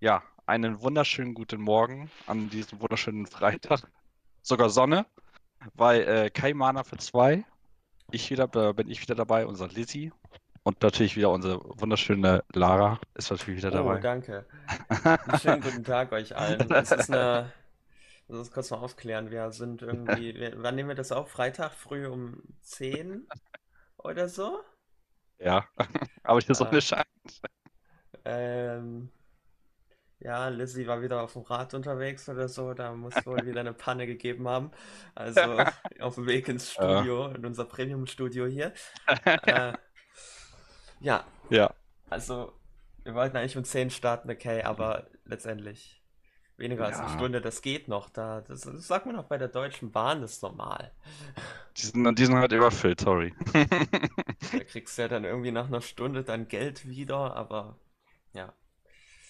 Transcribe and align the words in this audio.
Ja, 0.00 0.22
einen 0.46 0.80
wunderschönen 0.82 1.34
guten 1.34 1.60
Morgen 1.60 2.10
an 2.26 2.48
diesem 2.50 2.80
wunderschönen 2.80 3.26
Freitag. 3.26 3.82
Sogar 4.42 4.70
Sonne, 4.70 5.06
weil 5.74 6.02
äh, 6.02 6.30
kein 6.30 6.56
Mana 6.56 6.84
für 6.84 6.98
zwei. 6.98 7.44
Ich 8.10 8.30
wieder, 8.30 8.50
äh, 8.56 8.72
bin 8.74 8.90
ich 8.90 9.02
wieder 9.02 9.14
dabei, 9.14 9.46
unser 9.46 9.68
Lizzie. 9.68 10.12
Und 10.64 10.82
natürlich 10.82 11.16
wieder 11.16 11.30
unsere 11.30 11.60
wunderschöne 11.80 12.44
Lara 12.54 13.00
ist 13.14 13.30
natürlich 13.30 13.58
wieder 13.58 13.70
Oh, 13.70 13.72
dabei. 13.72 14.00
danke. 14.00 14.46
Einen 15.24 15.36
schönen 15.36 15.62
guten 15.62 15.84
Tag 15.84 16.12
euch 16.12 16.36
allen. 16.36 16.74
Es 16.74 16.92
ist 16.92 17.10
eine, 17.10 17.52
lass 18.28 18.38
uns 18.40 18.52
kurz 18.52 18.70
mal 18.70 18.78
aufklären. 18.78 19.30
Wir 19.30 19.52
sind 19.52 19.82
irgendwie, 19.82 20.34
wir, 20.36 20.62
wann 20.62 20.76
nehmen 20.76 20.88
wir 20.90 20.96
das 20.96 21.12
auf? 21.12 21.30
Freitag 21.30 21.72
früh 21.74 22.06
um 22.08 22.42
10 22.62 23.26
oder 23.98 24.28
so? 24.28 24.62
Ja, 25.38 25.66
aber 26.22 26.40
die 26.40 26.52
Äh, 26.52 26.54
Sonne 26.54 26.80
scheint. 26.80 27.06
ähm, 28.24 29.10
ja, 30.20 30.48
Lizzie 30.48 30.86
war 30.86 31.00
wieder 31.02 31.22
auf 31.22 31.34
dem 31.34 31.42
Rad 31.42 31.74
unterwegs 31.74 32.28
oder 32.28 32.48
so. 32.48 32.74
Da 32.74 32.92
muss 32.92 33.14
wohl 33.24 33.46
wieder 33.46 33.60
eine 33.60 33.72
Panne 33.72 34.06
gegeben 34.06 34.48
haben. 34.48 34.70
Also 35.14 35.40
auf 36.00 36.16
dem 36.16 36.26
Weg 36.26 36.48
ins 36.48 36.72
Studio, 36.72 37.28
in 37.28 37.46
unser 37.46 37.64
Premium-Studio 37.64 38.46
hier. 38.46 38.72
Äh, 39.46 39.72
ja, 41.00 41.24
ja, 41.48 41.72
also 42.10 42.52
wir 43.04 43.14
wollten 43.14 43.36
eigentlich 43.36 43.56
um 43.56 43.64
10 43.64 43.90
starten, 43.90 44.30
okay, 44.30 44.62
aber 44.62 45.06
letztendlich. 45.24 46.02
Weniger 46.56 46.86
als 46.86 46.98
eine 46.98 47.06
ja. 47.06 47.14
Stunde, 47.14 47.40
das 47.40 47.62
geht 47.62 47.86
noch. 47.86 48.10
Da, 48.10 48.40
das, 48.40 48.62
das 48.62 48.88
sagt 48.88 49.06
man 49.06 49.14
auch 49.14 49.26
bei 49.26 49.38
der 49.38 49.46
Deutschen 49.46 49.92
Bahn, 49.92 50.22
das 50.22 50.32
ist 50.32 50.42
normal. 50.42 50.92
Die 51.76 51.82
sind, 51.82 52.18
die 52.18 52.24
sind 52.24 52.34
halt 52.34 52.50
überfüllt, 52.50 53.00
sorry. 53.00 53.32
Da 53.52 54.64
kriegst 54.64 54.98
du 54.98 55.02
ja 55.02 55.08
dann 55.08 55.24
irgendwie 55.24 55.52
nach 55.52 55.68
einer 55.68 55.80
Stunde 55.80 56.24
dein 56.24 56.48
Geld 56.48 56.88
wieder, 56.88 57.36
aber 57.36 57.78
ja, 58.34 58.52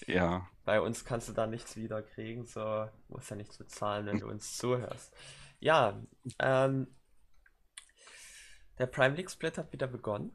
Ja, 0.08 0.48
bei 0.64 0.80
uns 0.80 1.04
kannst 1.04 1.28
du 1.28 1.32
da 1.32 1.46
nichts 1.46 1.76
wieder 1.76 2.02
kriegen, 2.02 2.46
so 2.46 2.88
musst 3.08 3.30
ja 3.30 3.36
nichts 3.36 3.58
bezahlen, 3.58 4.06
wenn 4.06 4.20
du 4.20 4.28
uns 4.28 4.56
zuhörst. 4.56 5.14
Ja, 5.60 6.00
ähm, 6.38 6.88
der 8.78 8.86
Prime 8.86 9.14
League 9.16 9.30
Split 9.30 9.58
hat 9.58 9.72
wieder 9.72 9.86
begonnen. 9.86 10.34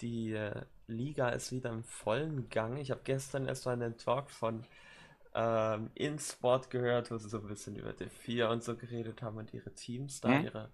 Die 0.00 0.32
äh, 0.32 0.62
Liga 0.86 1.30
ist 1.30 1.52
wieder 1.52 1.70
im 1.70 1.84
vollen 1.84 2.48
Gang. 2.50 2.78
Ich 2.78 2.90
habe 2.90 3.02
gestern 3.04 3.46
erst 3.46 3.66
mal 3.66 3.72
einen 3.72 3.98
Talk 3.98 4.30
von 4.30 4.64
ähm, 5.34 5.90
InSport 5.94 6.70
gehört, 6.70 7.10
wo 7.10 7.18
sie 7.18 7.28
so 7.28 7.38
ein 7.38 7.48
bisschen 7.48 7.76
über 7.76 7.92
D4 7.92 8.50
und 8.50 8.64
so 8.64 8.76
geredet 8.76 9.22
haben 9.22 9.38
und 9.38 9.54
ihre 9.54 9.74
Teams 9.74 10.20
da, 10.20 10.38
hm? 10.38 10.44
ihre 10.44 10.70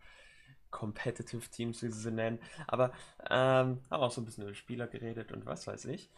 Competitive 0.71 1.49
Teams, 1.51 1.83
wie 1.83 1.91
sie 1.91 2.01
sie 2.01 2.13
nennen. 2.13 2.41
Aber 2.67 2.93
ähm, 3.31 3.81
haben 3.91 4.03
auch 4.03 4.13
so 4.13 4.21
ein 4.21 4.27
bisschen 4.27 4.45
über 4.45 4.55
Spieler 4.55 4.89
geredet 4.89 5.33
und 5.33 5.47
was 5.47 5.67
weiß 5.67 5.87
ich. 5.87 6.11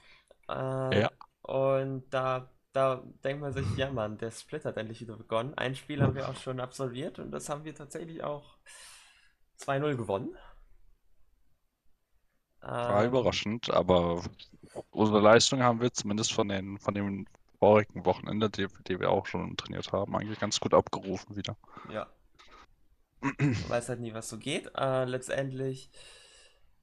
Äh, 0.49 1.01
Ja. 1.01 1.11
Und 1.47 2.09
da, 2.11 2.51
da 2.73 3.03
denkt 3.25 3.41
man 3.43 3.53
sich, 3.53 3.77
ja 3.77 3.91
Mann, 3.93 4.19
der 4.19 4.31
Split 4.31 4.65
hat 4.65 4.77
endlich 4.77 5.01
wieder 5.01 5.17
begonnen. 5.17 5.55
Ein 5.55 5.75
Spiel 5.77 6.03
haben 6.03 6.15
wir 6.15 6.29
auch 6.29 6.37
schon 6.37 6.61
absolviert 6.61 7.19
und 7.19 7.31
das 7.33 7.49
haben 7.49 7.65
wir 7.65 7.75
tatsächlich 7.75 8.23
auch 8.25 8.59
2-0 9.57 9.97
gewonnen. 9.97 10.37
War 12.87 13.05
Ähm, 13.05 13.05
überraschend, 13.05 13.71
aber 13.71 14.23
unsere 14.91 15.21
Leistung 15.21 15.63
haben 15.63 15.81
wir 15.81 15.93
zumindest 15.93 16.33
von 16.33 16.49
den, 16.49 16.79
von 16.79 16.95
dem 16.95 17.27
vorigen 17.59 18.05
Wochenende, 18.07 18.51
die, 18.51 18.67
die 18.89 18.99
wir 19.01 19.11
auch 19.11 19.27
schon 19.27 19.57
trainiert 19.57 19.93
haben, 19.93 20.17
eigentlich 20.17 20.39
ganz 20.41 20.61
gut 20.61 20.75
abgerufen 20.75 21.37
wieder. 21.37 21.57
ja, 21.89 22.07
man 23.61 23.71
weiß 23.71 23.89
halt 23.89 24.01
nie, 24.01 24.15
was 24.15 24.29
so 24.29 24.39
geht. 24.39 24.71
Äh, 24.77 25.05
letztendlich, 25.05 25.91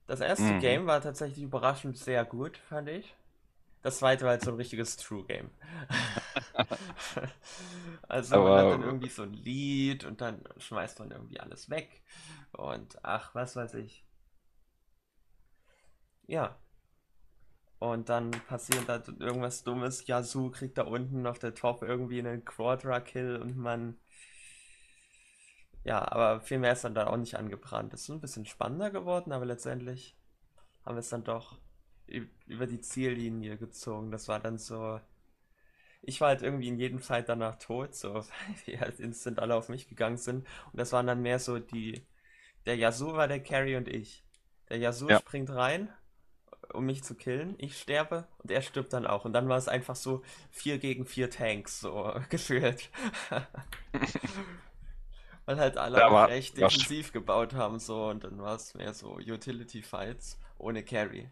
das 0.08 0.22
erste 0.22 0.55
Mhm. 0.55 0.55
Game 0.55 0.88
war 0.88 1.02
tatsächlich 1.02 1.44
überraschend 1.44 1.98
sehr 1.98 2.25
gut, 2.25 2.58
fand 2.58 2.89
ich. 2.89 3.16
Das 3.84 4.00
zweite 4.00 4.23
war 4.23 4.31
halt 4.31 4.42
so 4.42 4.52
ein 4.52 4.58
richtiges 4.58 4.98
True 4.98 5.26
Game. 5.26 5.52
Also 8.08 8.38
man 8.44 8.52
hat 8.52 8.66
dann 8.66 8.73
Aber 8.73 8.86
irgendwie 8.86 9.09
so 9.09 9.23
ein 9.23 9.34
Lied 9.34 10.03
und 10.03 10.22
dann 10.22 10.44
schmeißt 10.58 11.00
man 11.00 11.12
irgendwie 11.12 11.39
alles 11.39 11.70
weg. 11.70 12.04
Und 12.52 12.99
ach, 13.04 13.33
was 13.33 13.55
weiß 13.55 13.73
ich. 13.76 14.05
Ja. 16.27 16.55
Und 17.80 18.10
dann 18.10 18.32
passiert 18.32 18.88
da 18.88 19.02
irgendwas 19.20 19.64
Dummes. 19.64 20.05
Yasuo 20.05 20.52
kriegt 20.52 20.77
da 20.77 20.83
unten 20.83 21.26
auf 21.26 21.39
der 21.39 21.55
Top 21.55 21.82
irgendwie 21.82 22.20
einen 22.20 22.45
Quadra-Kill 22.45 23.38
und 23.38 23.58
man. 23.58 23.98
Ja, 25.83 26.10
aber 26.11 26.39
viel 26.39 26.60
mehr 26.60 26.73
ist 26.73 26.83
dann 26.83 26.95
da 26.95 27.08
auch 27.08 27.17
nicht 27.17 27.36
angebrannt. 27.36 27.93
Es 27.93 28.04
ist 28.04 28.10
ein 28.10 28.22
bisschen 28.22 28.45
spannender 28.45 28.92
geworden, 28.92 29.32
aber 29.32 29.45
letztendlich 29.45 30.16
haben 30.86 30.95
wir 30.95 30.99
es 30.99 31.10
dann 31.10 31.23
doch 31.23 31.58
über 32.08 32.67
die 32.67 32.81
Ziellinie 32.81 33.58
gezogen. 33.58 34.11
Das 34.11 34.27
war 34.27 34.39
dann 34.39 34.58
so. 34.58 34.99
Ich 36.02 36.19
war 36.19 36.30
halt 36.30 36.41
irgendwie 36.41 36.67
in 36.67 36.77
jedem 36.77 36.99
Fight 36.99 37.30
danach 37.30 37.55
tot, 37.55 37.95
so, 37.95 38.14
weil 38.15 38.25
die 38.67 38.80
halt 38.80 38.99
instant 38.99 39.39
alle 39.39 39.55
auf 39.55 39.69
mich 39.69 39.87
gegangen 39.87 40.17
sind. 40.17 40.45
Und 40.71 40.80
das 40.80 40.92
waren 40.92 41.08
dann 41.08 41.21
mehr 41.21 41.39
so 41.39 41.59
die. 41.59 42.05
Der 42.65 42.77
Yasuo 42.77 43.13
war 43.13 43.27
der 43.27 43.42
Carry 43.42 43.75
und 43.75 43.87
ich. 43.87 44.23
Der 44.69 44.77
Yasuo 44.77 45.09
ja, 45.09 45.19
springt 45.19 45.49
rein, 45.49 45.89
um 46.73 46.86
mich 46.86 47.03
zu 47.03 47.15
killen. 47.15 47.55
Ich 47.58 47.77
sterbe 47.77 48.27
und 48.39 48.52
er 48.52 48.61
stirbt 48.61 48.93
dann 48.93 49.05
auch. 49.05 49.25
Und 49.25 49.33
dann 49.33 49.49
war 49.49 49.58
es 49.58 49.67
einfach 49.67 49.95
so 49.95 50.23
4 50.52 50.77
gegen 50.77 51.05
4 51.05 51.30
Tanks, 51.30 51.80
so 51.80 52.13
gefühlt. 52.30 52.89
Weil 55.45 55.59
halt 55.59 55.77
alle 55.77 55.99
ja, 55.99 56.08
auch 56.08 56.13
war, 56.13 56.30
recht 56.30 56.58
defensiv 56.58 57.11
gebaut 57.11 57.53
haben, 57.53 57.80
so. 57.80 58.08
Und 58.08 58.23
dann 58.23 58.42
war 58.42 58.55
es 58.55 58.75
mehr 58.75 58.93
so 58.93 59.15
Utility 59.17 59.81
Fights 59.81 60.39
ohne 60.58 60.83
Carry. 60.83 61.30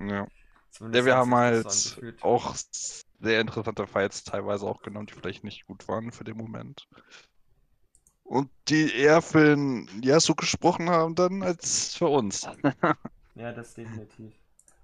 Ja. 0.00 0.26
Ja, 0.92 1.04
Zumindest 1.04 1.06
wir 1.06 1.16
hat 1.16 1.16
haben 1.16 1.34
halt 1.34 2.02
auch 2.20 2.56
sehr 3.20 3.40
interessante 3.40 3.86
Fights 3.86 4.24
teilweise 4.24 4.66
auch 4.66 4.82
genommen, 4.82 5.06
die 5.06 5.14
vielleicht 5.14 5.44
nicht 5.44 5.66
gut 5.66 5.88
waren 5.88 6.12
für 6.12 6.24
den 6.24 6.36
Moment. 6.38 6.88
Und 8.22 8.50
die 8.68 8.92
eher 8.94 9.22
für 9.22 9.44
den 9.56 9.88
Yasuo 10.02 10.34
gesprochen 10.34 10.90
haben 10.90 11.14
dann 11.14 11.42
als 11.42 11.96
für 11.96 12.08
uns. 12.08 12.46
Ja, 13.34 13.52
das 13.52 13.74
definitiv. 13.74 14.34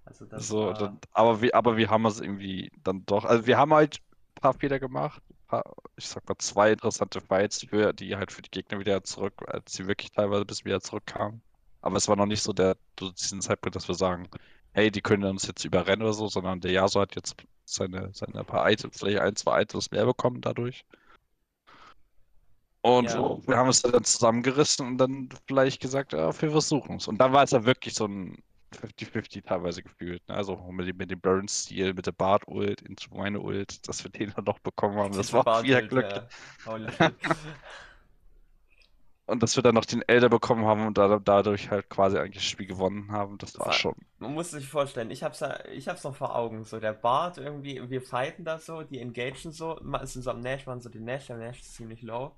Also 0.04 0.24
das 0.26 0.56
So, 0.56 0.72
war. 0.72 0.74
dann, 0.74 1.00
aber 1.12 1.40
wir, 1.42 1.54
aber 1.54 1.76
wir 1.76 1.90
haben 1.90 2.06
es 2.06 2.20
irgendwie 2.20 2.70
dann 2.82 3.04
doch. 3.06 3.24
Also 3.24 3.46
wir 3.46 3.56
haben 3.56 3.72
halt 3.72 3.98
ein 4.36 4.40
paar 4.40 4.54
Fehler 4.54 4.80
gemacht. 4.80 5.22
Paar, 5.46 5.62
ich 5.96 6.08
sag 6.08 6.28
mal 6.28 6.36
zwei 6.38 6.72
interessante 6.72 7.20
Fights, 7.20 7.64
für, 7.68 7.92
die 7.92 8.16
halt 8.16 8.32
für 8.32 8.42
die 8.42 8.50
Gegner 8.50 8.80
wieder 8.80 9.04
zurück, 9.04 9.34
als 9.46 9.72
sie 9.74 9.86
wirklich 9.86 10.10
teilweise 10.10 10.44
bis 10.44 10.64
wieder 10.64 10.80
zurückkamen. 10.80 11.42
Aber 11.82 11.96
es 11.96 12.08
war 12.08 12.16
noch 12.16 12.26
nicht 12.26 12.42
so 12.42 12.52
der, 12.52 12.76
so 12.98 13.10
diesen 13.12 13.40
Zeitpunkt, 13.42 13.76
dass 13.76 13.86
wir 13.88 13.94
sagen, 13.94 14.28
hey, 14.74 14.90
die 14.90 15.00
können 15.00 15.24
uns 15.24 15.46
jetzt 15.46 15.64
überrennen 15.64 16.02
oder 16.02 16.12
so, 16.12 16.28
sondern 16.28 16.60
der 16.60 16.72
Yasuo 16.72 17.02
hat 17.02 17.14
jetzt 17.14 17.36
seine, 17.64 18.10
seine 18.12 18.44
paar 18.44 18.70
Items, 18.70 18.98
vielleicht 18.98 19.20
ein, 19.20 19.36
zwei 19.36 19.62
Items 19.62 19.90
mehr 19.90 20.04
bekommen 20.04 20.40
dadurch. 20.40 20.84
Und 22.82 23.06
Ja, 23.06 23.38
wir 23.46 23.56
haben 23.56 23.70
es 23.70 23.80
dann 23.80 24.04
zusammengerissen 24.04 24.86
und 24.86 24.98
dann 24.98 25.30
vielleicht 25.46 25.80
gesagt, 25.80 26.12
ja, 26.12 26.26
wir 26.38 26.50
versuchen 26.50 26.96
es. 26.96 27.08
Und 27.08 27.18
dann 27.18 27.32
war 27.32 27.44
es 27.44 27.52
ja 27.52 27.64
wirklich 27.64 27.94
so 27.94 28.06
ein 28.06 28.36
50-50 28.74 29.44
teilweise 29.44 29.82
gefühlt. 29.82 30.26
Ne? 30.28 30.34
Also 30.34 30.56
mit 30.70 30.88
dem, 30.88 30.96
mit 30.98 31.10
dem 31.10 31.20
Burn-Stil, 31.20 31.94
mit 31.94 32.06
der 32.06 32.12
Bart-Ult, 32.12 32.82
into 32.82 33.14
meine 33.14 33.40
Ult, 33.40 33.88
dass 33.88 34.04
wir 34.04 34.10
den 34.10 34.32
dann 34.36 34.44
noch 34.44 34.58
bekommen 34.58 34.96
haben. 34.96 35.12
Das 35.14 35.28
diese 35.28 35.32
war 35.32 35.44
Bartelt, 35.44 35.88
Glück. 35.88 36.28
ja. 36.66 37.10
Und 39.26 39.42
dass 39.42 39.56
wir 39.56 39.62
dann 39.62 39.74
noch 39.74 39.84
den 39.84 40.02
Elder 40.02 40.28
bekommen 40.30 40.64
haben 40.66 40.86
und 40.86 40.96
da, 40.98 41.18
dadurch 41.18 41.70
halt 41.70 41.88
quasi 41.90 42.16
eigentlich 42.18 42.36
das 42.36 42.44
Spiel 42.44 42.66
gewonnen 42.66 43.12
haben, 43.12 43.36
das 43.38 43.58
war 43.58 43.72
schon. 43.72 43.94
man 44.18 44.32
muss 44.34 44.50
sich 44.50 44.68
vorstellen, 44.68 45.10
ich 45.10 45.22
hab's, 45.22 45.40
ja- 45.40 45.64
ich 45.66 45.88
hab's 45.88 46.04
noch 46.04 46.16
vor 46.16 46.34
Augen, 46.36 46.64
so 46.64 46.80
der 46.80 46.92
Bart 46.92 47.38
irgendwie, 47.38 47.90
wir 47.90 48.02
fighten 48.02 48.44
da 48.44 48.58
so, 48.58 48.82
die 48.82 49.00
engagen 49.00 49.52
so, 49.52 49.78
sind 50.04 50.22
so 50.22 50.30
am 50.30 50.40
Nash, 50.40 50.66
machen 50.66 50.80
so 50.80 50.88
den 50.88 51.04
Nash, 51.04 51.26
der 51.26 51.36
Nash 51.36 51.60
ist 51.60 51.74
ziemlich 51.74 52.02
low, 52.02 52.32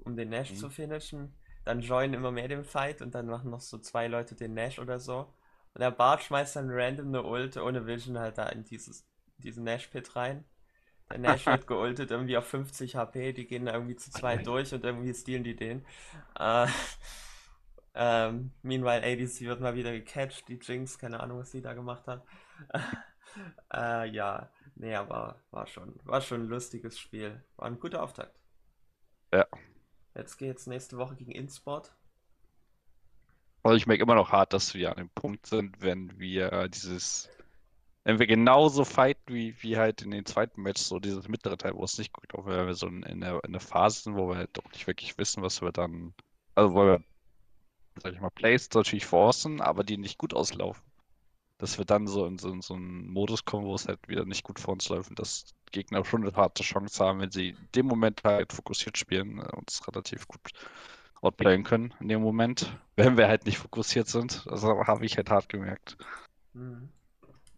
um 0.00 0.16
den 0.16 0.30
Nash 0.30 0.50
Mhm. 0.50 0.54
zu 0.54 0.70
finishen, 0.70 1.34
dann 1.64 1.80
joinen 1.80 2.14
immer 2.14 2.30
mehr 2.32 2.48
den 2.48 2.64
Fight 2.64 3.02
und 3.02 3.14
dann 3.14 3.26
machen 3.26 3.50
noch 3.50 3.60
so 3.60 3.78
zwei 3.78 4.08
Leute 4.08 4.34
den 4.34 4.54
Nash 4.54 4.78
oder 4.78 4.98
so. 4.98 5.32
Und 5.74 5.80
der 5.80 5.90
Bart 5.90 6.22
schmeißt 6.22 6.56
dann 6.56 6.70
random 6.70 7.08
eine 7.08 7.22
Ult 7.24 7.56
ohne 7.56 7.86
Vision 7.86 8.18
halt 8.18 8.38
da 8.38 8.46
in 8.48 8.64
dieses, 8.64 9.06
diesen 9.38 9.64
Nash-Pit 9.64 10.16
rein. 10.16 10.44
Der 11.10 11.18
Nash 11.18 11.46
wird 11.46 11.66
geultet, 11.66 12.10
irgendwie 12.10 12.36
auf 12.36 12.46
50 12.46 12.96
HP, 12.96 13.32
die 13.32 13.46
gehen 13.46 13.64
da 13.64 13.72
irgendwie 13.72 13.96
zu 13.96 14.10
zweit 14.10 14.46
durch 14.46 14.74
und 14.74 14.84
irgendwie 14.84 15.14
stealen 15.14 15.44
die 15.44 15.56
den. 15.56 15.84
Äh, 16.38 16.66
ähm, 17.94 18.52
meanwhile, 18.62 19.02
ADC 19.02 19.40
wird 19.42 19.60
mal 19.60 19.74
wieder 19.74 19.92
gecatcht, 19.92 20.48
die 20.48 20.58
Jinx, 20.60 20.98
keine 20.98 21.20
Ahnung, 21.20 21.38
was 21.38 21.50
sie 21.50 21.62
da 21.62 21.74
gemacht 21.74 22.06
hat. 22.06 22.24
Äh, 23.72 24.08
ja, 24.08 24.50
nee, 24.74 24.94
aber 24.94 25.36
war 25.50 25.66
schon, 25.66 26.00
war 26.04 26.20
schon 26.20 26.42
ein 26.42 26.48
lustiges 26.48 26.98
Spiel. 26.98 27.44
War 27.56 27.66
ein 27.66 27.78
guter 27.78 28.02
Auftakt. 28.02 28.36
Ja. 29.32 29.46
Jetzt 30.14 30.38
geht's 30.38 30.66
nächste 30.66 30.96
Woche 30.96 31.14
gegen 31.14 31.30
InSport. 31.30 31.94
Also 33.62 33.76
ich 33.76 33.86
merke 33.86 34.02
immer 34.02 34.14
noch 34.14 34.32
hart, 34.32 34.52
dass 34.54 34.74
wir 34.74 34.90
an 34.90 34.96
dem 34.96 35.10
Punkt 35.10 35.46
sind, 35.46 35.80
wenn 35.82 36.18
wir 36.18 36.68
dieses, 36.68 37.28
wenn 38.08 38.18
wir 38.18 38.26
genauso 38.26 38.86
fighten 38.86 39.34
wie, 39.34 39.54
wie 39.62 39.76
halt 39.76 40.00
in 40.00 40.10
den 40.10 40.24
zweiten 40.24 40.62
Match, 40.62 40.80
so 40.80 40.98
dieses 40.98 41.28
mittlere 41.28 41.58
Teil, 41.58 41.74
wo 41.74 41.84
es 41.84 41.98
nicht 41.98 42.14
gut 42.14 42.32
läuft, 42.32 42.48
wenn 42.48 42.66
wir 42.66 42.72
so 42.72 42.86
in, 42.86 43.20
der, 43.20 43.44
in 43.44 43.52
der 43.52 43.60
Phase 43.60 44.00
sind, 44.00 44.16
wo 44.16 44.30
wir 44.30 44.36
halt 44.36 44.48
doch 44.54 44.64
nicht 44.72 44.86
wirklich 44.86 45.18
wissen, 45.18 45.42
was 45.42 45.60
wir 45.60 45.72
dann, 45.72 46.14
also 46.54 46.72
wo 46.72 46.86
wir, 46.86 47.02
sag 48.02 48.14
ich 48.14 48.20
mal, 48.20 48.30
Plays 48.30 48.70
natürlich 48.72 49.04
forcen, 49.04 49.60
aber 49.60 49.84
die 49.84 49.98
nicht 49.98 50.16
gut 50.16 50.32
auslaufen. 50.32 50.82
dass 51.58 51.76
wir 51.76 51.84
dann 51.84 52.06
so 52.06 52.24
in 52.24 52.38
so, 52.38 52.50
in 52.50 52.62
so 52.62 52.72
einen 52.76 53.08
Modus 53.10 53.44
kommen, 53.44 53.66
wo 53.66 53.74
es 53.74 53.86
halt 53.86 54.08
wieder 54.08 54.24
nicht 54.24 54.42
gut 54.42 54.58
vor 54.58 54.72
uns 54.72 54.88
läuft 54.88 55.10
und 55.10 55.18
dass 55.18 55.54
Gegner 55.70 56.02
schon 56.02 56.22
eine 56.26 56.34
harte 56.34 56.62
Chance 56.62 57.04
haben, 57.04 57.20
wenn 57.20 57.30
sie 57.30 57.50
in 57.50 57.68
dem 57.74 57.86
Moment 57.86 58.24
halt 58.24 58.54
fokussiert 58.54 58.96
spielen, 58.96 59.38
äh, 59.38 59.54
uns 59.54 59.86
relativ 59.86 60.26
gut 60.26 60.52
outplayen 61.20 61.62
können 61.62 61.92
in 62.00 62.08
dem 62.08 62.22
Moment, 62.22 62.74
wenn 62.96 63.18
wir 63.18 63.28
halt 63.28 63.44
nicht 63.44 63.58
fokussiert 63.58 64.08
sind. 64.08 64.46
Das 64.46 64.62
habe 64.64 65.04
ich 65.04 65.18
halt 65.18 65.28
hart 65.28 65.50
gemerkt. 65.50 65.98
Mhm. 66.54 66.88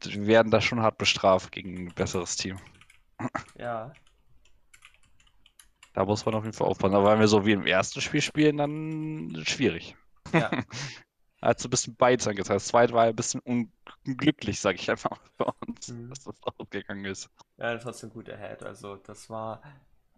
Werden 0.05 0.51
da 0.51 0.61
schon 0.61 0.81
hart 0.81 0.99
bestraft 0.99 1.53
gegen 1.53 1.87
ein 1.87 1.95
besseres 1.95 2.37
Team. 2.37 2.59
Ja. 3.59 3.93
Da 5.93 6.05
muss 6.05 6.25
man 6.25 6.35
auf 6.35 6.45
jeden 6.45 6.57
Fall 6.57 6.69
aufpassen. 6.69 6.95
Aber 6.95 7.13
wenn 7.13 7.21
wir 7.21 7.29
so 7.29 7.45
wie 7.45 7.53
im 7.53 7.67
ersten 7.67 8.01
Spiel 8.01 8.23
spielen, 8.23 8.57
dann 8.57 9.43
schwierig. 9.45 9.97
Ja. 10.33 10.51
hat 11.43 11.59
so 11.61 11.69
ein 11.69 11.71
bisschen 11.71 11.97
beides 11.97 12.27
angezeigt. 12.29 12.57
Das 12.57 12.69
zweite 12.69 12.93
war 12.93 13.05
ein 13.05 13.17
bisschen 13.17 13.41
unglücklich, 13.41 14.61
sage 14.61 14.79
ich 14.79 14.91
einfach 14.91 15.19
für 15.37 15.53
uns, 15.67 15.89
mhm. 15.89 16.09
dass 16.11 16.25
das 16.25 16.37
ausgegangen 16.43 17.05
ist. 17.05 17.29
Ja, 17.57 17.77
trotzdem 17.79 18.11
gut 18.11 18.29
erhält. 18.29 18.63
Also 18.63 18.97
das 18.97 19.29
war, 19.29 19.63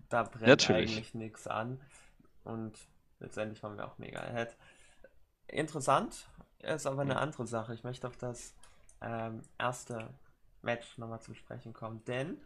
da 0.08 0.24
brennt 0.24 0.46
Natürlich. 0.46 0.92
eigentlich 0.92 1.14
nichts 1.14 1.46
an. 1.46 1.80
Und 2.44 2.78
letztendlich 3.20 3.62
waren 3.62 3.76
wir 3.76 3.86
auch 3.86 3.98
mega 3.98 4.20
ahead. 4.20 4.56
Interessant 5.46 6.28
ist 6.58 6.86
aber 6.86 7.02
eine 7.02 7.14
mhm. 7.14 7.20
andere 7.20 7.46
Sache. 7.46 7.74
Ich 7.74 7.82
möchte 7.82 8.06
auf 8.06 8.16
das 8.16 8.54
ähm, 9.02 9.42
erste 9.58 10.14
Match 10.62 10.98
nochmal 10.98 11.20
zu 11.20 11.34
sprechen 11.34 11.72
kommen, 11.72 12.04
denn 12.04 12.40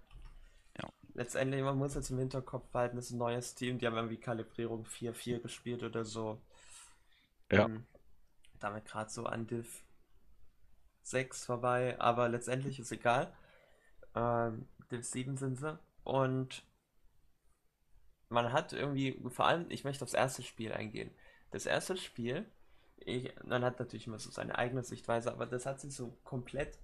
ja. 0.79 0.88
letztendlich, 1.14 1.62
man 1.62 1.79
muss 1.79 1.94
jetzt 1.94 2.11
im 2.11 2.19
Hinterkopf 2.19 2.67
behalten, 2.69 2.97
das 2.97 3.06
ist 3.06 3.12
ein 3.12 3.19
neues 3.19 3.55
Team, 3.55 3.79
die 3.79 3.87
haben 3.87 3.97
irgendwie 3.97 4.19
Kalibrierung 4.19 4.85
4-4 4.85 5.41
gespielt 5.41 5.82
oder 5.82 6.05
so. 6.05 6.41
Ja. 7.53 7.67
Ähm, 7.67 7.87
damit 8.58 8.87
gerade 8.87 9.11
so 9.11 9.26
an 9.26 9.47
Div 9.47 9.85
6 11.03 11.44
vorbei, 11.44 12.00
aber 12.00 12.29
letztendlich 12.29 12.81
ist 12.81 12.91
egal. 12.91 13.32
Ähm, 14.14 14.67
Div 14.91 15.05
7 15.05 15.37
sind 15.37 15.56
sie. 15.56 15.79
Und 16.05 16.64
man 18.29 18.53
hat 18.53 18.73
irgendwie, 18.73 19.20
vor 19.29 19.47
allem, 19.47 19.67
ich 19.70 19.85
möchte 19.85 20.05
aufs 20.05 20.14
erste 20.14 20.43
Spiel 20.43 20.73
eingehen. 20.73 21.11
Das 21.50 21.67
erste 21.67 21.97
Spiel, 21.97 22.50
ich, 22.96 23.34
man 23.44 23.64
hat 23.64 23.78
natürlich 23.78 24.06
immer 24.06 24.19
so 24.19 24.31
seine 24.31 24.56
eigene 24.58 24.82
Sichtweise, 24.82 25.31
aber 25.32 25.46
das 25.46 25.66
hat 25.66 25.81
sich 25.81 25.94
so 25.94 26.19
komplett, 26.25 26.78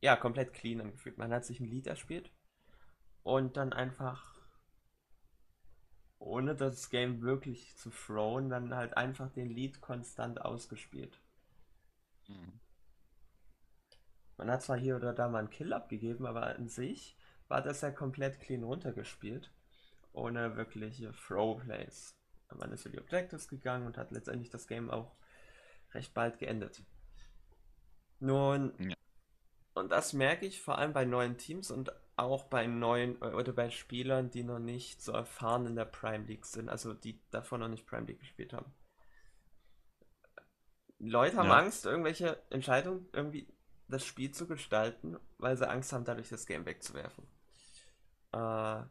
ja, 0.00 0.16
komplett 0.16 0.52
clean 0.52 0.80
angefühlt. 0.80 1.18
Man 1.18 1.32
hat 1.32 1.44
sich 1.44 1.60
ein 1.60 1.68
Lied 1.68 1.86
erspielt 1.86 2.30
und 3.22 3.56
dann 3.56 3.72
einfach 3.72 4.40
ohne 6.18 6.54
das 6.54 6.90
Game 6.90 7.22
wirklich 7.22 7.76
zu 7.76 7.90
throwen, 7.90 8.50
dann 8.50 8.74
halt 8.74 8.96
einfach 8.96 9.30
den 9.30 9.48
Lead 9.48 9.80
konstant 9.80 10.40
ausgespielt. 10.42 11.18
Mhm. 12.28 12.60
Man 14.36 14.50
hat 14.50 14.62
zwar 14.62 14.78
hier 14.78 14.96
oder 14.96 15.12
da 15.12 15.28
mal 15.28 15.38
einen 15.38 15.50
Kill 15.50 15.72
abgegeben, 15.72 16.26
aber 16.26 16.46
an 16.46 16.68
sich 16.68 17.16
war 17.48 17.62
das 17.62 17.80
ja 17.80 17.90
komplett 17.90 18.40
clean 18.40 18.62
runtergespielt, 18.62 19.50
ohne 20.12 20.56
wirkliche 20.56 21.12
Throw-Plays. 21.12 22.16
Man 22.54 22.72
ist 22.72 22.82
für 22.82 22.90
die 22.90 23.00
Objectives 23.00 23.48
gegangen 23.48 23.86
und 23.86 23.96
hat 23.96 24.10
letztendlich 24.10 24.50
das 24.50 24.66
Game 24.66 24.90
auch 24.90 25.14
recht 25.94 26.14
bald 26.14 26.38
geendet. 26.38 26.82
Nun, 28.18 28.72
ja. 28.78 28.94
und 29.74 29.90
das 29.90 30.12
merke 30.12 30.46
ich 30.46 30.60
vor 30.60 30.78
allem 30.78 30.92
bei 30.92 31.04
neuen 31.04 31.38
Teams 31.38 31.70
und 31.70 31.92
auch 32.16 32.44
bei 32.44 32.66
neuen 32.66 33.20
äh, 33.22 33.32
oder 33.32 33.52
bei 33.52 33.70
Spielern, 33.70 34.30
die 34.30 34.42
noch 34.42 34.58
nicht 34.58 35.02
so 35.02 35.12
erfahren 35.12 35.66
in 35.66 35.76
der 35.76 35.86
Prime 35.86 36.26
League 36.26 36.44
sind, 36.44 36.68
also 36.68 36.92
die 36.92 37.20
davon 37.30 37.60
noch 37.60 37.68
nicht 37.68 37.86
Prime 37.86 38.06
League 38.06 38.20
gespielt 38.20 38.52
haben. 38.52 38.72
Leute 40.98 41.36
haben 41.36 41.48
ja. 41.48 41.58
Angst, 41.58 41.86
irgendwelche 41.86 42.42
Entscheidungen 42.50 43.08
irgendwie 43.12 43.48
das 43.88 44.04
Spiel 44.04 44.30
zu 44.32 44.46
gestalten, 44.46 45.18
weil 45.38 45.56
sie 45.56 45.68
Angst 45.68 45.92
haben, 45.92 46.04
dadurch 46.04 46.28
das 46.28 46.46
Game 46.46 46.66
wegzuwerfen. 46.66 47.26
Äh, 48.32 48.82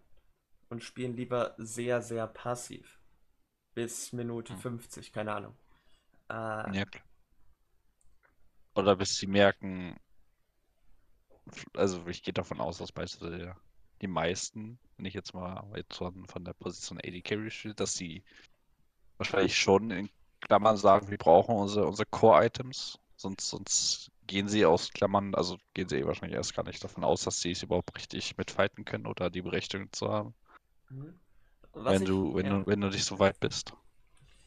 und 0.69 0.83
spielen 0.83 1.15
lieber 1.15 1.53
sehr, 1.57 2.01
sehr 2.01 2.27
passiv. 2.27 2.99
Bis 3.75 4.11
Minute 4.11 4.53
hm. 4.53 4.59
50, 4.59 5.13
keine 5.13 5.33
Ahnung. 5.33 5.55
Äh, 6.29 6.77
ja, 6.77 6.85
Oder 8.75 8.95
bis 8.95 9.17
sie 9.17 9.27
merken, 9.27 9.99
also 11.75 12.05
ich 12.07 12.23
gehe 12.23 12.33
davon 12.33 12.61
aus, 12.61 12.77
dass 12.77 12.91
beispielsweise 12.91 13.55
die 14.01 14.07
meisten, 14.07 14.79
wenn 14.95 15.05
ich 15.05 15.13
jetzt 15.13 15.33
mal 15.33 15.67
jetzt 15.75 15.97
von, 15.97 16.25
von 16.27 16.45
der 16.45 16.53
Position 16.53 16.99
AD 16.99 17.21
Carry 17.21 17.51
stehe, 17.51 17.75
dass 17.75 17.93
sie 17.93 18.23
wahrscheinlich 19.17 19.57
schon 19.57 19.91
in 19.91 20.09
Klammern 20.41 20.77
sagen, 20.77 21.09
wir 21.09 21.17
brauchen 21.17 21.55
unsere, 21.55 21.85
unsere 21.85 22.07
Core-Items, 22.09 22.99
sonst, 23.17 23.49
sonst 23.49 24.11
gehen 24.27 24.47
sie 24.47 24.65
aus 24.65 24.91
Klammern, 24.91 25.35
also 25.35 25.57
gehen 25.73 25.89
sie 25.89 26.05
wahrscheinlich 26.05 26.37
erst 26.37 26.55
gar 26.55 26.63
nicht 26.63 26.81
davon 26.83 27.03
aus, 27.03 27.23
dass 27.23 27.41
sie 27.41 27.51
es 27.51 27.63
überhaupt 27.63 27.93
richtig 27.97 28.37
mitfighten 28.37 28.85
können 28.85 29.07
oder 29.07 29.29
die 29.29 29.41
Berechtigung 29.41 29.91
zu 29.91 30.09
haben. 30.09 30.33
Mhm. 30.89 31.19
Wenn, 31.73 32.01
ich, 32.01 32.07
du, 32.07 32.35
wenn, 32.35 32.45
ja. 32.45 32.59
du, 32.59 32.67
wenn 32.67 32.81
du 32.81 32.89
dich 32.89 33.03
so 33.03 33.19
weit 33.19 33.39
bist. 33.39 33.73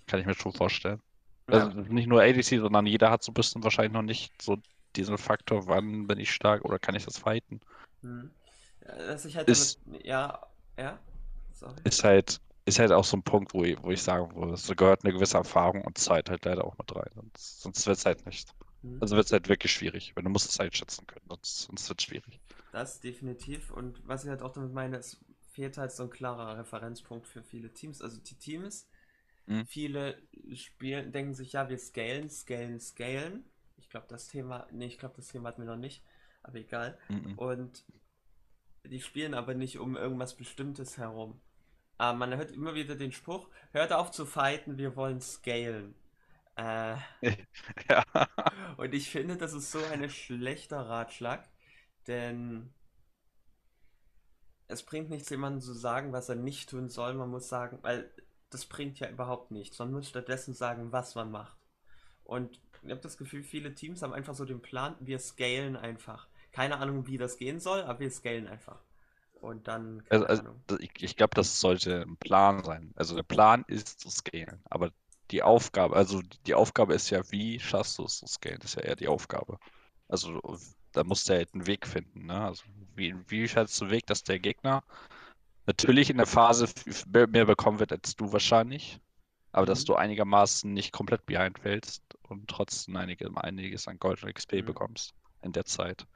Kann 0.06 0.20
ich 0.20 0.26
mir 0.26 0.34
schon 0.34 0.52
vorstellen. 0.52 1.02
Ja. 1.50 1.66
Also 1.66 1.80
nicht 1.80 2.06
nur 2.06 2.22
ADC, 2.22 2.60
sondern 2.60 2.86
jeder 2.86 3.10
hat 3.10 3.22
so 3.22 3.32
ein 3.32 3.34
bisschen 3.34 3.62
wahrscheinlich 3.64 3.92
noch 3.92 4.02
nicht 4.02 4.40
so 4.40 4.58
diesen 4.96 5.18
Faktor, 5.18 5.66
wann 5.66 6.06
bin 6.06 6.18
ich 6.18 6.32
stark 6.32 6.64
oder 6.64 6.78
kann 6.78 6.94
ich 6.94 7.04
das 7.04 7.18
fighten. 7.18 7.60
Hm. 8.02 8.30
Dass 8.80 9.24
ich 9.24 9.36
halt 9.36 9.48
ist, 9.48 9.80
damit, 9.84 10.04
ja, 10.04 10.46
ja. 10.76 10.98
Sorry. 11.52 11.74
Ist 11.84 12.04
halt, 12.04 12.40
ist 12.64 12.78
halt 12.78 12.92
auch 12.92 13.04
so 13.04 13.16
ein 13.16 13.22
Punkt, 13.22 13.54
wo 13.54 13.64
ich, 13.64 13.80
wo 13.82 13.90
ich 13.90 14.02
sagen 14.02 14.34
würde, 14.34 14.54
es 14.54 14.66
gehört 14.76 15.04
eine 15.04 15.12
gewisse 15.12 15.38
Erfahrung 15.38 15.82
und 15.82 15.98
Zeit 15.98 16.30
halt 16.30 16.44
leider 16.44 16.64
auch 16.64 16.76
mit 16.78 16.94
rein. 16.94 17.10
Sonst, 17.14 17.62
sonst 17.62 17.86
wird 17.86 17.98
es 17.98 18.06
halt 18.06 18.26
nicht. 18.26 18.54
Hm. 18.82 18.98
Also 19.00 19.16
wird 19.16 19.26
es 19.26 19.32
halt 19.32 19.48
wirklich 19.48 19.72
schwierig, 19.72 20.12
wenn 20.14 20.24
du 20.24 20.30
musst 20.30 20.50
es 20.50 20.58
halt 20.58 20.76
schätzen 20.76 21.06
können, 21.06 21.26
sonst, 21.28 21.62
sonst 21.62 21.88
wird 21.88 22.00
es 22.00 22.06
schwierig. 22.06 22.40
Das 22.72 23.00
definitiv. 23.00 23.70
Und 23.70 24.06
was 24.06 24.24
ich 24.24 24.30
halt 24.30 24.42
auch 24.42 24.52
damit 24.52 24.72
meine, 24.72 24.96
es 24.96 25.18
fehlt 25.52 25.76
halt 25.78 25.92
so 25.92 26.04
ein 26.04 26.10
klarer 26.10 26.58
Referenzpunkt 26.58 27.26
für 27.26 27.42
viele 27.42 27.72
Teams. 27.72 28.00
Also 28.02 28.18
die 28.20 28.34
Teams, 28.34 28.88
hm. 29.46 29.66
viele 29.66 30.22
spielen, 30.54 31.12
denken 31.12 31.34
sich, 31.34 31.52
ja, 31.52 31.68
wir 31.68 31.78
scalen, 31.78 32.30
scalen, 32.30 32.80
scalen 32.80 33.44
glaube, 33.92 34.06
das 34.08 34.26
Thema, 34.26 34.66
nee, 34.72 34.86
ich 34.86 34.98
glaube, 34.98 35.14
das 35.16 35.28
Thema 35.28 35.50
hatten 35.50 35.62
wir 35.62 35.70
noch 35.70 35.76
nicht, 35.76 36.02
aber 36.42 36.56
egal. 36.56 36.98
Mhm. 37.08 37.38
Und 37.38 37.84
die 38.84 39.00
spielen 39.00 39.34
aber 39.34 39.54
nicht 39.54 39.78
um 39.78 39.96
irgendwas 39.96 40.34
Bestimmtes 40.34 40.98
herum. 40.98 41.40
Aber 41.98 42.18
man 42.18 42.36
hört 42.36 42.50
immer 42.50 42.74
wieder 42.74 42.96
den 42.96 43.12
Spruch, 43.12 43.48
hört 43.70 43.92
auf 43.92 44.10
zu 44.10 44.26
fighten, 44.26 44.78
wir 44.78 44.96
wollen 44.96 45.20
scalen. 45.20 45.94
Äh, 46.56 46.96
ja. 47.88 48.04
Und 48.76 48.92
ich 48.92 49.10
finde, 49.10 49.36
das 49.36 49.52
ist 49.52 49.70
so 49.70 49.78
ein 49.92 50.08
schlechter 50.10 50.80
Ratschlag, 50.80 51.48
denn 52.06 52.72
es 54.68 54.82
bringt 54.82 55.10
nichts, 55.10 55.28
jemandem 55.28 55.60
zu 55.60 55.74
sagen, 55.74 56.12
was 56.12 56.31
er 56.31 56.36
nicht 56.36 56.70
tun 56.70 56.88
soll. 56.88 57.12
Man 57.12 57.28
muss 57.28 57.48
sagen, 57.48 57.78
weil 57.82 58.10
das 58.52 58.66
bringt 58.66 59.00
ja 59.00 59.08
überhaupt 59.08 59.50
nichts. 59.50 59.78
Man 59.78 59.92
muss 59.92 60.08
stattdessen 60.08 60.54
sagen, 60.54 60.92
was 60.92 61.14
man 61.14 61.30
macht. 61.30 61.56
Und 62.24 62.60
ich 62.82 62.90
habe 62.90 63.00
das 63.00 63.16
Gefühl, 63.16 63.42
viele 63.42 63.74
Teams 63.74 64.02
haben 64.02 64.12
einfach 64.12 64.34
so 64.34 64.44
den 64.44 64.60
Plan, 64.60 64.94
wir 65.00 65.18
scalen 65.18 65.76
einfach. 65.76 66.26
Keine 66.52 66.78
Ahnung, 66.78 67.06
wie 67.06 67.18
das 67.18 67.38
gehen 67.38 67.60
soll, 67.60 67.82
aber 67.82 68.00
wir 68.00 68.10
scalen 68.10 68.46
einfach. 68.46 68.78
Und 69.40 69.68
dann. 69.68 70.02
Also, 70.08 70.26
also, 70.26 70.44
ich, 70.78 70.90
ich 71.00 71.16
glaube, 71.16 71.34
das 71.34 71.60
sollte 71.60 72.02
ein 72.02 72.16
Plan 72.16 72.62
sein. 72.62 72.92
Also 72.96 73.16
der 73.16 73.22
Plan 73.22 73.64
ist 73.66 74.00
zu 74.00 74.10
scalen, 74.10 74.60
aber 74.70 74.92
die 75.30 75.42
Aufgabe, 75.42 75.96
also 75.96 76.20
die 76.46 76.54
Aufgabe 76.54 76.94
ist 76.94 77.10
ja, 77.10 77.22
wie 77.30 77.58
schaffst 77.58 77.98
du 77.98 78.04
es 78.04 78.18
zu 78.18 78.26
scalen? 78.26 78.58
Das 78.60 78.72
ist 78.72 78.76
ja 78.76 78.82
eher 78.82 78.96
die 78.96 79.08
Aufgabe. 79.08 79.58
Also 80.08 80.40
da 80.92 81.04
musst 81.04 81.28
du 81.28 81.34
halt 81.34 81.54
einen 81.54 81.66
Weg 81.66 81.86
finden. 81.86 82.26
Ne? 82.26 82.40
Also 82.44 82.64
wie, 82.94 83.14
wie 83.28 83.48
schätzt 83.48 83.80
du 83.80 83.90
Weg, 83.90 84.06
dass 84.06 84.22
der 84.22 84.38
Gegner 84.38 84.84
natürlich 85.66 86.10
in 86.10 86.16
der 86.16 86.26
Phase 86.26 86.69
mehr 87.28 87.46
bekommen 87.46 87.78
wird 87.78 87.92
als 87.92 88.16
du 88.16 88.32
wahrscheinlich, 88.32 89.00
aber 89.52 89.66
dass 89.66 89.82
mhm. 89.82 89.86
du 89.86 89.94
einigermaßen 89.94 90.72
nicht 90.72 90.92
komplett 90.92 91.26
behind 91.26 91.58
fällst 91.58 92.02
und 92.22 92.48
trotzdem 92.48 92.96
einige, 92.96 93.31
einiges 93.36 93.88
an 93.88 93.98
Gold 93.98 94.22
und 94.22 94.34
XP 94.34 94.54
mhm. 94.54 94.66
bekommst 94.66 95.14
in 95.42 95.52
der 95.52 95.64
Zeit. 95.64 96.06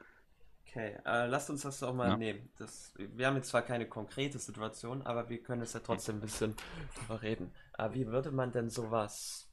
Okay, 0.68 0.98
äh, 1.06 1.26
lasst 1.26 1.48
uns 1.48 1.62
das 1.62 1.82
auch 1.82 1.94
mal 1.94 2.10
ja. 2.10 2.16
nehmen. 2.16 2.50
Das, 2.58 2.92
wir 2.96 3.26
haben 3.26 3.36
jetzt 3.36 3.48
zwar 3.48 3.62
keine 3.62 3.88
konkrete 3.88 4.38
Situation, 4.38 5.02
aber 5.02 5.28
wir 5.30 5.42
können 5.42 5.62
es 5.62 5.72
ja 5.72 5.80
trotzdem 5.80 6.16
ein 6.16 6.20
bisschen 6.20 6.54
drüber 6.98 7.22
reden. 7.22 7.54
Aber 7.72 7.94
wie 7.94 8.06
würde 8.06 8.30
man 8.30 8.52
denn 8.52 8.68
sowas 8.68 9.48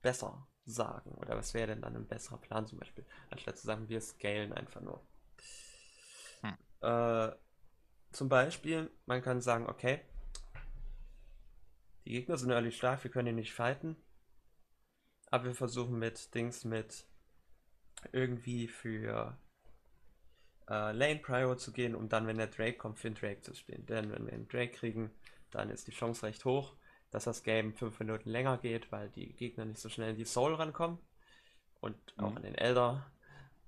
besser 0.00 0.46
sagen? 0.64 1.10
Oder 1.12 1.36
was 1.36 1.52
wäre 1.52 1.66
denn 1.68 1.82
dann 1.82 1.94
ein 1.94 2.06
besserer 2.06 2.38
Plan 2.38 2.66
zum 2.66 2.78
Beispiel? 2.78 3.04
Anstatt 3.30 3.58
zu 3.58 3.66
sagen, 3.66 3.88
wir 3.88 4.00
scalen 4.00 4.52
einfach 4.52 4.80
nur. 4.80 5.06
Hm. 6.40 6.56
Äh, 6.80 7.36
zum 8.16 8.30
Beispiel, 8.30 8.90
man 9.04 9.20
kann 9.20 9.42
sagen, 9.42 9.66
okay, 9.68 10.00
die 12.06 12.12
Gegner 12.12 12.38
sind 12.38 12.50
early 12.50 12.72
stark, 12.72 13.04
wir 13.04 13.10
können 13.10 13.28
ihn 13.28 13.34
nicht 13.34 13.52
fighten. 13.52 13.94
Aber 15.30 15.44
wir 15.44 15.54
versuchen 15.54 15.98
mit 15.98 16.34
Dings 16.34 16.64
mit 16.64 17.04
irgendwie 18.12 18.68
für 18.68 19.36
äh, 20.68 20.92
Lane 20.92 21.16
Prior 21.16 21.58
zu 21.58 21.72
gehen, 21.72 21.94
um 21.94 22.08
dann, 22.08 22.26
wenn 22.26 22.38
der 22.38 22.46
Drake 22.46 22.78
kommt, 22.78 22.98
für 22.98 23.10
den 23.10 23.16
Drake 23.16 23.42
zu 23.42 23.54
spielen. 23.54 23.84
Denn 23.84 24.10
wenn 24.10 24.24
wir 24.24 24.32
einen 24.32 24.48
Drake 24.48 24.72
kriegen, 24.72 25.10
dann 25.50 25.68
ist 25.68 25.86
die 25.86 25.92
Chance 25.92 26.24
recht 26.24 26.44
hoch, 26.46 26.74
dass 27.10 27.24
das 27.24 27.42
Game 27.42 27.74
5 27.74 27.98
Minuten 27.98 28.30
länger 28.30 28.56
geht, 28.56 28.90
weil 28.92 29.10
die 29.10 29.34
Gegner 29.34 29.66
nicht 29.66 29.80
so 29.80 29.90
schnell 29.90 30.10
in 30.10 30.16
die 30.16 30.24
Soul 30.24 30.54
rankommen 30.54 30.98
und 31.80 31.96
auch 32.16 32.30
mhm. 32.30 32.36
an 32.36 32.42
den 32.44 32.54
Elder. 32.54 33.10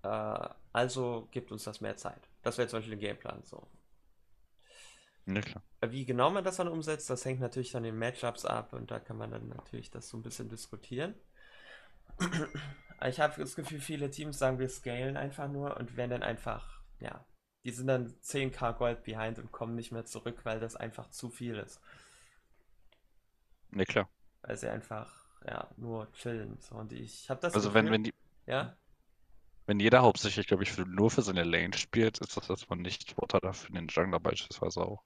Äh, 0.03 0.49
also 0.73 1.29
gibt 1.33 1.53
uns 1.53 1.65
das 1.65 1.83
mehr 1.83 1.97
Zeit. 1.97 2.31
Das 2.43 2.57
wäre 2.57 2.69
zum 2.69 2.79
Beispiel 2.79 2.95
ein 2.95 3.01
Gameplan 3.01 3.43
so. 3.45 3.69
Ja, 5.29 5.43
klar. 5.43 5.63
Wie 5.83 6.07
genau 6.07 6.31
man 6.31 6.43
das 6.43 6.57
dann 6.57 6.69
umsetzt, 6.69 7.11
das 7.11 7.25
hängt 7.25 7.41
natürlich 7.41 7.73
von 7.73 7.83
den 7.83 7.99
Matchups 7.99 8.45
ab 8.45 8.73
und 8.73 8.91
da 8.91 8.99
kann 8.99 9.19
man 9.19 9.31
dann 9.31 9.49
natürlich 9.49 9.91
das 9.91 10.09
so 10.09 10.17
ein 10.17 10.23
bisschen 10.23 10.49
diskutieren. 10.49 11.15
Ich 13.07 13.21
habe 13.21 13.41
das 13.41 13.55
Gefühl, 13.55 13.79
viele 13.79 14.11
Teams 14.11 14.41
sagen, 14.41 14.59
wir 14.59 14.69
scalen 14.69 15.17
einfach 15.17 15.47
nur 15.47 15.77
und 15.77 15.97
werden 15.97 16.11
dann 16.11 16.23
einfach, 16.25 16.83
ja, 16.99 17.25
die 17.65 17.71
sind 17.71 17.87
dann 17.87 18.13
10k 18.23 18.73
Gold 18.73 19.05
behind 19.05 19.39
und 19.39 19.53
kommen 19.53 19.77
nicht 19.77 19.93
mehr 19.93 20.05
zurück, 20.05 20.41
weil 20.43 20.59
das 20.59 20.75
einfach 20.75 21.09
zu 21.11 21.31
viel 21.31 21.59
ist. 21.59 21.81
Ja, 23.71 23.85
klar. 23.85 24.11
Weil 24.43 24.57
sie 24.57 24.69
einfach, 24.69 25.13
ja, 25.47 25.69
nur 25.77 26.13
chillen. 26.15 26.59
So, 26.59 26.75
und 26.75 26.93
ich 26.93 27.31
habe 27.31 27.41
das 27.41 27.55
Also 27.55 27.73
wenn, 27.73 27.85
Gefühl, 27.85 27.93
wenn 27.93 28.03
die, 28.03 28.15
ja, 28.47 28.77
wenn 29.69 29.81
jeder 29.81 30.01
hauptsächlich, 30.01 30.47
glaube 30.47 30.63
ich, 30.63 30.73
für, 30.73 30.87
nur 30.87 31.11
für 31.11 31.21
seine 31.21 31.45
Lane 31.45 31.75
spielt, 31.75 32.19
ist 32.19 32.39
das 32.39 32.49
erstmal 32.49 32.79
nicht 32.79 33.13
Vorteil 33.13 33.53
für 33.53 33.71
den 33.71 33.87
Jungler 33.89 34.19
beispielsweise 34.19 34.81
auch. 34.81 35.05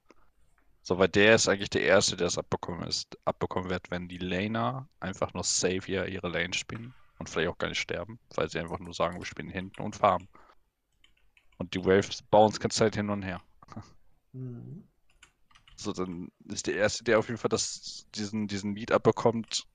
So, 0.83 0.99
weil 0.99 1.09
der 1.09 1.35
ist 1.37 1.49
eigentlich 1.49 1.71
der 1.71 1.83
Erste, 1.83 2.17
der 2.17 2.29
es 2.29 2.39
abbekommen 2.39 2.87
ist, 2.89 3.19
abbekommen 3.25 3.71
wird, 3.71 3.91
wenn 3.91 4.09
die 4.09 4.19
Laner 4.19 4.89
einfach 5.01 5.35
nur 5.35 5.45
Savior 5.45 6.07
ihre 6.07 6.29
Lane 6.29 6.55
spielen 6.55 6.95
und 7.19 7.29
vielleicht 7.29 7.49
auch 7.51 7.59
gar 7.59 7.69
nicht 7.69 7.81
sterben, 7.81 8.21
weil 8.35 8.49
sie 8.51 8.59
einfach 8.61 8.79
nur 8.79 8.95
sagen, 8.95 9.19
wir 9.19 9.27
spielen 9.27 9.51
hinten 9.51 9.83
und 9.83 9.97
farmen. 9.97 10.29
Und 11.57 11.73
die 11.73 11.83
Waves 11.83 12.21
bauen 12.25 12.53
ganze 12.61 12.77
Zeit 12.81 12.95
hin 12.95 13.09
und 13.09 13.23
her. 13.23 13.41
mhm. 14.35 14.83
So, 15.77 15.93
dann 15.93 16.29
ist 16.49 16.67
der 16.67 16.77
Erste, 16.77 17.05
der 17.05 17.19
auf 17.19 17.29
jeden 17.29 17.39
Fall 17.39 17.49
das, 17.49 18.07
diesen, 18.15 18.47
diesen 18.49 18.75
Lead 18.75 18.93
abbekommt, 18.93 19.67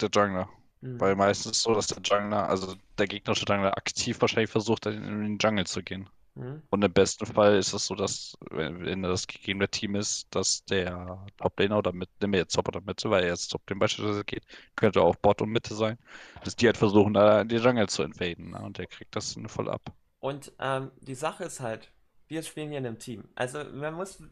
der 0.00 0.10
Jungler. 0.14 0.50
Weil 0.98 1.16
Mhm. 1.16 1.16
meistens 1.16 1.52
ist 1.52 1.58
es 1.58 1.64
so, 1.64 1.74
dass 1.74 1.88
der 1.88 2.02
Jungler, 2.04 2.48
also 2.48 2.76
der 2.98 3.08
gegnerische 3.08 3.46
Jungler 3.48 3.76
aktiv 3.76 4.20
wahrscheinlich 4.20 4.50
versucht, 4.50 4.86
in 4.86 5.02
den 5.02 5.38
Jungle 5.38 5.66
zu 5.66 5.82
gehen. 5.82 6.10
Mhm. 6.36 6.62
Und 6.70 6.84
im 6.84 6.92
besten 6.92 7.26
Fall 7.26 7.56
ist 7.56 7.72
es 7.72 7.86
so, 7.86 7.94
dass, 7.94 8.36
wenn, 8.50 9.02
das 9.02 9.26
gegebene 9.26 9.68
Team 9.68 9.94
ist, 9.96 10.26
dass 10.34 10.64
der 10.66 11.26
Top-Laner 11.38 11.78
oder 11.78 11.92
mit, 11.92 12.10
nehmen 12.20 12.34
wir 12.34 12.40
jetzt 12.40 12.54
Top 12.54 12.68
oder 12.68 12.80
Mitte, 12.82 13.10
weil 13.10 13.24
er 13.24 13.30
jetzt 13.30 13.48
Top-Lane 13.48 13.80
beispielsweise 13.80 14.24
geht, 14.24 14.44
könnte 14.76 15.00
auch 15.02 15.16
Bot 15.16 15.40
und 15.42 15.50
Mitte 15.50 15.74
sein, 15.74 15.98
dass 16.44 16.54
die 16.56 16.66
halt 16.66 16.76
versuchen, 16.76 17.14
da 17.14 17.40
in 17.40 17.48
die 17.48 17.56
Jungle 17.56 17.88
zu 17.88 18.02
invaden, 18.02 18.50
ne? 18.50 18.60
Und 18.62 18.78
der 18.78 18.86
kriegt 18.86 19.16
das 19.16 19.36
voll 19.48 19.70
ab. 19.70 19.92
Und 20.20 20.52
ähm, 20.58 20.90
die 21.00 21.14
Sache 21.14 21.44
ist 21.44 21.60
halt, 21.60 21.90
wir 22.28 22.42
spielen 22.42 22.68
hier 22.68 22.78
in 22.78 22.86
einem 22.86 22.98
Team. 22.98 23.28
Also 23.34 23.64
man 23.64 23.94
muss, 23.94 24.22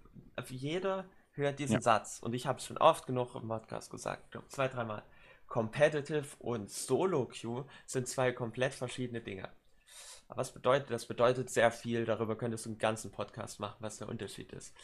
jeder 0.48 1.06
hört 1.32 1.58
diesen 1.58 1.74
Ja. 1.74 1.80
Satz 1.80 2.18
und 2.20 2.34
ich 2.34 2.46
habe 2.46 2.58
es 2.58 2.66
schon 2.66 2.78
oft 2.78 3.06
genug 3.06 3.34
im 3.34 3.48
Podcast 3.48 3.90
gesagt, 3.90 4.30
glaube 4.30 4.48
zwei, 4.48 4.68
dreimal. 4.68 5.02
Competitive 5.46 6.26
und 6.38 6.70
Solo-Queue 6.70 7.66
sind 7.86 8.08
zwei 8.08 8.32
komplett 8.32 8.74
verschiedene 8.74 9.20
Dinge. 9.20 9.48
Aber 10.34 10.40
was 10.40 10.52
bedeutet 10.52 10.90
das? 10.90 11.06
Bedeutet 11.06 11.48
sehr 11.48 11.70
viel, 11.70 12.04
darüber 12.04 12.36
könntest 12.36 12.66
du 12.66 12.70
einen 12.70 12.78
ganzen 12.78 13.12
Podcast 13.12 13.60
machen, 13.60 13.76
was 13.78 13.98
der 13.98 14.08
Unterschied 14.08 14.52
ist. 14.52 14.74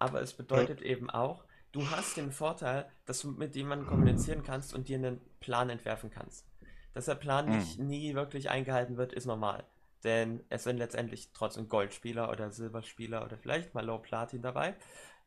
Aber 0.00 0.20
es 0.20 0.32
bedeutet 0.32 0.82
eben 0.82 1.10
auch, 1.10 1.44
du 1.70 1.88
hast 1.90 2.16
den 2.16 2.32
Vorteil, 2.32 2.90
dass 3.04 3.20
du 3.20 3.30
mit 3.30 3.54
jemandem 3.54 3.86
kommunizieren 3.86 4.42
kannst 4.42 4.74
und 4.74 4.88
dir 4.88 4.98
einen 4.98 5.20
Plan 5.38 5.70
entwerfen 5.70 6.10
kannst. 6.10 6.44
Dass 6.92 7.04
der 7.04 7.14
Plan 7.14 7.48
nicht 7.48 7.78
nie 7.78 8.14
wirklich 8.14 8.50
eingehalten 8.50 8.96
wird, 8.96 9.12
ist 9.12 9.26
normal. 9.26 9.64
Denn 10.02 10.44
es 10.48 10.64
sind 10.64 10.78
letztendlich 10.78 11.30
trotzdem 11.32 11.68
Goldspieler 11.68 12.28
oder 12.30 12.50
Silberspieler 12.50 13.24
oder 13.24 13.38
vielleicht 13.38 13.74
mal 13.74 13.84
Low 13.84 13.98
Platin 13.98 14.42
dabei. 14.42 14.74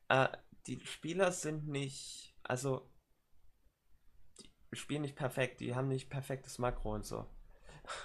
Äh, 0.09 0.27
die 0.67 0.85
Spieler 0.85 1.31
sind 1.31 1.69
nicht, 1.69 2.35
also 2.43 2.89
die 4.71 4.75
spielen 4.77 5.03
nicht 5.03 5.15
perfekt, 5.15 5.61
die 5.61 5.73
haben 5.73 5.87
nicht 5.87 6.09
perfektes 6.09 6.57
Makro 6.59 6.95
und 6.95 7.05
so. 7.05 7.25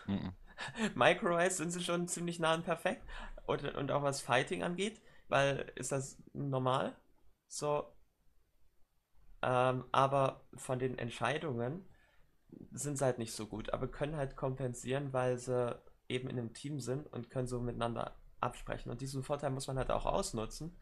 Mhm. 0.06 0.32
Micro-Wise 0.94 1.56
sind 1.56 1.70
sie 1.70 1.82
schon 1.82 2.08
ziemlich 2.08 2.38
nah 2.38 2.52
an 2.52 2.62
perfekt. 2.62 3.04
Und, 3.46 3.64
und 3.74 3.90
auch 3.92 4.02
was 4.02 4.20
Fighting 4.20 4.62
angeht, 4.62 5.00
weil 5.28 5.72
ist 5.76 5.92
das 5.92 6.18
normal? 6.32 6.96
So. 7.48 7.92
Ähm, 9.42 9.84
aber 9.92 10.44
von 10.54 10.78
den 10.78 10.98
Entscheidungen 10.98 11.84
sind 12.72 12.98
sie 12.98 13.04
halt 13.04 13.18
nicht 13.18 13.32
so 13.34 13.46
gut, 13.46 13.72
aber 13.72 13.88
können 13.88 14.16
halt 14.16 14.36
kompensieren, 14.36 15.12
weil 15.12 15.38
sie 15.38 15.76
eben 16.08 16.28
in 16.28 16.38
einem 16.38 16.54
Team 16.54 16.80
sind 16.80 17.12
und 17.12 17.30
können 17.30 17.46
so 17.48 17.60
miteinander 17.60 18.16
absprechen. 18.40 18.90
Und 18.90 19.00
diesen 19.00 19.22
Vorteil 19.24 19.50
muss 19.50 19.66
man 19.66 19.78
halt 19.78 19.90
auch 19.90 20.06
ausnutzen. 20.06 20.76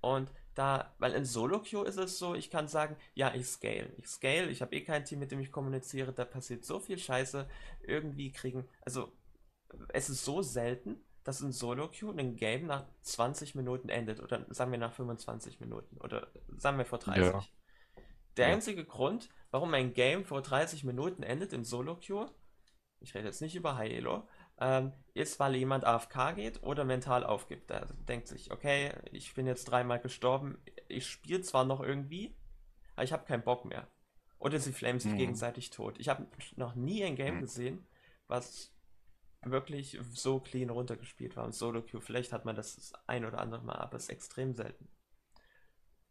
Und 0.00 0.32
da, 0.54 0.94
weil 0.98 1.12
in 1.14 1.24
Solo-Queue 1.24 1.86
ist 1.86 1.98
es 1.98 2.18
so, 2.18 2.34
ich 2.34 2.50
kann 2.50 2.68
sagen, 2.68 2.96
ja, 3.14 3.34
ich 3.34 3.46
scale. 3.46 3.92
Ich 3.96 4.08
scale, 4.08 4.48
ich 4.48 4.62
habe 4.62 4.74
eh 4.76 4.84
kein 4.84 5.04
Team, 5.04 5.18
mit 5.20 5.32
dem 5.32 5.40
ich 5.40 5.52
kommuniziere, 5.52 6.12
da 6.12 6.24
passiert 6.24 6.64
so 6.64 6.78
viel 6.80 6.98
Scheiße. 6.98 7.48
Irgendwie 7.82 8.32
kriegen, 8.32 8.68
also 8.82 9.12
es 9.88 10.10
ist 10.10 10.24
so 10.24 10.42
selten, 10.42 10.96
dass 11.24 11.40
in 11.40 11.52
Solo-Queue 11.52 12.14
ein 12.18 12.36
Game 12.36 12.66
nach 12.66 12.86
20 13.02 13.54
Minuten 13.54 13.88
endet 13.88 14.20
oder 14.20 14.46
sagen 14.50 14.70
wir 14.72 14.78
nach 14.78 14.92
25 14.92 15.60
Minuten 15.60 15.98
oder 15.98 16.28
sagen 16.56 16.78
wir 16.78 16.86
vor 16.86 16.98
30. 16.98 17.32
Ja. 17.32 17.44
Der 18.36 18.48
Ja. 18.48 18.54
einzige 18.54 18.84
Grund, 18.84 19.30
warum 19.50 19.74
ein 19.74 19.92
Game 19.94 20.24
vor 20.24 20.42
30 20.42 20.84
Minuten 20.84 21.22
endet 21.22 21.52
in 21.52 21.64
Solo-Queue, 21.64 22.30
ich 23.00 23.14
rede 23.14 23.26
jetzt 23.26 23.42
nicht 23.42 23.54
über 23.54 23.76
High 23.76 23.92
Elo, 23.92 24.28
ähm, 24.60 24.92
ist, 25.14 25.38
weil 25.40 25.56
jemand 25.56 25.84
AFK 25.84 26.32
geht 26.34 26.62
oder 26.62 26.84
mental 26.84 27.24
aufgibt. 27.24 27.70
Er 27.70 27.86
denkt 28.08 28.28
sich, 28.28 28.50
okay, 28.50 28.92
ich 29.12 29.34
bin 29.34 29.46
jetzt 29.46 29.66
dreimal 29.66 30.00
gestorben, 30.00 30.58
ich 30.88 31.06
spiele 31.06 31.42
zwar 31.42 31.64
noch 31.64 31.80
irgendwie, 31.80 32.34
aber 32.94 33.04
ich 33.04 33.12
habe 33.12 33.24
keinen 33.24 33.44
Bock 33.44 33.64
mehr. 33.64 33.88
Oder 34.38 34.58
sie 34.60 34.72
flamen 34.72 35.00
sich 35.00 35.12
Mhm. 35.12 35.18
gegenseitig 35.18 35.70
tot. 35.70 35.98
Ich 35.98 36.08
habe 36.08 36.26
noch 36.56 36.74
nie 36.74 37.04
ein 37.04 37.16
Game 37.16 37.36
Mhm. 37.36 37.40
gesehen, 37.40 37.86
was 38.28 38.72
wirklich 39.42 39.98
so 40.12 40.40
clean 40.40 40.70
runtergespielt 40.70 41.36
war. 41.36 41.44
Und 41.44 41.54
Solo 41.54 41.82
Queue, 41.82 42.00
vielleicht 42.00 42.32
hat 42.32 42.44
man 42.44 42.56
das 42.56 42.76
das 42.76 42.92
ein 43.06 43.24
oder 43.24 43.38
andere 43.38 43.62
Mal, 43.62 43.76
aber 43.76 43.96
es 43.96 44.04
ist 44.04 44.10
extrem 44.10 44.54
selten. 44.54 44.88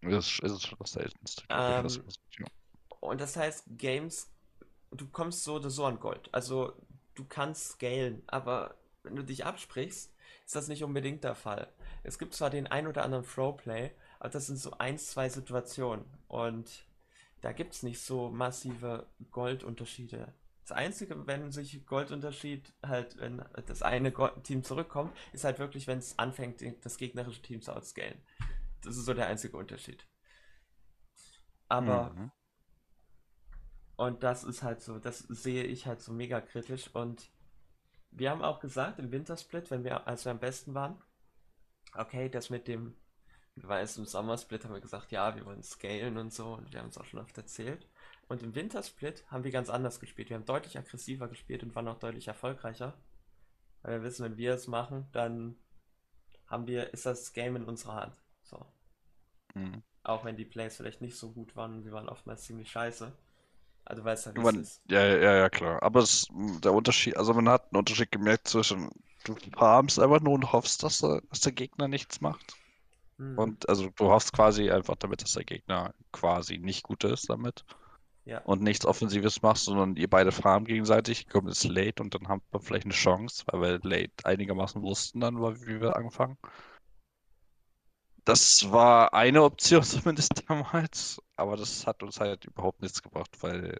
Das 0.01 0.25
ist, 0.25 0.67
schon 0.67 0.77
das 0.79 0.91
Seltenste, 0.91 1.43
Ähm, 1.49 1.87
ja. 2.37 2.45
Und 2.99 3.19
das 3.19 3.35
heißt, 3.35 3.65
Games, 3.77 4.31
du 4.91 5.07
kommst 5.07 5.43
so 5.43 5.55
oder 5.55 5.69
so 5.69 5.85
an 5.85 5.99
Gold. 5.99 6.29
Also 6.31 6.73
du 7.15 7.25
kannst 7.25 7.69
scalen, 7.73 8.21
aber 8.27 8.75
wenn 9.03 9.15
du 9.15 9.23
dich 9.23 9.45
absprichst, 9.45 10.13
ist 10.45 10.55
das 10.55 10.67
nicht 10.67 10.83
unbedingt 10.83 11.23
der 11.23 11.35
Fall. 11.35 11.67
Es 12.03 12.19
gibt 12.19 12.33
zwar 12.33 12.49
den 12.49 12.67
ein 12.67 12.87
oder 12.87 13.03
anderen 13.03 13.25
Throwplay, 13.25 13.91
aber 14.19 14.29
das 14.29 14.47
sind 14.47 14.57
so 14.57 14.71
ein, 14.77 14.97
zwei 14.97 15.29
Situationen. 15.29 16.05
Und 16.27 16.85
da 17.41 17.51
gibt 17.51 17.73
es 17.73 17.83
nicht 17.83 18.01
so 18.01 18.29
massive 18.29 19.07
Goldunterschiede. 19.31 20.33
Das 20.67 20.77
Einzige, 20.77 21.25
wenn 21.27 21.49
sich 21.49 21.85
Goldunterschied 21.85 22.73
halt, 22.85 23.17
wenn 23.19 23.43
das 23.67 23.81
eine 23.81 24.13
Team 24.43 24.63
zurückkommt, 24.63 25.15
ist 25.31 25.45
halt 25.45 25.59
wirklich, 25.59 25.87
wenn 25.87 25.99
es 25.99 26.19
anfängt, 26.19 26.61
das 26.83 26.97
gegnerische 26.97 27.41
Team 27.41 27.61
zu 27.61 27.73
outscalen. 27.73 28.21
Das 28.81 28.97
ist 28.97 29.05
so 29.05 29.13
der 29.13 29.27
einzige 29.27 29.55
Unterschied. 29.55 30.05
Aber 31.69 32.13
Mhm. 32.13 32.31
Und 33.97 34.23
das 34.23 34.43
ist 34.43 34.61
halt 34.61 34.81
so, 34.81 34.99
das 34.99 35.19
sehe 35.19 35.63
ich 35.63 35.87
halt 35.87 36.01
so 36.01 36.13
mega 36.13 36.39
kritisch. 36.39 36.93
Und 36.93 37.31
wir 38.11 38.29
haben 38.29 38.43
auch 38.43 38.59
gesagt 38.59 38.99
im 38.99 39.11
Wintersplit, 39.11 39.71
wenn 39.71 39.83
wir, 39.83 40.07
als 40.07 40.23
wir 40.23 40.31
am 40.31 40.39
besten 40.39 40.75
waren, 40.75 41.01
okay, 41.95 42.29
das 42.29 42.49
mit 42.49 42.67
dem, 42.67 42.95
weil 43.55 43.83
es 43.83 43.97
im 43.97 44.05
Sommersplit 44.05 44.63
haben 44.63 44.73
wir 44.73 44.81
gesagt, 44.81 45.11
ja, 45.11 45.35
wir 45.35 45.45
wollen 45.45 45.63
scalen 45.63 46.17
und 46.17 46.31
so, 46.31 46.53
und 46.53 46.71
wir 46.71 46.79
haben 46.79 46.89
es 46.89 46.97
auch 46.97 47.05
schon 47.05 47.19
oft 47.19 47.37
erzählt. 47.37 47.89
Und 48.27 48.43
im 48.43 48.55
Wintersplit 48.55 49.23
haben 49.31 49.43
wir 49.43 49.51
ganz 49.51 49.69
anders 49.69 49.99
gespielt. 49.99 50.29
Wir 50.29 50.35
haben 50.35 50.45
deutlich 50.45 50.77
aggressiver 50.77 51.27
gespielt 51.27 51.63
und 51.63 51.75
waren 51.75 51.87
auch 51.87 51.99
deutlich 51.99 52.27
erfolgreicher. 52.27 52.93
Weil 53.81 53.99
wir 53.99 54.03
wissen, 54.03 54.25
wenn 54.25 54.37
wir 54.37 54.53
es 54.53 54.67
machen, 54.67 55.07
dann 55.13 55.55
haben 56.45 56.67
wir, 56.67 56.93
ist 56.93 57.05
das 57.05 57.31
Game 57.33 57.55
in 57.55 57.63
unserer 57.63 57.95
Hand. 57.95 58.21
So. 58.43 58.65
Mhm. 59.53 59.81
Auch 60.03 60.25
wenn 60.25 60.35
die 60.35 60.45
Plays 60.45 60.75
vielleicht 60.75 61.01
nicht 61.01 61.15
so 61.15 61.31
gut 61.31 61.55
waren, 61.55 61.83
sie 61.83 61.91
waren 61.91 62.09
oftmals 62.09 62.43
ziemlich 62.43 62.69
scheiße. 62.69 63.13
Also 63.85 64.03
weil 64.03 64.15
es 64.15 64.25
halt 64.25 64.37
Man, 64.37 64.59
ist. 64.59 64.81
ja, 64.89 65.05
ja, 65.05 65.35
ja, 65.37 65.49
klar. 65.49 65.81
Aber 65.81 66.01
es, 66.01 66.27
der 66.63 66.73
Unterschied, 66.73 67.15
also 67.15 67.33
man 67.33 67.47
hat 67.47 67.71
einen 67.71 67.79
Unterschied 67.79 68.11
gemerkt 68.11 68.49
zwischen, 68.49 68.89
du 69.23 69.35
farmst 69.57 69.99
einfach 69.99 70.19
nur 70.19 70.33
und 70.33 70.51
hoffst, 70.51 70.83
dass 70.83 70.99
der, 70.99 71.21
dass 71.29 71.39
der 71.39 71.53
Gegner 71.53 71.87
nichts 71.87 72.19
macht. 72.19 72.57
Mhm. 73.17 73.37
Und 73.37 73.69
also 73.69 73.89
du 73.95 74.09
hoffst 74.09 74.33
quasi 74.33 74.69
einfach 74.69 74.97
damit, 74.97 75.21
dass 75.21 75.31
der 75.31 75.45
Gegner 75.45 75.93
quasi 76.11 76.57
nicht 76.57 76.83
gut 76.83 77.05
ist 77.05 77.29
damit 77.29 77.63
Ja. 78.27 78.39
und 78.41 78.61
nichts 78.61 78.85
Offensives 78.85 79.41
machst, 79.41 79.65
sondern 79.65 79.95
ihr 79.95 80.09
beide 80.09 80.33
farmen 80.33 80.67
gegenseitig, 80.67 81.29
kommt 81.29 81.49
es 81.49 81.63
late 81.63 82.03
und 82.03 82.13
dann 82.13 82.27
haben 82.27 82.41
wir 82.51 82.59
vielleicht 82.59 82.83
eine 82.83 82.93
Chance, 82.93 83.45
weil 83.47 83.61
wir 83.61 83.89
late 83.89 84.25
einigermaßen 84.25 84.81
wussten 84.81 85.21
dann, 85.21 85.37
wie 85.37 85.79
wir 85.79 85.95
anfangen. 85.95 86.37
Das 88.25 88.69
war 88.69 89.13
eine 89.13 89.43
Option 89.43 89.81
zumindest 89.83 90.43
damals, 90.49 91.21
aber 91.37 91.55
das 91.55 91.87
hat 91.87 92.03
uns 92.03 92.19
halt 92.19 92.43
überhaupt 92.43 92.81
nichts 92.81 93.01
gebracht, 93.01 93.31
weil 93.39 93.79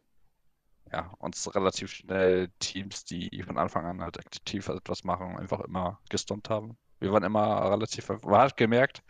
ja, 0.94 1.12
uns 1.18 1.54
relativ 1.54 1.92
schnell 1.92 2.50
Teams, 2.60 3.04
die 3.04 3.44
von 3.46 3.58
Anfang 3.58 3.86
an 3.86 4.01
halt 4.01 4.18
aktiv 4.18 4.70
etwas 4.70 5.04
machen, 5.04 5.38
einfach 5.38 5.60
immer 5.60 6.00
gestunt 6.10 6.50
haben. 6.50 6.77
Wir 7.00 7.12
waren 7.12 7.24
immer 7.24 7.70
relativ, 7.70 8.08
man 8.08 8.39
hat 8.39 8.56
gemerkt, 8.56 9.04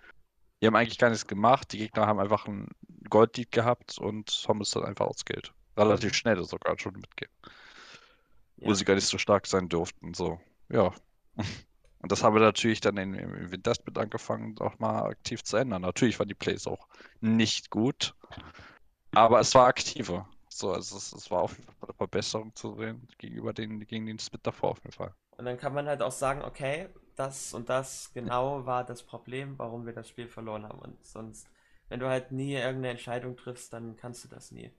die 0.59 0.65
haben 0.65 0.75
eigentlich 0.75 0.97
gar 0.97 1.09
nichts 1.09 1.27
gemacht, 1.27 1.71
die 1.71 1.77
Gegner 1.77 2.07
haben 2.07 2.19
einfach 2.19 2.47
ein 2.47 2.69
Goldlead 3.09 3.51
gehabt 3.51 3.97
und 3.99 4.45
haben 4.47 4.61
es 4.61 4.71
dann 4.71 4.85
einfach 4.85 5.07
ausgeheilt. 5.07 5.53
Relativ 5.77 6.13
Mhm. 6.13 6.15
schnell 6.15 6.43
sogar 6.43 6.77
schon 6.79 6.93
mitgehen, 6.95 7.31
wo 8.63 8.73
Ja. 8.73 8.75
sie 8.75 8.85
gar 8.85 8.95
nicht 8.95 9.07
so 9.07 9.17
stark 9.17 9.47
sein 9.47 9.69
durften, 9.69 10.13
so. 10.13 10.39
Ja, 10.69 10.93
Und 11.99 12.11
das 12.11 12.23
haben 12.23 12.35
wir 12.35 12.41
natürlich 12.41 12.79
dann 12.79 12.97
in, 12.97 13.13
im 13.15 13.51
Wintersplit 13.51 13.97
angefangen, 13.97 14.57
auch 14.59 14.77
mal 14.79 15.03
aktiv 15.09 15.43
zu 15.43 15.57
ändern. 15.57 15.81
Natürlich 15.81 16.19
waren 16.19 16.27
die 16.27 16.35
Plays 16.35 16.67
auch 16.67 16.87
nicht 17.21 17.71
gut, 17.71 18.15
aber 19.13 19.39
es 19.41 19.55
war 19.55 19.67
aktiver. 19.67 20.29
So, 20.49 20.71
also 20.73 20.97
es, 20.97 21.13
es 21.13 21.31
war 21.31 21.41
auf 21.43 21.57
jeden 21.57 21.73
Fall 21.75 21.89
eine 21.89 21.95
Verbesserung 21.97 22.55
zu 22.55 22.75
sehen 22.77 23.07
gegenüber 23.17 23.53
den, 23.53 23.81
gegen 23.87 24.05
den 24.07 24.19
Split 24.19 24.41
davor 24.47 24.71
auf 24.71 24.79
jeden 24.79 24.93
Fall. 24.93 25.13
Und 25.37 25.45
dann 25.45 25.57
kann 25.57 25.73
man 25.73 25.87
halt 25.87 26.01
auch 26.01 26.11
sagen, 26.11 26.41
okay, 26.43 26.89
das 27.15 27.53
und 27.53 27.69
das 27.69 28.11
genau 28.13 28.65
war 28.65 28.83
das 28.83 29.03
Problem, 29.03 29.57
warum 29.57 29.85
wir 29.85 29.93
das 29.93 30.09
Spiel 30.09 30.27
verloren 30.27 30.65
haben. 30.67 30.79
Und 30.79 31.03
sonst, 31.05 31.47
wenn 31.89 31.99
du 31.99 32.07
halt 32.07 32.31
nie 32.31 32.53
irgendeine 32.53 32.89
Entscheidung 32.89 33.35
triffst, 33.37 33.73
dann 33.73 33.95
kannst 33.97 34.23
du 34.23 34.27
das 34.29 34.51
nie. 34.51 34.71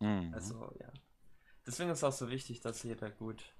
Mhm. 0.00 0.32
Also, 0.34 0.74
ja. 0.80 0.92
Deswegen 1.66 1.90
ist 1.90 1.98
es 1.98 2.04
auch 2.04 2.12
so 2.12 2.30
wichtig, 2.30 2.60
dass 2.60 2.82
jeder 2.82 3.10
gut. 3.10 3.54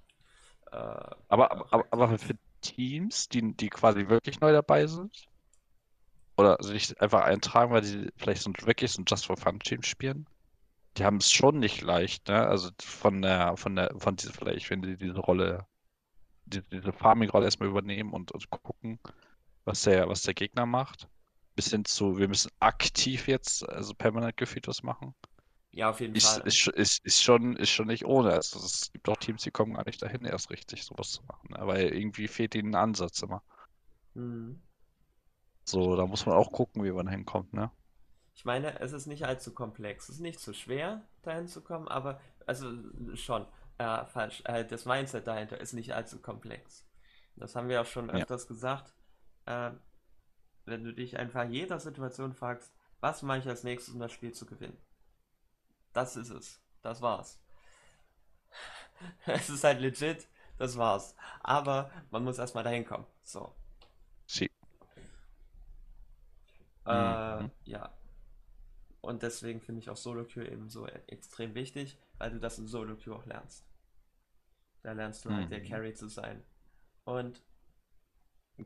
Äh, 0.71 0.75
Aber, 0.75 1.51
aber, 1.51 1.73
aber, 1.73 1.85
aber 1.91 2.17
für 2.17 2.35
Teams, 2.61 3.29
die, 3.29 3.55
die 3.55 3.69
quasi 3.69 4.09
wirklich 4.09 4.39
neu 4.39 4.51
dabei 4.51 4.87
sind, 4.87 5.27
oder 6.37 6.57
sich 6.63 6.99
einfach 7.01 7.21
eintragen, 7.23 7.71
weil 7.73 7.81
die 7.81 8.09
vielleicht 8.17 8.41
so 8.41 8.51
wirklich 8.63 8.91
so 8.91 9.01
ein 9.01 9.05
Just 9.07 9.25
for 9.25 9.37
Fun 9.37 9.59
Team 9.59 9.83
spielen, 9.83 10.25
die 10.97 11.05
haben 11.05 11.17
es 11.17 11.31
schon 11.31 11.59
nicht 11.59 11.81
leicht, 11.81 12.27
ne? 12.29 12.47
Also 12.47 12.71
von 12.81 13.21
der, 13.21 13.57
von 13.57 13.75
der, 13.75 13.93
von 13.97 14.15
dieser, 14.15 14.33
vielleicht, 14.33 14.69
wenn 14.69 14.81
die 14.81 14.97
diese 14.97 15.19
Rolle, 15.19 15.67
die, 16.45 16.63
diese 16.71 16.93
Farming-Rolle 16.93 17.45
erstmal 17.45 17.69
übernehmen 17.69 18.13
und, 18.13 18.31
und 18.33 18.49
gucken, 18.51 18.99
was 19.65 19.83
der, 19.83 20.09
was 20.09 20.23
der 20.23 20.35
Gegner 20.35 20.65
macht. 20.65 21.09
Bis 21.59 21.69
hin 21.71 21.85
zu, 21.85 22.17
wir 22.17 22.27
müssen 22.27 22.51
aktiv 22.59 23.27
jetzt, 23.27 23.67
also 23.69 23.93
permanent 23.93 24.37
gefühlt 24.37 24.67
was 24.67 24.83
machen. 24.83 25.15
ja, 25.71 25.89
auf 25.89 25.99
jeden 25.99 26.15
Ist, 26.15 26.17
Fall. 26.17 26.45
ist, 26.45 26.67
ist, 26.67 27.05
ist 27.05 27.23
schon, 27.23 27.55
ist 27.57 27.69
schon 27.71 27.87
nicht 27.87 28.05
ohne. 28.05 28.31
Also 28.33 28.59
es 28.59 28.91
gibt 28.93 29.09
auch 29.09 29.17
Teams, 29.17 29.43
die 29.43 29.51
kommen 29.51 29.73
gar 29.75 29.85
nicht 29.85 30.01
dahin, 30.01 30.25
erst 30.25 30.49
richtig 30.51 30.83
sowas 30.83 31.11
zu 31.11 31.23
machen. 31.23 31.49
Ne? 31.51 31.65
Weil 31.67 31.93
irgendwie 31.93 32.27
fehlt 32.27 32.55
ihnen 32.55 32.75
ein 32.75 32.81
Ansatz 32.81 33.21
immer. 33.23 33.43
Mhm. 34.15 34.61
So, 35.63 35.95
da 35.95 36.05
muss 36.05 36.25
man 36.25 36.35
auch 36.35 36.51
gucken, 36.51 36.83
wie 36.83 36.91
man 36.91 37.07
hinkommt, 37.07 37.53
ne? 37.53 37.71
Ich 38.35 38.45
meine, 38.45 38.79
es 38.79 38.93
ist 38.93 39.05
nicht 39.07 39.25
allzu 39.25 39.53
komplex. 39.53 40.05
Es 40.09 40.15
ist 40.15 40.21
nicht 40.21 40.39
so 40.39 40.53
schwer, 40.53 41.07
dahin 41.23 41.47
zu 41.47 41.61
kommen, 41.61 41.87
aber, 41.87 42.19
also 42.45 42.71
schon, 43.15 43.45
äh, 43.77 44.05
falsch. 44.05 44.41
Äh, 44.45 44.65
das 44.65 44.85
Mindset 44.85 45.27
dahinter 45.27 45.59
ist 45.59 45.73
nicht 45.73 45.93
allzu 45.93 46.21
komplex. 46.21 46.85
Das 47.35 47.55
haben 47.55 47.67
wir 47.69 47.81
auch 47.81 47.85
schon 47.85 48.09
Ja. 48.11 48.25
öfters 48.25 48.47
gesagt. 48.47 48.93
Äh, 49.45 49.71
wenn 50.69 50.83
du 50.83 50.93
dich 50.93 51.17
einfach 51.17 51.43
in 51.45 51.53
jeder 51.53 51.79
Situation 51.79 52.33
fragst, 52.33 52.73
was 53.01 53.21
mache 53.23 53.39
ich 53.39 53.47
als 53.47 53.63
nächstes, 53.63 53.93
um 53.93 53.99
das 53.99 54.11
Spiel 54.11 54.33
zu 54.33 54.45
gewinnen? 54.45 54.77
Das 55.93 56.15
ist 56.15 56.29
es. 56.31 56.59
Das 56.81 57.01
war's. 57.01 57.39
Es 59.25 59.49
ist 59.49 59.63
halt 59.63 59.79
legit, 59.81 60.27
das 60.57 60.77
war's. 60.77 61.15
Aber 61.41 61.89
man 62.11 62.23
muss 62.23 62.37
erstmal 62.37 62.63
dahin 62.63 62.85
kommen. 62.85 63.05
So. 63.23 63.53
Sie. 64.27 64.49
Äh, 66.85 67.43
Mhm. 67.43 67.51
ja. 67.65 67.89
Und 69.01 69.23
deswegen 69.23 69.61
finde 69.61 69.79
ich 69.79 69.89
auch 69.89 69.97
Solo-Queue 69.97 70.47
eben 70.49 70.69
so 70.69 70.87
e- 70.87 70.91
extrem 71.07 71.55
wichtig, 71.55 71.97
weil 72.17 72.31
du 72.31 72.39
das 72.39 72.59
in 72.59 72.67
Solo-Queue 72.67 73.15
auch 73.15 73.25
lernst. 73.25 73.65
Da 74.81 74.91
lernst 74.93 75.25
du 75.25 75.31
halt 75.33 75.51
der 75.51 75.59
Mhm. 75.59 75.65
Carry 75.65 75.93
zu 75.93 76.07
sein. 76.09 76.43
Und 77.05 77.41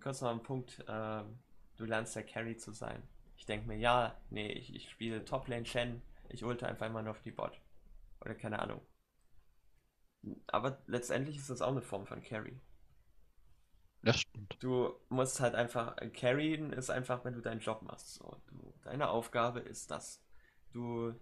kurz 0.01 0.21
noch 0.21 0.31
ein 0.31 0.43
Punkt, 0.43 0.83
ähm, 0.87 1.39
du 1.77 1.85
lernst 1.85 2.15
der 2.15 2.23
Carry 2.25 2.57
zu 2.57 2.71
sein. 2.71 3.03
Ich 3.37 3.45
denke 3.45 3.67
mir, 3.67 3.77
ja, 3.77 4.15
nee, 4.29 4.51
ich, 4.51 4.73
ich 4.75 4.89
spiele 4.89 5.25
Top-Lane 5.25 5.65
Shen, 5.65 6.01
ich 6.29 6.43
ulte 6.43 6.67
einfach 6.67 6.87
immer 6.87 7.01
nur 7.01 7.11
auf 7.11 7.21
die 7.21 7.31
Bot. 7.31 7.59
Oder 8.21 8.35
keine 8.35 8.59
Ahnung. 8.59 8.81
Aber 10.47 10.81
letztendlich 10.87 11.35
ist 11.37 11.49
das 11.49 11.61
auch 11.61 11.71
eine 11.71 11.81
Form 11.81 12.05
von 12.05 12.21
Carry. 12.23 12.59
Das 14.03 14.19
stimmt. 14.19 14.57
Du 14.59 14.93
musst 15.09 15.39
halt 15.41 15.55
einfach, 15.55 15.95
carryen 16.13 16.71
ist 16.71 16.89
einfach, 16.89 17.25
wenn 17.25 17.33
du 17.33 17.41
deinen 17.41 17.59
Job 17.59 17.81
machst. 17.81 18.13
So, 18.15 18.37
du, 18.47 18.73
deine 18.83 19.09
Aufgabe 19.09 19.59
ist 19.59 19.91
das. 19.91 20.21
Du, 20.71 21.13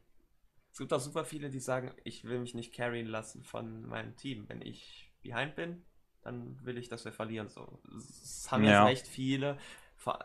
es 0.71 0.79
gibt 0.79 0.93
auch 0.93 0.99
super 0.99 1.25
viele, 1.25 1.49
die 1.49 1.59
sagen, 1.59 1.93
ich 2.03 2.25
will 2.25 2.39
mich 2.39 2.55
nicht 2.55 2.73
carryen 2.73 3.07
lassen 3.07 3.43
von 3.43 3.85
meinem 3.87 4.15
Team. 4.17 4.49
Wenn 4.49 4.61
ich 4.61 5.11
behind 5.21 5.55
bin, 5.55 5.83
dann 6.23 6.63
will 6.65 6.77
ich, 6.77 6.89
dass 6.89 7.05
wir 7.05 7.13
verlieren. 7.13 7.49
So, 7.49 7.81
das 7.85 8.47
haben 8.51 8.63
jetzt 8.65 8.69
Ja. 8.69 8.83
recht 8.83 9.07
viele. 9.07 9.57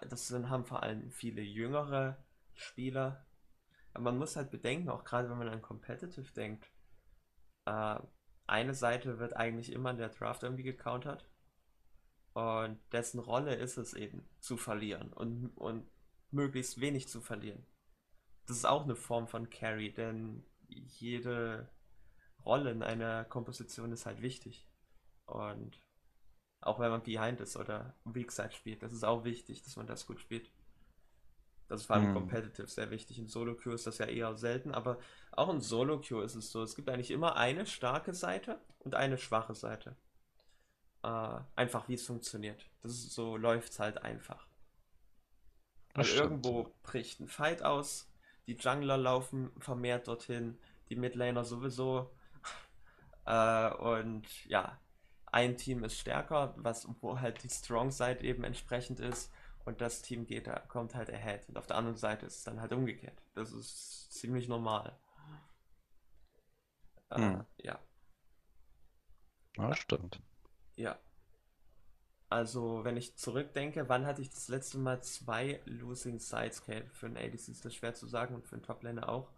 Das 0.09 0.29
sind, 0.29 0.49
haben 0.49 0.65
vor 0.65 0.83
allem 0.83 1.11
viele 1.11 1.43
jüngere 1.43 2.25
Spieler. 2.55 3.27
Aber 3.93 4.05
man 4.05 4.19
muss 4.19 4.37
halt 4.37 4.51
bedenken, 4.51 4.89
auch 4.89 5.05
gerade 5.05 5.31
wenn 5.31 5.39
man 5.39 5.49
an 5.49 5.63
Competitive 5.63 6.33
denkt, 6.33 6.71
äh, 7.67 7.99
eine 8.47 8.75
Seite 8.75 9.19
wird 9.19 9.37
eigentlich 9.37 9.73
immer 9.73 9.91
in 9.91 9.99
der 9.99 10.11
Draft 10.11 10.43
irgendwie 10.43 10.63
gecountert. 10.63 11.29
Und 12.33 12.79
dessen 12.93 13.19
Rolle 13.19 13.55
ist 13.55 13.77
es 13.79 13.95
eben, 13.95 14.29
zu 14.41 14.57
verlieren 14.57 15.13
und, 15.13 15.57
und 15.57 15.89
möglichst 16.31 16.81
wenig 16.81 17.09
zu 17.09 17.21
verlieren. 17.21 17.67
Das 18.47 18.59
ist 18.59 18.67
auch 18.67 18.85
eine 18.85 18.95
Form 18.95 19.27
von 19.27 19.51
Carry, 19.51 19.93
denn 19.93 20.45
jede 20.69 21.69
Rolle 22.45 22.71
in 22.71 22.83
einer 22.83 23.25
Komposition 23.25 23.91
ist 23.91 24.07
halt 24.07 24.23
wichtig. 24.23 24.69
Und 25.25 25.83
auch 26.61 26.79
wenn 26.81 26.91
man 26.91 27.03
Behind 27.03 27.41
ist 27.41 27.57
oder 27.57 27.95
Weak 28.05 28.33
Side 28.33 28.53
spielt, 28.53 28.83
das 28.83 28.93
ist 28.93 29.05
auch 29.05 29.25
wichtig, 29.25 29.63
dass 29.63 29.77
man 29.77 29.87
das 29.87 30.07
gut 30.07 30.21
spielt. 30.21 30.51
Das 31.69 31.81
ist 31.83 31.87
vor 31.87 31.95
allem 31.97 32.09
Mhm. 32.09 32.13
Competitive 32.13 32.67
sehr 32.67 32.91
wichtig. 32.91 33.19
In 33.21 33.29
Solo-Queue 33.29 33.75
ist 33.75 33.87
das 33.87 33.99
ja 33.99 34.07
eher 34.07 34.35
selten, 34.37 34.73
aber 34.73 34.99
auch 35.33 35.49
in 35.49 35.61
Solo-Queue 35.61 36.25
ist 36.25 36.35
es 36.35 36.51
so, 36.51 36.63
es 36.63 36.75
gibt 36.77 36.89
eigentlich 36.89 37.11
immer 37.13 37.37
eine 37.37 37.67
starke 37.67 38.15
Seite 38.15 38.61
und 38.81 38.95
eine 38.97 39.17
schwache 39.19 39.55
Seite. 39.55 39.97
Äh, 41.03 41.39
einfach 41.55 41.89
wie 41.89 41.95
es 41.95 42.05
funktioniert. 42.07 42.69
Das 42.83 42.93
ist 42.93 43.13
so, 43.15 43.37
läuft 43.39 43.73
es 43.73 43.79
halt 43.79 44.03
einfach. 44.03 44.47
Stimmt. 46.01 46.13
irgendwo 46.13 46.75
bricht 46.85 47.19
ein 47.21 47.27
Fight 47.29 47.63
aus, 47.63 48.09
die 48.47 48.55
Jungler 48.55 48.97
laufen 48.97 49.51
vermehrt 49.59 50.07
dorthin, 50.09 50.59
die 50.89 50.97
Midlaner 50.97 51.45
sowieso. 51.45 52.11
Äh, 53.27 53.75
und 53.75 54.47
ja, 54.47 54.79
ein 55.37 55.57
Team 55.59 55.85
ist 55.85 55.99
stärker, 55.99 56.55
was, 56.59 56.89
wo 57.01 57.21
halt 57.21 57.43
die 57.43 57.51
Strong 57.51 57.91
Side 57.91 58.23
eben 58.23 58.45
entsprechend 58.45 59.01
ist. 59.01 59.31
Und 59.65 59.81
das 59.81 60.03
Team 60.03 60.27
geht 60.27 60.47
da, 60.47 60.61
kommt 60.61 60.95
halt 60.95 61.11
ahead. 61.13 61.49
Und 61.49 61.59
auf 61.59 61.67
der 61.67 61.77
anderen 61.77 61.97
Seite 61.99 62.27
ist 62.27 62.39
es 62.39 62.45
dann 62.45 62.61
halt 62.61 62.73
umgekehrt. 62.73 63.23
Das 63.35 63.53
ist 63.53 64.13
ziemlich 64.13 64.49
normal. 64.49 64.97
Äh, 67.11 67.19
Hm. 67.19 67.47
ja, 67.59 67.81
Ja, 69.59 69.69
das 69.69 69.79
stimmt. 69.79 70.23
ja. 70.77 70.99
Also, 72.29 72.83
wenn 72.85 72.97
ich 72.97 73.17
zurückdenke, 73.17 73.89
wann 73.89 74.05
hatte 74.07 74.21
ich 74.23 74.31
das 74.31 74.49
letzte 74.49 74.79
Mal 74.79 75.01
zwei 75.03 75.61
Losing 75.65 76.19
Sides? 76.19 76.61
Okay, 76.63 76.85
für 76.93 77.07
einen 77.07 77.17
ADC 77.17 77.53
ist 77.53 77.65
das 77.65 77.75
schwer 77.75 77.95
zu 77.95 78.07
sagen 78.09 78.35
und 78.35 78.47
für 78.47 78.57
einen 78.57 78.65
Toplaner 78.65 79.09
auch. 79.09 79.31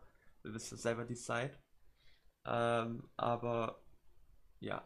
Du 0.42 0.52
bist 0.52 0.70
ja 0.70 0.76
selber 0.78 1.04
die 1.04 1.14
Side. 1.14 1.52
Ähm, 2.46 3.08
aber 3.16 3.80
ja, 4.61 4.84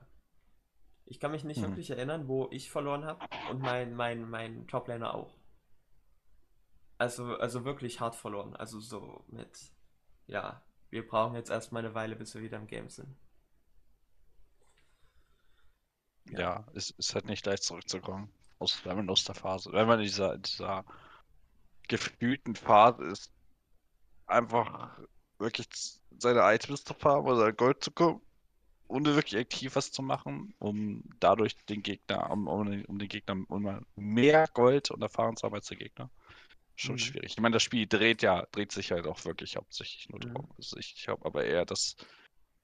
ich 1.06 1.20
kann 1.20 1.30
mich 1.32 1.44
nicht 1.44 1.62
Hm. 1.62 1.64
wirklich 1.64 1.90
erinnern, 1.90 2.28
wo 2.28 2.48
ich 2.50 2.70
verloren 2.70 3.04
habe 3.04 3.24
und 3.50 3.60
mein, 3.60 3.94
mein, 3.94 4.28
mein 4.28 4.66
Toplaner 4.66 5.14
auch. 5.14 5.36
Also, 6.98 7.36
also 7.36 7.64
wirklich 7.64 8.00
hart 8.00 8.14
verloren. 8.14 8.56
Also 8.56 8.80
so 8.80 9.24
mit, 9.28 9.72
ja, 10.26 10.62
wir 10.90 11.06
brauchen 11.06 11.34
jetzt 11.34 11.50
erstmal 11.50 11.84
eine 11.84 11.94
Weile, 11.94 12.16
bis 12.16 12.34
wir 12.34 12.42
wieder 12.42 12.58
im 12.58 12.66
Game 12.66 12.88
sind. 12.88 13.16
Ja. 16.24 16.38
Ja, 16.38 16.66
es 16.74 16.90
ist 16.90 17.14
halt 17.14 17.26
nicht 17.26 17.44
leicht 17.46 17.62
zurückzukommen. 17.64 18.32
Aus, 18.58 18.84
wenn 18.84 18.96
man 18.96 19.10
aus 19.10 19.24
der 19.24 19.34
Phase, 19.34 19.72
wenn 19.72 19.86
man 19.88 19.98
in 20.00 20.04
dieser, 20.06 20.38
dieser 20.38 20.84
gefühlten 21.88 22.54
Phase 22.56 23.04
ist, 23.04 23.32
einfach 24.26 24.98
wirklich 25.38 25.68
seine 26.18 26.40
Items 26.54 26.84
zu 26.84 26.94
farmen 26.94 27.26
oder 27.28 27.40
sein 27.46 27.56
Gold 27.56 27.82
zu 27.84 27.90
kommen, 27.92 28.20
ohne 28.92 29.14
wirklich 29.14 29.40
aktiv 29.40 29.74
was 29.76 29.90
zu 29.90 30.02
machen, 30.02 30.54
um 30.58 31.02
dadurch 31.20 31.56
den 31.68 31.82
Gegner, 31.82 32.30
um, 32.30 32.46
um, 32.46 32.70
den- 32.70 32.84
den 32.86 33.08
Gegner 33.08 33.36
um 33.48 33.84
mehr 33.96 34.46
Gold 34.54 34.90
und 34.90 35.02
Erfahrung 35.02 35.36
zu 35.36 35.76
Gegner. 35.76 36.10
Schon 36.76 36.96
Mhm. 36.96 36.98
schwierig. 36.98 37.32
Ich 37.32 37.40
meine, 37.40 37.54
das 37.54 37.62
Spiel 37.62 37.86
dreht 37.86 38.22
ja, 38.22 38.46
dreht 38.52 38.72
sich 38.72 38.92
halt 38.92 39.06
auch 39.06 39.24
wirklich 39.24 39.56
hauptsächlich 39.56 40.08
nur 40.08 40.20
Mhm. 40.20 40.28
darum. 40.28 40.50
Also 40.56 40.76
ich, 40.78 40.94
ich 40.96 41.08
habe 41.08 41.24
aber 41.24 41.44
eher 41.44 41.64
das, 41.64 41.96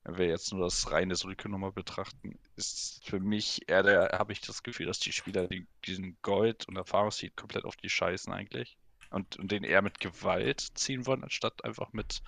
wenn 0.04 0.18
wir 0.18 0.26
jetzt 0.26 0.52
nur 0.52 0.62
das 0.64 0.90
reine 0.90 1.14
Solykon 1.14 1.50
nochmal 1.52 1.72
betrachten, 1.72 2.38
ist 2.56 3.04
für 3.04 3.20
mich 3.20 3.68
eher 3.68 3.82
der, 3.82 4.18
habe 4.18 4.32
ich 4.32 4.40
das 4.40 4.62
Gefühl, 4.62 4.86
dass 4.86 4.98
die 4.98 5.12
Spieler 5.12 5.46
die, 5.48 5.66
diesen 5.86 6.16
Gold- 6.22 6.66
und 6.68 6.76
Erfahrungsseed 6.76 7.36
komplett 7.36 7.64
auf 7.64 7.76
die 7.76 7.90
scheißen 7.90 8.32
eigentlich. 8.32 8.76
Und, 9.10 9.38
und 9.38 9.50
den 9.52 9.64
eher 9.64 9.82
mit 9.82 10.00
Gewalt 10.00 10.60
ziehen 10.74 11.06
wollen, 11.06 11.24
anstatt 11.24 11.64
einfach 11.64 11.92
mit 11.92 12.22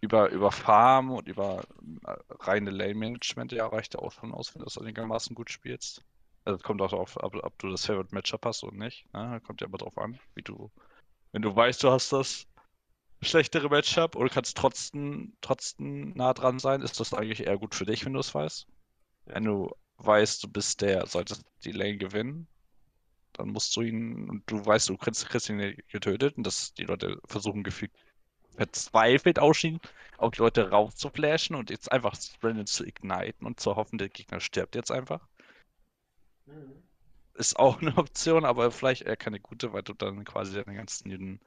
über, 0.00 0.30
über 0.30 0.50
Farm 0.50 1.10
und 1.10 1.28
über 1.28 1.62
äh, 2.06 2.14
reine 2.40 2.70
Lane-Management. 2.70 3.52
Ja, 3.52 3.66
reicht 3.66 3.94
ja 3.94 4.00
auch 4.00 4.12
schon 4.12 4.32
aus, 4.32 4.54
wenn 4.54 4.60
du 4.60 4.64
das 4.64 4.78
einigermaßen 4.78 5.34
gut 5.34 5.50
spielst. 5.50 6.02
Also 6.44 6.56
es 6.56 6.62
kommt 6.62 6.80
auch 6.80 6.90
darauf 6.90 7.18
ab, 7.22 7.34
ob 7.34 7.58
du 7.58 7.70
das 7.70 7.84
Favorite 7.84 8.14
Matchup 8.14 8.44
hast 8.46 8.64
oder 8.64 8.76
nicht. 8.76 9.12
Ne? 9.12 9.40
Kommt 9.46 9.60
ja 9.60 9.66
immer 9.66 9.78
drauf 9.78 9.98
an, 9.98 10.18
wie 10.34 10.42
du, 10.42 10.70
wenn 11.32 11.42
du 11.42 11.54
weißt, 11.54 11.82
du 11.82 11.90
hast 11.90 12.12
das 12.12 12.46
schlechtere 13.22 13.68
Matchup 13.68 14.16
oder 14.16 14.30
kannst 14.30 14.56
trotzdem, 14.56 15.34
trotzdem 15.42 16.12
nah 16.14 16.32
dran 16.32 16.58
sein, 16.58 16.80
ist 16.80 16.98
das 16.98 17.12
eigentlich 17.12 17.46
eher 17.46 17.58
gut 17.58 17.74
für 17.74 17.84
dich, 17.84 18.04
wenn 18.06 18.14
du 18.14 18.20
es 18.20 18.34
weißt. 18.34 18.66
Wenn 19.26 19.44
du 19.44 19.70
weißt, 19.98 20.42
du 20.42 20.48
bist 20.48 20.80
der, 20.80 21.06
solltest 21.06 21.44
die 21.64 21.72
Lane 21.72 21.98
gewinnen, 21.98 22.48
dann 23.34 23.50
musst 23.50 23.76
du 23.76 23.82
ihn, 23.82 24.30
und 24.30 24.50
du 24.50 24.64
weißt, 24.64 24.88
du 24.88 24.96
kriegst, 24.96 25.28
kriegst 25.28 25.50
ihn 25.50 25.76
getötet 25.88 26.38
und 26.38 26.46
dass 26.46 26.72
die 26.72 26.84
Leute 26.84 27.20
versuchen 27.26 27.62
gefühlt 27.62 27.92
verzweifelt 28.60 29.38
ausschienen, 29.38 29.80
auch 30.18 30.32
die 30.32 30.40
Leute 30.40 30.68
rauszuflashen 30.68 31.56
und 31.56 31.70
jetzt 31.70 31.90
einfach 31.90 32.14
Brandon 32.40 32.66
zu 32.66 32.84
igniten 32.84 33.46
und 33.46 33.58
zu 33.58 33.74
hoffen, 33.74 33.96
der 33.96 34.10
Gegner 34.10 34.38
stirbt 34.38 34.74
jetzt 34.74 34.90
einfach. 34.90 35.26
Mhm. 36.44 36.82
Ist 37.32 37.58
auch 37.58 37.80
eine 37.80 37.96
Option, 37.96 38.44
aber 38.44 38.70
vielleicht 38.70 39.02
eher 39.02 39.16
keine 39.16 39.40
gute, 39.40 39.72
weil 39.72 39.82
du 39.82 39.94
dann 39.94 40.24
quasi 40.24 40.62
deine 40.62 40.76
ganzen 40.76 41.40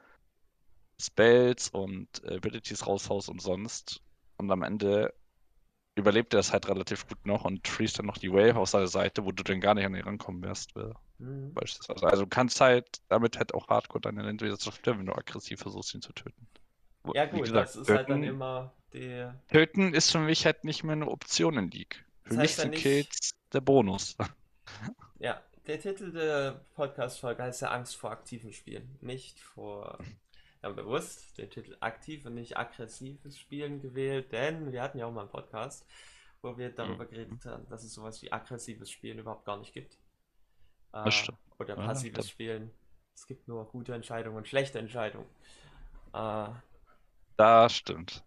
Spells 1.00 1.70
und 1.70 2.08
Abilities 2.28 2.88
raushaust 2.88 3.30
und 3.30 3.40
sonst. 3.40 4.02
Und 4.38 4.50
am 4.50 4.64
Ende 4.64 5.14
überlebt 5.94 6.34
er 6.34 6.38
das 6.38 6.52
halt 6.52 6.68
relativ 6.68 7.08
gut 7.08 7.24
noch 7.28 7.46
und 7.46 7.64
trees 7.64 7.94
dann 7.94 8.08
noch 8.08 8.18
die 8.18 8.32
Wave 8.32 8.56
auf 8.56 8.70
seine 8.70 8.88
Seite, 8.88 9.24
wo 9.24 9.32
du 9.32 9.44
dann 9.44 9.62
gar 9.62 9.76
nicht 9.76 9.86
an 9.86 9.94
ihn 9.94 10.02
rankommen 10.02 10.42
wirst. 10.42 10.74
Mhm. 11.20 11.54
Beispielsweise. 11.54 12.08
Also 12.08 12.24
du 12.24 12.30
kannst 12.30 12.60
halt 12.60 13.04
damit 13.10 13.38
halt 13.38 13.54
auch 13.54 13.68
hardcore 13.68 14.02
deine 14.02 14.24
Land 14.24 14.42
wieder 14.42 14.58
zerstören, 14.58 14.98
wenn 14.98 15.06
du 15.06 15.14
aggressiv 15.14 15.60
versuchst, 15.60 15.94
ihn 15.94 16.02
zu 16.02 16.12
töten. 16.14 16.48
Ja 17.14 17.26
gut, 17.26 17.42
gesagt, 17.42 17.70
das 17.70 17.76
ist 17.76 17.88
töten, 17.88 17.98
halt 17.98 18.10
dann 18.10 18.24
immer 18.24 18.74
der... 18.94 19.40
Töten 19.50 19.94
ist 19.94 20.12
für 20.12 20.20
mich 20.20 20.46
halt 20.46 20.64
nicht 20.64 20.84
mehr 20.84 20.94
eine 20.94 21.10
Option 21.10 21.58
in 21.58 21.72
League. 21.72 22.06
Für 22.24 22.36
das 22.36 22.38
mich 22.38 22.56
sind 22.56 22.72
nicht... 22.72 22.84
Kills 22.84 23.32
der 23.52 23.62
Bonus. 23.62 24.18
Ja, 25.20 25.42
der 25.68 25.80
Titel 25.80 26.12
der 26.12 26.66
Podcast-Folge 26.76 27.44
heißt 27.44 27.62
ja 27.62 27.70
Angst 27.70 27.96
vor 27.96 28.12
aktiven 28.12 28.52
Spielen. 28.52 28.98
Nicht 29.00 29.40
vor 29.40 29.98
ja, 30.62 30.70
bewusst 30.70 31.38
den 31.38 31.50
Titel 31.50 31.78
aktiv 31.82 32.26
und 32.26 32.36
nicht 32.36 32.58
aggressives 32.58 33.38
Spielen 33.38 33.82
gewählt, 33.82 34.32
denn 34.32 34.72
wir 34.72 34.82
hatten 34.82 34.98
ja 34.98 35.06
auch 35.06 35.12
mal 35.12 35.22
einen 35.22 35.30
Podcast, 35.30 35.86
wo 36.42 36.58
wir 36.58 36.72
darüber 36.72 37.04
mhm. 37.06 37.10
geredet 37.10 37.46
haben, 37.46 37.68
dass 37.70 37.84
es 37.84 37.94
sowas 37.94 38.22
wie 38.22 38.32
aggressives 38.32 38.90
Spielen 38.90 39.20
überhaupt 39.20 39.46
gar 39.46 39.58
nicht 39.58 39.74
gibt. 39.74 39.98
Äh, 40.94 41.10
oder 41.60 41.76
passives 41.76 42.26
ja, 42.26 42.32
Spielen. 42.32 42.72
Es 43.16 43.28
gibt 43.28 43.48
nur 43.48 43.66
gute 43.66 43.94
Entscheidungen 43.94 44.38
und 44.38 44.48
schlechte 44.48 44.80
Entscheidungen. 44.80 45.28
Äh, 46.14 46.48
das 47.38 47.74
stimmt. 47.76 48.24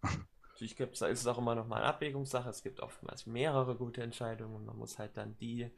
Natürlich 0.52 0.76
gibt 0.76 0.94
es, 0.94 1.02
ist 1.02 1.20
es 1.20 1.26
auch 1.26 1.38
immer 1.38 1.54
noch 1.54 1.66
mal 1.66 1.76
eine 1.76 1.86
Abwägungssache. 1.86 2.48
Es 2.48 2.62
gibt 2.62 2.80
oftmals 2.80 3.26
mehrere 3.26 3.76
gute 3.76 4.02
Entscheidungen 4.02 4.56
und 4.56 4.64
man 4.64 4.76
muss 4.76 4.98
halt 4.98 5.16
dann 5.16 5.36
die 5.36 5.70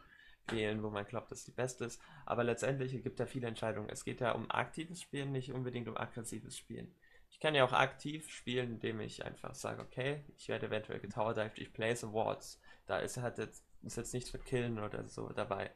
wählen, 0.51 0.83
wo 0.83 0.91
man 0.91 1.05
glaubt, 1.05 1.31
dass 1.33 1.45
die 1.45 1.51
beste 1.51 1.85
ist. 1.85 2.01
Aber 2.27 2.45
letztendlich 2.45 2.93
gibt 2.93 3.15
es 3.15 3.19
ja 3.19 3.27
viele 3.27 3.49
Entscheidungen. 3.49 3.89
Es 3.91 4.05
geht 4.05 4.21
ja 4.21 4.33
um 4.33 4.51
aktives 4.51 5.03
Spielen, 5.03 5.33
nicht 5.33 5.53
unbedingt 5.53 5.89
um 5.89 5.97
aggressives 5.97 6.57
Spielen. 6.57 6.95
Ich 7.31 7.41
kann 7.41 7.55
ja 7.55 7.65
auch 7.65 7.73
aktiv 7.73 8.31
spielen, 8.31 8.73
indem 8.73 9.01
ich 9.01 9.25
einfach 9.25 9.55
sage, 9.55 9.83
okay, 9.83 10.25
ich 10.37 10.49
werde 10.49 10.67
eventuell 10.67 11.01
getowerdived, 11.01 11.59
ich 11.59 11.73
place 11.73 12.05
awards. 12.05 12.61
Da 12.87 12.99
ist, 12.99 13.19
hat 13.19 13.39
jetzt, 13.39 13.65
ist 13.83 13.97
jetzt 13.97 14.15
nichts 14.15 14.31
für 14.31 14.39
Killen 14.39 14.79
oder 14.79 15.07
so 15.09 15.29
dabei. 15.31 15.71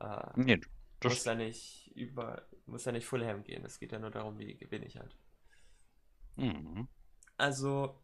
Äh, 0.00 0.30
nee, 0.36 0.60
das 1.00 1.12
muss 1.12 1.24
ja 1.24 1.34
nicht 1.34 1.92
über, 1.94 2.42
muss 2.66 2.84
ja 2.84 2.92
nicht 2.92 3.06
Full 3.06 3.24
Ham 3.26 3.44
gehen. 3.44 3.64
Es 3.64 3.78
geht 3.78 3.92
ja 3.92 3.98
nur 3.98 4.10
darum, 4.10 4.38
wie 4.38 4.54
gewinne 4.56 4.86
ich 4.86 4.96
halt. 4.96 5.14
Mhm. 6.38 6.88
Also, 7.36 8.02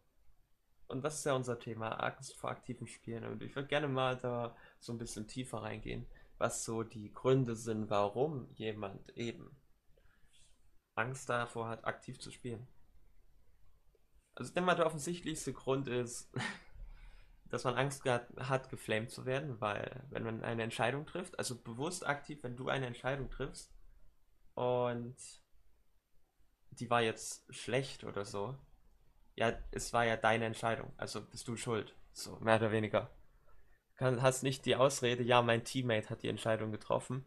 und 0.87 1.03
das 1.03 1.19
ist 1.19 1.25
ja 1.25 1.33
unser 1.33 1.59
Thema, 1.59 1.89
Angst 1.91 2.35
vor 2.35 2.51
aktiven 2.51 2.87
Spielen. 2.87 3.23
Und 3.25 3.41
ich 3.41 3.55
würde 3.55 3.67
gerne 3.67 3.87
mal 3.87 4.17
da 4.17 4.55
so 4.79 4.93
ein 4.93 4.97
bisschen 4.97 5.27
tiefer 5.27 5.59
reingehen, 5.63 6.05
was 6.37 6.65
so 6.65 6.83
die 6.83 7.11
Gründe 7.13 7.55
sind, 7.55 7.89
warum 7.89 8.49
jemand 8.55 9.09
eben 9.17 9.55
Angst 10.95 11.29
davor 11.29 11.69
hat, 11.69 11.85
aktiv 11.85 12.19
zu 12.19 12.31
spielen. 12.31 12.67
Also 14.35 14.49
ich 14.49 14.53
denke 14.53 14.67
mal, 14.67 14.75
der 14.75 14.85
offensichtlichste 14.85 15.53
Grund 15.53 15.87
ist, 15.87 16.29
dass 17.49 17.63
man 17.63 17.75
Angst 17.75 18.03
hat, 18.05 18.69
geflamed 18.69 19.11
zu 19.11 19.25
werden, 19.25 19.61
weil 19.61 20.03
wenn 20.09 20.23
man 20.23 20.43
eine 20.43 20.63
Entscheidung 20.63 21.05
trifft, 21.05 21.39
also 21.39 21.55
bewusst 21.55 22.05
aktiv, 22.05 22.43
wenn 22.43 22.57
du 22.57 22.67
eine 22.67 22.87
Entscheidung 22.87 23.29
triffst 23.29 23.73
und 24.55 25.15
die 26.79 26.89
war 26.89 27.01
jetzt 27.01 27.45
schlecht 27.53 28.03
oder 28.03 28.25
so, 28.25 28.57
ja, 29.35 29.53
es 29.71 29.93
war 29.93 30.05
ja 30.05 30.17
deine 30.17 30.45
Entscheidung, 30.45 30.93
also 30.97 31.21
bist 31.21 31.47
du 31.47 31.55
schuld, 31.55 31.95
so 32.13 32.37
mehr 32.39 32.57
oder 32.57 32.71
weniger. 32.71 33.09
Du 33.97 34.21
hast 34.21 34.43
nicht 34.43 34.65
die 34.65 34.75
Ausrede, 34.75 35.23
ja, 35.23 35.41
mein 35.41 35.63
Teammate 35.63 36.09
hat 36.09 36.23
die 36.23 36.29
Entscheidung 36.29 36.71
getroffen. 36.71 37.25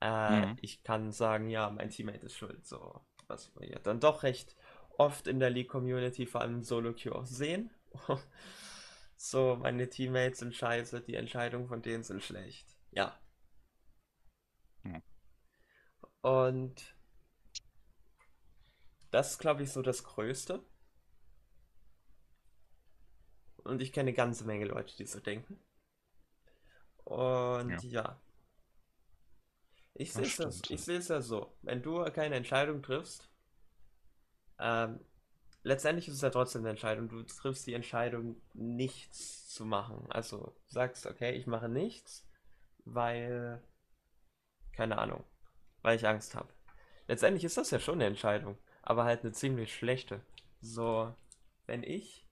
Äh, 0.00 0.46
mhm. 0.46 0.56
Ich 0.60 0.82
kann 0.82 1.12
sagen, 1.12 1.48
ja, 1.48 1.70
mein 1.70 1.90
Teammate 1.90 2.26
ist 2.26 2.36
schuld, 2.36 2.66
so 2.66 3.04
was 3.30 3.54
wir 3.56 3.68
ja 3.68 3.78
dann 3.78 4.00
doch 4.00 4.22
recht 4.22 4.56
oft 4.98 5.26
in 5.26 5.40
der 5.40 5.50
League-Community, 5.50 6.26
vor 6.26 6.42
allem 6.42 6.62
Solo 6.62 6.92
Queue, 6.92 7.24
sehen. 7.24 7.70
so, 9.16 9.56
meine 9.56 9.88
Teammates 9.88 10.40
sind 10.40 10.54
scheiße, 10.54 11.00
die 11.00 11.14
Entscheidungen 11.14 11.68
von 11.68 11.80
denen 11.80 12.02
sind 12.02 12.22
schlecht. 12.22 12.76
Ja. 12.90 13.18
Mhm. 14.82 15.02
Und 16.20 16.96
das 19.10 19.32
ist, 19.32 19.38
glaube 19.38 19.62
ich, 19.62 19.72
so 19.72 19.82
das 19.82 20.04
Größte. 20.04 20.62
Und 23.64 23.82
ich 23.82 23.92
kenne 23.92 24.08
eine 24.08 24.16
ganze 24.16 24.44
Menge 24.44 24.66
Leute, 24.66 24.96
die 24.96 25.06
so 25.06 25.20
denken. 25.20 25.60
Und 27.04 27.82
ja. 27.82 28.02
ja. 28.02 28.20
Ich 29.94 30.12
sehe 30.12 30.24
es 30.24 30.62
ich 30.70 30.82
sehe 30.82 30.98
es 30.98 31.08
ja 31.08 31.20
so. 31.20 31.58
Wenn 31.62 31.82
du 31.82 32.04
keine 32.12 32.36
Entscheidung 32.36 32.82
triffst, 32.82 33.28
ähm, 34.58 35.00
letztendlich 35.62 36.08
ist 36.08 36.14
es 36.14 36.20
ja 36.22 36.30
trotzdem 36.30 36.62
eine 36.62 36.70
Entscheidung. 36.70 37.08
Du 37.08 37.22
triffst 37.22 37.66
die 37.66 37.74
Entscheidung, 37.74 38.40
nichts 38.54 39.48
zu 39.48 39.64
machen. 39.64 40.06
Also 40.10 40.54
sagst, 40.66 41.06
okay, 41.06 41.32
ich 41.32 41.46
mache 41.46 41.68
nichts, 41.68 42.26
weil, 42.84 43.62
keine 44.72 44.98
Ahnung, 44.98 45.24
weil 45.82 45.96
ich 45.96 46.06
Angst 46.06 46.34
habe. 46.34 46.52
Letztendlich 47.08 47.44
ist 47.44 47.56
das 47.56 47.70
ja 47.70 47.80
schon 47.80 47.96
eine 47.96 48.06
Entscheidung, 48.06 48.56
aber 48.82 49.04
halt 49.04 49.22
eine 49.22 49.32
ziemlich 49.32 49.74
schlechte. 49.74 50.20
So, 50.60 51.14
wenn 51.66 51.82
ich 51.82 52.26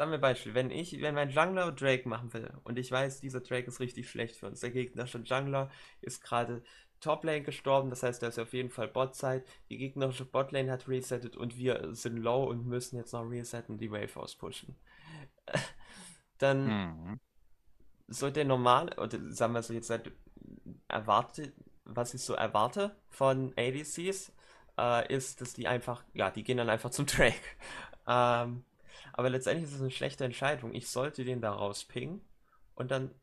Sagen 0.00 0.12
wir 0.12 0.18
Beispiel, 0.18 0.54
wenn 0.54 0.70
ich, 0.70 0.98
wenn 1.02 1.14
mein 1.14 1.28
Jungler 1.28 1.72
Drake 1.72 2.08
machen 2.08 2.32
will 2.32 2.50
und 2.64 2.78
ich 2.78 2.90
weiß, 2.90 3.20
dieser 3.20 3.40
Drake 3.40 3.66
ist 3.66 3.80
richtig 3.80 4.08
schlecht 4.08 4.34
für 4.34 4.46
uns, 4.46 4.60
der 4.60 4.70
gegnerische 4.70 5.18
Jungler 5.18 5.70
ist 6.00 6.22
gerade 6.22 6.62
Toplane 7.00 7.42
gestorben, 7.42 7.90
das 7.90 8.02
heißt, 8.02 8.22
er 8.22 8.30
ist 8.30 8.38
auf 8.38 8.54
jeden 8.54 8.70
Fall 8.70 8.88
Bot-Side, 8.88 9.44
die 9.68 9.76
gegnerische 9.76 10.24
Botlane 10.24 10.70
hat 10.70 10.88
resettet 10.88 11.36
und 11.36 11.58
wir 11.58 11.94
sind 11.94 12.16
low 12.16 12.44
und 12.44 12.66
müssen 12.66 12.96
jetzt 12.96 13.12
noch 13.12 13.28
resetten, 13.28 13.76
die 13.76 13.90
Wave 13.90 14.16
auspushen. 14.18 14.74
Dann 16.38 16.66
mhm. 16.66 17.20
so 18.08 18.30
der 18.30 18.46
normal, 18.46 18.98
oder 18.98 19.18
sagen 19.30 19.54
wir 19.54 19.62
so 19.62 19.74
jetzt 19.74 19.90
halt, 19.90 20.12
erwarte, 20.88 21.52
was 21.84 22.14
ich 22.14 22.22
so 22.22 22.34
erwarte 22.34 22.96
von 23.08 23.52
ADCs, 23.56 24.32
äh, 24.80 25.14
ist, 25.14 25.40
dass 25.40 25.52
die 25.52 25.68
einfach, 25.68 26.02
ja, 26.14 26.30
die 26.30 26.42
gehen 26.42 26.56
dann 26.56 26.70
einfach 26.70 26.90
zum 26.90 27.06
Drake. 27.06 27.36
Ähm, 28.06 28.64
aber 29.12 29.30
letztendlich 29.30 29.68
ist 29.68 29.74
es 29.74 29.80
eine 29.80 29.90
schlechte 29.90 30.24
Entscheidung. 30.24 30.74
Ich 30.74 30.88
sollte 30.88 31.24
den 31.24 31.40
da 31.40 31.52
rauspingen 31.52 32.20
und 32.74 32.90
dann 32.90 33.14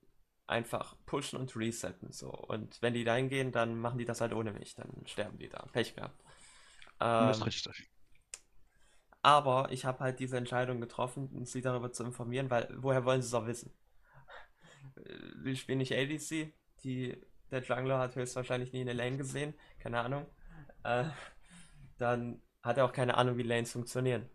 einfach 0.46 0.96
pushen 1.06 1.40
und 1.40 1.56
resetten. 1.56 2.12
So. 2.12 2.30
Und 2.30 2.82
wenn 2.82 2.94
die 2.94 3.04
da 3.04 3.16
hingehen, 3.16 3.52
dann 3.52 3.80
machen 3.80 3.98
die 3.98 4.06
das 4.06 4.22
halt 4.22 4.34
ohne 4.34 4.54
mich. 4.54 4.76
Dann 4.76 4.90
sterben 5.06 5.38
die 5.38 5.50
da. 5.50 5.66
Pech 5.72 5.96
gehabt. 5.96 6.22
Ähm, 7.00 7.28
das 7.28 7.40
ist 7.40 7.46
richtig. 7.46 7.90
Aber 9.24 9.72
ich 9.72 9.84
habe 9.84 10.00
halt 10.00 10.20
diese 10.20 10.38
Entscheidung 10.38 10.80
getroffen, 10.80 11.46
sie 11.46 11.62
darüber 11.62 11.92
zu 11.92 12.04
informieren, 12.04 12.50
weil 12.50 12.70
woher 12.78 13.04
wollen 13.04 13.22
sie 13.22 13.28
es 13.28 13.34
auch 13.34 13.48
wissen? 13.48 13.74
Wir 15.44 15.56
spielen 15.56 15.80
nicht 15.80 15.94
ADC. 15.94 16.54
Die, 16.84 17.22
der 17.52 17.64
Jungler 17.64 18.00
hat 18.00 18.16
höchstwahrscheinlich 18.16 18.72
nie 18.72 18.82
eine 18.82 18.94
Lane 18.94 19.18
gesehen. 19.18 19.54
Keine 19.80 20.00
Ahnung. 20.00 20.26
Äh, 20.84 21.06
dann 21.98 22.42
hat 22.64 22.78
er 22.78 22.86
auch 22.86 22.94
keine 22.94 23.16
Ahnung, 23.18 23.38
wie 23.38 23.44
Lanes 23.44 23.72
funktionieren. 23.72 24.30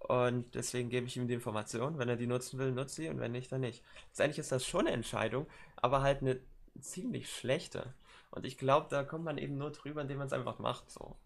Und 0.00 0.54
deswegen 0.54 0.88
gebe 0.88 1.06
ich 1.06 1.16
ihm 1.16 1.28
die 1.28 1.34
Information. 1.34 1.98
Wenn 1.98 2.08
er 2.08 2.16
die 2.16 2.26
nutzen 2.26 2.58
will, 2.58 2.72
nutzt 2.72 2.96
sie 2.96 3.08
und 3.08 3.20
wenn 3.20 3.32
nicht, 3.32 3.52
dann 3.52 3.60
nicht. 3.60 3.84
Letztendlich 4.08 4.38
ist 4.38 4.52
das 4.52 4.66
schon 4.66 4.86
eine 4.86 4.92
Entscheidung, 4.92 5.46
aber 5.76 6.02
halt 6.02 6.22
eine 6.22 6.40
ziemlich 6.80 7.30
schlechte. 7.30 7.94
Und 8.30 8.46
ich 8.46 8.56
glaube, 8.58 8.86
da 8.90 9.02
kommt 9.04 9.24
man 9.24 9.38
eben 9.38 9.58
nur 9.58 9.72
drüber, 9.72 10.02
indem 10.02 10.18
man 10.18 10.26
es 10.26 10.32
einfach 10.32 10.58
macht. 10.58 10.90
So. 10.90 11.16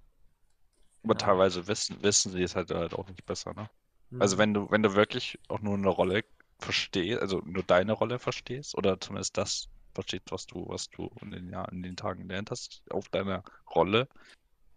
Aber 1.05 1.14
ja. 1.14 1.18
teilweise 1.18 1.66
wissen, 1.66 2.03
wissen 2.03 2.33
sie 2.33 2.42
es 2.42 2.57
halt, 2.57 2.70
halt 2.70 2.94
auch 2.94 3.07
nicht 3.09 3.25
besser, 3.27 3.55
ne? 3.55 3.68
Mhm. 4.11 4.23
Also 4.23 4.38
wenn 4.38 4.55
du, 4.55 4.70
wenn 4.70 4.83
du 4.83 4.94
wirklich 4.94 5.38
auch 5.49 5.61
nur 5.61 5.75
eine 5.75 5.88
Rolle 5.88 6.25
verstehst, 6.59 7.20
also 7.20 7.42
nur 7.44 7.62
deine 7.62 7.92
Rolle 7.92 8.18
verstehst, 8.18 8.77
oder 8.77 9.01
zumindest 9.01 9.37
das 9.37 9.68
verstehst, 9.94 10.31
was 10.31 10.47
du, 10.47 10.68
was 10.68 10.88
du 10.88 11.11
in 11.20 11.31
den 11.31 11.49
Jahren, 11.51 11.77
in 11.77 11.83
den 11.83 11.97
Tagen 11.97 12.27
gelernt 12.27 12.51
hast, 12.51 12.83
auf 12.90 13.09
deiner 13.09 13.44
Rolle, 13.75 14.09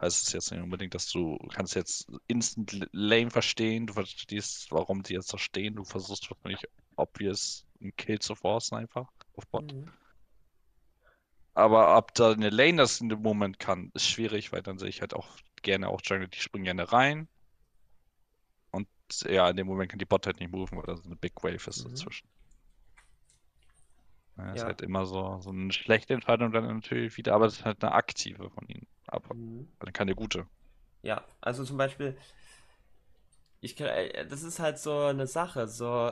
heißt 0.01 0.27
es 0.27 0.33
jetzt 0.33 0.51
nicht 0.51 0.61
unbedingt, 0.61 0.93
dass 0.95 1.09
du 1.11 1.37
kannst 1.53 1.75
jetzt 1.75 2.07
instant 2.27 2.87
lame 2.91 3.31
verstehen, 3.31 3.87
du 3.87 3.93
verstehst, 3.93 4.71
warum 4.71 5.03
die 5.03 5.13
jetzt 5.13 5.33
da 5.33 5.37
stehen, 5.37 5.75
du 5.75 5.83
versuchst 5.83 6.29
wahrscheinlich 6.29 6.65
obvious 6.95 7.65
einen 7.81 7.95
Kill 7.95 8.19
zu 8.19 8.35
forcen 8.35 8.75
einfach 8.77 9.09
auf 9.33 9.47
Bot. 9.47 9.73
Mhm. 9.73 9.91
Aber 11.53 11.97
ob 11.97 12.13
da 12.13 12.31
eine 12.31 12.49
Lane 12.49 12.77
das 12.77 13.01
in 13.01 13.09
dem 13.09 13.21
Moment 13.21 13.59
kann, 13.59 13.91
ist 13.93 14.07
schwierig, 14.07 14.51
weil 14.53 14.61
dann 14.61 14.77
sehe 14.77 14.89
ich 14.89 15.01
halt 15.01 15.13
auch 15.13 15.27
gerne 15.61 15.89
auch 15.89 16.01
Jungle, 16.05 16.29
die 16.29 16.39
springen 16.39 16.65
gerne 16.65 16.91
rein. 16.91 17.27
Und 18.71 18.87
ja, 19.25 19.49
in 19.49 19.57
dem 19.57 19.67
Moment 19.67 19.91
kann 19.91 19.99
die 19.99 20.05
Bot 20.05 20.25
halt 20.25 20.39
nicht 20.39 20.51
moven, 20.51 20.77
weil 20.77 20.85
da 20.85 20.95
so 20.95 21.03
eine 21.03 21.15
Big 21.17 21.33
Wave 21.43 21.69
ist 21.69 21.83
mhm. 21.83 21.89
dazwischen. 21.89 22.29
Ja, 24.37 24.53
ist 24.53 24.61
Ja. 24.61 24.67
halt 24.67 24.81
immer 24.81 25.05
so, 25.05 25.39
so 25.41 25.49
eine 25.49 25.71
schlechte 25.73 26.13
Entscheidung 26.13 26.51
dann 26.51 26.65
natürlich 26.67 27.17
wieder, 27.17 27.33
aber 27.33 27.45
es 27.47 27.59
ist 27.59 27.65
halt 27.65 27.83
eine 27.83 27.93
aktive 27.93 28.49
von 28.51 28.67
ihnen. 28.67 28.87
Aber 29.07 29.31
Mhm. 29.31 29.67
keine 29.93 30.15
gute. 30.15 30.47
Ja, 31.01 31.23
also 31.41 31.63
zum 31.63 31.77
Beispiel, 31.77 32.17
ich, 33.61 33.79
äh, 33.79 34.25
das 34.27 34.43
ist 34.43 34.59
halt 34.59 34.77
so 34.79 34.99
eine 34.99 35.27
Sache, 35.27 35.67
so, 35.67 36.11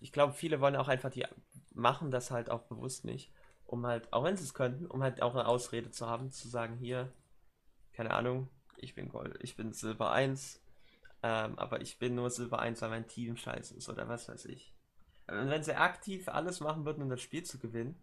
ich 0.00 0.12
glaube, 0.12 0.32
viele 0.32 0.60
wollen 0.60 0.76
auch 0.76 0.88
einfach, 0.88 1.10
die 1.10 1.26
machen 1.74 2.10
das 2.10 2.30
halt 2.30 2.50
auch 2.50 2.62
bewusst 2.62 3.04
nicht, 3.04 3.32
um 3.66 3.86
halt, 3.86 4.12
auch 4.12 4.24
wenn 4.24 4.36
sie 4.36 4.44
es 4.44 4.54
könnten, 4.54 4.86
um 4.86 5.02
halt 5.02 5.22
auch 5.22 5.34
eine 5.34 5.46
Ausrede 5.46 5.90
zu 5.90 6.08
haben, 6.08 6.30
zu 6.30 6.48
sagen, 6.48 6.76
hier, 6.76 7.12
keine 7.94 8.12
Ahnung, 8.14 8.48
ich 8.76 8.94
bin 8.94 9.08
Gold, 9.08 9.38
ich 9.42 9.56
bin 9.56 9.72
Silber 9.72 10.12
1, 10.12 10.60
ähm, 11.22 11.58
aber 11.58 11.82
ich 11.82 11.98
bin 11.98 12.14
nur 12.16 12.30
Silber 12.30 12.60
1, 12.60 12.82
weil 12.82 12.90
mein 12.90 13.08
Team 13.08 13.36
scheiße 13.36 13.76
ist 13.76 13.88
oder 13.88 14.08
was 14.08 14.28
weiß 14.28 14.46
ich. 14.46 14.74
Und 15.28 15.50
wenn 15.50 15.62
sie 15.64 15.76
aktiv 15.76 16.28
alles 16.28 16.60
machen 16.60 16.84
würden, 16.86 17.02
um 17.02 17.10
das 17.10 17.22
Spiel 17.22 17.44
zu 17.44 17.58
gewinnen, 17.58 17.96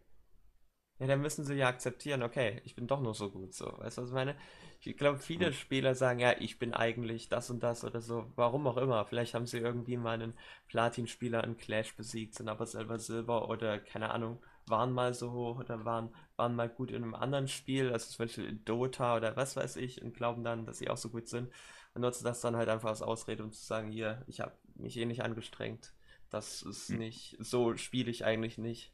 ja, 1.02 1.08
dann 1.08 1.22
müssen 1.22 1.46
sie 1.46 1.56
ja 1.56 1.68
akzeptieren, 1.68 2.24
okay, 2.24 2.62
ich 2.66 2.76
bin 2.76 2.88
doch 2.88 3.02
nur 3.02 3.16
so 3.16 3.32
gut, 3.32 3.54
so. 3.54 3.66
Weißt 3.80 3.98
du, 3.98 4.04
was 4.04 4.10
ich 4.10 4.14
meine? 4.16 4.36
Ich 4.82 4.98
glaube, 4.98 5.20
viele 5.20 5.52
Hm. 5.52 5.54
Spieler 5.54 5.96
sagen, 5.96 6.20
ja, 6.20 6.34
ich 6.40 6.60
bin 6.60 6.74
eigentlich 6.74 7.30
das 7.30 7.50
und 7.50 7.62
das 7.64 7.84
oder 7.84 8.02
so. 8.02 8.32
Warum 8.36 8.68
auch 8.68 8.78
immer. 8.78 9.06
Vielleicht 9.06 9.34
haben 9.34 9.48
sie 9.48 9.58
irgendwie 9.60 9.98
mal 9.98 10.14
einen 10.14 10.34
Platin-Spieler 10.68 11.44
in 11.44 11.58
Clash 11.58 11.96
besiegt, 11.96 12.36
sind 12.36 12.50
aber 12.50 12.66
selber 12.68 13.00
Silber 13.00 13.50
oder 13.50 13.80
keine 13.80 14.12
Ahnung, 14.12 14.40
waren 14.68 14.92
mal 14.92 15.14
so 15.14 15.32
hoch 15.32 15.60
oder 15.60 15.86
waren, 15.86 16.14
waren 16.36 16.56
mal 16.56 16.70
gut 16.70 16.92
in 16.92 17.04
einem 17.04 17.16
anderen 17.16 17.48
Spiel, 17.48 17.92
also 17.92 18.08
zum 18.12 18.26
Beispiel 18.26 18.46
in 18.46 18.66
Dota 18.66 19.18
oder 19.18 19.36
was 19.36 19.56
weiß 19.56 19.78
ich, 19.78 20.02
und 20.04 20.14
glauben 20.16 20.44
dann, 20.44 20.66
dass 20.66 20.78
sie 20.80 20.90
auch 20.90 20.98
so 20.98 21.10
gut 21.10 21.28
sind 21.28 21.52
und 21.96 22.02
nutzen 22.02 22.24
das 22.26 22.42
dann 22.42 22.56
halt 22.56 22.70
einfach 22.70 22.90
als 22.90 23.02
Ausrede, 23.02 23.44
um 23.44 23.52
zu 23.52 23.64
sagen, 23.64 23.92
hier, 23.92 24.24
ich 24.28 24.40
habe 24.42 24.54
mich 24.76 24.98
eh 24.98 25.06
nicht 25.06 25.24
angestrengt. 25.24 25.94
Das 26.30 26.62
ist 26.62 26.92
Hm. 26.92 26.96
nicht, 26.96 27.38
so 27.40 27.76
spiele 27.78 28.10
ich 28.12 28.24
eigentlich 28.26 28.58
nicht. 28.58 28.94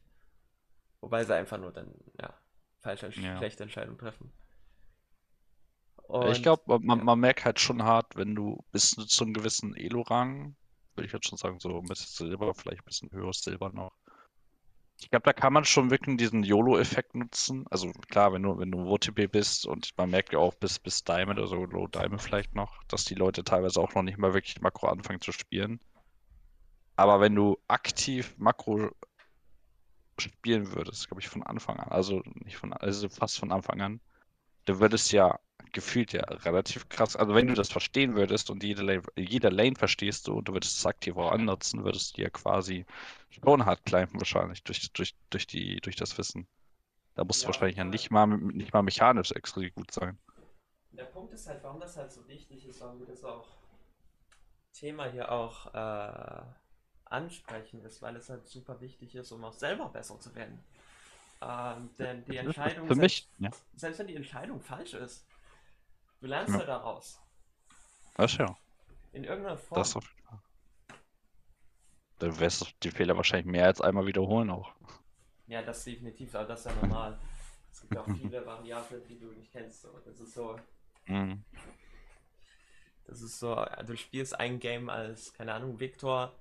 Wobei 1.02 1.24
sie 1.24 1.36
einfach 1.36 1.58
nur 1.58 1.72
dann, 1.74 1.94
ja, 2.22 2.34
falsche, 2.82 3.12
Ja. 3.16 3.34
schlechte 3.38 3.64
Entscheidungen 3.64 3.98
treffen. 3.98 4.32
Ich 6.30 6.42
Und, 6.42 6.44
glaube, 6.44 6.78
man, 6.80 7.00
ja. 7.00 7.04
man 7.04 7.20
merkt 7.20 7.44
halt 7.44 7.60
schon 7.60 7.82
hart, 7.82 8.16
wenn 8.16 8.36
du 8.36 8.64
bis 8.72 8.92
zu 8.92 9.24
einem 9.24 9.34
gewissen 9.34 9.76
Elo-Rang, 9.76 10.56
würde 10.96 11.08
ich 11.08 11.14
jetzt 11.14 11.28
schon 11.28 11.40
sagen, 11.40 11.60
so 11.60 11.76
ein 11.80 11.88
bisschen 11.88 12.28
Silber, 12.30 12.54
vielleicht 12.54 12.82
ein 12.82 12.86
bisschen 12.86 13.12
höheres 13.12 13.42
Silber 13.42 13.72
noch. 13.74 13.94
Ich 15.00 15.10
glaube, 15.10 15.24
da 15.24 15.34
kann 15.34 15.54
man 15.54 15.66
schon 15.66 15.90
wirklich 15.90 16.18
diesen 16.18 16.44
YOLO-Effekt 16.44 17.16
nutzen. 17.16 17.66
Also 17.72 17.92
klar, 18.12 18.32
wenn 18.32 18.44
du, 18.44 18.60
wenn 18.60 18.70
du 18.70 18.86
OTP 18.88 19.26
bist 19.26 19.66
und 19.66 19.90
man 19.98 20.12
merkt 20.12 20.34
ja 20.34 20.38
auch 20.40 20.54
bis, 20.54 20.78
bis 20.78 21.04
Diamond 21.04 21.40
oder 21.40 21.48
so 21.48 21.66
Low 21.66 21.88
Diamond 21.88 22.22
vielleicht 22.22 22.54
noch, 22.54 22.84
dass 22.84 23.04
die 23.04 23.16
Leute 23.16 23.44
teilweise 23.44 23.80
auch 23.82 23.96
noch 23.96 24.04
nicht 24.04 24.20
mal 24.20 24.36
wirklich 24.36 24.62
Makro 24.62 24.86
anfangen 24.88 25.22
zu 25.22 25.32
spielen. 25.32 25.80
Aber 26.96 27.20
wenn 27.22 27.34
du 27.34 27.58
aktiv 27.68 28.36
Makro 28.38 28.92
spielen 30.22 30.74
würdest, 30.74 31.08
glaube 31.08 31.22
ich, 31.22 31.28
von 31.30 31.44
Anfang 31.44 31.78
an, 31.80 31.90
also 31.90 32.22
nicht 32.44 32.58
von, 32.58 32.74
also 32.74 33.10
fast 33.10 33.40
von 33.40 33.52
Anfang 33.52 33.82
an, 33.82 34.02
du 34.66 34.80
würdest 34.80 35.12
ja 35.12 35.40
gefühlt 35.74 36.14
ja 36.14 36.22
relativ 36.24 36.90
krass, 36.90 37.16
also 37.16 37.36
wenn 37.36 37.48
du 37.48 37.54
das 37.56 37.72
verstehen 37.72 38.16
würdest 38.16 38.50
und 38.50 38.64
jede 38.64 38.84
Lane, 38.84 39.04
jeder 39.18 39.52
Lane 39.52 39.76
verstehst 39.78 40.28
du 40.28 40.34
und 40.36 40.48
du 40.50 40.54
würdest 40.54 40.78
es 40.78 40.86
aktiv 40.86 41.18
auch 41.18 41.32
annutzen, 41.32 41.84
würdest 41.86 42.18
du 42.18 42.22
ja 42.24 42.30
quasi 42.30 42.86
schon 43.30 43.66
hart 43.66 43.86
climben 43.86 44.20
wahrscheinlich 44.20 44.64
durch, 44.64 44.92
durch, 44.94 45.16
durch 45.30 45.48
die, 45.48 45.78
durch 45.82 45.96
das 45.96 46.18
Wissen. 46.18 46.48
Da 47.16 47.24
musst 47.26 47.44
du 47.44 47.48
Ja, 47.48 47.50
wahrscheinlich 47.50 47.78
ja 47.78 47.86
nicht 47.86 48.12
mal, 48.12 48.28
nicht 48.28 48.74
mal 48.74 48.84
mechanisch 48.84 49.32
extra 49.32 49.68
gut 49.70 49.92
sein. 49.92 50.18
Der 50.92 51.06
Punkt 51.06 51.32
ist 51.34 51.48
halt, 51.48 51.64
warum 51.64 51.80
das 51.80 51.96
halt 51.96 52.12
so 52.12 52.28
wichtig 52.28 52.66
ist, 52.68 52.82
warum 52.82 53.00
wir 53.00 53.08
das 53.08 53.24
auch 53.24 53.48
Thema 54.74 55.12
hier 55.12 55.32
auch 55.32 55.74
äh, 55.74 56.42
ansprechen, 57.12 57.84
ist, 57.84 58.02
weil 58.02 58.16
es 58.16 58.30
halt 58.30 58.46
super 58.48 58.80
wichtig 58.82 59.16
ist, 59.16 59.32
um 59.32 59.44
auch 59.44 59.54
selber 59.54 59.90
besser 59.90 60.20
zu 60.20 60.34
werden. 60.36 60.64
Ähm, 61.42 61.90
denn 62.00 62.26
die 62.26 62.38
Entscheidung, 62.38 62.88
Für 62.88 62.96
mich, 62.96 63.30
ja, 63.38 63.52
selbst, 63.52 63.66
selbst 63.80 64.00
wenn 64.00 64.08
die 64.08 64.16
Entscheidung 64.16 64.60
falsch 64.62 64.94
ist, 64.94 65.26
du 66.20 66.28
lernst 66.28 66.54
Ja. 66.54 66.60
ja 66.60 66.66
daraus. 66.66 67.20
das 68.16 68.38
ja. 68.38 68.58
In 69.14 69.24
irgendeiner 69.24 69.58
Form. 69.58 69.80
Das 69.80 69.96
auf. 69.96 70.06
Dann 72.20 72.40
wirst 72.40 72.62
du 72.62 72.66
die 72.84 72.92
Fehler 72.92 73.16
wahrscheinlich 73.16 73.46
mehr 73.46 73.66
als 73.66 73.80
einmal 73.82 74.06
wiederholen 74.08 74.50
auch. 74.50 74.74
Ja, 75.46 75.62
das 75.62 75.84
definitiv, 75.84 76.34
aber 76.36 76.46
das 76.48 76.66
ist 76.66 76.66
ja 76.66 76.82
normal. 76.82 77.20
Es 77.72 77.82
gibt 77.82 77.98
auch 77.98 78.08
viele 78.08 78.44
Variablen, 78.46 79.06
die 79.08 79.20
du 79.20 79.28
nicht 79.28 79.52
kennst. 79.52 79.84
So. 79.84 79.90
Das 80.04 80.20
ist 80.20 80.34
so, 80.34 80.60
Mhm. 81.06 81.44
das 83.06 83.22
ist 83.22 83.40
so, 83.40 83.64
du 83.86 83.96
spielst 83.96 84.38
ein 84.40 84.60
Game 84.60 84.90
als, 84.90 85.32
keine 85.34 85.54
Ahnung, 85.54 85.80
Victor, 85.80 86.34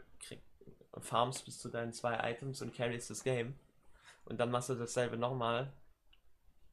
krieg, 0.96 1.04
farmst 1.04 1.44
bis 1.44 1.59
zu 1.59 1.68
deinen 1.68 1.92
zwei 1.92 2.18
Items 2.30 2.62
und 2.62 2.74
carries 2.74 3.09
das 3.09 3.22
Game. 3.22 3.54
Und 4.24 4.38
dann 4.38 4.50
machst 4.50 4.68
du 4.68 4.74
dasselbe 4.74 5.16
nochmal. 5.16 5.72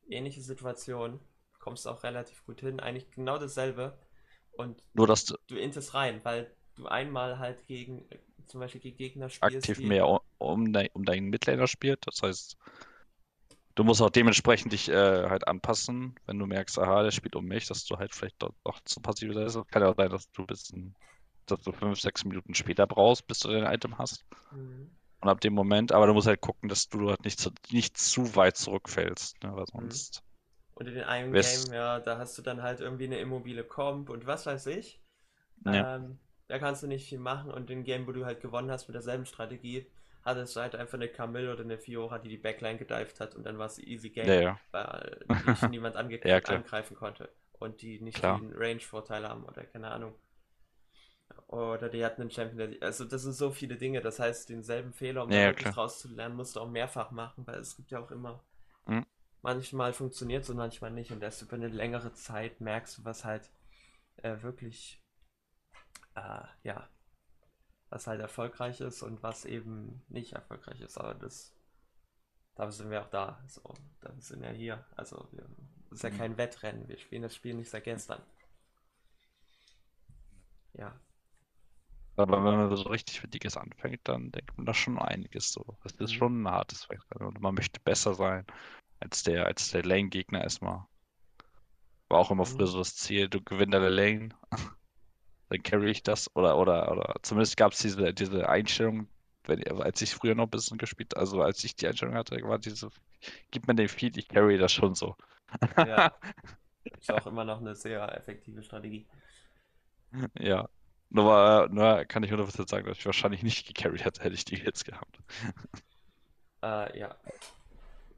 Ähnliche 0.09 0.41
Situation, 0.41 1.19
kommst 1.59 1.87
auch 1.87 2.03
relativ 2.03 2.45
gut 2.45 2.59
hin, 2.59 2.79
eigentlich 2.79 3.09
genau 3.11 3.37
dasselbe. 3.37 3.97
Und 4.53 4.83
Nur, 4.93 5.07
dass 5.07 5.25
du 5.25 5.35
du 5.47 5.55
intest 5.55 5.93
rein, 5.93 6.19
weil 6.23 6.53
du 6.75 6.87
einmal 6.87 7.39
halt 7.39 7.65
gegen, 7.67 8.05
zum 8.47 8.59
Beispiel 8.59 8.81
gegen 8.81 8.97
Gegner 8.97 9.29
spielst, 9.29 9.69
aktiv 9.69 9.79
mehr 9.79 10.07
um, 10.39 10.73
dein, 10.73 10.89
um 10.93 11.05
deinen 11.05 11.29
Midlaner 11.29 11.67
spielt. 11.67 12.05
Das 12.05 12.21
heißt, 12.21 12.57
du 13.75 13.83
musst 13.83 14.01
auch 14.01 14.09
dementsprechend 14.09 14.73
dich 14.73 14.89
äh, 14.89 15.29
halt 15.29 15.47
anpassen, 15.47 16.19
wenn 16.25 16.37
du 16.37 16.45
merkst, 16.45 16.77
aha, 16.79 17.03
der 17.03 17.11
spielt 17.11 17.35
um 17.35 17.45
mich, 17.45 17.67
dass 17.67 17.85
du 17.85 17.97
halt 17.97 18.13
vielleicht 18.13 18.41
doch, 18.41 18.53
doch 18.63 18.79
zu 18.83 18.99
passiv 19.01 19.33
bist. 19.33 19.57
Kann 19.69 19.81
ja 19.81 19.89
auch 19.89 19.95
sein, 19.95 20.09
dass 20.09 20.29
du 20.31 20.45
bis 20.45 20.71
ein, 20.71 20.95
dass 21.51 21.61
du 21.61 21.71
fünf, 21.71 21.99
sechs 21.99 22.23
Minuten 22.25 22.53
später 22.55 22.87
brauchst, 22.87 23.27
bis 23.27 23.39
du 23.39 23.49
dein 23.49 23.71
Item 23.73 23.97
hast. 23.97 24.25
Mhm. 24.51 24.89
Und 25.21 25.29
ab 25.29 25.41
dem 25.41 25.53
Moment, 25.53 25.91
aber 25.91 26.05
du 26.07 26.13
musst 26.13 26.27
halt 26.27 26.41
gucken, 26.41 26.69
dass 26.69 26.87
du 26.89 27.09
halt 27.09 27.23
nicht 27.25 27.39
zu, 27.39 27.49
nicht 27.71 27.97
zu 27.97 28.35
weit 28.35 28.57
zurückfällst, 28.57 29.43
ne, 29.43 29.55
weil 29.55 29.65
sonst. 29.67 30.23
Und 30.75 30.87
in 30.87 31.01
einem 31.01 31.37
Game, 31.37 31.71
ja, 31.71 31.99
da 31.99 32.17
hast 32.17 32.37
du 32.37 32.41
dann 32.41 32.61
halt 32.63 32.79
irgendwie 32.79 33.05
eine 33.05 33.19
immobile 33.19 33.63
Comp 33.63 34.09
und 34.09 34.25
was 34.25 34.45
weiß 34.45 34.67
ich. 34.67 34.99
Ja. 35.65 35.87
Ähm, 35.95 36.19
da 36.47 36.59
kannst 36.59 36.83
du 36.83 36.87
nicht 36.87 37.07
viel 37.09 37.19
machen 37.19 37.51
und 37.51 37.69
in 37.71 37.83
Game, 37.83 38.07
wo 38.07 38.13
du 38.13 38.25
halt 38.25 38.41
gewonnen 38.41 38.71
hast 38.71 38.87
mit 38.87 38.95
derselben 38.95 39.25
Strategie, 39.25 39.87
hattest 40.23 40.55
du 40.55 40.61
halt 40.61 40.75
einfach 40.75 40.95
eine 40.95 41.09
Camille 41.09 41.53
oder 41.53 41.63
eine 41.63 41.77
Fiora, 41.79 42.19
die 42.19 42.29
die 42.29 42.37
Backline 42.37 42.77
gedived 42.79 43.19
hat 43.19 43.35
und 43.35 43.45
dann 43.45 43.57
war 43.59 43.67
es 43.67 43.79
easy 43.79 44.09
Game, 44.11 44.33
Ja, 44.33 44.41
ja. 44.41 44.59
weil 44.71 45.25
dich 45.29 45.67
niemand 45.69 45.95
ange 45.97 46.21
Ja, 46.23 46.41
angreifen 46.45 46.95
konnte 46.95 47.29
und 47.53 47.81
die 47.81 48.01
nicht 48.01 48.19
Klar. 48.19 48.39
den 48.39 48.53
Range-Vorteil 48.55 49.27
haben 49.27 49.45
oder 49.45 49.65
keine 49.65 49.91
Ahnung. 49.91 50.15
Oder 51.47 51.89
die 51.89 52.03
hatten 52.03 52.21
einen 52.21 52.31
Champion, 52.31 52.71
der, 52.71 52.83
also 52.87 53.05
das 53.05 53.21
sind 53.23 53.33
so 53.33 53.51
viele 53.51 53.77
Dinge, 53.77 54.01
das 54.01 54.19
heißt, 54.19 54.49
denselben 54.49 54.91
Fehler, 54.93 55.23
um 55.23 55.31
Ja, 55.31 55.35
da 55.35 55.43
wirklich 55.45 55.69
klar. 55.69 55.73
draus 55.73 55.99
zu 55.99 56.07
lernen, 56.09 56.35
musst 56.35 56.55
du 56.55 56.59
auch 56.61 56.69
mehrfach 56.69 57.11
machen, 57.11 57.45
weil 57.47 57.59
es 57.59 57.75
gibt 57.77 57.91
ja 57.91 57.99
auch 57.99 58.11
immer 58.11 58.43
Mhm. 58.87 59.03
manchmal 59.43 59.93
funktioniert 59.93 60.43
es 60.43 60.49
und 60.49 60.57
manchmal 60.57 60.89
nicht. 60.89 61.11
Und 61.11 61.21
erst 61.21 61.43
über 61.43 61.55
eine 61.55 61.67
längere 61.67 62.13
Zeit 62.13 62.61
merkst 62.61 62.97
du, 62.97 63.05
was 63.05 63.23
halt 63.25 63.51
äh, 64.17 64.41
wirklich, 64.43 65.01
äh, 66.15 66.43
ja, 66.63 66.87
was 67.89 68.07
halt 68.07 68.19
erfolgreich 68.19 68.81
ist 68.81 69.03
und 69.03 69.23
was 69.23 69.45
eben 69.45 70.03
nicht 70.09 70.33
erfolgreich 70.33 70.81
ist. 70.81 70.97
Aber 70.97 71.13
das, 71.13 71.53
dafür 72.55 72.71
sind 72.71 72.89
wir 72.89 73.01
auch 73.01 73.09
da. 73.09 73.43
So, 73.47 73.61
dafür 74.01 74.21
sind 74.21 74.41
wir 74.41 74.49
hier. 74.49 74.83
Also, 74.95 75.27
wir, 75.31 75.45
das 75.89 75.99
ist 75.99 76.03
ja 76.03 76.09
Mhm. 76.09 76.09
kein 76.09 76.37
Wettrennen. 76.37 76.87
Wir 76.87 76.97
spielen 76.97 77.21
das 77.23 77.35
Spiel 77.35 77.53
nicht 77.53 77.69
seit 77.69 77.83
gestern. 77.83 78.21
Ja, 80.73 80.93
Aber 82.15 82.43
wenn 82.43 82.55
man 82.57 82.75
so 82.75 82.89
richtig 82.89 83.19
für 83.19 83.27
Dickes 83.27 83.55
anfängt, 83.57 84.01
dann 84.05 84.31
denkt 84.31 84.55
man 84.57 84.65
da 84.65 84.73
schon 84.73 84.97
einiges 84.99 85.51
so. 85.51 85.77
Das 85.83 85.93
ist 85.95 86.11
Mhm. 86.11 86.13
schon 86.13 86.41
ein 86.43 86.47
hartes 86.49 86.89
Wettrennen 86.89 87.27
und 87.27 87.41
man 87.41 87.55
möchte 87.55 87.79
besser 87.81 88.13
sein 88.15 88.45
als 89.01 89.23
der, 89.23 89.45
als 89.47 89.71
der 89.71 89.83
Lane-Gegner 89.85 90.41
erstmal. 90.43 90.87
War 92.09 92.19
auch 92.19 92.31
immer 92.31 92.45
früher 92.45 92.65
Mhm. 92.65 92.67
so 92.67 92.77
das 92.79 92.95
Ziel, 92.95 93.27
du 93.29 93.41
gewinnst 93.43 93.73
deine 93.73 93.89
Lane, 93.89 94.29
dann 95.49 95.63
carry 95.63 95.91
ich 95.91 96.03
das. 96.03 96.29
Oder, 96.35 96.57
oder, 96.57 96.91
oder 96.91 97.15
zumindest 97.21 97.57
gab 97.57 97.73
es 97.73 97.79
diese, 97.79 98.13
diese 98.13 98.49
Einstellung, 98.49 99.07
wenn, 99.45 99.65
als 99.81 100.01
ich 100.01 100.13
früher 100.15 100.35
noch 100.35 100.45
ein 100.45 100.49
bisschen 100.49 100.77
gespielt, 100.77 101.15
also 101.17 101.41
als 101.41 101.63
ich 101.63 101.75
die 101.75 101.87
Einstellung 101.87 102.15
hatte, 102.15 102.37
war 102.43 102.59
diese, 102.59 102.89
gib 103.51 103.67
mir 103.67 103.75
den 103.75 103.89
Feed, 103.89 104.17
ich 104.17 104.27
carry 104.27 104.57
das 104.57 104.71
schon 104.73 104.95
so. 104.95 105.15
ja. 105.81 106.09
Ist 106.99 107.11
auch 107.11 107.27
immer 107.27 107.45
noch 107.45 107.59
eine 107.61 107.75
sehr 107.75 108.15
effektive 108.17 108.63
Strategie. 108.63 109.07
Ja. 110.39 110.67
Nur, 111.15 111.69
nur 111.69 112.03
kann 112.05 112.23
ich 112.23 112.31
100% 112.31 112.67
sagen, 112.69 112.87
dass 112.87 112.97
ich 112.97 113.05
wahrscheinlich 113.05 113.43
nicht 113.43 113.67
gecarried 113.67 114.03
hätte, 114.03 114.23
hätte 114.23 114.33
ich 114.35 114.45
die 114.45 114.55
jetzt 114.57 114.83
gehabt. 114.85 115.17
Äh, 116.61 116.97
ja. 116.97 117.13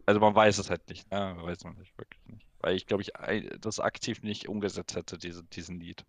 Also 0.06 0.20
man 0.20 0.36
weiß 0.36 0.60
es 0.60 0.70
halt 0.70 0.88
nicht, 0.88 1.10
ne? 1.10 1.36
Weiß 1.40 1.64
man 1.64 1.74
nicht, 1.80 1.98
wirklich 1.98 2.24
nicht. 2.28 2.46
Weil 2.60 2.76
ich 2.76 2.86
glaube, 2.86 3.02
ich 3.02 3.12
das 3.60 3.80
aktiv 3.80 4.22
nicht 4.22 4.48
umgesetzt 4.48 4.96
hätte, 4.96 5.18
diese, 5.18 5.44
diesen 5.46 5.80
Lied. 5.80 6.06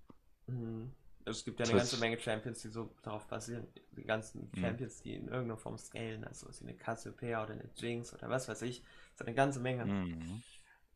Mhm. 0.47 0.93
Es 1.25 1.47
gibt 1.47 1.59
ja 1.61 1.65
Das 1.65 1.71
eine 1.71 1.79
ganze 1.79 1.95
ist- 1.97 2.01
Menge 2.03 2.19
Champions, 2.21 2.61
die 2.61 2.69
so 2.69 2.95
darauf 3.03 3.27
basieren. 3.27 3.67
Die 3.93 4.05
ganzen 4.05 4.51
Mhm. 4.55 4.61
Champions, 4.61 5.01
die 5.01 5.15
in 5.15 5.29
irgendeiner 5.29 5.57
Form 5.57 5.79
scalen, 5.79 6.25
also 6.25 6.47
wie 6.61 6.65
eine 6.69 6.77
Cassiopeia 6.77 7.43
oder 7.43 7.55
eine 7.55 7.71
Jinx 7.75 8.13
oder 8.13 8.29
was 8.29 8.49
weiß 8.49 8.61
ich. 8.61 8.83
Das 8.83 8.91
ist 9.15 9.27
eine 9.27 9.35
ganze 9.35 9.61
Menge. 9.61 9.87
Mhm. 9.87 10.43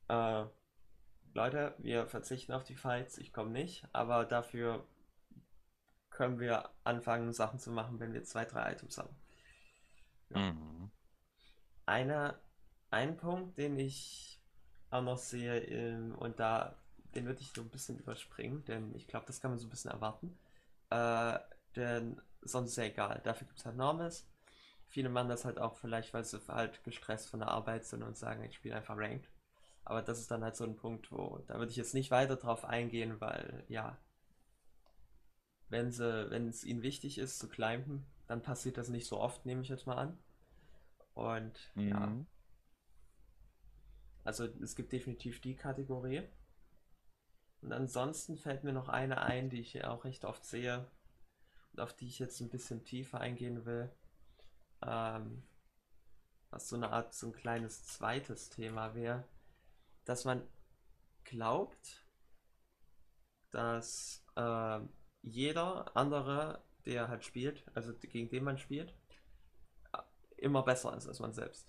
Äh, 0.09 0.45
Leute, 1.33 1.75
wir 1.79 2.07
verzichten 2.07 2.53
auf 2.53 2.65
die 2.65 2.77
Fights, 2.77 3.17
ich 3.17 3.33
komme 3.33 3.51
nicht, 3.51 3.87
aber 3.95 4.27
dafür 4.27 4.87
können 6.21 6.39
wir 6.39 6.69
anfangen, 6.85 7.33
Sachen 7.33 7.59
zu 7.59 7.71
machen, 7.71 7.99
wenn 7.99 8.13
wir 8.13 8.23
zwei, 8.25 8.45
drei 8.45 8.73
Items 8.73 8.99
haben. 8.99 9.17
Mhm. 10.29 10.91
Einer, 11.87 12.39
ein 12.91 13.17
Punkt, 13.17 13.57
den 13.57 13.79
ich 13.79 14.39
auch 14.91 15.01
noch 15.01 15.17
sehe, 15.17 15.65
ähm, 15.65 16.15
und 16.17 16.39
da, 16.39 16.77
den 17.15 17.25
würde 17.25 17.41
ich 17.41 17.53
so 17.55 17.63
ein 17.63 17.71
bisschen 17.71 17.99
überspringen, 17.99 18.67
denn 18.67 18.95
ich 18.95 19.09
glaube, 19.09 19.25
das 19.29 19.41
kann 19.41 19.51
man 19.51 19.59
so 19.59 19.67
ein 19.67 19.71
bisschen 19.71 19.93
erwarten. 19.93 20.39
Äh, 20.91 21.39
denn 21.75 22.21
sonst 22.43 22.73
ist 22.73 22.77
ja 22.77 22.85
egal. 22.85 23.23
Dafür 23.25 23.47
gibt 23.47 23.59
es 23.59 23.65
halt 23.65 23.79
Normes. 23.79 24.29
Viele 24.89 25.09
machen 25.09 25.31
das 25.31 25.47
halt 25.47 25.59
auch 25.59 25.77
vielleicht, 25.77 26.13
weil 26.13 26.25
sie 26.25 26.39
halt 26.49 26.85
gestresst 26.85 27.31
von 27.31 27.41
der 27.41 27.49
Arbeit 27.49 27.87
sind 27.87 28.03
und 28.03 28.19
sagen, 28.19 28.45
ich 28.45 28.57
spiele 28.57 28.77
einfach 28.77 28.99
Ranked. 28.99 29.31
Aber 29.87 30.03
das 30.03 30.19
ist 30.19 30.31
dann 30.31 30.45
halt 30.45 30.55
so 30.55 30.65
ein 30.65 30.77
Punkt, 30.77 31.11
wo 31.13 31.39
da 31.47 31.55
würde 31.55 31.71
ich 31.71 31.77
jetzt 31.77 31.95
nicht 31.95 32.11
weiter 32.11 32.37
drauf 32.37 32.67
eingehen, 32.67 33.23
weil 33.23 33.65
ja, 33.69 33.97
wenn 35.71 35.93
sie, 35.93 36.31
wenn 36.31 36.49
es 36.49 36.65
ihnen 36.65 36.83
wichtig 36.83 37.19
ist 37.19 37.39
zu 37.41 37.49
climben, 37.49 38.05
dann 38.29 38.43
passiert 38.43 38.79
das 38.79 38.91
nicht 38.91 39.07
so 39.09 39.19
oft, 39.21 39.47
nehme 39.47 39.63
ich 39.63 39.69
jetzt 39.71 39.87
mal 39.87 39.97
an. 39.97 40.19
Und 41.15 41.73
ja, 41.85 42.17
Mhm. 42.17 42.27
also 44.25 44.47
es 44.63 44.77
gibt 44.77 44.93
definitiv 44.93 45.43
die 45.43 45.57
Kategorie. 45.57 46.23
Und 47.63 47.73
ansonsten 47.73 48.37
fällt 48.37 48.65
mir 48.65 48.73
noch 48.73 48.89
eine 48.89 49.23
ein, 49.23 49.51
die 49.51 49.61
ich 49.61 49.85
auch 49.85 50.05
recht 50.05 50.25
oft 50.25 50.45
sehe 50.45 50.87
und 51.73 51.81
auf 51.81 51.95
die 51.95 52.09
ich 52.09 52.19
jetzt 52.19 52.41
ein 52.41 52.51
bisschen 52.51 52.85
tiefer 52.85 53.21
eingehen 53.21 53.65
will. 53.67 53.91
Ähm, 54.83 55.43
was 56.51 56.69
so 56.69 56.77
eine 56.77 56.91
Art, 56.91 57.15
so 57.15 57.27
ein 57.29 57.33
kleines 57.33 57.85
zweites 57.87 58.51
Thema 58.51 58.95
wäre, 58.95 59.25
dass 60.05 60.25
man 60.25 60.43
glaubt, 61.25 62.05
dass 63.51 64.23
ähm, 64.37 64.89
jeder 65.23 65.97
andere, 65.97 66.63
der 66.87 67.09
halt 67.09 67.25
spielt, 67.25 67.65
also 67.75 67.93
gegen 67.95 68.31
den 68.31 68.45
man 68.45 68.59
spielt, 68.59 68.95
immer 70.37 70.63
besser 70.63 70.97
ist 70.97 71.07
als 71.07 71.21
man 71.21 71.33
selbst. 71.33 71.69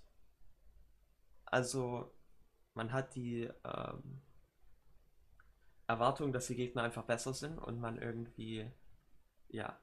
Also 1.46 2.12
man 2.74 2.94
hat 2.94 3.16
die 3.16 3.50
ähm, 3.66 4.22
Erwartung, 5.88 6.32
dass 6.32 6.48
die 6.48 6.56
Gegner 6.56 6.84
einfach 6.84 7.04
besser 7.04 7.34
sind 7.34 7.58
und 7.58 7.80
man 7.80 7.98
irgendwie 7.98 8.72
ja 9.50 9.78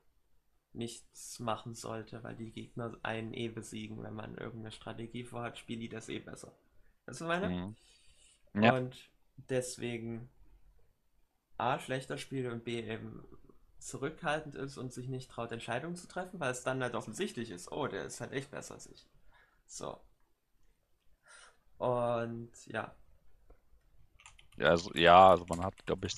nichts 0.72 1.38
machen 1.40 1.74
sollte, 1.74 2.22
weil 2.22 2.36
die 2.36 2.52
Gegner 2.52 2.96
einen 3.02 3.34
eh 3.34 3.48
besiegen, 3.48 4.02
wenn 4.02 4.14
man 4.14 4.36
irgendeine 4.36 4.72
Strategie 4.72 5.24
vorhat, 5.24 5.58
spielen 5.58 5.80
die 5.80 5.88
das 5.88 6.08
eh 6.08 6.20
besser. 6.20 6.56
Weißt 7.06 7.20
du, 7.20 7.26
was 7.26 7.36
ich 7.36 7.42
meine? 7.42 7.76
Mhm. 8.54 8.62
Ja. 8.62 8.74
Und 8.74 9.10
deswegen 9.36 10.30
A, 11.58 11.78
schlechter 11.78 12.16
spielt 12.16 12.50
und 12.50 12.64
B, 12.64 12.80
eben 12.80 13.24
zurückhaltend 13.78 14.54
ist 14.56 14.76
und 14.78 14.92
sich 14.92 15.08
nicht 15.08 15.30
traut, 15.30 15.52
Entscheidungen 15.52 15.96
zu 15.96 16.08
treffen, 16.08 16.40
weil 16.40 16.52
es 16.52 16.62
dann 16.64 16.82
halt 16.82 16.94
offensichtlich 16.94 17.50
ist, 17.50 17.70
oh, 17.72 17.86
der 17.88 18.04
ist 18.06 18.20
halt 18.20 18.32
echt 18.32 18.50
besser 18.50 18.74
als 18.74 18.86
ich. 18.88 19.06
So. 19.66 20.00
Und 21.78 22.50
ja, 22.66 22.94
Ja, 24.56 24.70
also, 24.70 24.90
ja, 24.94 25.30
also 25.30 25.46
man 25.48 25.62
hat, 25.64 25.74
glaube 25.86 26.06
ich, 26.08 26.14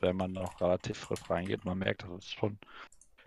wenn 0.00 0.16
man 0.16 0.32
noch 0.32 0.60
relativ 0.60 0.98
frisch 0.98 1.28
reingeht, 1.28 1.64
man 1.64 1.78
merkt, 1.78 2.04
das 2.04 2.10
ist 2.18 2.32
schon. 2.32 2.58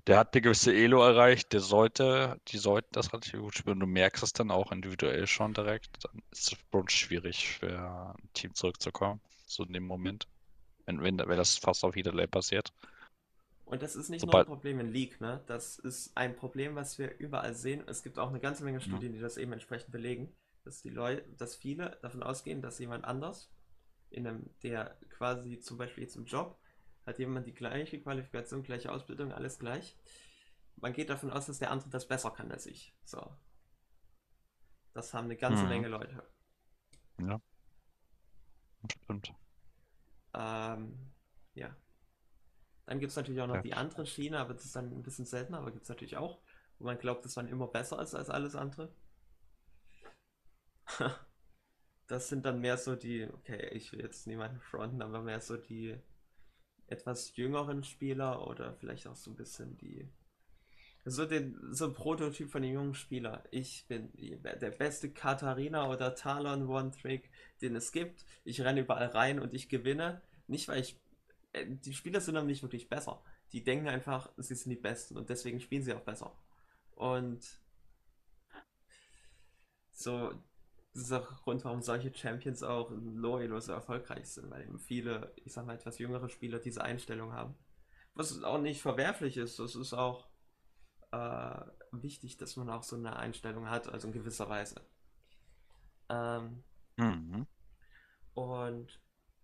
Der 0.08 0.18
hat 0.20 0.34
eine 0.34 0.42
gewisse 0.42 0.74
Elo 0.74 1.04
erreicht, 1.04 1.54
der 1.54 1.62
sollte, 1.62 2.40
die 2.50 2.58
sollten 2.60 2.90
das 2.94 3.14
relativ 3.14 3.40
gut 3.42 3.56
spielen. 3.58 3.80
Du 3.80 3.88
merkst 3.88 4.24
es 4.24 4.34
dann 4.34 4.52
auch 4.52 4.72
individuell 4.72 5.28
schon 5.28 5.54
direkt. 5.54 6.04
Dann 6.06 6.24
ist 6.32 6.54
es 6.54 6.60
schon 6.72 6.90
schwierig 6.90 7.60
für 7.60 7.80
ein 8.18 8.30
Team 8.34 8.56
zurückzukommen. 8.56 9.22
So 9.48 9.64
in 9.66 9.74
dem 9.74 9.86
Moment. 9.86 10.28
Wenn, 10.86 11.02
wenn, 11.04 11.20
wenn 11.20 11.38
das 11.38 11.58
fast 11.58 11.84
auf 11.86 11.96
jeder 11.98 12.14
Lane 12.14 12.30
passiert. 12.30 12.74
Und 13.70 13.84
das 13.84 13.96
ist 13.96 14.10
nicht 14.10 14.26
nur 14.26 14.34
ein 14.40 14.46
Sobald. 14.46 14.48
Problem 14.48 14.80
in 14.80 14.92
League, 14.92 15.22
ne? 15.22 15.44
Das 15.46 15.78
ist 15.78 16.18
ein 16.18 16.36
Problem, 16.36 16.76
was 16.76 16.98
wir 16.98 17.20
überall 17.20 17.54
sehen. 17.54 17.84
Es 17.88 18.02
gibt 18.02 18.18
auch 18.18 18.30
eine 18.30 18.40
ganze 18.40 18.64
Menge. 18.64 18.82
Studien, 18.82 19.14
die 19.14 19.20
das 19.20 19.38
eben 19.38 19.54
entsprechend 19.54 19.92
belegen, 19.92 20.36
dass 20.64 20.82
die 20.82 20.90
Leute, 20.90 21.24
dass 21.38 21.56
viele 21.56 21.98
davon 22.02 22.24
ausgehen, 22.24 22.64
dass 22.64 22.80
jemand 22.80 23.06
anders, 23.06 23.54
in 24.10 24.26
einem, 24.26 24.50
der 24.64 24.98
quasi 25.10 25.60
zum 25.60 25.78
Beispiel 25.78 26.04
jetzt 26.04 26.16
im 26.16 26.26
Job, 26.26 26.60
hat 27.06 27.20
jemand 27.20 27.46
die 27.46 27.54
gleiche 27.54 28.02
Qualifikation, 28.02 28.64
gleiche 28.64 28.92
Ausbildung, 28.92 29.32
alles 29.32 29.60
gleich. 29.60 29.96
Man 30.78 30.94
geht 30.94 31.12
davon 31.12 31.30
aus, 31.30 31.46
dass 31.46 31.60
der 31.60 31.70
andere 31.70 31.90
das 31.92 32.08
besser 32.08 32.32
kann 32.32 32.52
als 32.52 32.66
ich. 32.66 32.96
So. 33.06 33.36
Das 34.94 35.14
haben 35.14 35.26
eine 35.26 35.38
ganze 35.38 35.64
Mhm. 35.64 35.70
Menge 35.70 35.88
Leute. 35.90 36.24
Ja, 37.20 37.40
stimmt. 39.04 39.34
Ähm, 40.34 41.12
ja. 41.54 41.76
Dann 42.90 43.00
gibt 43.00 43.12
es 43.12 43.16
natürlich 43.16 43.40
auch 43.40 43.46
noch 43.46 43.58
Ja. 43.58 43.62
die 43.62 43.76
andere 43.76 44.08
Schiene, 44.08 44.40
aber 44.40 44.56
das 44.56 44.66
ist 44.66 44.76
dann 44.76 44.92
ein 44.92 45.04
bisschen 45.04 45.26
seltener, 45.26 45.60
aber 45.60 45.70
gibt 45.70 45.84
es 45.84 45.90
natürlich 45.90 46.18
auch, 46.18 46.40
wo 46.80 46.86
man 46.86 46.98
glaubt, 46.98 47.24
dass 47.24 47.36
man 47.36 47.48
immer 47.48 47.68
besser 47.68 48.02
ist 48.02 48.16
als 48.16 48.32
alles 48.32 48.56
andere. 48.56 48.92
Das 52.08 52.28
sind 52.30 52.46
dann 52.46 52.60
mehr 52.60 52.78
so 52.78 52.96
die, 52.96 53.28
okay, 53.32 53.70
ich 53.74 53.92
will 53.92 54.02
jetzt 54.02 54.28
niemanden 54.28 54.60
fronten, 54.62 55.02
aber 55.04 55.22
mehr 55.22 55.42
so 55.42 55.58
die 55.58 55.96
etwas 56.88 57.36
jüngeren 57.36 57.84
Spieler 57.84 58.48
oder 58.48 58.76
vielleicht 58.76 59.08
auch 59.08 59.16
so 59.16 59.32
ein 59.32 59.38
bisschen 59.38 59.78
die, 59.78 60.10
so 61.06 61.26
den, 61.26 61.58
so 61.74 61.86
ein 61.86 61.94
Prototyp 61.94 62.50
von 62.52 62.62
den 62.62 62.74
jungen 62.74 62.96
Spieler. 62.96 63.44
Ich 63.52 63.88
bin 63.88 64.12
der 64.16 64.72
beste 64.72 65.12
Katharina 65.12 65.90
oder 65.90 66.16
Talon 66.16 66.68
One-Trick, 66.68 67.30
den 67.62 67.76
es 67.76 67.92
gibt. 67.92 68.26
Ich 68.44 68.62
renne 68.62 68.82
überall 68.82 69.08
rein 69.08 69.40
und 69.40 69.54
ich 69.54 69.70
gewinne. 69.70 70.22
Nicht, 70.48 70.68
weil 70.68 70.82
ich, 70.82 71.00
die 71.56 71.94
Spieler 71.94 72.22
sind 72.22 72.38
aber 72.38 72.46
nicht 72.46 72.62
wirklich 72.64 72.90
besser. 72.90 73.24
Die 73.52 73.64
denken 73.64 73.88
einfach, 73.88 74.32
sie 74.38 74.56
sind 74.56 74.70
die 74.70 74.76
Besten 74.76 75.18
und 75.18 75.30
deswegen 75.30 75.60
spielen 75.60 75.84
sie 75.84 75.94
auch 75.94 76.02
besser. 76.02 76.36
Und 76.92 77.60
so, 79.92 80.32
das 80.94 81.04
ist 81.04 81.12
auch 81.12 81.28
der 81.28 81.38
Grund, 81.38 81.64
warum 81.66 81.82
solche 81.82 82.14
Champions 82.14 82.64
auch 82.64 82.92
in 82.92 83.16
Loyalo 83.16 83.60
so 83.60 83.72
erfolgreich 83.74 84.28
sind, 84.28 84.50
weil 84.50 84.64
eben 84.64 84.80
viele, 84.80 85.34
ich 85.44 85.54
sag 85.54 85.66
mal, 85.66 85.76
etwas 85.76 86.00
jüngere 86.00 86.30
Spieler 86.30 86.60
diese 86.60 86.84
Einstellung 86.84 87.34
haben. 87.34 87.56
Was 88.14 88.44
auch 88.44 88.60
nicht 88.60 88.82
verwerflich 88.82 89.38
ist, 89.38 89.60
das 89.60 89.76
ist 89.76 89.94
auch 89.94 90.28
äh, 91.12 91.62
wichtig, 91.92 92.38
dass 92.38 92.56
man 92.56 92.70
auch 92.70 92.84
so 92.84 92.96
eine 92.96 93.16
Einstellung 93.16 93.70
hat, 93.70 93.88
also 93.88 94.08
in 94.08 94.14
gewisser 94.14 94.50
Weise. 94.50 94.82
Ähm, 96.10 96.64
Mhm. 96.98 97.48
und 98.34 99.00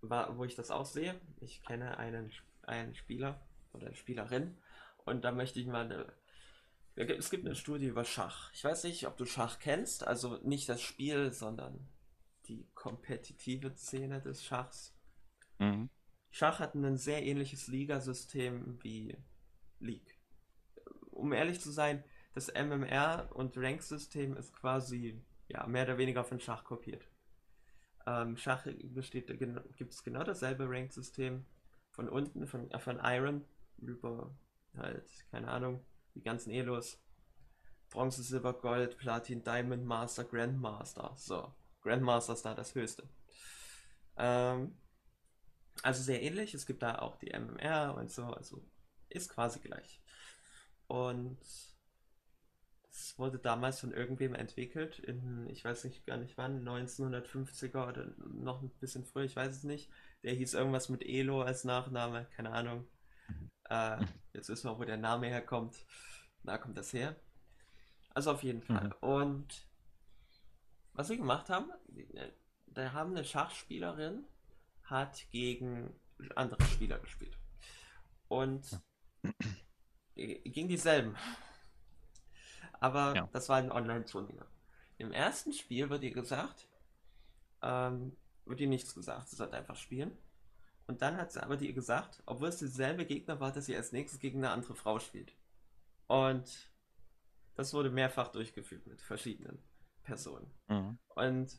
wo 0.10 0.44
ich 0.46 0.56
das 0.56 0.72
auch 0.72 0.86
sehe, 0.86 1.20
ich 1.42 1.64
kenne 1.64 1.98
einen, 1.98 2.32
einen 2.64 2.96
Spieler 2.96 3.42
oder 3.74 3.88
eine 3.88 3.96
Spielerin 3.96 4.58
und 5.06 5.24
da 5.24 5.32
möchte 5.32 5.60
ich 5.60 5.68
mal 5.68 5.86
eine. 5.86 6.14
Es 6.96 7.30
gibt 7.30 7.46
eine 7.46 7.56
Studie 7.56 7.88
über 7.88 8.06
Schach. 8.06 8.52
Ich 8.54 8.64
weiß 8.64 8.86
nicht, 8.86 9.06
ob 9.06 9.18
du 9.18 9.26
Schach 9.26 9.60
kennst, 9.60 10.08
also 10.08 10.38
nicht 10.44 10.70
das 10.70 10.82
Spiel, 10.82 11.34
sondern 11.34 11.90
die 12.48 12.70
kompetitive 12.74 13.76
Szene 13.76 14.22
des 14.22 14.46
Schachs. 14.46 14.96
Mhm. 15.60 15.90
Schach 16.32 16.60
hat 16.60 16.74
ein 16.74 16.98
sehr 16.98 17.24
ähnliches 17.24 17.68
Ligasystem 17.68 18.82
wie 18.82 19.18
League. 19.80 20.18
Um 21.12 21.34
ehrlich 21.34 21.60
zu 21.60 21.72
sein, 21.72 22.04
das 22.34 22.48
MMR 22.48 23.30
und 23.34 23.58
Rank-System 23.58 24.36
ist 24.38 24.54
quasi 24.54 25.22
ja, 25.48 25.66
mehr 25.68 25.84
oder 25.84 25.98
weniger 25.98 26.24
von 26.24 26.40
Schach 26.40 26.64
kopiert. 26.64 27.06
Ähm, 28.08 28.38
Schach 28.38 28.68
besteht, 28.84 29.28
gibt 29.40 29.94
es 29.94 30.04
genau 30.04 30.24
dasselbe 30.24 30.70
Rank-System 30.70 31.46
von 31.92 32.10
unten, 32.10 32.46
von, 32.46 32.70
äh, 32.72 32.80
von 32.80 33.00
Iron 33.04 33.46
über 33.78 34.36
halt, 34.78 35.06
keine 35.32 35.48
Ahnung, 35.48 35.84
die 36.14 36.22
ganzen 36.22 36.52
Elos. 36.52 37.02
Bronze, 37.90 38.24
Silber, 38.24 38.54
Gold, 38.54 38.98
Platin, 38.98 39.44
Diamond, 39.44 39.86
Master, 39.86 40.24
Grandmaster. 40.24 41.14
So, 41.18 41.54
Grandmaster 41.82 42.34
ist 42.34 42.44
da 42.44 42.54
das 42.54 42.76
höchste. 42.76 43.08
Ähm, 44.18 44.76
also 45.84 46.02
sehr 46.02 46.22
ähnlich. 46.22 46.54
Es 46.54 46.66
gibt 46.66 46.84
da 46.84 47.00
auch 47.00 47.16
die 47.18 47.32
MMR 47.32 47.96
und 47.96 48.12
so, 48.12 48.26
also 48.26 48.64
ist 49.10 49.30
quasi 49.30 49.60
gleich. 49.60 50.02
Und 50.88 51.38
es 52.96 53.20
wurde 53.20 53.40
damals 53.40 53.82
von 53.82 53.92
irgendwem 53.92 54.34
entwickelt, 54.34 55.00
in, 55.00 55.50
ich 55.50 55.66
weiß 55.66 55.84
nicht 55.84 56.06
gar 56.06 56.18
nicht 56.18 56.38
wann, 56.38 56.68
1950er 56.68 57.90
oder 57.90 58.08
noch 58.18 58.62
ein 58.62 58.70
bisschen 58.80 59.04
früher, 59.04 59.26
ich 59.26 59.36
weiß 59.36 59.54
es 59.58 59.64
nicht. 59.64 59.90
Der 60.24 60.34
hieß 60.34 60.54
irgendwas 60.54 60.88
mit 60.90 61.04
Elo 61.04 61.42
als 61.42 61.66
Nachname, 61.66 62.26
keine 62.36 62.52
Ahnung. 62.52 62.88
Äh, 63.70 63.98
jetzt 64.34 64.50
wissen 64.50 64.70
wir, 64.70 64.80
wo 64.80 64.86
der 64.86 64.98
Name 64.98 65.28
herkommt. 65.28 65.76
Da 66.44 66.58
kommt 66.58 66.78
das 66.78 66.94
her. 66.94 67.16
Also 68.14 68.32
auf 68.32 68.44
jeden 68.44 68.62
Fall. 68.62 68.88
Mhm. 68.88 68.94
Und 69.02 69.68
was 70.94 71.10
sie 71.10 71.18
gemacht 71.18 71.50
haben, 71.50 71.72
da 72.68 72.94
haben 72.94 73.12
eine 73.12 73.26
Schachspielerin 73.26 74.26
hat 74.84 75.30
gegen 75.32 75.94
andere 76.36 76.64
Spieler 76.64 77.00
gespielt. 77.00 77.38
Und 78.30 78.80
gegen 80.16 80.68
dieselben. 80.70 81.18
Aber 82.80 83.16
Ja. 83.16 83.30
das 83.32 83.50
war 83.50 83.58
ein 83.58 83.72
Online-Turnier. 83.72 84.46
Im 84.98 85.12
ersten 85.12 85.54
Spiel 85.54 85.90
wird 85.90 86.04
ihr 86.04 86.12
gesagt, 86.14 86.68
ähm, 87.62 88.16
wird 88.46 88.60
ihr 88.62 88.68
nichts 88.68 88.94
gesagt, 88.94 89.30
sie 89.30 89.36
sollte 89.36 89.58
einfach 89.58 89.76
spielen. 89.76 90.18
Und 90.88 91.02
dann 91.02 91.18
hat 91.18 91.32
sie 91.32 91.42
aber 91.42 91.60
ihr 91.60 91.74
gesagt, 91.74 92.22
obwohl 92.28 92.50
es 92.50 92.58
dieselbe 92.58 93.06
Gegner 93.06 93.40
war, 93.40 93.52
dass 93.52 93.66
sie 93.66 93.76
als 93.76 93.92
nächstes 93.92 94.20
gegen 94.20 94.38
eine 94.40 94.52
andere 94.52 94.76
Frau 94.76 95.00
spielt. 95.00 95.34
Und 96.08 96.70
das 97.56 97.74
wurde 97.74 97.90
mehrfach 97.90 98.28
durchgeführt 98.28 98.86
mit 98.86 99.02
verschiedenen. 99.02 99.58
Person. 100.04 100.46
Mhm. 100.68 101.00
Und 101.16 101.58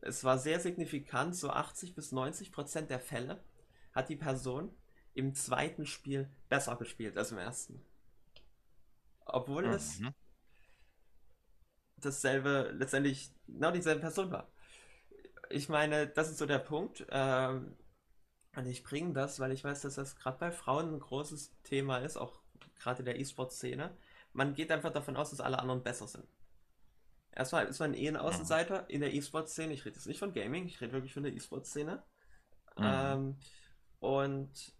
es 0.00 0.24
war 0.24 0.38
sehr 0.38 0.60
signifikant, 0.60 1.36
so 1.36 1.50
80 1.50 1.94
bis 1.94 2.10
90 2.12 2.50
Prozent 2.50 2.88
der 2.88 3.00
Fälle 3.00 3.44
hat 3.92 4.08
die 4.08 4.16
Person 4.16 4.74
im 5.12 5.34
zweiten 5.34 5.84
Spiel 5.84 6.30
besser 6.48 6.76
gespielt 6.76 7.18
als 7.18 7.32
im 7.32 7.38
ersten. 7.38 7.84
Obwohl 9.26 9.66
es 9.66 10.00
Mhm. 10.00 10.14
Dasselbe, 11.98 12.72
letztendlich 12.78 13.30
genau 13.46 13.70
dieselbe 13.70 14.00
Person 14.00 14.30
war. 14.30 14.50
Ich 15.50 15.68
meine, 15.68 16.06
das 16.08 16.30
ist 16.30 16.38
so 16.38 16.46
der 16.46 16.58
Punkt. 16.58 17.06
Ähm, 17.10 17.76
und 18.56 18.66
ich 18.66 18.84
bringe 18.84 19.12
das, 19.14 19.40
weil 19.40 19.52
ich 19.52 19.64
weiß, 19.64 19.82
dass 19.82 19.96
das 19.96 20.16
gerade 20.16 20.38
bei 20.38 20.52
Frauen 20.52 20.94
ein 20.94 21.00
großes 21.00 21.52
Thema 21.64 21.98
ist, 21.98 22.16
auch 22.16 22.40
gerade 22.80 23.00
in 23.00 23.06
der 23.06 23.18
E-Sport-Szene. 23.20 23.96
Man 24.32 24.54
geht 24.54 24.72
einfach 24.72 24.92
davon 24.92 25.16
aus, 25.16 25.30
dass 25.30 25.40
alle 25.40 25.58
anderen 25.58 25.82
besser 25.82 26.08
sind. 26.08 26.26
Erstmal 27.32 27.66
ist 27.66 27.80
man 27.80 27.94
eh 27.94 28.08
ein 28.08 28.16
Mhm. 28.20 28.20
Außenseiter 28.20 28.88
in 28.88 29.00
der 29.00 29.12
E-Sport-Szene. 29.14 29.72
Ich 29.74 29.84
rede 29.84 29.96
jetzt 29.96 30.06
nicht 30.06 30.18
von 30.18 30.32
Gaming, 30.32 30.66
ich 30.66 30.80
rede 30.80 30.92
wirklich 30.92 31.12
von 31.12 31.22
der 31.22 31.32
E-Sport-Szene. 31.34 32.02
Mhm. 32.78 33.16
Ähm, 33.16 33.36
und 34.00 34.74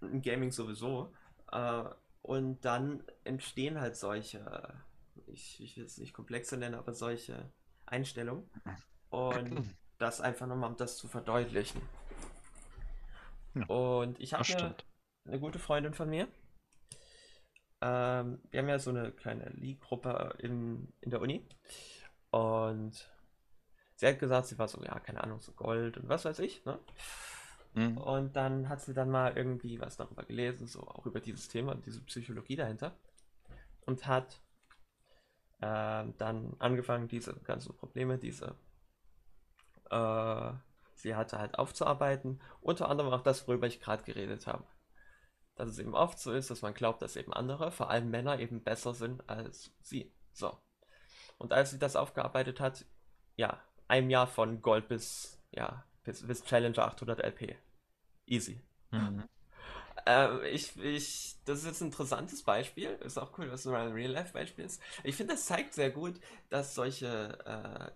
im 0.00 0.22
Gaming 0.22 0.52
sowieso. 0.52 1.14
Äh, 1.52 1.84
und 2.22 2.64
dann 2.64 3.04
entstehen 3.24 3.80
halt 3.80 3.96
solche, 3.96 4.84
ich, 5.26 5.60
ich 5.60 5.76
will 5.76 5.84
es 5.84 5.98
nicht 5.98 6.12
komplexe 6.12 6.56
nennen, 6.56 6.74
aber 6.74 6.94
solche 6.94 7.50
Einstellungen. 7.86 8.48
Und 9.10 9.74
das 9.98 10.20
einfach 10.20 10.46
nochmal, 10.46 10.70
um 10.70 10.76
das 10.76 10.96
zu 10.96 11.08
verdeutlichen. 11.08 11.80
Ja, 13.54 13.66
Und 13.66 14.20
ich 14.20 14.34
habe 14.34 14.74
eine 15.24 15.40
gute 15.40 15.58
Freundin 15.58 15.94
von 15.94 16.10
mir. 16.10 16.28
Ähm, 17.80 18.40
wir 18.50 18.60
haben 18.60 18.68
ja 18.68 18.78
so 18.78 18.90
eine 18.90 19.12
kleine 19.12 19.50
League-Gruppe 19.50 20.36
in, 20.38 20.92
in 21.00 21.10
der 21.10 21.20
Uni. 21.20 21.46
Und 22.30 23.10
sie 23.96 24.06
hat 24.06 24.18
gesagt, 24.18 24.48
sie 24.48 24.58
war 24.58 24.68
so, 24.68 24.82
ja, 24.82 24.98
keine 25.00 25.22
Ahnung, 25.22 25.40
so 25.40 25.52
Gold 25.52 25.96
und 25.96 26.08
was 26.08 26.24
weiß 26.24 26.38
ich, 26.40 26.64
ne? 26.64 26.78
Mhm. 27.74 27.98
Und 27.98 28.36
dann 28.36 28.68
hat 28.68 28.80
sie 28.80 28.94
dann 28.94 29.10
mal 29.10 29.36
irgendwie 29.36 29.80
was 29.80 29.96
darüber 29.96 30.24
gelesen, 30.24 30.66
so 30.66 30.80
auch 30.80 31.04
über 31.04 31.20
dieses 31.20 31.48
Thema 31.48 31.72
und 31.72 31.84
diese 31.84 32.02
Psychologie 32.04 32.56
dahinter. 32.56 32.96
Und 33.82 34.06
hat 34.06 34.40
ähm, 35.60 36.14
dann 36.18 36.54
angefangen, 36.58 37.08
diese 37.08 37.34
ganzen 37.40 37.76
Probleme, 37.76 38.18
diese 38.18 38.56
äh, 39.90 40.52
sie 40.94 41.14
hatte 41.14 41.38
halt 41.38 41.58
aufzuarbeiten. 41.58 42.40
Unter 42.60 42.88
anderem 42.88 43.12
auch 43.12 43.22
das, 43.22 43.46
worüber 43.46 43.66
ich 43.66 43.80
gerade 43.80 44.02
geredet 44.02 44.46
habe. 44.46 44.64
Dass 45.54 45.70
es 45.70 45.78
eben 45.78 45.94
oft 45.94 46.18
so 46.18 46.32
ist, 46.32 46.50
dass 46.50 46.62
man 46.62 46.74
glaubt, 46.74 47.02
dass 47.02 47.16
eben 47.16 47.32
andere, 47.32 47.70
vor 47.70 47.90
allem 47.90 48.10
Männer, 48.10 48.40
eben 48.40 48.62
besser 48.62 48.94
sind 48.94 49.28
als 49.28 49.72
sie. 49.80 50.12
So. 50.32 50.58
Und 51.38 51.52
als 51.52 51.70
sie 51.70 51.78
das 51.78 51.96
aufgearbeitet 51.96 52.60
hat, 52.60 52.84
ja, 53.36 53.62
ein 53.88 54.10
Jahr 54.10 54.26
von 54.26 54.60
Gold 54.62 54.88
bis, 54.88 55.42
ja, 55.50 55.84
bis, 56.02 56.26
bis 56.26 56.44
Challenger 56.44 56.84
800 56.84 57.20
LP. 57.20 57.56
Easy. 58.26 58.60
Mhm. 58.90 59.24
Ähm, 60.06 60.40
ich, 60.44 60.76
ich, 60.78 61.36
das 61.44 61.60
ist 61.60 61.66
jetzt 61.66 61.80
ein 61.80 61.86
interessantes 61.86 62.42
Beispiel. 62.44 62.90
Ist 63.04 63.18
auch 63.18 63.36
cool, 63.38 63.48
dass 63.48 63.64
mal 63.66 63.86
ein 63.86 63.92
Real-Life-Beispiel 63.92 64.64
ist. 64.64 64.80
Ich 65.04 65.16
finde, 65.16 65.34
das 65.34 65.46
zeigt 65.46 65.74
sehr 65.74 65.90
gut, 65.90 66.20
dass 66.48 66.74
solche, 66.74 67.38
äh, 67.44 67.92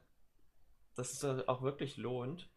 dass 0.95 1.13
es 1.13 1.23
äh, 1.25 1.45
auch 1.47 1.63
wirklich 1.63 1.97
lohnt, 1.97 2.51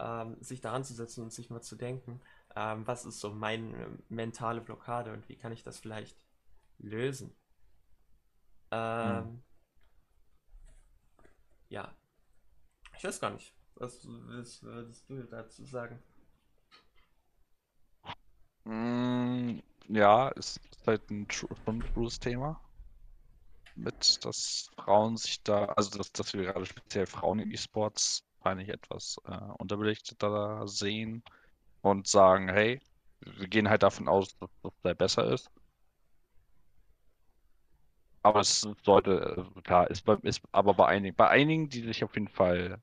ähm, 0.00 0.36
sich 0.42 0.60
da 0.60 0.72
anzusetzen 0.74 1.22
und 1.24 1.32
sich 1.32 1.50
mal 1.50 1.62
zu 1.62 1.76
denken, 1.76 2.20
ähm, 2.56 2.86
was 2.86 3.04
ist 3.06 3.20
so 3.20 3.30
meine 3.32 3.98
mentale 4.08 4.60
Blockade 4.60 5.12
und 5.12 5.28
wie 5.28 5.36
kann 5.36 5.52
ich 5.52 5.62
das 5.64 5.78
vielleicht 5.80 6.16
lösen. 6.78 7.34
Ähm, 8.70 9.42
Ja. 11.68 11.92
Ich 12.96 13.04
weiß 13.04 13.20
gar 13.20 13.30
nicht. 13.30 13.52
Was 13.74 14.06
willst- 14.06 14.62
würdest 14.62 15.08
du 15.10 15.22
dazu 15.24 15.64
sagen? 15.64 16.02
Mm, 18.66 19.60
Ja, 19.88 20.28
ist 20.30 20.60
halt 20.86 21.10
ein 21.10 21.26
trues 21.28 22.18
Thema. 22.18 22.60
Mit, 23.76 24.24
dass 24.24 24.70
Frauen 24.76 25.16
sich 25.16 25.42
da, 25.42 25.64
also 25.66 25.98
dass, 25.98 26.12
dass 26.12 26.32
wir 26.34 26.44
gerade 26.44 26.64
speziell 26.66 27.06
Frauen 27.06 27.40
in 27.40 27.50
E-Sports 27.50 28.22
eigentlich 28.40 28.68
etwas 28.68 29.16
äh, 29.24 29.36
unterbelichteter 29.58 30.66
sehen 30.68 31.22
und 31.82 32.06
sagen, 32.08 32.48
hey, 32.48 32.80
wir 33.20 33.48
gehen 33.48 33.68
halt 33.70 33.82
davon 33.82 34.08
aus, 34.08 34.36
dass 34.38 34.50
das 34.62 34.72
da 34.82 34.94
besser 34.94 35.32
ist. 35.32 35.50
Aber 38.22 38.40
es 38.40 38.66
sollte, 38.84 39.50
äh, 39.56 39.60
klar, 39.62 39.90
ist, 39.90 40.02
bei, 40.04 40.14
ist 40.22 40.40
aber 40.52 40.74
bei 40.74 40.86
einigen, 40.86 41.14
bei 41.16 41.28
einigen, 41.28 41.68
die 41.68 41.82
sich 41.82 42.02
auf 42.04 42.14
jeden 42.14 42.28
Fall 42.28 42.82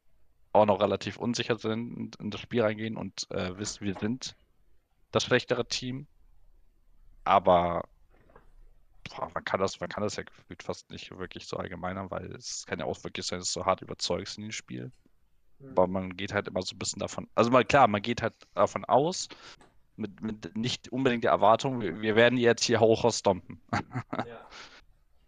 auch 0.54 0.66
noch 0.66 0.82
relativ 0.82 1.18
unsicher 1.18 1.58
sind 1.58 2.16
in 2.18 2.32
das 2.32 2.42
Spiel 2.42 2.64
reingehen 2.64 2.98
und 2.98 3.30
äh, 3.32 3.58
wissen, 3.58 3.86
wir 3.86 3.96
sind 3.96 4.36
das 5.12 5.24
schlechtere 5.24 5.68
Team. 5.68 6.08
Aber 7.24 7.84
boah, 9.10 9.30
man 9.34 9.44
kann 9.44 9.60
das, 9.60 9.80
man 9.80 9.90
kann 9.90 10.04
das 10.04 10.16
ja 10.16 10.24
gefühlt 10.24 10.64
fast 10.64 10.90
nicht 10.90 11.18
wirklich 11.18 11.48
so 11.48 11.58
allgemeinern, 11.58 12.10
weil 12.12 12.32
es 12.34 12.66
kann 12.66 12.80
ja 12.80 12.86
auch 12.86 13.04
wirklich 13.04 13.26
sein, 13.26 13.40
dass 13.40 13.54
du 13.54 13.60
so 13.60 13.66
hart 13.66 13.82
überzeugst 13.82 14.38
in 14.38 14.44
dem 14.44 14.52
Spiel. 14.52 14.92
Aber 15.70 15.88
man 15.88 16.18
geht 16.18 16.34
halt 16.34 16.48
immer 16.48 16.62
so 16.64 16.76
ein 16.76 16.80
bisschen 16.80 17.00
davon, 17.00 17.30
also 17.36 17.52
mal 17.52 17.64
klar, 17.64 17.88
man 17.88 18.02
geht 18.02 18.24
halt 18.24 18.34
davon 18.56 18.84
aus, 18.86 19.28
mit, 19.96 20.22
mit 20.22 20.56
nicht 20.56 20.90
unbedingt 20.90 21.24
der 21.24 21.32
Erwartung, 21.32 21.82
wir, 21.82 22.02
wir 22.02 22.16
werden 22.16 22.38
jetzt 22.38 22.64
hier 22.64 22.80
hoch 22.80 23.12
stompen. 23.14 23.62
Ja. 24.26 24.48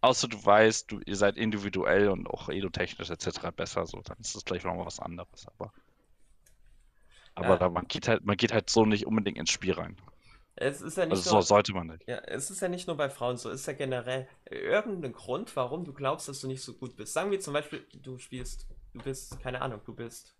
Außer 0.01 0.27
du 0.27 0.43
weißt, 0.43 0.91
du, 0.91 0.99
ihr 1.05 1.15
seid 1.15 1.37
individuell 1.37 2.09
und 2.09 2.29
auch 2.29 2.49
edotechnisch 2.49 3.09
etc. 3.09 3.51
besser, 3.55 3.85
so, 3.85 4.01
dann 4.01 4.17
ist 4.19 4.35
das 4.35 4.43
vielleicht 4.43 4.65
nochmal 4.65 4.85
was 4.85 4.99
anderes. 4.99 5.47
Aber, 5.47 5.71
aber 7.35 7.59
Ja. 7.59 7.69
man 7.69 7.87
geht 7.87 8.07
halt, 8.07 8.23
man 8.25 8.37
geht 8.37 8.53
halt 8.53 8.69
so 8.69 8.85
nicht 8.85 9.05
unbedingt 9.07 9.37
ins 9.37 9.51
Spiel 9.51 9.73
rein. 9.73 9.97
Es 10.55 10.81
ist 10.81 10.97
ja 10.97 11.05
nicht 11.05 11.25
Also 11.25 11.29
so 11.29 11.35
nur, 11.35 11.41
sollte 11.41 11.73
man 11.73 11.87
nicht. 11.87 12.03
ja, 12.07 12.17
es 12.19 12.49
ist 12.51 12.61
ja 12.61 12.69
nicht 12.69 12.87
nur 12.87 12.97
bei 12.97 13.09
Frauen 13.09 13.37
so, 13.37 13.49
es 13.49 13.61
ist 13.61 13.67
ja 13.67 13.73
generell 13.73 14.27
irgendein 14.49 15.13
Grund, 15.13 15.55
warum 15.55 15.83
du 15.85 15.93
glaubst, 15.93 16.27
dass 16.27 16.41
du 16.41 16.47
nicht 16.47 16.63
so 16.63 16.73
gut 16.75 16.95
bist. 16.95 17.13
Sagen 17.13 17.31
wir 17.31 17.39
zum 17.39 17.53
Beispiel, 17.53 17.87
du 17.93 18.17
spielst, 18.19 18.67
du 18.93 19.01
bist, 19.01 19.39
keine 19.41 19.61
Ahnung, 19.61 19.81
du 19.85 19.95
bist 19.95 20.35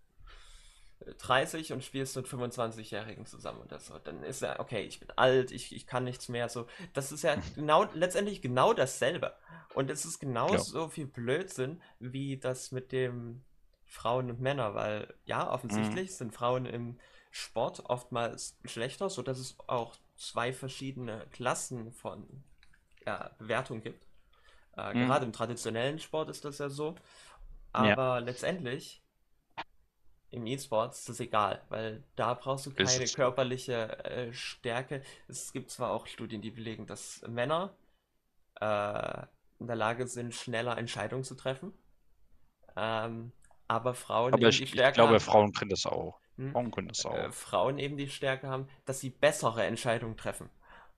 äh, 1.00 1.14
30 1.14 1.72
und 1.72 1.82
spielst 1.84 2.16
mit 2.16 2.26
25-Jährigen 2.28 3.26
zusammen 3.26 3.60
oder 3.62 3.80
so. 3.80 3.98
Dann 3.98 4.22
ist 4.22 4.42
ja, 4.42 4.60
okay, 4.60 4.82
ich 4.82 5.00
bin 5.00 5.10
alt, 5.16 5.50
ich, 5.52 5.74
ich 5.74 5.86
kann 5.86 6.04
nichts 6.04 6.28
mehr. 6.28 6.48
So, 6.48 6.66
das 6.92 7.12
ist 7.12 7.22
ja 7.22 7.36
genau, 7.54 7.84
letztendlich 7.94 8.42
genau 8.42 8.72
dasselbe. 8.74 9.34
Und 9.74 9.90
es 9.90 10.04
ist 10.04 10.20
genauso 10.20 10.88
viel 10.88 11.06
Blödsinn 11.06 11.82
wie 11.98 12.38
das 12.38 12.70
mit 12.72 12.92
dem 12.92 13.42
Frauen 13.86 14.30
und 14.30 14.40
Männer, 14.40 14.74
weil 14.74 15.14
ja, 15.24 15.50
offensichtlich 15.50 16.16
sind 16.16 16.32
Frauen 16.32 16.66
im 16.66 16.98
Sport 17.30 17.84
oftmals 17.86 18.58
schlechter, 18.64 19.10
so 19.10 19.22
dass 19.22 19.38
es 19.38 19.56
auch 19.66 19.96
zwei 20.16 20.52
verschiedene 20.52 21.26
Klassen 21.32 21.92
von 21.92 22.44
ja, 23.06 23.30
Bewertung 23.38 23.82
gibt. 23.82 24.06
Äh, 24.76 24.94
Mhm. 24.94 25.06
Gerade 25.06 25.24
im 25.26 25.32
traditionellen 25.32 25.98
Sport 25.98 26.30
ist 26.30 26.44
das 26.44 26.58
ja 26.58 26.68
so. 26.68 26.94
Ja. 27.74 27.92
Aber 27.92 28.20
letztendlich 28.20 29.02
im 30.30 30.46
E-Sport 30.46 30.94
ist 30.94 31.08
das 31.08 31.20
egal, 31.20 31.62
weil 31.68 32.02
da 32.16 32.34
brauchst 32.34 32.66
du 32.66 32.72
keine 32.72 33.06
körperliche 33.06 34.04
äh, 34.04 34.32
Stärke. 34.32 35.02
Es 35.28 35.52
gibt 35.52 35.70
zwar 35.70 35.90
auch 35.90 36.06
Studien, 36.06 36.42
die 36.42 36.50
belegen, 36.50 36.86
dass 36.86 37.22
Männer 37.28 37.76
äh, 38.60 39.26
in 39.60 39.66
der 39.68 39.76
Lage 39.76 40.06
sind, 40.08 40.34
schneller 40.34 40.76
Entscheidungen 40.76 41.24
zu 41.24 41.36
treffen. 41.36 41.72
Ähm, 42.76 43.32
aber 43.68 43.94
Frauen 43.94 44.32
Aber 44.32 44.48
ich, 44.48 44.58
die 44.58 44.64
ich 44.64 44.70
Stärke 44.70 44.94
glaube, 44.94 45.14
haben. 45.14 45.20
Frauen 45.20 45.52
können 45.52 45.70
das 45.70 45.86
auch. 45.86 46.20
Hm? 46.36 46.52
Frauen 46.52 46.70
können 46.70 46.88
das 46.88 47.04
äh, 47.04 47.06
auch. 47.06 47.32
Frauen 47.32 47.78
eben 47.78 47.96
die 47.96 48.08
Stärke 48.08 48.48
haben, 48.48 48.68
dass 48.84 49.00
sie 49.00 49.10
bessere 49.10 49.64
Entscheidungen 49.64 50.16
treffen, 50.16 50.50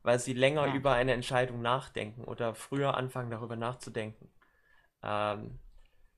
weil 0.02 0.18
sie 0.18 0.32
länger 0.34 0.66
Ja. 0.66 0.74
über 0.74 0.92
eine 0.92 1.12
Entscheidung 1.12 1.62
nachdenken 1.62 2.24
oder 2.24 2.54
früher 2.54 2.96
anfangen 2.96 3.30
darüber 3.30 3.56
nachzudenken. 3.56 4.30
Ähm, 5.02 5.58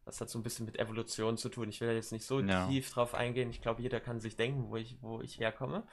das 0.04 0.20
hat 0.20 0.30
so 0.30 0.38
ein 0.38 0.42
bisschen 0.42 0.66
mit 0.66 0.78
Evolution 0.78 1.36
zu 1.38 1.48
tun. 1.50 1.68
Ich 1.70 1.80
will 1.80 1.88
da 1.88 1.94
jetzt 1.94 2.12
nicht 2.12 2.26
so 2.26 2.40
Ja. 2.40 2.66
tief 2.66 2.90
drauf 2.92 3.14
eingehen. 3.14 3.50
Ich 3.50 3.60
glaube, 3.62 3.82
jeder 3.82 4.00
kann 4.00 4.20
sich 4.20 4.36
denken, 4.36 4.70
wo 4.70 4.76
ich, 4.76 4.98
wo 5.02 5.20
ich 5.22 5.38
herkomme. 5.40 5.86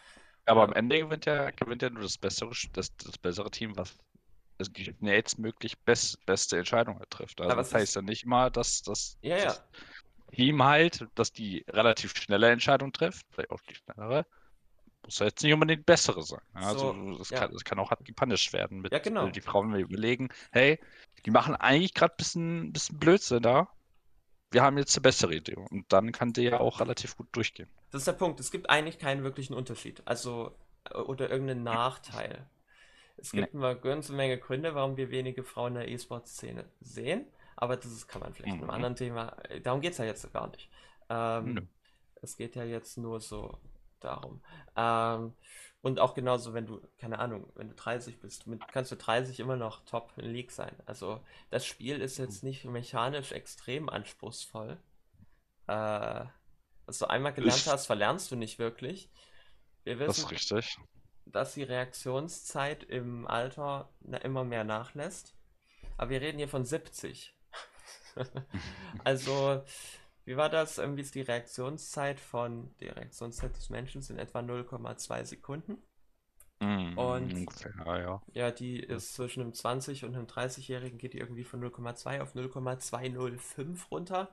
Aber 0.46 0.64
Ja. 0.64 0.66
am 0.66 0.74
Ende 0.74 1.00
gewinnt 1.00 1.26
ja, 1.26 1.52
gewinnt 1.52 1.82
ja 1.82 1.90
nur 1.90 2.04
das 2.04 2.18
bessere, 2.18 2.52
das, 2.74 2.96
das 2.98 3.18
bessere 3.18 3.52
Team, 3.52 3.76
was 3.78 3.98
das 4.58 4.72
die 4.72 4.86
schnellstmöglich 4.86 5.80
best, 5.80 6.26
beste 6.26 6.58
Entscheidung 6.58 7.02
trifft. 7.10 7.42
Also 7.42 7.52
Aber 7.52 7.62
das 7.62 7.70
es 7.70 7.74
ist- 7.74 7.74
heißt 7.74 7.96
ja 7.98 8.02
nicht 8.04 8.26
mal, 8.26 8.52
dass, 8.52 8.82
dass 8.84 9.18
Ja, 9.22 9.38
ja. 9.38 9.56
Team 10.36 10.64
halt, 10.64 11.08
dass 11.16 11.32
die 11.32 11.66
relativ 11.70 12.16
schnelle 12.16 12.50
Entscheidung 12.52 12.92
trifft, 12.92 13.26
vielleicht 13.32 13.52
auch 13.52 13.62
die 13.62 13.76
schnellere, 13.76 14.26
muss 15.06 15.20
ja 15.20 15.28
jetzt 15.28 15.44
nicht 15.44 15.54
unbedingt 15.54 15.86
bessere 15.86 16.24
sein. 16.24 16.42
So, 16.54 16.60
also 16.60 17.18
das 17.18 17.30
ja. 17.30 17.40
kann, 17.40 17.54
das 17.54 17.64
kann 17.64 17.80
auch 17.80 17.92
hart 17.92 18.04
gepunished 18.04 18.52
werden 18.54 18.82
mit 18.82 18.92
Ja, 18.92 19.00
genau. 19.00 19.28
die 19.28 19.42
Frauen 19.42 19.74
die 19.74 19.82
überlegen, 19.82 20.30
hey, 20.52 20.80
die 21.26 21.32
machen 21.32 21.56
eigentlich 21.56 21.94
gerade 21.94 22.14
ein 22.14 22.18
bisschen, 22.18 22.74
bisschen 22.74 23.00
Blödsinn 23.00 23.42
da. 23.42 23.70
Wir 24.52 24.62
haben 24.62 24.78
jetzt 24.78 24.96
eine 24.96 25.02
bessere 25.02 25.36
Idee. 25.36 25.56
Und 25.56 25.86
dann 25.92 26.12
kann 26.12 26.34
die 26.34 26.44
ja 26.44 26.60
auch 26.60 26.80
relativ 26.80 27.18
gut 27.18 27.28
durchgehen. 27.32 27.70
Das 27.92 28.02
ist 28.02 28.08
der 28.08 28.14
Punkt. 28.14 28.40
Es 28.40 28.52
gibt 28.52 28.70
eigentlich 28.70 29.00
keinen 29.00 29.24
wirklichen 29.24 29.54
Unterschied. 29.54 30.02
Also, 30.06 30.56
äh, 30.90 30.98
oder 30.98 31.30
irgendeinen 31.30 31.64
Nachteil. 31.64 32.48
Es 33.18 33.32
gibt 33.32 33.56
eine 33.56 33.78
ganze 33.78 34.14
Menge 34.14 34.38
Gründe, 34.38 34.76
warum 34.76 34.98
wir 34.98 35.10
wenige 35.10 35.44
Frauen 35.44 35.76
in 35.76 35.82
der 35.82 35.88
E-Sport-Szene 35.88 36.66
sehen. 36.82 37.26
Aber 37.56 37.78
das 37.78 38.08
kann 38.08 38.22
man 38.22 38.34
vielleicht 38.34 38.54
in 38.56 38.60
einem 38.62 38.68
Mhm. 38.68 38.74
anderen 38.74 38.96
Thema. 38.96 39.30
äh, 39.50 39.62
Darum 39.62 39.82
geht 39.82 39.94
es 39.94 39.98
ja 39.98 40.06
jetzt 40.06 40.32
gar 40.34 40.48
nicht. 40.50 40.70
Ähm, 41.10 41.54
Nö. 41.54 41.62
es 42.22 42.36
geht 42.38 42.56
ja 42.56 42.64
jetzt 42.64 42.98
nur 42.98 43.20
so 43.22 43.58
darum. 44.00 44.42
Ähm, 44.76 45.34
und 45.82 46.00
auch 46.00 46.16
genauso, 46.16 46.54
wenn 46.54 46.66
du, 46.66 46.82
keine 46.98 47.20
Ahnung, 47.20 47.52
wenn 47.56 47.70
du 47.70 47.76
30 47.76 48.20
bist, 48.20 48.48
mit, 48.48 48.68
kannst 48.70 48.92
du 48.92 48.96
30 48.98 49.40
immer 49.40 49.56
noch 49.56 49.86
top 49.86 50.14
in 50.18 50.26
League 50.34 50.52
sein. 50.52 50.76
Also 50.86 51.24
das 51.52 51.66
Spiel 51.66 52.02
ist 52.02 52.18
jetzt 52.18 52.44
nicht 52.44 52.66
mechanisch 52.66 53.32
extrem 53.32 53.88
anspruchsvoll. 53.90 54.78
Äh, 55.68 56.26
was 56.88 57.00
du 57.00 57.06
einmal 57.06 57.34
gelernt 57.34 57.58
Ich- 57.60 57.68
hast, 57.68 57.86
verlernst 57.86 58.32
du 58.32 58.36
nicht 58.36 58.60
wirklich. 58.60 59.10
Wir 59.84 59.96
Das 59.98 60.18
wissen, 60.18 60.26
ist 60.36 60.52
richtig. 60.54 60.78
dass 61.26 61.54
die 61.54 61.64
Reaktionszeit 61.64 62.84
im 62.84 63.28
Alter 63.28 63.90
immer 64.24 64.44
mehr 64.44 64.64
nachlässt. 64.64 65.36
Aber 65.98 66.10
wir 66.10 66.22
reden 66.22 66.40
hier 66.40 66.50
von 66.50 66.66
70. 66.66 67.34
Also, 69.04 69.64
wie 70.26 70.38
war 70.38 70.50
das? 70.50 70.78
Irgendwie 70.78 71.02
ist 71.02 71.16
die 71.16 71.22
Reaktionszeit 71.22 72.20
von, 72.20 72.74
die 72.80 72.88
Reaktionszeit 72.88 73.56
des 73.56 73.70
Menschen 73.70 74.02
sind 74.02 74.18
etwa 74.20 74.40
0,2 74.40 75.24
Sekunden. 75.26 75.78
Mhm, 76.62 76.98
Und- 76.98 77.34
ungefähr, 77.34 77.74
ja, 77.86 78.00
ja. 78.00 78.22
Ja, 78.34 78.52
die 78.52 78.80
ist 78.80 79.14
zwischen 79.14 79.42
einem 79.42 79.52
20- 79.52 80.06
und 80.06 80.16
einem 80.16 80.26
30-Jährigen 80.28 80.98
geht 80.98 81.14
die 81.14 81.20
irgendwie 81.20 81.44
von 81.44 81.60
0,2 81.62 82.22
auf 82.22 82.34
0,205 82.34 83.92
runter 83.92 84.30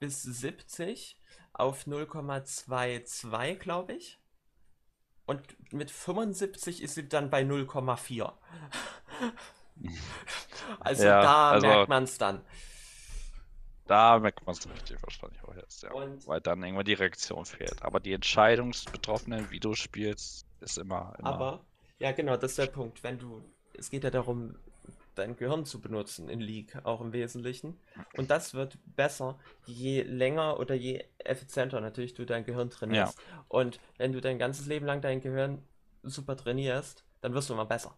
bis 0.00 0.22
70 0.22 1.16
auf 1.52 1.86
0,22, 1.86 3.56
glaube 3.56 3.92
ich. 3.94 4.18
Und 5.26 5.42
mit 5.72 5.90
75 5.92 6.82
ist 6.82 6.94
sie 6.96 7.08
dann 7.08 7.30
bei 7.30 7.42
0,4. 7.42 8.32
Also 10.80 11.04
Ja, 11.04 11.22
da 11.22 11.50
also- 11.52 11.66
merkt 11.66 11.88
man 11.88 12.04
es 12.04 12.18
dann. 12.18 12.44
Da 13.90 14.20
merkt 14.20 14.46
man 14.46 14.54
es 14.54 14.68
richtig 14.70 15.02
wahrscheinlich 15.02 15.42
auch 15.42 15.56
jetzt, 15.56 15.82
ja. 15.82 15.90
Und- 15.92 16.24
Weil 16.28 16.40
dann 16.40 16.62
irgendwann 16.62 16.84
die 16.84 16.94
Reaktion 16.94 17.44
fehlt. 17.44 17.82
Aber 17.82 17.98
die 17.98 18.12
Entscheidung 18.12 18.70
des 18.70 18.84
Betroffenen, 18.84 19.50
wie 19.50 19.58
du 19.58 19.74
spielst, 19.74 20.46
ist 20.60 20.78
immer, 20.78 21.14
immer. 21.18 21.28
Aber, 21.28 21.60
ja 21.98 22.12
genau, 22.12 22.36
das 22.36 22.52
ist 22.52 22.58
der 22.58 22.66
Punkt. 22.66 23.02
Wenn 23.02 23.18
du, 23.18 23.42
es 23.76 23.90
geht 23.90 24.04
ja 24.04 24.10
darum, 24.10 24.54
dein 25.16 25.36
Gehirn 25.36 25.64
zu 25.66 25.80
benutzen 25.80 26.28
in 26.28 26.38
League, 26.40 26.76
auch 26.84 27.00
im 27.00 27.12
Wesentlichen. 27.12 27.80
Und 28.16 28.30
das 28.30 28.54
wird 28.54 28.78
besser, 28.94 29.38
je 29.66 30.02
länger 30.02 30.60
oder 30.60 30.76
je 30.76 31.04
effizienter 31.18 31.80
natürlich 31.80 32.14
du 32.14 32.24
dein 32.24 32.44
Gehirn 32.44 32.70
trainierst. 32.70 33.18
Und 33.48 33.80
wenn 33.98 34.12
du 34.12 34.20
dein 34.20 34.38
ganzes 34.38 34.66
Leben 34.66 34.86
lang 34.86 35.00
dein 35.00 35.20
Gehirn 35.20 35.62
super 36.04 36.36
trainierst, 36.36 37.04
dann 37.22 37.34
wirst 37.34 37.48
du 37.50 37.54
immer 37.54 37.66
besser. 37.66 37.96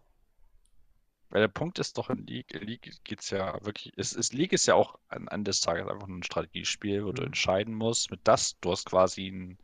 Weil 1.33 1.41
der 1.41 1.47
Punkt 1.47 1.79
ist 1.79 1.97
doch 1.97 2.11
in 2.11 2.27
League, 2.27 2.53
in 2.53 2.67
League 2.67 2.91
geht's 3.05 3.31
ja 3.31 3.53
wirklich, 3.65 3.91
es 3.97 4.13
ist, 4.13 4.33
League 4.33 4.53
ist 4.53 4.67
ja 4.67 4.75
auch 4.75 4.99
am 5.09 5.27
Ende 5.29 5.49
des 5.49 5.61
Tages 5.61 5.87
einfach 5.87 6.07
ein 6.07 6.21
Strategiespiel, 6.21 7.03
wo 7.03 7.11
du 7.11 7.23
Mhm. 7.23 7.29
entscheiden 7.29 7.73
musst, 7.73 8.11
mit 8.11 8.19
das, 8.23 8.55
du 8.61 8.71
hast 8.71 8.85
quasi 8.85 9.29
ein, 9.29 9.57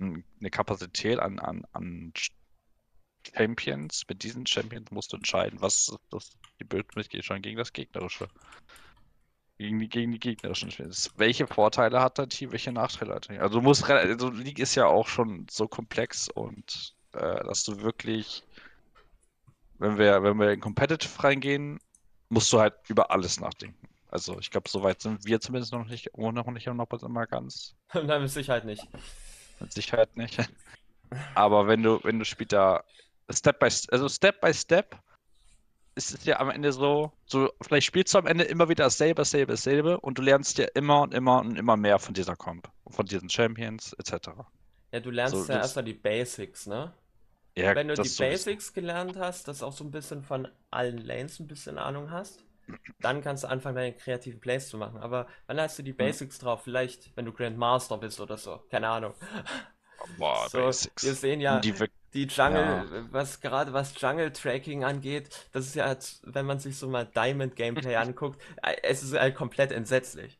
ein, 0.00 0.24
eine 0.40 0.50
Kapazität 0.50 1.20
an, 1.20 1.38
an, 1.38 1.64
an 1.70 2.12
Ch- 2.12 2.32
Champions, 3.36 4.02
mit 4.08 4.24
diesen 4.24 4.46
Champions 4.48 4.90
musst 4.90 5.12
du 5.12 5.16
entscheiden, 5.18 5.60
was 5.60 5.96
das, 6.10 6.36
die 6.58 6.64
Bildmitglied 6.64 7.24
schon 7.24 7.40
gegen 7.40 7.58
das 7.58 7.72
Gegnerische. 7.72 8.26
Gegen 9.58 9.78
die, 9.78 9.88
gegen 9.88 10.10
die 10.10 10.18
gegnerischen 10.18 10.72
Champions. 10.72 11.12
Welche 11.16 11.46
Vorteile 11.46 12.00
hat 12.00 12.18
dein 12.18 12.30
Team, 12.30 12.50
welche 12.50 12.72
Nachteile 12.72 13.14
hat 13.14 13.28
dein 13.28 13.36
Team? 13.36 13.42
Also 13.42 13.60
du 13.60 13.62
musst, 13.62 13.88
also 13.88 14.30
League 14.30 14.58
ist 14.58 14.74
ja 14.74 14.86
auch 14.86 15.06
schon 15.06 15.46
so 15.48 15.68
komplex 15.68 16.28
und 16.28 16.96
äh, 17.12 17.44
dass 17.44 17.62
du 17.62 17.80
wirklich 17.80 18.42
wenn 19.78 19.98
wir, 19.98 20.22
wenn 20.22 20.38
wir 20.38 20.52
in 20.52 20.60
Competitive 20.60 21.22
reingehen, 21.22 21.78
musst 22.28 22.52
du 22.52 22.60
halt 22.60 22.74
über 22.88 23.10
alles 23.10 23.40
nachdenken. 23.40 23.88
Also 24.08 24.38
ich 24.38 24.50
glaube, 24.50 24.68
soweit 24.68 25.00
sind 25.00 25.24
wir 25.24 25.40
zumindest 25.40 25.72
noch 25.72 25.84
nicht, 25.86 26.10
oh, 26.14 26.32
noch 26.32 26.46
nicht 26.46 26.68
100% 26.68 27.06
immer 27.06 27.26
ganz. 27.26 27.74
Nein, 27.92 28.22
mit 28.22 28.30
Sicherheit 28.30 28.64
nicht. 28.64 28.86
Mit 29.60 29.72
Sicherheit 29.72 30.16
nicht. 30.16 30.38
Aber 31.34 31.66
wenn 31.66 31.82
du, 31.82 32.00
wenn 32.02 32.18
du 32.18 32.24
später 32.24 32.84
Step 33.30 33.58
by, 33.58 33.68
also 33.90 34.08
Step 34.08 34.40
by 34.40 34.52
Step, 34.54 34.96
ist 35.94 36.14
es 36.14 36.24
ja 36.24 36.38
am 36.40 36.50
Ende 36.50 36.72
so, 36.72 37.12
so, 37.24 37.50
vielleicht 37.62 37.86
spielst 37.86 38.14
du 38.14 38.18
am 38.18 38.26
Ende 38.26 38.44
immer 38.44 38.68
wieder 38.68 38.84
dasselbe, 38.84 39.22
dasselbe, 39.22 39.52
dasselbe 39.52 39.98
und 40.00 40.18
du 40.18 40.22
lernst 40.22 40.58
dir 40.58 40.70
immer 40.74 41.00
und 41.02 41.14
immer 41.14 41.40
und 41.40 41.58
immer 41.58 41.76
mehr 41.76 41.98
von 41.98 42.12
dieser 42.12 42.36
Comp, 42.36 42.70
von 42.88 43.06
diesen 43.06 43.30
Champions, 43.30 43.94
etc. 43.94 44.28
Ja, 44.92 45.00
du 45.00 45.10
lernst 45.10 45.46
So, 45.46 45.52
ja 45.52 45.58
erstmal 45.58 45.84
die 45.84 45.94
Basics, 45.94 46.66
ne? 46.66 46.92
Ja, 47.56 47.74
Wenn 47.74 47.88
du 47.88 47.96
die. 47.98 48.10
Basics 48.10 48.72
gelernt 48.74 49.16
hast, 49.18 49.48
dass 49.48 49.62
auch 49.62 49.72
so 49.72 49.84
ein 49.84 49.90
bisschen 49.90 50.22
von 50.22 50.48
allen 50.70 50.98
Lanes 50.98 51.40
ein 51.40 51.46
bisschen 51.46 51.78
Ahnung 51.78 52.10
hast, 52.10 52.44
dann 53.02 53.22
kannst 53.22 53.44
du 53.44 53.48
anfangen, 53.48 53.76
deine 53.76 53.94
kreativen 53.94 54.40
Plays 54.40 54.68
zu 54.68 54.78
machen. 54.78 54.98
Aber 54.98 55.28
wann 55.46 55.60
hast 55.60 55.78
du 55.78 55.82
Hm. 55.82 55.84
die 55.84 55.92
Basics 55.92 56.38
drauf? 56.38 56.62
Vielleicht, 56.64 57.16
wenn 57.16 57.26
du 57.26 57.32
Grandmaster 57.32 57.98
bist 57.98 58.20
oder 58.20 58.38
so. 58.38 58.58
Keine 58.70 58.88
Ahnung. 58.88 59.14
Boah, 60.16 60.48
So, 60.52 60.60
Basics. 60.62 61.02
wir 61.02 61.14
sehen 61.14 61.40
ja, 61.40 61.70
die 61.72 61.72
die 62.14 62.26
Jungle, 62.26 63.06
was 63.12 63.40
gerade 63.40 63.72
was 63.74 64.00
Jungle 64.00 64.32
Tracking 64.32 64.84
angeht, 64.84 65.28
das 65.52 65.66
ist 65.66 65.74
ja, 65.74 65.84
als- 65.86 66.20
wenn 66.24 66.46
man 66.46 66.58
sich 66.60 66.78
so 66.78 66.88
mal 66.88 67.04
Diamond 67.06 67.56
Gameplay 67.56 67.96
anguckt, 67.96 68.40
äh, 68.62 68.76
es 68.82 69.02
ist 69.02 69.12
halt 69.14 69.34
komplett 69.34 69.72
entsetzlich. 69.72 70.38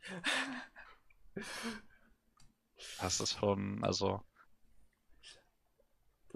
das 2.99 3.21
ist 3.21 3.39
schon, 3.39 3.83
also. 3.85 4.23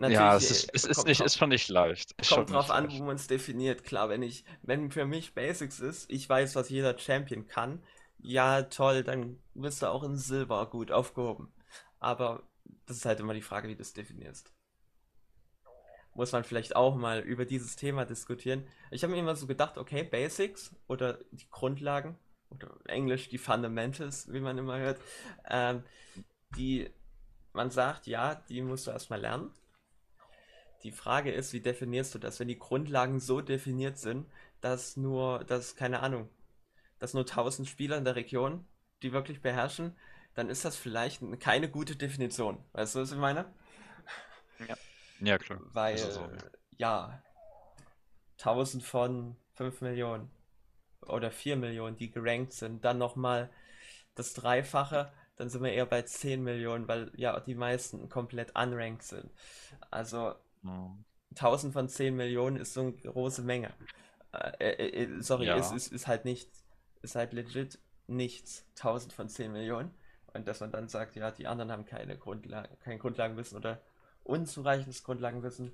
Ja, 0.07 0.37
es 0.37 0.51
äh, 0.51 0.51
ist, 0.51 0.71
es 0.75 0.85
ist 0.85 1.07
nicht, 1.07 1.21
drauf- 1.21 1.25
ist 1.25 1.37
schon 1.37 1.51
nicht 1.51 1.69
leicht. 1.69 2.13
Ist 2.21 2.29
Kommt 2.29 2.51
drauf 2.51 2.71
an, 2.71 2.93
leicht. 2.93 2.93
wo 2.93 3.05
man 3.05 3.17
es 3.17 3.27
definiert. 3.29 3.85
Klar, 3.85 4.09
wenn 4.09 4.23
ich, 4.23 4.45
wenn 4.63 4.91
für 4.91 5.07
mich 5.07 5.35
Basics 5.35 5.81
ist, 5.81 6.11
ich 6.11 6.29
weiß, 6.29 6.57
was 6.57 6.71
jeder 6.71 6.99
Champion 6.99 7.47
kann, 7.49 7.83
ja, 8.19 8.63
toll, 8.65 9.05
dann 9.05 9.39
bist 9.55 9.83
du 9.83 9.89
auch 9.89 10.05
in 10.05 10.17
Silber 10.19 10.67
gut 10.71 10.93
aufgehoben. 10.93 11.53
Aber 12.01 12.45
das 12.87 12.99
ist 12.99 13.07
halt 13.07 13.21
immer 13.21 13.35
die 13.35 13.43
Frage, 13.43 13.69
wie 13.69 13.77
du 13.77 13.83
es 13.83 13.95
definierst. 13.95 14.53
Muss 16.15 16.33
man 16.33 16.43
vielleicht 16.45 16.75
auch 16.75 16.97
mal 16.97 17.21
über 17.21 17.45
dieses 17.45 17.77
Thema 17.77 18.05
diskutieren. 18.05 18.67
Ich 18.91 19.03
habe 19.05 19.13
mir 19.13 19.21
immer 19.21 19.37
so 19.37 19.47
gedacht, 19.47 19.79
okay, 19.79 20.03
Basics 20.03 20.75
oder 20.89 21.19
die 21.31 21.49
Grundlagen 21.51 22.19
oder 22.51 22.69
Englisch 22.87 23.29
die 23.29 23.39
Fundamentals, 23.39 24.33
wie 24.33 24.41
man 24.41 24.59
immer 24.59 24.79
hört, 24.79 25.01
ähm, 25.49 25.85
die 26.57 26.91
man 27.53 27.71
sagt, 27.71 28.07
ja, 28.07 28.37
die 28.49 28.63
musst 28.63 28.87
du 28.87 28.93
erstmal 28.93 29.21
lernen. 29.21 29.51
Die 30.83 30.93
Frage 30.93 31.33
ist, 31.33 31.53
wie 31.53 31.61
definierst 31.61 32.15
du 32.15 32.19
das? 32.19 32.41
Wenn 32.41 32.49
die 32.49 32.59
Grundlagen 32.59 33.21
so 33.21 33.41
definiert 33.41 33.99
sind, 33.99 34.27
dass 34.61 34.97
nur, 34.97 35.45
dass, 35.45 35.77
keine 35.77 36.01
Ahnung, 36.01 36.29
dass 36.99 37.15
nur 37.15 37.25
1000 37.25 37.69
Spieler 37.69 37.97
in 37.97 38.05
der 38.05 38.17
Region 38.17 38.67
die 39.03 39.13
wirklich 39.13 39.41
beherrschen, 39.41 39.97
dann 40.35 40.51
ist 40.51 40.65
das 40.65 40.77
vielleicht 40.77 41.23
keine 41.41 41.71
gute 41.71 41.97
Definition. 41.97 42.63
Weißt 42.73 42.95
du, 42.95 43.01
was 43.01 43.13
ich 43.13 43.19
meine? 43.19 43.47
Ja, 45.21 45.39
klar. 45.39 45.61
Weil, 45.73 45.99
so. 45.99 46.29
ja, 46.77 47.23
1000 48.39 48.83
von 48.83 49.37
5 49.55 49.81
Millionen 49.81 50.31
oder 51.03 51.31
4 51.31 51.57
Millionen, 51.57 51.97
die 51.97 52.11
gerankt 52.11 52.53
sind, 52.53 52.85
dann 52.85 52.99
nochmal 52.99 53.51
das 54.15 54.35
Dreifache, 54.35 55.13
dann 55.37 55.49
sind 55.49 55.63
wir 55.63 55.73
eher 55.73 55.87
bei 55.87 56.03
10 56.03 56.43
Millionen, 56.43 56.89
weil 56.89 57.11
ja 57.15 57.41
die 57.41 57.55
meisten 57.55 58.09
komplett 58.09 58.55
unranked 58.57 59.03
sind. 59.03 59.31
Also 59.91 60.35
Mhm. 60.63 61.05
1000 61.35 61.73
von 61.73 61.89
10 61.89 62.17
Millionen 62.17 62.57
ist 62.57 62.75
so 62.75 62.81
eine 62.83 62.93
große 62.93 63.43
Menge. 63.43 63.73
Äh, 64.33 64.73
äh, 64.73 65.05
äh, 65.05 65.23
sorry, 65.23 65.47
Ja. 65.47 65.57
es 65.57 65.73
ist, 65.73 65.93
ist 65.93 66.07
halt 66.07 66.25
nichts. 66.25 66.65
Ist 67.03 67.15
halt 67.17 67.33
legit 67.33 67.79
nichts. 68.07 68.67
1000 68.77 69.13
von 69.13 69.29
10 69.29 69.53
Millionen. 69.53 69.91
Und 70.35 70.47
dass 70.49 70.61
man 70.61 70.71
dann 70.73 70.89
sagt, 70.89 71.17
ja, 71.17 71.31
die 71.31 71.47
anderen 71.47 71.73
haben 71.73 71.85
keine 71.85 72.17
Grundlagen, 72.19 72.77
kein 72.81 72.99
Grundlagenwissen 72.99 73.57
oder 73.59 73.81
unzureichendes 74.25 75.03
Grundlagenwissen. 75.03 75.73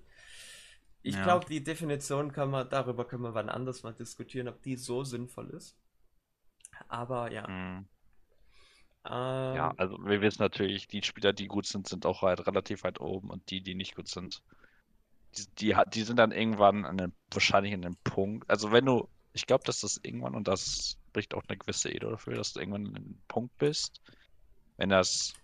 Ich 1.03 1.14
Ja. 1.14 1.22
glaube, 1.22 1.47
die 1.47 1.64
Definition 1.64 2.32
kann 2.32 2.51
man, 2.51 2.68
darüber 2.68 3.07
können 3.07 3.22
wir 3.22 3.32
wann 3.34 3.49
anders 3.49 3.82
mal 3.82 3.95
diskutieren, 3.95 4.49
ob 4.49 4.62
die 4.62 4.76
so 4.76 5.05
sinnvoll 5.05 5.49
ist. 5.51 5.74
Aber 6.89 7.30
ja. 7.32 7.47
Mhm. 7.49 7.87
Ähm, 9.05 9.55
Ja, 9.57 9.72
also 9.76 9.99
wir 10.05 10.20
wissen 10.20 10.43
natürlich, 10.43 10.89
die 10.89 11.03
Spieler, 11.03 11.32
die 11.32 11.47
gut 11.47 11.66
sind, 11.66 11.89
sind 11.89 12.07
auch 12.07 12.22
halt 12.22 12.47
relativ 12.47 12.82
weit 12.84 13.01
oben 13.01 13.30
und 13.30 13.51
die, 13.51 13.62
die 13.62 13.74
nicht 13.74 13.95
gut 13.95 14.09
sind, 14.09 14.43
die, 15.59 15.74
die, 15.93 16.03
sind 16.03 16.18
dann 16.18 16.32
irgendwann 16.32 16.84
an 16.84 17.01
einem, 17.01 17.12
wahrscheinlich 17.30 17.72
in 17.72 17.84
einem 17.84 17.97
Punkt. 18.05 18.49
Also 18.51 18.72
wenn 18.72 18.87
du, 18.87 19.09
ich 19.32 19.47
glaube, 19.47 19.64
dass 19.64 19.80
das 19.80 20.01
irgendwann, 20.03 20.34
und 20.34 20.49
das 20.49 20.97
spricht 21.09 21.34
auch 21.34 21.43
eine 21.49 21.59
gewisse 21.59 21.91
Edo 21.91 22.11
dafür, 22.11 22.34
dass 22.34 22.53
du 22.53 22.61
irgendwann 22.61 22.87
an 22.89 22.97
einem 22.97 23.18
Punkt 23.28 23.57
bist, 23.59 24.01
wenn 24.76 24.91
das, 24.91 25.34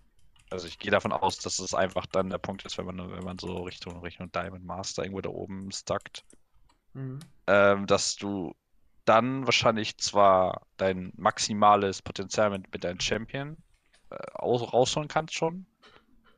also 0.49 0.67
ich 0.67 0.79
gehe 0.79 0.91
davon 0.91 1.11
aus, 1.11 1.37
dass 1.37 1.59
es 1.59 1.73
einfach 1.73 2.05
dann 2.05 2.29
der 2.29 2.37
Punkt 2.37 2.65
ist, 2.65 2.77
wenn 2.77 2.85
man, 2.85 3.11
wenn 3.11 3.23
man 3.23 3.39
so 3.39 3.63
Richtung, 3.63 3.99
Richtung 4.01 4.31
Diamond 4.31 4.65
Master 4.65 5.03
irgendwo 5.03 5.21
da 5.21 5.29
oben 5.29 5.71
stuckt, 5.71 6.23
mhm. 6.93 7.19
ähm, 7.47 7.87
dass 7.87 8.15
du 8.15 8.53
dann 9.05 9.45
wahrscheinlich 9.45 9.97
zwar 9.97 10.65
dein 10.77 11.11
maximales 11.17 12.01
Potenzial 12.01 12.49
mit, 12.51 12.71
mit 12.71 12.83
deinem 12.83 12.99
Champion 12.99 13.57
äh, 14.09 14.15
aus, 14.33 14.73
rausholen 14.73 15.09
kannst 15.09 15.33
schon, 15.33 15.65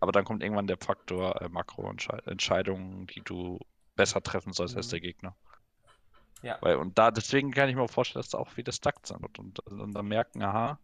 aber 0.05 0.11
dann 0.11 0.23
kommt 0.23 0.43
irgendwann 0.43 0.67
der 0.67 0.77
Faktor 0.77 1.41
äh, 1.41 1.49
Makroentscheidungen, 1.49 3.07
die 3.07 3.21
du 3.21 3.57
besser 3.95 4.21
treffen 4.21 4.53
sollst 4.53 4.77
als 4.77 4.87
Mhm. 4.87 4.91
der 4.91 4.99
Gegner. 5.01 5.35
Ja. 6.43 6.59
Weil, 6.61 6.75
und 6.75 6.95
da, 6.99 7.09
deswegen 7.09 7.49
kann 7.51 7.69
ich 7.69 7.75
mir 7.75 7.81
auch 7.81 7.89
vorstellen, 7.89 8.21
dass 8.21 8.29
da 8.29 8.37
auch 8.37 8.49
viele 8.49 8.71
stuck 8.71 8.95
sind 9.03 9.23
und, 9.23 9.39
und, 9.39 9.59
und 9.59 9.93
dann 9.93 10.05
merken, 10.07 10.43
aha, 10.43 10.77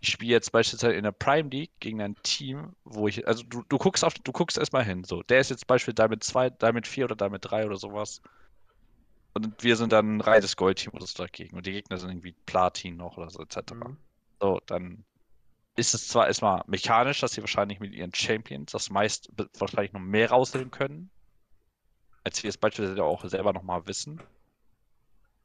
ich 0.00 0.10
spiele 0.10 0.30
jetzt 0.30 0.52
beispielsweise 0.52 0.94
in 0.94 1.02
der 1.02 1.10
Prime 1.10 1.48
League 1.48 1.72
gegen 1.80 2.00
ein 2.00 2.14
Team, 2.22 2.76
wo 2.84 3.08
ich, 3.08 3.26
also 3.26 3.42
du, 3.42 3.64
du 3.68 3.78
guckst 3.78 4.04
auf, 4.04 4.14
du 4.14 4.30
guckst 4.30 4.56
erstmal 4.56 4.84
hin, 4.84 5.02
so, 5.02 5.24
der 5.24 5.40
ist 5.40 5.50
jetzt 5.50 5.66
beispielsweise 5.66 6.06
Diamond 6.06 6.22
2, 6.22 6.50
Diamond 6.50 6.86
4 6.86 7.06
oder 7.06 7.16
Diamond 7.16 7.50
3 7.50 7.66
oder 7.66 7.76
sowas. 7.76 8.22
Und 9.34 9.62
wir 9.62 9.76
sind 9.76 9.92
dann 9.92 10.16
ein 10.16 10.20
reines 10.20 10.56
Goldteam 10.56 10.94
oder 10.94 11.06
so 11.06 11.18
dagegen. 11.18 11.56
Und 11.56 11.66
die 11.66 11.72
Gegner 11.72 11.98
sind 11.98 12.10
irgendwie 12.10 12.34
Platin 12.46 12.96
noch 12.96 13.16
oder 13.16 13.30
so, 13.30 13.42
etc. 13.42 13.74
Mhm. 13.74 13.96
So, 14.40 14.60
dann 14.66 15.04
ist 15.78 15.94
es 15.94 16.08
zwar 16.08 16.26
erstmal 16.26 16.62
mechanisch, 16.66 17.20
dass 17.20 17.32
sie 17.32 17.40
wahrscheinlich 17.40 17.80
mit 17.80 17.92
ihren 17.94 18.14
Champions 18.14 18.72
das 18.72 18.90
meist 18.90 19.30
wahrscheinlich 19.58 19.92
noch 19.92 20.00
mehr 20.00 20.30
rausnehmen 20.30 20.70
können, 20.70 21.10
als 22.24 22.42
wir 22.42 22.48
es 22.48 22.58
beispielsweise 22.58 23.04
auch 23.04 23.24
selber 23.24 23.52
nochmal 23.52 23.86
wissen. 23.86 24.20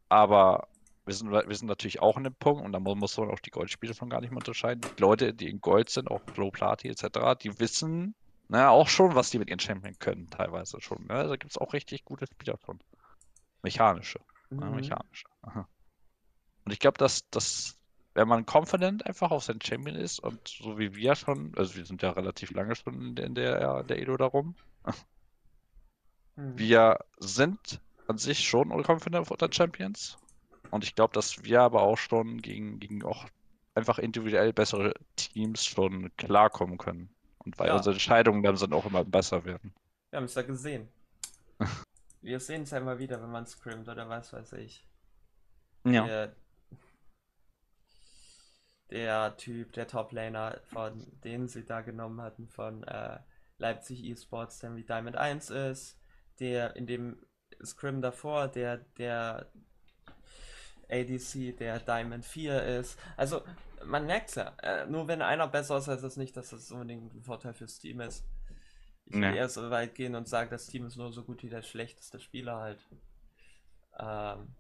Aber 0.10 0.68
wir 1.06 1.14
sind, 1.14 1.32
wir 1.32 1.56
sind 1.56 1.68
natürlich 1.68 2.02
auch 2.02 2.18
in 2.18 2.24
dem 2.24 2.36
Punkt, 2.36 2.64
und 2.64 2.72
da 2.72 2.80
mu- 2.80 2.96
muss 2.96 3.18
man 3.18 3.30
auch 3.30 3.40
die 3.40 3.50
Goldspiele 3.52 3.94
von 3.94 4.10
gar 4.10 4.22
nicht 4.22 4.32
mehr 4.32 4.38
unterscheiden. 4.38 4.82
Die 4.98 5.02
Leute, 5.02 5.34
die 5.34 5.50
in 5.50 5.60
Gold 5.62 5.90
sind, 5.90 6.10
auch 6.10 6.22
Low 6.36 6.52
Plati 6.52 6.88
etc., 6.90 7.36
die 7.36 7.60
wissen 7.60 8.16
na, 8.50 8.70
auch 8.70 8.88
schon, 8.90 9.16
was 9.16 9.30
die 9.30 9.40
mit 9.40 9.50
ihren 9.50 9.60
Champion 9.60 9.98
können, 10.00 10.30
teilweise 10.30 10.80
schon. 10.82 11.06
Ne? 11.08 11.28
Da 11.28 11.36
gibt 11.38 11.52
es 11.52 11.58
auch 11.58 11.74
richtig 11.74 12.04
gute 12.04 12.26
Spieler 12.28 12.58
von. 12.58 12.78
Mechanische. 13.64 14.20
Ja, 14.52 14.58
Mhm. 14.58 14.76
mechanisch. 14.76 15.24
Aha. 15.44 15.68
Und 16.66 16.72
ich 16.72 16.80
glaube, 16.80 16.98
dass, 16.98 17.28
dass, 17.30 17.80
wenn 18.16 18.28
man 18.28 18.46
confident 18.46 19.06
einfach 19.06 19.32
auf 19.32 19.44
sein 19.44 19.60
Champion 19.62 19.96
ist 19.96 20.20
und 20.20 20.48
so 20.48 20.78
wie 20.78 20.96
wir 20.96 21.16
schon, 21.16 21.54
also 21.58 21.76
wir 21.76 21.86
sind 21.86 22.02
ja 22.02 22.12
relativ 22.12 22.52
lange 22.52 22.76
schon 22.76 23.02
in 23.02 23.16
der, 23.16 23.26
in 23.26 23.36
der, 23.36 23.80
in 23.82 23.88
der 23.88 24.00
Edo 24.02 24.18
darum, 24.18 24.56
Mhm. 26.36 26.58
wir 26.58 27.00
sind 27.20 27.80
an 28.08 28.18
sich 28.18 28.40
schon 28.48 28.70
confident 28.72 29.16
auf 29.22 29.32
unseren 29.32 29.54
Champions. 29.54 30.18
Und 30.72 30.84
ich 30.84 30.96
glaube, 30.96 31.14
dass 31.14 31.44
wir 31.44 31.62
aber 31.62 31.84
auch 31.84 31.98
schon 31.98 32.42
gegen, 32.42 32.80
gegen 32.80 33.04
auch 33.04 33.26
einfach 33.76 34.00
individuell 34.00 34.54
bessere 34.54 34.94
Teams 35.16 35.64
schon 35.66 36.12
klarkommen 36.18 36.78
können. 36.78 37.10
Und 37.40 37.58
weil 37.60 37.68
Ja. 37.68 37.76
unsere 37.76 37.94
Entscheidungen 37.94 38.42
dann 38.42 38.58
sind 38.58 38.74
auch 38.74 38.86
immer 38.86 39.04
besser 39.04 39.46
werden. 39.46 39.74
Wir 40.10 40.18
haben 40.18 40.26
es 40.26 40.36
ja 40.36 40.42
gesehen. 40.42 40.88
Wir 42.22 42.40
sehen 42.40 42.64
es 42.64 42.72
ja 42.72 42.78
immer 42.78 43.00
wieder, 43.00 43.22
wenn 43.22 43.32
man 43.32 43.46
scrimmt 43.46 43.90
oder 43.90 44.08
was 44.08 44.32
weiß 44.32 44.54
ich. 44.54 44.88
Ja. 45.86 46.06
Der, 46.06 46.36
der 48.94 49.38
Typ, 49.38 49.74
der 49.74 49.88
Top-Laner, 49.90 50.62
von 50.66 51.08
den 51.26 51.50
sie 51.50 51.66
da 51.66 51.82
genommen 51.82 52.22
hatten, 52.22 52.50
von 52.50 52.84
äh, 52.86 53.20
Leipzig 53.60 54.06
Esports, 54.06 54.60
der 54.60 54.76
wie 54.78 54.86
Diamond 54.86 55.18
1 55.18 55.52
ist, 55.52 56.00
der 56.40 56.78
in 56.78 56.88
dem 56.88 57.18
Scrim 57.66 58.02
davor, 58.02 58.50
der, 58.50 58.80
der 59.00 59.52
ADC, 60.90 61.58
der 61.58 61.80
Diamond 61.80 62.26
4 62.26 62.64
ist. 62.64 63.00
Also, 63.18 63.42
man 63.86 64.06
merkt 64.06 64.36
ja, 64.36 64.54
äh, 64.64 64.86
nur 64.88 65.08
wenn 65.10 65.22
einer 65.22 65.48
besser 65.48 65.78
ist, 65.78 65.88
heißt 65.88 66.04
das 66.04 66.18
nicht, 66.18 66.38
dass 66.38 66.52
das 66.52 66.72
unbedingt 66.72 67.14
ein 67.14 67.24
Vorteil 67.24 67.54
fürs 67.54 67.80
Team 67.80 68.02
ist. 68.02 68.26
Ich 69.08 69.22
will 69.22 69.22
Nee. 69.22 69.34
eher 69.34 69.50
so 69.50 69.70
weit 69.72 69.96
gehen 69.96 70.16
und 70.16 70.28
sagen, 70.30 70.52
das 70.52 70.68
Team 70.68 70.86
ist 70.88 70.98
nur 70.98 71.14
so 71.14 71.24
gut 71.24 71.44
wie 71.44 71.50
der 71.50 71.64
schlechteste 71.64 72.20
Spieler 72.20 72.58
halt. 72.60 72.88
Ähm, 74.00 74.56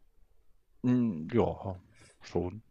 Mm, 0.86 1.27
Ja, 1.34 1.75
schon. 2.21 2.63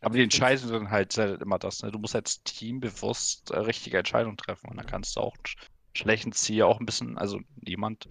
Aber 0.00 0.16
die 0.16 0.22
Entscheidungen 0.22 0.68
sind 0.68 0.90
halt 0.90 1.16
immer 1.42 1.58
das, 1.58 1.82
ne? 1.82 1.90
Du 1.90 1.98
musst 1.98 2.14
als 2.14 2.42
Team 2.44 2.80
bewusst 2.80 3.50
äh, 3.50 3.58
richtige 3.58 3.98
Entscheidungen 3.98 4.36
treffen 4.36 4.68
und 4.70 4.76
dann 4.76 4.86
kannst 4.86 5.16
du 5.16 5.20
auch 5.20 5.34
einen 5.34 5.44
sch- 5.46 5.56
schlechten 5.96 6.32
Ziel 6.32 6.62
auch 6.62 6.80
ein 6.80 6.86
bisschen, 6.86 7.18
also 7.18 7.40
jemand, 7.66 8.06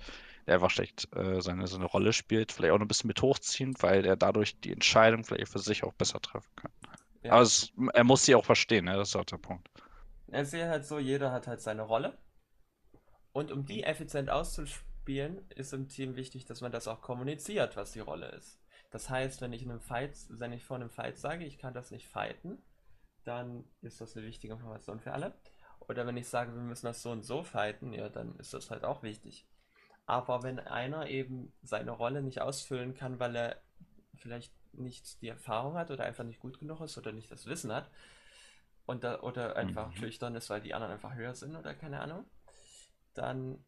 der 0.48 0.56
einfach 0.56 0.70
schlecht 0.72 1.08
äh, 1.16 1.42
seine, 1.42 1.68
seine 1.68 1.86
Rolle 1.86 2.14
spielt, 2.14 2.52
vielleicht 2.52 2.74
auch 2.74 2.78
noch 2.80 2.86
ein 2.86 2.90
bisschen 2.90 3.08
mit 3.08 3.22
hochziehen, 3.22 3.76
weil 3.80 4.06
er 4.06 4.16
dadurch 4.18 4.60
die 4.60 4.74
Entscheidung 4.74 5.24
vielleicht 5.24 5.50
für 5.52 5.60
sich 5.60 5.84
auch 5.84 5.94
besser 5.94 6.20
treffen 6.22 6.50
kann. 6.56 6.72
ja. 7.24 7.36
Aber 7.36 7.44
es, 7.44 7.72
er 7.94 8.04
muss 8.06 8.26
sie 8.26 8.36
auch 8.36 8.46
verstehen, 8.46 8.86
ne? 8.86 8.98
Das 8.98 9.10
ist 9.10 9.16
auch 9.18 9.26
der 9.26 9.38
Punkt. 9.38 9.70
Ich 10.32 10.50
sehe 10.50 10.70
halt 10.70 10.86
so, 10.86 11.00
jeder 11.00 11.32
hat 11.32 11.48
halt 11.48 11.62
seine 11.62 11.82
Rolle. 11.82 12.16
Und 13.34 13.52
um 13.52 13.68
die 13.68 13.84
effizient 13.84 14.32
auszuspielen, 14.32 15.48
ist 15.52 15.74
im 15.74 15.88
Team 15.90 16.16
wichtig, 16.16 16.46
dass 16.46 16.62
man 16.62 16.72
das 16.72 16.88
auch 16.88 17.02
kommuniziert, 17.04 17.76
was 17.76 17.92
die 17.92 18.00
Rolle 18.00 18.30
ist. 18.30 18.58
Das 18.96 19.10
heißt, 19.10 19.42
wenn 19.42 19.52
ich 19.52 19.62
in 19.62 19.72
einem 19.72 19.82
Fight, 19.82 20.16
wenn 20.30 20.54
ich 20.54 20.64
vor 20.64 20.78
einem 20.78 20.90
Fight 20.90 21.18
sage, 21.18 21.44
ich 21.44 21.58
kann 21.58 21.74
das 21.74 21.92
nicht 21.92 22.08
fighten, 22.08 22.64
dann 23.26 23.66
ist 23.82 24.00
das 24.00 24.16
eine 24.16 24.26
wichtige 24.26 24.54
Information 24.54 25.02
für 25.02 25.12
alle. 25.12 25.34
Oder 25.82 26.08
wenn 26.08 26.16
ich 26.16 26.30
sage, 26.30 26.56
wir 26.56 26.62
müssen 26.62 26.86
das 26.86 27.02
so 27.02 27.12
und 27.12 27.24
so 27.24 27.44
fighten, 27.44 27.92
ja, 27.92 28.08
dann 28.08 28.40
ist 28.40 28.54
das 28.54 28.72
halt 28.72 28.86
auch 28.86 29.04
wichtig. 29.04 29.46
Aber 30.06 30.44
wenn 30.44 30.60
einer 30.60 31.10
eben 31.10 31.52
seine 31.62 31.92
Rolle 31.92 32.22
nicht 32.24 32.40
ausfüllen 32.40 32.96
kann, 32.96 33.20
weil 33.20 33.36
er 33.36 33.62
vielleicht 34.16 34.54
nicht 34.72 35.22
die 35.22 35.28
Erfahrung 35.28 35.76
hat 35.76 35.92
oder 35.92 36.06
einfach 36.06 36.24
nicht 36.24 36.40
gut 36.40 36.58
genug 36.58 36.80
ist 36.80 36.98
oder 36.98 37.12
nicht 37.12 37.30
das 37.30 37.48
Wissen 37.48 37.74
hat, 37.74 37.92
und 38.86 39.04
da, 39.04 39.20
oder 39.24 39.58
einfach 39.58 39.92
Mhm. 39.92 39.98
schüchtern 39.98 40.36
ist, 40.36 40.50
weil 40.50 40.62
die 40.62 40.74
anderen 40.74 40.94
einfach 40.94 41.16
höher 41.16 41.36
sind 41.36 41.58
oder 41.58 41.76
keine 41.76 42.00
Ahnung, 42.00 42.26
dann 43.14 43.66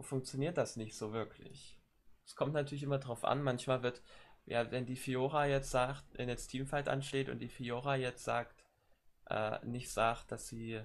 funktioniert 0.00 0.58
das 0.58 0.74
nicht 0.74 0.96
so 0.96 1.12
wirklich. 1.12 1.79
Es 2.24 2.36
kommt 2.36 2.52
natürlich 2.54 2.82
immer 2.82 2.98
drauf 2.98 3.24
an, 3.24 3.42
manchmal 3.42 3.82
wird, 3.82 4.02
ja, 4.46 4.70
wenn 4.70 4.86
die 4.86 4.96
Fiora 4.96 5.46
jetzt 5.46 5.70
sagt, 5.70 6.04
wenn 6.14 6.28
jetzt 6.28 6.48
Teamfight 6.48 6.88
ansteht 6.88 7.28
und 7.28 7.38
die 7.40 7.48
Fiora 7.48 7.96
jetzt 7.96 8.24
sagt, 8.24 8.64
äh, 9.28 9.64
nicht 9.64 9.90
sagt, 9.90 10.32
dass 10.32 10.48
sie, 10.48 10.80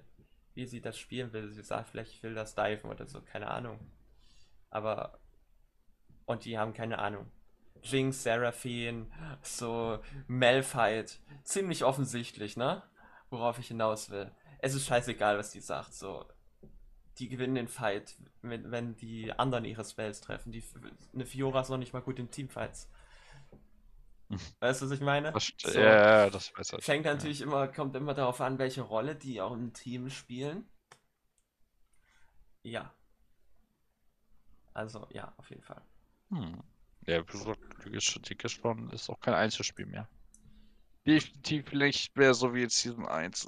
wie 0.53 0.65
sie 0.65 0.81
das 0.81 0.97
spielen 0.97 1.33
will, 1.33 1.51
sie 1.51 1.63
sagt 1.63 1.89
vielleicht, 1.89 2.11
ich 2.13 2.23
will 2.23 2.35
das 2.35 2.55
diven 2.55 2.89
oder 2.89 3.05
so, 3.05 3.21
keine 3.21 3.49
Ahnung. 3.49 3.79
Aber, 4.69 5.19
und 6.25 6.45
die 6.45 6.57
haben 6.57 6.73
keine 6.73 6.99
Ahnung. 6.99 7.31
Jinx, 7.81 8.23
Seraphine, 8.23 9.07
so 9.41 9.99
Malphite, 10.27 11.13
ziemlich 11.43 11.83
offensichtlich, 11.83 12.57
ne? 12.57 12.83
Worauf 13.29 13.59
ich 13.59 13.67
hinaus 13.67 14.09
will. 14.09 14.31
Es 14.59 14.73
ist 14.73 14.87
scheißegal, 14.87 15.37
was 15.37 15.51
die 15.51 15.59
sagt, 15.59 15.93
so. 15.93 16.25
Die 17.19 17.29
gewinnen 17.29 17.55
den 17.55 17.67
Fight, 17.67 18.15
wenn, 18.41 18.71
wenn 18.71 18.95
die 18.97 19.31
anderen 19.31 19.65
ihre 19.65 19.85
Spells 19.85 20.21
treffen. 20.21 20.51
Die, 20.51 20.63
eine 21.13 21.25
Fiora 21.25 21.61
ist 21.61 21.69
noch 21.69 21.77
nicht 21.77 21.93
mal 21.93 22.01
gut 22.01 22.19
in 22.19 22.29
Teamfights. 22.29 22.89
Weißt 24.59 24.81
du, 24.81 24.85
was 24.85 24.91
ich 24.91 25.01
meine? 25.01 25.31
Das, 25.31 25.51
So. 25.57 25.79
ja, 25.79 26.25
ja, 26.25 26.29
das 26.29 26.51
weiß 26.57 26.73
ich. 26.73 26.87
Hängt 26.87 27.05
natürlich 27.05 27.41
immer, 27.41 27.67
kommt 27.67 27.95
immer 27.95 28.13
darauf 28.13 28.41
an, 28.41 28.57
welche 28.57 28.81
Rolle 28.81 29.15
die 29.15 29.39
auch 29.39 29.53
im 29.53 29.71
Team 29.73 30.09
spielen. 30.09 30.65
Ja. 32.63 32.91
Also, 34.73 35.07
ja, 35.11 35.33
auf 35.37 35.49
jeden 35.49 35.61
Fall. 35.61 35.81
Hm. 36.31 36.61
Ja, 37.07 37.21
wie 37.21 37.31
gesagt, 37.91 38.93
ist 38.93 39.09
auch 39.09 39.19
kein 39.19 39.35
Einzelspiel 39.35 39.85
mehr. 39.85 40.09
Definitiv 41.05 41.71
nicht 41.71 42.17
mehr 42.17 42.33
so 42.33 42.53
wie 42.53 42.63
in 42.63 42.69
Season 42.69 43.07
1. 43.07 43.47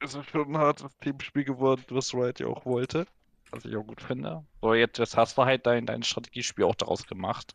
Es 0.00 0.14
ist 0.14 0.30
schon 0.30 0.52
ein 0.54 0.58
hartes 0.58 0.96
Teamspiel 0.98 1.44
geworden, 1.44 1.84
was 1.90 2.14
Riot 2.14 2.40
ja 2.40 2.46
auch 2.46 2.64
wollte. 2.64 3.06
Was 3.50 3.64
ich 3.64 3.74
auch 3.76 3.86
gut 3.86 4.00
finde. 4.00 4.44
So, 4.60 4.74
jetzt, 4.74 4.98
jetzt 4.98 5.16
hast 5.16 5.38
du 5.38 5.44
halt 5.44 5.66
dein, 5.66 5.86
dein 5.86 6.02
Strategiespiel 6.02 6.64
auch 6.64 6.74
daraus 6.74 7.06
gemacht. 7.06 7.54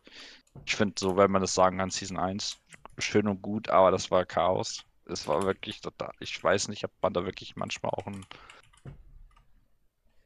Ich 0.66 0.74
finde, 0.74 0.94
so, 0.98 1.16
wenn 1.16 1.30
man 1.30 1.40
das 1.40 1.54
sagen 1.54 1.78
kann, 1.78 1.90
Season 1.90 2.18
1, 2.18 2.58
schön 2.98 3.28
und 3.28 3.42
gut, 3.42 3.68
aber 3.68 3.90
das 3.90 4.10
war 4.10 4.24
Chaos. 4.26 4.84
Es 5.06 5.28
war 5.28 5.42
wirklich 5.42 5.80
total, 5.80 6.10
ich 6.20 6.42
weiß 6.42 6.68
nicht, 6.68 6.84
ob 6.84 6.90
man 7.02 7.12
da 7.12 7.24
wirklich 7.24 7.56
manchmal 7.56 7.92
auch 7.92 8.06
ein. 8.06 8.24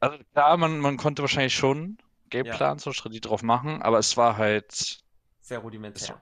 Also 0.00 0.18
klar, 0.32 0.56
man, 0.56 0.78
man 0.78 0.96
konnte 0.96 1.22
wahrscheinlich 1.22 1.54
schon 1.54 1.98
Gameplan, 2.30 2.78
so 2.78 2.92
Strategie 2.92 3.20
drauf 3.20 3.42
machen, 3.42 3.82
aber 3.82 3.98
es 3.98 4.16
war 4.16 4.36
halt. 4.36 5.00
Sehr 5.40 5.58
rudimentär. 5.58 6.20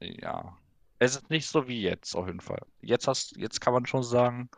Ja. 0.00 0.56
Es 0.98 1.16
ist 1.16 1.30
nicht 1.30 1.46
so 1.46 1.66
wie 1.66 1.82
jetzt, 1.82 2.14
auf 2.14 2.26
jeden 2.26 2.40
Fall. 2.40 2.62
Jetzt 2.82 3.08
hast, 3.08 3.36
jetzt 3.36 3.60
kann 3.60 3.72
man 3.72 3.86
schon 3.86 4.02
sagen, 4.02 4.50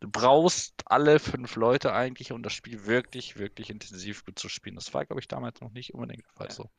du 0.00 0.08
brauchst 0.10 0.74
alle 0.86 1.18
fünf 1.18 1.56
Leute 1.56 1.92
eigentlich, 1.92 2.32
um 2.32 2.42
das 2.42 2.52
Spiel 2.52 2.86
wirklich, 2.86 3.38
wirklich 3.38 3.70
intensiv 3.70 4.24
gut 4.24 4.38
zu 4.38 4.48
spielen. 4.48 4.74
Das 4.76 4.92
war, 4.94 5.04
glaube 5.06 5.20
ich, 5.20 5.28
damals 5.28 5.60
noch 5.60 5.70
nicht 5.72 5.94
unbedingt 5.94 6.24
der 6.26 6.32
Fall 6.32 6.48
Ja. 6.48 6.52
so. 6.54 6.70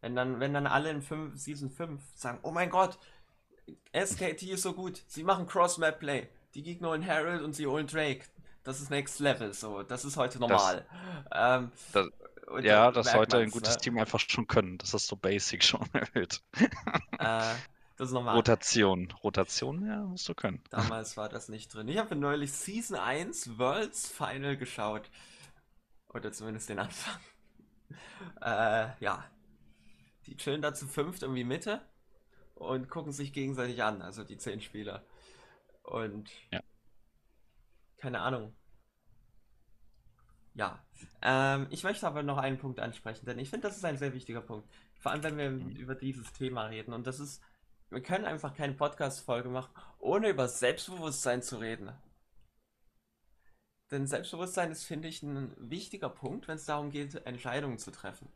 Wenn 0.00 0.14
dann, 0.14 0.40
wenn 0.40 0.52
dann 0.54 0.66
alle 0.66 0.90
in 0.90 1.02
fünf, 1.02 1.36
Season 1.38 1.70
5 1.70 2.02
sagen, 2.14 2.38
oh 2.42 2.50
mein 2.50 2.70
Gott, 2.70 2.98
SKT 3.94 4.42
ist 4.52 4.62
so 4.62 4.72
gut, 4.74 5.02
sie 5.08 5.24
machen 5.24 5.46
Cross-Map-Play. 5.46 6.28
Die 6.54 6.62
Gegner 6.62 6.90
holen 6.90 7.06
Harold 7.06 7.42
und 7.42 7.54
sie 7.54 7.66
holen 7.66 7.86
Drake. 7.86 8.24
Das 8.62 8.80
ist 8.80 8.90
Next 8.90 9.20
Level, 9.20 9.52
so. 9.52 9.82
Das 9.82 10.04
ist 10.04 10.16
heute 10.16 10.38
normal. 10.38 10.86
ähm, 11.32 11.70
das- 11.92 12.08
Ja, 12.62 12.90
das 12.92 13.06
merkt 13.06 13.16
sollte 13.32 13.38
ein 13.38 13.50
gutes 13.50 13.74
ne? 13.74 13.80
Team 13.80 13.98
einfach 13.98 14.20
schon 14.20 14.46
können. 14.46 14.78
Das 14.78 14.94
ist 14.94 15.06
so 15.08 15.16
basic 15.16 15.64
schon 15.64 15.80
erhöht. 15.92 16.40
Äh, 17.18 17.54
das 17.96 18.08
ist 18.08 18.14
normal. 18.14 18.36
Rotation. 18.36 19.10
Rotation, 19.22 19.86
ja, 19.86 20.02
musst 20.04 20.28
du 20.28 20.34
können. 20.34 20.62
Damals 20.70 21.16
war 21.16 21.28
das 21.28 21.48
nicht 21.48 21.72
drin. 21.74 21.88
Ich 21.88 21.98
habe 21.98 22.14
neulich 22.16 22.52
Season 22.52 22.96
1 22.96 23.58
Worlds 23.58 24.08
Final 24.08 24.56
geschaut. 24.56 25.10
Oder 26.12 26.32
zumindest 26.32 26.68
den 26.68 26.78
Anfang. 26.78 27.20
Äh, 28.40 28.88
ja. 28.98 29.24
Die 30.26 30.36
chillen 30.36 30.60
da 30.60 30.74
zu 30.74 30.88
fünft 30.88 31.22
irgendwie 31.22 31.44
Mitte 31.44 31.80
und 32.56 32.88
gucken 32.88 33.12
sich 33.12 33.32
gegenseitig 33.32 33.82
an, 33.84 34.02
also 34.02 34.24
die 34.24 34.38
zehn 34.38 34.60
Spieler. 34.60 35.04
Und 35.84 36.28
Ja. 36.50 36.60
keine 37.98 38.20
Ahnung. 38.22 38.56
Ja. 40.54 40.82
Ähm, 41.22 41.66
ich 41.70 41.84
möchte 41.84 42.06
aber 42.06 42.22
noch 42.22 42.38
einen 42.38 42.58
Punkt 42.58 42.80
ansprechen, 42.80 43.26
denn 43.26 43.38
ich 43.38 43.50
finde, 43.50 43.68
das 43.68 43.76
ist 43.76 43.84
ein 43.84 43.98
sehr 43.98 44.14
wichtiger 44.14 44.40
Punkt. 44.40 44.68
Vor 44.98 45.12
allem, 45.12 45.22
wenn 45.22 45.36
wir 45.38 45.50
Mhm. 45.50 45.70
über 45.76 45.94
dieses 45.94 46.32
Thema 46.32 46.64
reden. 46.66 46.92
Und 46.92 47.06
das 47.06 47.20
ist, 47.20 47.42
wir 47.90 48.02
können 48.02 48.24
einfach 48.24 48.54
keine 48.54 48.74
Podcast-Folge 48.74 49.48
machen, 49.48 49.72
ohne 49.98 50.28
über 50.28 50.48
Selbstbewusstsein 50.48 51.42
zu 51.42 51.56
reden. 51.58 51.92
Denn 53.90 54.06
Selbstbewusstsein 54.06 54.70
ist, 54.72 54.84
finde 54.84 55.08
ich, 55.08 55.22
ein 55.22 55.54
wichtiger 55.58 56.08
Punkt, 56.08 56.48
wenn 56.48 56.56
es 56.56 56.64
darum 56.66 56.90
geht, 56.90 57.14
Entscheidungen 57.26 57.78
zu 57.78 57.90
treffen. 57.90 58.28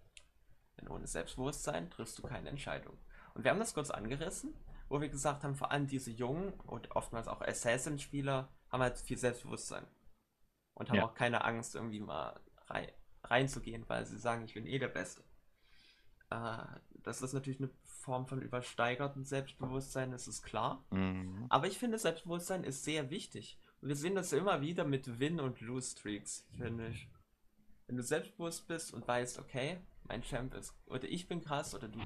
Denn 0.79 0.89
ohne 0.89 1.07
Selbstbewusstsein 1.07 1.91
triffst 1.91 2.19
du 2.19 2.23
keine 2.23 2.49
Entscheidung. 2.51 2.99
Und 3.35 3.45
wir 3.45 3.51
haben 3.51 3.59
das 3.61 3.75
kurz 3.75 3.91
angerissen, 3.91 4.55
wo 4.89 5.01
wir 5.01 5.09
gesagt 5.09 5.45
haben, 5.45 5.55
vor 5.57 5.71
allem 5.73 5.87
diese 5.87 6.11
jungen 6.11 6.53
und 6.61 6.91
oftmals 6.93 7.29
auch 7.29 7.41
Assassin-Spieler 7.43 8.49
haben 8.71 8.83
halt 8.83 8.99
viel 8.99 9.19
Selbstbewusstsein. 9.19 9.87
Und 10.75 10.91
haben 10.91 10.99
Ja. 10.99 11.05
auch 11.05 11.15
keine 11.15 11.45
Angst, 11.45 11.75
irgendwie 11.75 12.01
mal 12.01 12.41
rei 12.69 12.95
reinzugehen, 13.25 13.89
weil 13.89 14.07
sie 14.07 14.19
sagen, 14.19 14.45
ich 14.45 14.55
bin 14.55 14.67
eh 14.67 14.79
der 14.79 14.89
Beste. 14.89 15.23
Äh, 16.31 16.65
das 17.03 17.23
ist 17.23 17.33
natürlich 17.33 17.61
eine 17.61 17.71
Form 18.01 18.27
von 18.27 18.41
übersteigertem 18.41 19.25
Selbstbewusstsein, 19.25 20.11
das 20.11 20.27
ist 20.27 20.43
klar. 20.43 20.83
Mhm. 20.91 21.47
Aber 21.49 21.67
ich 21.67 21.79
finde, 21.79 21.99
Selbstbewusstsein 21.99 22.65
ist 22.65 22.83
sehr 22.85 23.11
wichtig. 23.11 23.59
Und 23.81 23.89
wir 23.89 23.97
sehen 23.97 24.15
das 24.15 24.33
immer 24.33 24.61
wieder 24.61 24.85
mit 24.85 25.21
Win- 25.21 25.41
und 25.41 25.61
Lose-Streaks, 25.61 26.47
finde 26.57 26.89
ich. 26.89 27.09
Wenn 27.87 27.97
du 27.97 28.03
selbstbewusst 28.03 28.67
bist 28.69 28.93
und 28.95 29.07
weißt, 29.07 29.39
okay, 29.39 29.79
mein 30.05 30.23
Champ 30.23 30.55
ist, 30.55 30.75
oder 30.87 31.05
ich 31.09 31.29
bin 31.29 31.41
krass, 31.43 31.75
oder 31.75 31.89
du 31.89 32.01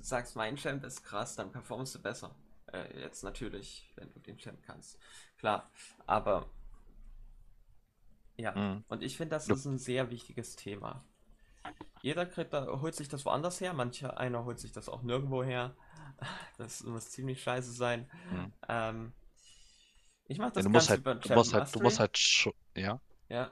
sagst, 0.00 0.36
mein 0.36 0.56
Champ 0.56 0.84
ist 0.84 1.02
krass, 1.04 1.36
dann 1.36 1.50
performst 1.52 1.94
du 1.94 1.98
besser. 2.02 2.34
Äh, 2.72 3.00
jetzt 3.00 3.22
natürlich, 3.22 3.90
wenn 3.96 4.12
du 4.12 4.20
den 4.20 4.38
Champ 4.38 4.62
kannst. 4.62 4.98
Klar, 5.38 5.70
aber 6.06 6.48
ja, 8.36 8.54
Mhm. 8.54 8.84
und 8.88 9.02
ich 9.02 9.16
finde, 9.16 9.36
das 9.36 9.48
Ja. 9.48 9.54
ist 9.54 9.64
ein 9.66 9.78
sehr 9.78 10.10
wichtiges 10.10 10.56
Thema. 10.56 11.04
Jeder 12.02 12.26
kriegt 12.26 12.52
da, 12.52 12.66
holt 12.80 12.94
sich 12.94 13.08
das 13.08 13.24
woanders 13.24 13.60
her, 13.60 13.72
mancher 13.74 14.18
einer 14.18 14.44
holt 14.44 14.58
sich 14.60 14.72
das 14.72 14.88
auch 14.88 15.02
nirgendwo 15.02 15.42
her. 15.44 15.76
Das 16.58 16.82
muss 16.82 17.10
ziemlich 17.10 17.40
scheiße 17.42 17.70
sein. 17.72 18.10
Mhm. 18.30 18.52
Ähm, 18.68 19.12
ich 20.26 20.38
mache 20.38 20.52
Ja, 20.54 20.62
das 20.62 20.62
du 20.62 20.68
musst 20.68 20.88
Ganze 20.88 20.90
halt, 20.90 21.00
über 21.00 21.20
du 21.22 21.28
Champ 21.28 21.32
musst 21.32 21.54
halt, 21.54 21.66
du 21.74 21.80
Mastery. 21.80 21.80
musst 21.80 22.00
halt 22.00 22.18
schon, 22.18 22.52
ja. 22.76 23.00
Ja. 23.28 23.50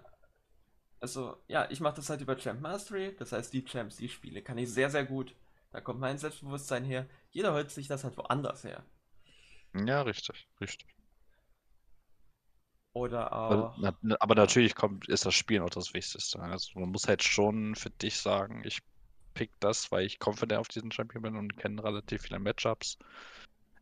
Also, 1.01 1.37
ja, 1.49 1.71
ich 1.71 1.81
mache 1.81 1.97
das 1.97 2.11
halt 2.11 2.21
über 2.21 2.37
Champ 2.37 2.61
Mastery. 2.61 3.15
Das 3.19 3.33
heißt, 3.33 3.53
die 3.53 3.65
Champs, 3.65 3.97
die 3.97 4.09
spiele, 4.11 4.43
kann 4.43 4.59
ich 4.59 4.71
sehr, 4.73 4.91
sehr 4.91 5.05
gut. 5.05 5.35
Da 5.73 5.81
kommt 5.81 6.01
mein 6.01 6.19
Selbstbewusstsein 6.19 6.85
her. 6.85 7.07
Jeder 7.31 7.53
holt 7.55 7.71
sich 7.71 7.89
das 7.89 8.05
halt 8.05 8.17
woanders 8.19 8.65
her. 8.65 8.85
Ja, 9.75 10.03
richtig, 10.03 10.49
richtig. 10.61 10.96
Oder 12.97 13.33
Aber, 13.33 13.71
auch. 13.71 13.79
na, 13.79 13.97
na- 14.03 14.17
aber 14.21 14.35
natürlich 14.35 14.75
kommt, 14.75 15.09
ist 15.09 15.27
das 15.27 15.35
Spielen 15.35 15.63
auch 15.63 15.71
das 15.71 15.93
Wichtigste. 15.95 16.41
Also 16.41 16.79
man 16.81 16.91
muss 16.91 17.07
halt 17.07 17.23
schon 17.23 17.75
für 17.75 17.91
dich 17.91 18.17
sagen, 18.19 18.63
ich 18.65 18.81
pick 19.35 19.51
das, 19.61 19.93
weil 19.93 20.07
ich 20.07 20.19
confident 20.19 20.61
auf 20.61 20.69
diesen 20.69 20.91
Champion 20.91 21.23
bin 21.23 21.37
und 21.37 21.57
kenne 21.57 21.83
relativ 21.85 22.23
viele 22.23 22.39
Matchups. 22.39 22.97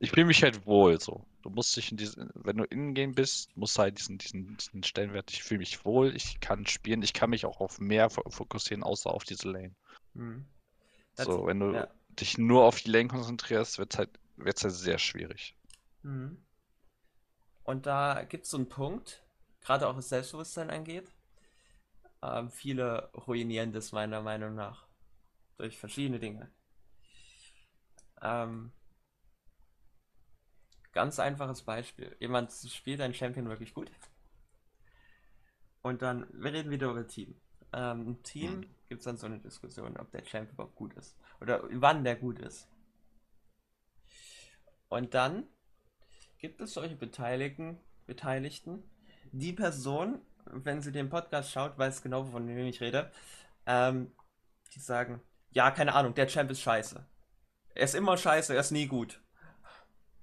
Ich 0.00 0.10
fühle 0.10 0.26
mich 0.26 0.42
halt 0.42 0.66
wohl 0.66 1.00
so. 1.00 1.24
Du 1.42 1.50
musst 1.50 1.76
dich 1.76 1.90
in 1.92 1.96
diesen, 1.96 2.30
wenn 2.34 2.56
du 2.56 2.64
in-game 2.64 3.14
bist, 3.14 3.56
musst 3.56 3.76
du 3.78 3.82
halt 3.82 3.98
diesen, 3.98 4.18
diesen, 4.18 4.56
diesen 4.56 4.82
Stellenwert, 4.82 5.30
ich 5.30 5.42
fühle 5.42 5.58
mich 5.58 5.84
wohl, 5.84 6.14
ich 6.16 6.40
kann 6.40 6.66
spielen, 6.66 7.02
ich 7.02 7.12
kann 7.12 7.30
mich 7.30 7.46
auch 7.46 7.60
auf 7.60 7.78
mehr 7.78 8.10
fo- 8.10 8.28
fokussieren, 8.30 8.82
außer 8.82 9.10
auf 9.10 9.24
diese 9.24 9.48
Lane. 9.50 9.74
Hm. 10.14 10.44
Das, 11.16 11.26
So, 11.26 11.46
wenn 11.46 11.60
du 11.60 11.72
ja. 11.72 11.88
dich 12.20 12.38
nur 12.38 12.64
auf 12.64 12.80
die 12.80 12.90
Lane 12.90 13.08
konzentrierst, 13.08 13.78
wird 13.78 13.92
es 13.92 13.98
halt, 13.98 14.10
wird's 14.36 14.64
halt 14.64 14.74
sehr 14.74 14.98
schwierig. 14.98 15.54
Mhm. 16.02 16.36
Und 17.64 17.86
da 17.86 18.22
gibt 18.24 18.44
es 18.44 18.50
so 18.50 18.56
einen 18.56 18.68
Punkt, 18.68 19.24
gerade 19.60 19.88
auch 19.88 19.96
was 19.96 20.08
Selbstbewusstsein 20.08 20.70
angeht. 20.70 21.12
Ähm, 22.22 22.50
viele 22.50 23.10
ruinieren 23.12 23.72
das 23.72 23.92
meiner 23.92 24.20
Meinung 24.20 24.54
nach. 24.56 24.88
Durch 25.58 25.78
verschiedene 25.78 26.18
Dinge. 26.20 26.50
Ähm, 28.22 28.72
ganz 30.92 31.18
einfaches 31.18 31.60
Beispiel. 31.62 32.16
Jemand 32.20 32.50
spielt 32.52 33.00
einen 33.02 33.12
Champion 33.12 33.50
wirklich 33.50 33.74
gut. 33.74 33.90
Und 35.82 36.02
dann, 36.02 36.26
wir 36.32 36.52
reden 36.52 36.70
wieder 36.72 36.90
über 36.90 37.06
Team. 37.06 37.40
Ähm, 37.72 38.00
Im 38.08 38.22
Team 38.24 38.60
Mhm. 38.60 38.66
gibt 38.88 39.00
es 39.00 39.04
dann 39.04 39.16
so 39.16 39.26
eine 39.26 39.38
Diskussion, 39.38 39.96
ob 39.98 40.10
der 40.10 40.24
Champ 40.24 40.50
überhaupt 40.52 40.74
gut 40.74 40.94
ist. 40.94 41.16
Oder 41.40 41.62
wann 41.70 42.02
der 42.04 42.16
gut 42.16 42.38
ist. 42.40 42.68
Und 44.88 45.12
dann 45.12 45.46
gibt 46.44 46.60
es 46.60 46.74
solche 46.74 46.94
Beteiligten, 46.94 47.78
Beteiligten. 48.06 48.82
Die 49.32 49.54
Person, 49.54 50.20
wenn 50.44 50.82
sie 50.82 50.92
den 50.92 51.08
Podcast 51.08 51.50
schaut, 51.50 51.78
weiß 51.78 52.02
genau, 52.02 52.24
von 52.24 52.46
wem 52.46 52.66
ich 52.66 52.82
rede. 52.82 53.10
Ähm, 53.64 54.12
die 54.74 54.78
sagen, 54.78 55.22
ja, 55.52 55.70
keine 55.70 55.94
Ahnung, 55.94 56.12
der 56.12 56.28
Champ 56.28 56.50
ist 56.50 56.60
scheiße. 56.60 57.02
Er 57.74 57.82
ist 57.82 57.94
immer 57.94 58.18
scheiße, 58.18 58.52
er 58.52 58.60
ist 58.60 58.72
nie 58.72 58.86
gut. 58.86 59.22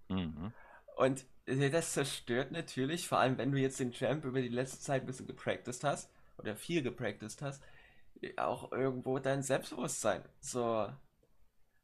Mhm. 0.10 0.54
Und 0.96 1.26
das 1.48 1.94
zerstört 1.94 2.52
natürlich, 2.52 3.08
vor 3.08 3.18
allem 3.18 3.40
wenn 3.40 3.52
du 3.52 3.58
jetzt 3.58 3.80
den 3.80 3.92
Champ 3.92 4.24
über 4.24 4.44
die 4.44 4.50
letzte 4.50 4.80
Zeit 4.80 5.02
ein 5.02 5.08
bisschen 5.08 5.26
gepracticed 5.26 5.84
hast, 5.84 6.12
oder 6.38 6.56
viel 6.56 6.84
gepracticed 6.84 7.42
hast, 7.42 7.64
auch 8.38 8.72
irgendwo 8.72 9.18
dein 9.18 9.42
Selbstbewusstsein. 9.42 10.22
So, 10.40 10.88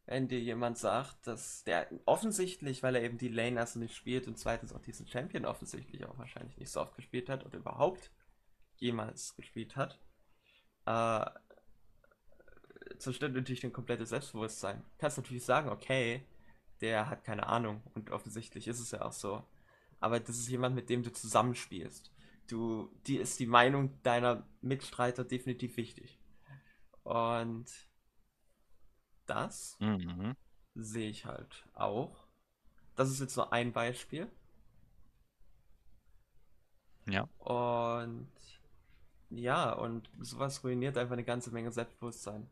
wenn 0.07 0.29
dir 0.29 0.39
jemand 0.39 0.77
sagt, 0.77 1.27
dass 1.27 1.65
der 1.65 1.87
offensichtlich, 2.05 2.81
weil 2.81 2.95
er 2.95 3.03
eben 3.03 3.17
die 3.17 3.27
Lane 3.27 3.59
erst 3.59 3.75
nicht 3.75 3.93
spielt 3.93 4.25
und 4.27 4.37
zweitens 4.39 4.73
auch 4.73 4.81
diesen 4.81 5.05
Champion 5.05 5.45
offensichtlich 5.45 6.05
auch 6.05 6.17
wahrscheinlich 6.17 6.57
nicht 6.57 6.71
so 6.71 6.79
oft 6.79 6.95
gespielt 6.95 7.27
hat 7.27 7.45
oder 7.45 7.57
überhaupt 7.57 8.09
jemals 8.77 9.35
gespielt 9.35 9.75
hat, 9.75 9.99
äh, 10.85 11.25
zerstört 12.97 13.33
natürlich 13.33 13.59
dein 13.59 13.73
komplettes 13.73 14.09
Selbstbewusstsein. 14.09 14.81
Du 14.81 14.97
kannst 14.97 15.17
natürlich 15.17 15.43
sagen, 15.43 15.69
okay, 15.69 16.25
der 16.79 17.09
hat 17.09 17.25
keine 17.25 17.47
Ahnung 17.47 17.83
und 17.93 18.09
offensichtlich 18.11 18.69
ist 18.69 18.79
es 18.79 18.91
ja 18.91 19.01
auch 19.01 19.11
so. 19.11 19.43
Aber 19.99 20.21
das 20.21 20.37
ist 20.37 20.47
jemand, 20.47 20.73
mit 20.73 20.89
dem 20.89 21.03
du 21.03 21.11
zusammenspielst. 21.11 22.13
Du, 22.47 22.89
die 23.07 23.17
ist 23.17 23.41
die 23.41 23.45
Meinung 23.45 24.01
deiner 24.03 24.47
Mitstreiter 24.61 25.25
definitiv 25.25 25.75
wichtig. 25.75 26.17
Und 27.03 27.65
das 29.29 29.77
Mhm. 29.79 30.35
sehe 30.75 31.09
ich 31.09 31.25
halt 31.25 31.67
auch. 31.73 32.27
Das 32.95 33.09
ist 33.09 33.19
jetzt 33.21 33.35
nur 33.37 33.53
ein 33.53 33.73
Beispiel. 33.73 34.29
Ja. 37.09 37.27
Und 37.39 38.29
ja, 39.29 39.71
und 39.73 40.09
sowas 40.19 40.63
ruiniert 40.63 40.97
einfach 40.97 41.13
eine 41.13 41.23
ganze 41.23 41.51
Menge 41.51 41.71
Selbstbewusstsein. 41.71 42.49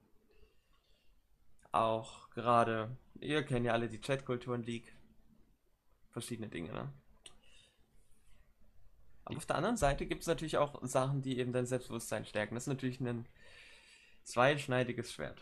Auch 1.72 2.32
gerade, 2.32 2.98
ihr 3.20 3.44
kennt 3.44 3.68
ja 3.68 3.74
alle 3.74 3.88
die 3.88 4.00
Chatkulturen 4.02 4.64
League. 4.64 4.96
Verschiedene 6.12 6.50
Dinge, 6.50 6.72
ne? 6.74 6.92
Aber 9.26 9.38
auf 9.38 9.46
der 9.46 9.56
anderen 9.58 9.78
Seite 9.78 10.06
gibt 10.06 10.22
es 10.22 10.28
natürlich 10.28 10.58
auch 10.58 10.80
Sachen, 10.84 11.22
die 11.22 11.38
eben 11.40 11.52
dein 11.54 11.66
Selbstbewusstsein 11.66 12.26
stärken. 12.26 12.56
Das 12.56 12.64
ist 12.64 12.68
natürlich 12.68 13.00
ein 13.02 13.28
zweischneidiges 14.24 15.14
Schwert. 15.14 15.42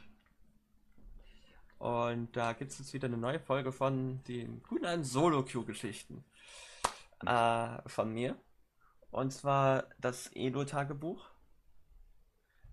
Und 1.84 2.38
da 2.38 2.54
gibt 2.54 2.72
es 2.72 2.80
jetzt 2.80 2.94
wieder 2.94 3.08
eine 3.10 3.18
neue 3.18 3.42
Folge 3.42 3.74
von 3.74 4.24
den 4.24 4.64
guten 4.64 4.86
alten 4.86 5.04
Solo-Q-Geschichten 5.04 6.24
äh, 7.26 7.90
von 7.90 8.14
mir. 8.14 8.38
Und 9.12 9.34
zwar 9.34 9.90
das 10.00 10.28
Elo-Tagebuch. 10.28 11.30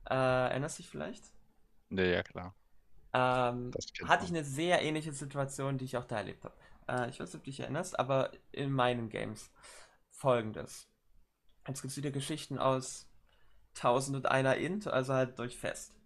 Äh, 0.08 0.14
erinnerst 0.14 0.78
du 0.78 0.82
dich 0.84 0.90
vielleicht? 0.90 1.24
Ja, 1.88 2.04
ja, 2.04 2.22
klar. 2.22 2.54
Ähm, 3.12 3.72
hatte 4.04 4.24
ich 4.26 4.30
eine 4.30 4.44
sehr 4.44 4.80
ähnliche 4.80 5.12
Situation, 5.12 5.76
die 5.76 5.86
ich 5.86 5.96
auch 5.96 6.04
da 6.04 6.18
erlebt 6.18 6.44
habe. 6.44 6.54
Äh, 6.86 7.10
ich 7.10 7.18
weiß 7.18 7.30
nicht, 7.30 7.40
ob 7.40 7.44
du 7.44 7.50
dich 7.50 7.58
erinnerst, 7.58 7.98
aber 7.98 8.30
in 8.52 8.70
meinen 8.70 9.08
Games 9.08 9.50
folgendes. 10.12 10.88
Jetzt 11.66 11.82
gibt 11.82 11.90
es 11.90 11.96
wieder 11.96 12.12
Geschichten 12.12 12.58
aus 12.58 13.08
1001 13.74 14.56
Int, 14.58 14.86
also 14.86 15.14
halt 15.14 15.36
durch 15.40 15.58
Fest. 15.58 15.99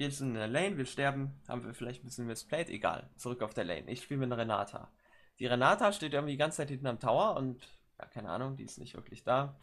Wir 0.00 0.10
sind 0.10 0.28
in 0.28 0.34
der 0.36 0.48
Lane, 0.48 0.78
wir 0.78 0.86
sterben, 0.86 1.38
haben 1.46 1.62
wir 1.62 1.74
vielleicht 1.74 2.02
ein 2.02 2.06
bisschen 2.06 2.26
misplayed, 2.26 2.70
egal. 2.70 3.10
Zurück 3.16 3.42
auf 3.42 3.52
der 3.52 3.66
Lane. 3.66 3.90
Ich 3.90 4.00
spiele 4.02 4.26
mit 4.26 4.32
Renata. 4.32 4.90
Die 5.38 5.44
Renata 5.44 5.92
steht 5.92 6.14
irgendwie 6.14 6.32
die 6.32 6.38
ganze 6.38 6.56
Zeit 6.56 6.70
hinten 6.70 6.86
am 6.86 6.98
Tower 6.98 7.36
und, 7.36 7.68
ja, 7.98 8.06
keine 8.06 8.30
Ahnung, 8.30 8.56
die 8.56 8.64
ist 8.64 8.78
nicht 8.78 8.94
wirklich 8.94 9.24
da. 9.24 9.58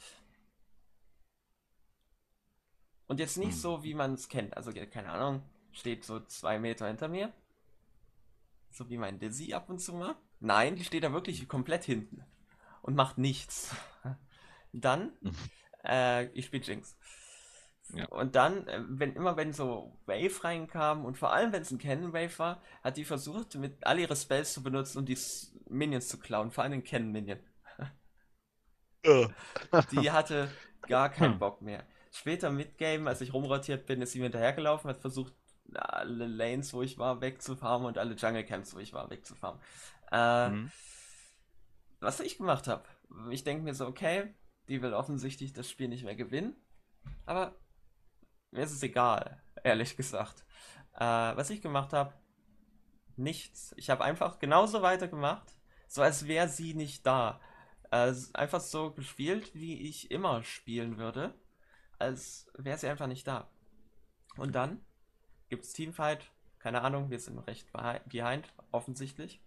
Und 3.08 3.20
jetzt 3.20 3.38
nicht 3.38 3.54
Hm. 3.54 3.60
so, 3.60 3.84
wie 3.84 3.96
man 3.96 4.14
es 4.14 4.30
kennt. 4.30 4.56
Also, 4.56 4.72
keine 4.72 5.10
Ahnung, 5.10 5.42
steht 5.72 6.04
so 6.04 6.20
zwei 6.20 6.60
Meter 6.60 6.86
hinter 6.86 7.08
mir. 7.08 7.34
So 8.70 8.88
wie 8.92 8.98
mein 9.00 9.18
Dizzy 9.18 9.54
ab 9.56 9.72
und 9.72 9.80
zu 9.80 9.96
mal. 9.96 10.14
Nein, 10.40 10.76
die 10.76 10.84
steht 10.84 11.04
da 11.04 11.12
wirklich 11.14 11.48
komplett 11.48 11.84
hinten. 11.84 12.24
Und 12.84 12.94
macht 12.94 13.18
nichts. 13.18 13.76
Dann, 14.72 15.14
Mhm. 15.22 15.36
äh, 15.84 16.26
ich 16.34 16.46
spiele 16.46 16.64
Jinx. 16.64 16.96
Ja. 17.94 18.06
Und 18.08 18.36
dann, 18.36 18.68
äh, 18.68 18.82
wenn 18.88 19.14
immer 19.14 19.38
wenn 19.38 19.54
so 19.54 19.98
Wave 20.06 20.44
reinkam 20.44 21.06
und 21.06 21.18
vor 21.18 21.32
allem 21.34 21.54
wenn 21.54 21.62
es 21.62 21.72
ein 21.72 21.78
Cannon 21.80 22.14
Wave 22.14 22.38
war, 22.40 22.62
hat 22.84 22.98
die 22.98 23.06
versucht, 23.06 23.56
mit 23.56 23.86
all 23.86 24.00
ihre 24.00 24.16
Spells 24.16 24.54
zu 24.54 24.62
benutzen 24.64 24.98
und 25.00 25.10
die 25.10 25.18
Minions 25.70 26.08
zu 26.10 26.20
klauen, 26.20 26.52
vor 26.52 26.64
allem 26.64 26.74
den 26.74 26.84
Cannon 26.84 27.12
Minion. 27.12 27.40
Äh. 29.04 29.28
Die 29.92 30.12
hatte 30.12 30.50
gar 30.88 31.10
keinen 31.10 31.34
Hm. 31.34 31.40
Bock 31.40 31.62
mehr. 31.62 31.84
später 32.12 32.50
Midgame, 32.50 33.08
als 33.10 33.22
ich 33.22 33.34
rumrotiert 33.34 33.86
bin, 33.86 34.02
ist 34.02 34.12
sie 34.14 34.20
mir 34.20 34.26
hinterhergelaufen, 34.26 34.90
hat 34.90 35.00
versucht, 35.00 35.34
alle 35.74 36.28
Lanes, 36.28 36.74
wo 36.74 36.82
ich 36.82 36.98
war, 36.98 37.22
wegzufarmen 37.22 37.88
und 37.88 37.98
alle 37.98 38.16
Jungle 38.16 38.46
Camps, 38.46 38.74
wo 38.76 38.80
ich 38.80 38.94
war, 38.94 39.10
wegzufarmen. 39.10 39.62
Äh, 40.12 40.50
mhm. 40.50 40.72
Was 42.00 42.20
ich 42.20 42.38
gemacht 42.38 42.68
habe, 42.68 42.86
ich 43.30 43.44
denke 43.44 43.64
mir 43.64 43.74
so, 43.74 43.86
okay, 43.86 44.34
die 44.68 44.82
will 44.82 44.94
offensichtlich 44.94 45.54
das 45.54 45.70
Spiel 45.70 45.90
nicht 45.90 46.04
mehr 46.04 46.16
gewinnen, 46.16 46.56
aber 47.26 47.56
mir 48.52 48.64
ist 48.64 48.72
es 48.72 48.84
egal, 48.84 49.42
ehrlich 49.64 49.98
gesagt. 49.98 50.46
Äh, 50.96 51.02
was 51.02 51.50
ich 51.50 51.62
gemacht 51.62 51.94
habe, 51.94 52.14
nichts. 53.16 53.74
Ich 53.78 53.90
habe 53.90 54.04
einfach 54.04 54.40
genauso 54.40 54.82
weitergemacht, 54.82 55.54
so 55.88 56.02
als 56.02 56.28
wäre 56.28 56.50
sie 56.50 56.74
nicht 56.74 57.06
da. 57.06 57.40
Äh, 57.92 58.14
einfach 58.34 58.62
so 58.62 58.92
gespielt, 58.92 59.54
wie 59.56 59.88
ich 59.88 60.12
immer 60.12 60.44
spielen 60.44 60.98
würde, 60.98 61.34
als 62.00 62.48
wäre 62.58 62.78
sie 62.78 62.88
einfach 62.88 63.08
nicht 63.08 63.28
da. 63.28 63.50
Und 64.38 64.54
dann 64.56 64.86
gibt 65.50 65.64
es 65.64 65.74
Teamfight, 65.74 66.32
keine 66.60 66.82
Ahnung, 66.82 67.10
wir 67.10 67.20
sind 67.20 67.40
recht 67.40 67.72
behind, 67.72 68.54
offensichtlich. 68.72 69.42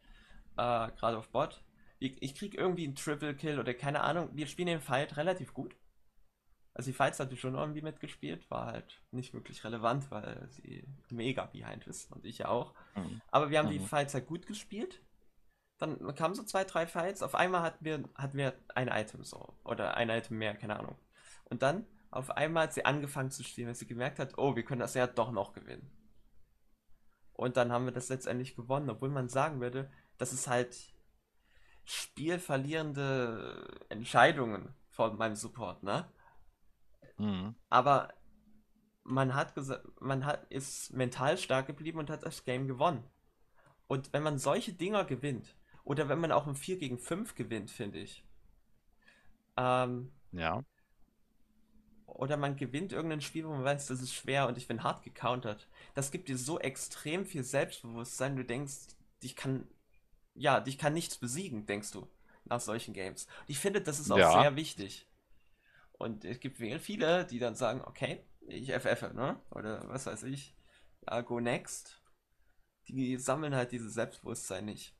Äh, 0.57 0.91
Gerade 0.93 1.19
auf 1.19 1.29
Bot. 1.29 1.63
Ich, 1.99 2.23
ich 2.23 2.35
krieg 2.35 2.55
irgendwie 2.55 2.85
einen 2.85 2.97
Triple 2.97 3.37
Kill 3.37 3.59
oder 3.61 3.75
keine 3.75 4.01
Ahnung. 4.01 4.31
Wir 4.33 4.47
spielen 4.47 4.69
den 4.69 4.81
Fight 4.81 5.17
relativ 5.17 5.53
gut. 5.53 5.77
Also 6.75 6.91
die 6.91 6.97
Fights 6.97 7.19
hatte 7.19 7.35
ich 7.35 7.41
schon 7.41 7.55
irgendwie 7.55 7.83
mitgespielt, 7.83 8.49
war 8.51 8.67
halt 8.67 9.03
nicht 9.11 9.35
wirklich 9.35 9.65
relevant, 9.65 10.11
weil 10.11 10.49
sie 10.51 10.85
mega 11.11 11.47
behind 11.47 11.87
ist 11.87 12.11
und 12.13 12.25
ich 12.25 12.39
ja 12.39 12.49
auch. 12.49 12.75
Mhm. 12.95 13.21
Aber 13.31 13.51
wir 13.51 13.59
haben 13.59 13.67
mhm. 13.67 13.73
die 13.73 13.81
Fights 13.81 14.15
halt 14.15 14.27
gut 14.27 14.47
gespielt. 14.47 15.03
Dann 15.79 16.15
kamen 16.15 16.35
so 16.35 16.43
zwei, 16.43 16.65
drei 16.65 16.87
Fights. 16.87 17.23
Auf 17.23 17.35
einmal 17.35 17.63
hatten 17.63 17.85
wir, 17.85 18.05
hatten 18.15 18.37
wir 18.37 18.55
ein 18.75 18.89
Item 18.89 19.25
so. 19.25 19.55
Oder 19.65 19.97
ein 19.97 20.11
Item 20.11 20.39
mehr, 20.39 20.55
keine 20.55 20.79
Ahnung. 20.79 20.97
Und 21.45 21.63
dann 21.63 21.87
auf 22.11 22.31
einmal 22.31 22.65
hat 22.65 22.75
sie 22.75 22.85
angefangen 22.85 23.31
zu 23.31 23.45
spielen, 23.45 23.69
weil 23.69 23.75
sie 23.75 23.87
gemerkt 23.87 24.19
hat, 24.19 24.37
oh, 24.37 24.57
wir 24.57 24.65
können 24.65 24.81
das 24.81 24.95
ja 24.95 25.07
doch 25.07 25.33
noch 25.33 25.53
gewinnen. 25.53 25.91
Und 27.33 27.57
dann 27.57 27.73
haben 27.73 27.87
wir 27.87 27.93
das 27.93 28.11
letztendlich 28.11 28.57
gewonnen, 28.57 28.91
obwohl 28.91 29.09
man 29.09 29.29
sagen 29.29 29.61
würde, 29.61 29.91
das 30.19 30.33
ist 30.33 30.49
halt 30.49 30.77
spielverlierende 31.85 33.81
Entscheidungen 33.89 34.75
von 34.91 35.17
meinem 35.17 35.37
Support, 35.37 35.83
ne? 35.83 36.07
Mhm. 37.21 37.55
Aber 37.69 38.15
man 39.05 39.35
hat 39.35 39.55
gesagt, 39.55 39.87
man 40.01 40.25
hat, 40.25 40.51
ist 40.51 40.93
mental 40.93 41.37
stark 41.37 41.67
geblieben 41.67 41.99
und 41.99 42.11
hat 42.11 42.25
das 42.25 42.45
Game 42.45 42.67
gewonnen. 42.67 43.05
Und 43.89 44.13
wenn 44.13 44.23
man 44.23 44.39
solche 44.39 44.73
Dinger 44.73 45.05
gewinnt, 45.05 45.55
oder 45.85 46.09
wenn 46.09 46.21
man 46.21 46.33
auch 46.33 46.47
ein 46.47 46.55
4 46.55 46.79
gegen 46.79 46.99
5 46.99 47.35
gewinnt, 47.35 47.71
finde 47.71 47.99
ich. 47.99 48.25
Ähm, 49.57 50.13
ja. 50.33 50.63
Oder 52.07 52.37
man 52.37 52.57
gewinnt 52.57 52.93
irgendein 52.93 53.21
Spiel, 53.21 53.47
wo 53.47 53.51
man 53.51 53.65
weiß, 53.65 53.87
das 53.87 54.01
ist 54.01 54.15
schwer 54.15 54.47
und 54.49 54.57
ich 54.57 54.67
bin 54.67 54.83
hart 54.83 55.03
gecountert. 55.03 55.69
Das 55.95 56.11
gibt 56.11 56.29
dir 56.29 56.39
so 56.39 56.59
extrem 56.59 57.27
viel 57.27 57.45
Selbstbewusstsein, 57.45 58.37
du 58.37 58.45
denkst, 58.45 58.97
dich 59.23 59.37
kann, 59.37 59.69
ja, 60.35 60.61
dich 60.61 60.79
kann 60.79 60.95
nichts 60.95 61.19
besiegen, 61.19 61.67
denkst 61.67 61.91
du, 61.93 62.09
nach 62.45 62.61
solchen 62.61 62.95
Games. 62.95 63.27
Und 63.41 63.51
ich 63.51 63.59
finde, 63.59 63.81
das 63.81 64.01
ist 64.01 64.11
auch 64.11 64.19
ja. 64.19 64.41
sehr 64.41 64.57
wichtig. 64.57 65.07
Und 66.01 66.25
es 66.25 66.41
gibt 66.41 66.57
viele, 66.57 67.27
die 67.27 67.39
dann 67.39 67.55
sagen, 67.55 67.83
okay, 67.83 68.25
ich 68.49 68.73
FF, 68.73 69.13
ne? 69.13 69.39
Oder 69.51 69.87
was 69.87 70.07
weiß 70.07 70.23
ich, 70.23 70.55
ja, 71.07 71.21
go 71.21 71.41
next. 71.41 72.01
Die 72.89 73.19
sammeln 73.19 73.55
halt 73.55 73.71
dieses 73.73 73.93
Selbstbewusstsein 73.93 74.65
nicht. 74.65 74.97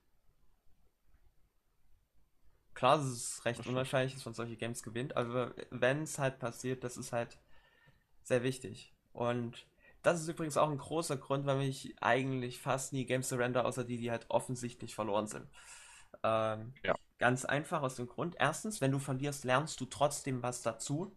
Klar, 2.75 3.01
es 3.01 3.07
ist 3.07 3.45
recht 3.47 3.67
unwahrscheinlich, 3.67 4.13
dass 4.13 4.27
man 4.27 4.35
solche 4.35 4.57
Games 4.57 4.83
gewinnt, 4.83 5.17
aber 5.17 5.55
wenn 5.71 6.03
es 6.03 6.19
halt 6.19 6.39
passiert, 6.39 6.85
das 6.85 6.99
ist 6.99 7.13
halt 7.13 7.39
sehr 8.23 8.43
wichtig. 8.43 8.95
Und 9.15 9.67
das 10.03 10.21
ist 10.21 10.29
übrigens 10.29 10.59
auch 10.59 10.69
ein 10.69 10.77
großer 10.79 11.17
Grund, 11.17 11.47
warum 11.47 11.63
ich 11.63 11.95
eigentlich 12.03 12.61
fast 12.61 12.93
nie 12.93 13.07
Games 13.07 13.31
surrender, 13.31 13.65
außer 13.65 13.85
die, 13.85 13.97
die 13.97 14.11
halt 14.11 14.27
offensichtlich 14.29 14.95
verloren 14.95 15.27
sind. 15.27 15.49
Ähm, 16.23 16.75
ja. 16.85 16.95
Ganz 17.21 17.45
einfach 17.45 17.83
aus 17.83 17.97
dem 17.97 18.07
Grund. 18.07 18.35
Erstens, 18.39 18.81
wenn 18.81 18.93
du 18.93 18.99
verlierst, 18.99 19.45
lernst 19.45 19.79
du 19.79 19.85
trotzdem 19.85 20.43
was 20.43 20.63
dazu, 20.63 21.15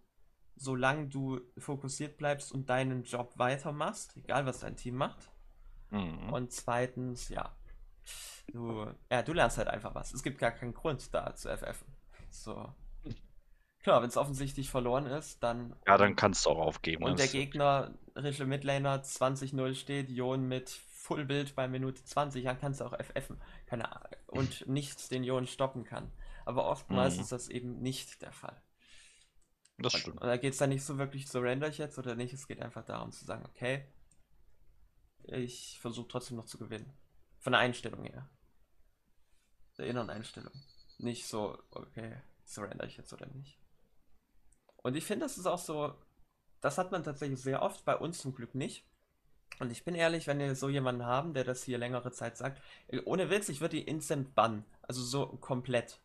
solange 0.57 1.07
du 1.07 1.39
fokussiert 1.57 2.17
bleibst 2.17 2.51
und 2.51 2.69
deinen 2.69 3.03
Job 3.03 3.31
weitermachst, 3.37 4.17
egal 4.17 4.45
was 4.45 4.59
dein 4.59 4.75
Team 4.75 4.95
macht. 4.95 5.31
Mhm. 5.91 6.33
Und 6.33 6.51
zweitens, 6.51 7.29
ja, 7.29 7.55
du, 8.51 8.85
ja, 9.09 9.21
du 9.21 9.31
lernst 9.31 9.57
halt 9.57 9.69
einfach 9.69 9.95
was. 9.95 10.13
Es 10.13 10.23
gibt 10.23 10.39
gar 10.39 10.51
keinen 10.51 10.73
Grund 10.73 11.13
da 11.13 11.35
zu 11.35 11.47
FF. 11.47 11.85
So. 12.29 12.69
Klar, 13.79 14.01
wenn 14.01 14.09
es 14.09 14.17
offensichtlich 14.17 14.69
verloren 14.69 15.05
ist, 15.05 15.41
dann. 15.41 15.73
Ja, 15.87 15.97
dann 15.97 16.17
kannst 16.17 16.45
du 16.45 16.49
auch 16.49 16.59
aufgeben. 16.59 17.05
Und 17.05 17.17
der 17.17 17.27
Gegner, 17.29 17.93
Rische 18.17 18.45
Midlaner 18.45 19.03
20-0 19.03 19.73
steht, 19.75 20.09
Jon 20.09 20.49
mit 20.49 20.69
Fullbild 21.03 21.53
bei 21.53 21.67
Minute 21.67 22.01
20, 22.01 22.45
dann 22.45 22.59
kannst 22.59 22.79
du 22.79 22.85
auch 22.85 22.97
FFen. 22.97 23.41
Keine 23.65 23.91
Ahnung. 23.91 24.09
Und 24.27 24.65
nichts 24.67 25.09
den 25.09 25.25
Jon 25.25 25.45
stoppen 25.47 25.83
kann. 25.83 26.09
Aber 26.45 26.65
oftmals 26.69 27.15
mhm. 27.15 27.21
ist 27.21 27.31
das 27.33 27.49
eben 27.49 27.81
nicht 27.81 28.21
der 28.21 28.31
Fall. 28.31 28.61
Das 29.77 29.91
stimmt. 29.91 30.15
Und, 30.15 30.23
und 30.23 30.27
da 30.29 30.37
geht 30.37 30.53
es 30.53 30.59
dann 30.59 30.69
nicht 30.69 30.85
so 30.85 30.97
wirklich, 30.97 31.27
so 31.27 31.41
render 31.41 31.67
ich 31.67 31.77
jetzt 31.77 31.97
oder 31.97 32.15
nicht. 32.15 32.33
Es 32.33 32.47
geht 32.47 32.61
einfach 32.61 32.85
darum 32.85 33.11
zu 33.11 33.25
sagen, 33.25 33.45
okay, 33.45 33.85
ich 35.23 35.77
versuche 35.81 36.07
trotzdem 36.07 36.37
noch 36.37 36.45
zu 36.45 36.57
gewinnen. 36.57 36.93
Von 37.39 37.51
der 37.51 37.59
Einstellung 37.59 38.05
her. 38.05 38.29
Der 39.77 39.87
inneren 39.87 40.09
Einstellung. 40.09 40.53
Nicht 40.99 41.27
so, 41.27 41.61
okay, 41.71 42.21
surrender 42.45 42.85
ich 42.85 42.95
jetzt 42.95 43.11
oder 43.11 43.25
nicht. 43.27 43.59
Und 44.77 44.95
ich 44.95 45.03
finde, 45.03 45.25
das 45.25 45.37
ist 45.37 45.47
auch 45.47 45.59
so, 45.59 46.01
das 46.61 46.77
hat 46.77 46.93
man 46.93 47.03
tatsächlich 47.03 47.41
sehr 47.41 47.61
oft, 47.61 47.83
bei 47.83 47.97
uns 47.97 48.19
zum 48.19 48.33
Glück 48.33 48.55
nicht. 48.55 48.85
Und 49.59 49.71
ich 49.71 49.83
bin 49.83 49.95
ehrlich, 49.95 50.27
wenn 50.27 50.39
wir 50.39 50.55
so 50.55 50.69
jemanden 50.69 51.05
haben, 51.05 51.33
der 51.33 51.43
das 51.43 51.63
hier 51.63 51.77
längere 51.77 52.11
Zeit 52.11 52.37
sagt, 52.37 52.61
ohne 53.05 53.29
Witz, 53.29 53.49
ich 53.49 53.61
würde 53.61 53.77
die 53.77 53.83
instant 53.83 54.35
bannen. 54.35 54.65
Also 54.81 55.01
so 55.01 55.27
komplett. 55.27 55.99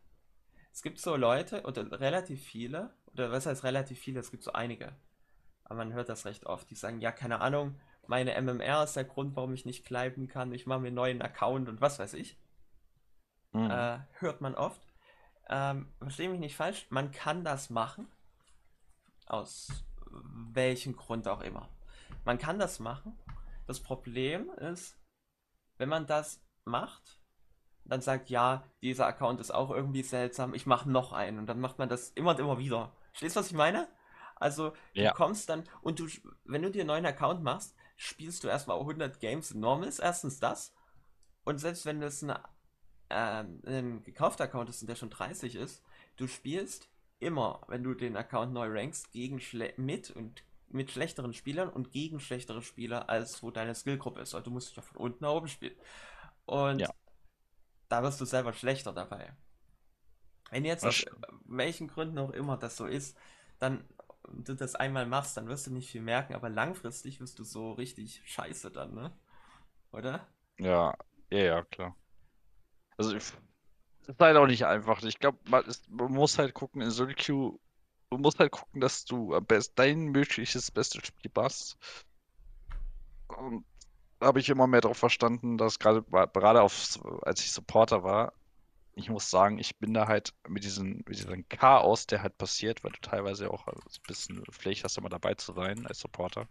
Es 0.73 0.83
gibt 0.83 1.01
so 1.01 1.17
Leute, 1.17 1.63
oder 1.63 2.01
relativ 2.01 2.45
viele, 2.45 2.95
oder 3.13 3.33
was 3.33 3.47
heißt 3.47 3.65
relativ 3.65 3.99
viele, 3.99 4.21
es 4.21 4.31
gibt 4.31 4.43
so 4.43 4.53
einige. 4.53 4.95
Aber 5.65 5.77
man 5.77 5.93
hört 5.93 6.09
das 6.09 6.25
recht 6.25 6.47
oft, 6.47 6.71
die 6.71 6.75
sagen, 6.75 7.01
ja, 7.01 7.11
keine 7.11 7.41
Ahnung, 7.41 7.81
meine 8.07 8.41
MMR 8.41 8.85
ist 8.85 8.97
der 8.97 9.05
Grund, 9.05 9.37
warum 9.37 9.53
ich 9.53 9.67
nicht 9.67 9.85
bleiben 9.85 10.29
kann, 10.29 10.53
ich 10.53 10.67
mache 10.67 10.81
mir 10.81 10.89
einen 10.89 10.97
neuen 10.97 11.23
Account 11.23 11.69
und 11.69 11.81
was 11.81 11.99
weiß 11.99 12.15
ich. 12.15 12.39
Mhm. 13.53 13.71
Äh, 13.71 13.99
hört 14.19 14.41
man 14.41 14.55
oft. 14.55 14.81
Ähm, 15.51 15.93
verstehe 15.99 16.29
mich 16.29 16.41
nicht 16.41 16.57
falsch, 16.57 16.87
man 16.91 17.11
kann 17.11 17.45
das 17.45 17.71
machen. 17.71 18.07
Aus 19.27 19.85
welchem 20.11 20.97
Grund 20.97 21.29
auch 21.29 21.43
immer. 21.43 21.69
Man 22.25 22.39
kann 22.39 22.59
das 22.59 22.79
machen. 22.79 23.19
Das 23.69 23.81
Problem 23.81 24.49
ist, 24.49 24.99
wenn 25.77 25.91
man 25.91 26.07
das 26.07 26.43
macht, 26.65 27.21
dann 27.85 28.01
sagt, 28.01 28.31
ja, 28.31 28.65
dieser 28.81 29.07
Account 29.07 29.41
ist 29.41 29.51
auch 29.51 29.71
irgendwie 29.71 30.03
seltsam, 30.03 30.55
ich 30.55 30.65
mache 30.65 30.91
noch 30.91 31.13
einen. 31.13 31.39
Und 31.39 31.47
dann 31.47 31.61
macht 31.61 31.79
man 31.79 31.91
das 31.91 32.09
immer 32.13 32.31
und 32.31 32.41
immer 32.41 32.59
wieder. 32.59 32.97
Verstehst 33.13 33.37
du, 33.37 33.41
was 33.41 33.49
ich 33.49 33.53
meine? 33.57 33.87
Also, 34.37 34.73
ja. 34.95 35.11
du 35.11 35.17
kommst 35.17 35.51
dann 35.51 35.65
und 35.83 35.99
du, 35.99 36.09
wenn 36.45 36.63
du 36.63 36.71
dir 36.71 36.81
einen 36.81 36.89
neuen 36.89 37.05
Account 37.05 37.43
machst, 37.43 37.77
spielst 37.99 38.43
du 38.43 38.49
erstmal 38.49 38.79
100 38.79 39.21
Games 39.21 39.53
Normals, 39.53 39.99
erstens 39.99 40.41
das. 40.41 40.75
Und 41.45 41.59
selbst 41.59 41.85
wenn 41.85 42.01
das 42.01 42.23
ein, 42.23 42.31
äh, 43.11 43.45
ein 43.67 44.03
gekaufter 44.03 44.45
Account 44.45 44.71
ist 44.71 44.81
und 44.81 44.89
der 44.89 44.97
schon 44.97 45.11
30 45.11 45.57
ist, 45.57 45.83
du 46.17 46.27
spielst 46.27 46.89
immer, 47.19 47.61
wenn 47.69 47.83
du 47.83 47.93
den 47.93 48.17
Account 48.17 48.55
neu 48.55 48.69
rankst, 48.71 49.13
gegen 49.13 49.41
Schle 49.41 49.75
mit 49.77 50.11
und 50.11 50.43
mit 50.71 50.91
schlechteren 50.91 51.33
Spielern 51.33 51.69
und 51.69 51.91
gegen 51.91 52.21
schlechtere 52.21 52.63
Spieler, 52.63 53.09
als 53.09 53.43
wo 53.43 53.51
deine 53.51 53.75
Skillgruppe 53.75 54.21
ist. 54.21 54.35
Also 54.35 54.45
du 54.45 54.51
musst 54.51 54.71
dich 54.71 54.77
ja 54.77 54.83
von 54.83 54.97
unten 54.99 55.25
nach 55.25 55.33
oben 55.33 55.49
spielen. 55.49 55.77
Und 56.45 56.81
ja. 56.81 56.91
da 57.89 58.03
wirst 58.03 58.21
du 58.21 58.25
selber 58.25 58.53
schlechter 58.53 58.93
dabei. 58.93 59.35
Wenn 60.51 60.65
jetzt 60.65 60.85
aus 60.85 61.05
welchen 61.45 61.89
Gründen 61.89 62.19
auch 62.19 62.31
immer 62.31 62.57
das 62.57 62.77
so 62.77 62.87
ist, 62.87 63.19
dann 63.59 63.85
du 64.33 64.55
das 64.55 64.75
einmal 64.75 65.07
machst, 65.07 65.37
dann 65.37 65.49
wirst 65.49 65.67
du 65.67 65.73
nicht 65.73 65.91
viel 65.91 66.03
merken, 66.03 66.35
aber 66.35 66.49
langfristig 66.49 67.21
wirst 67.21 67.39
du 67.39 67.45
so 67.45 67.73
richtig 67.73 68.23
scheiße 68.27 68.71
dann, 68.71 68.95
ne? 68.95 69.19
Oder? 69.93 70.27
Ja, 70.59 70.95
ja, 71.31 71.39
ja, 71.39 71.65
klar. 71.65 71.97
Also, 72.97 73.17
ich, 73.17 73.33
das 74.01 74.09
ist 74.09 74.21
halt 74.21 74.37
auch 74.37 74.47
nicht 74.47 74.67
einfach. 74.67 75.03
Ich 75.03 75.19
glaube, 75.19 75.39
man, 75.49 75.65
man, 75.89 76.13
muss 76.13 76.39
halt 76.39 76.55
gucken, 76.55 76.83
in 76.83 76.91
Solo 76.91 77.15
Queue, 77.17 77.59
du 78.11 78.19
musst 78.19 78.39
halt 78.39 78.53
gucken, 78.53 78.81
dass 78.81 79.05
du 79.05 79.35
am 79.35 79.45
besten 79.45 79.75
dein 79.77 80.05
mögliches 80.07 80.71
bestes 80.71 81.07
Spiel 81.07 81.31
machst. 81.35 81.77
Und 83.29 83.65
habe 84.21 84.41
ich 84.41 84.49
immer 84.49 84.67
mehr 84.67 84.81
darauf 84.81 84.99
verstanden, 84.99 85.59
dass 85.59 85.79
gerade 85.79 86.03
gerade 86.03 86.61
als 86.61 87.41
ich 87.41 87.53
Supporter 87.53 88.03
war, 88.03 88.33
ich 88.95 89.11
muss 89.11 89.31
sagen, 89.31 89.59
ich 89.59 89.79
bin 89.79 89.95
da 89.95 90.09
halt 90.09 90.35
mit 90.49 90.65
diesem, 90.65 90.97
mit 91.07 91.11
diesem 91.11 91.49
Chaos, 91.49 92.07
der 92.07 92.23
halt 92.23 92.37
passiert, 92.37 92.83
weil 92.83 92.91
du 92.93 93.01
teilweise 93.01 93.51
auch 93.51 93.67
ein 93.69 93.81
bisschen 94.07 94.43
Pflicht 94.51 94.83
hast, 94.83 94.99
immer 94.99 95.09
dabei 95.09 95.35
zu 95.35 95.53
sein 95.53 95.87
als 95.87 96.01
Supporter. 96.01 96.49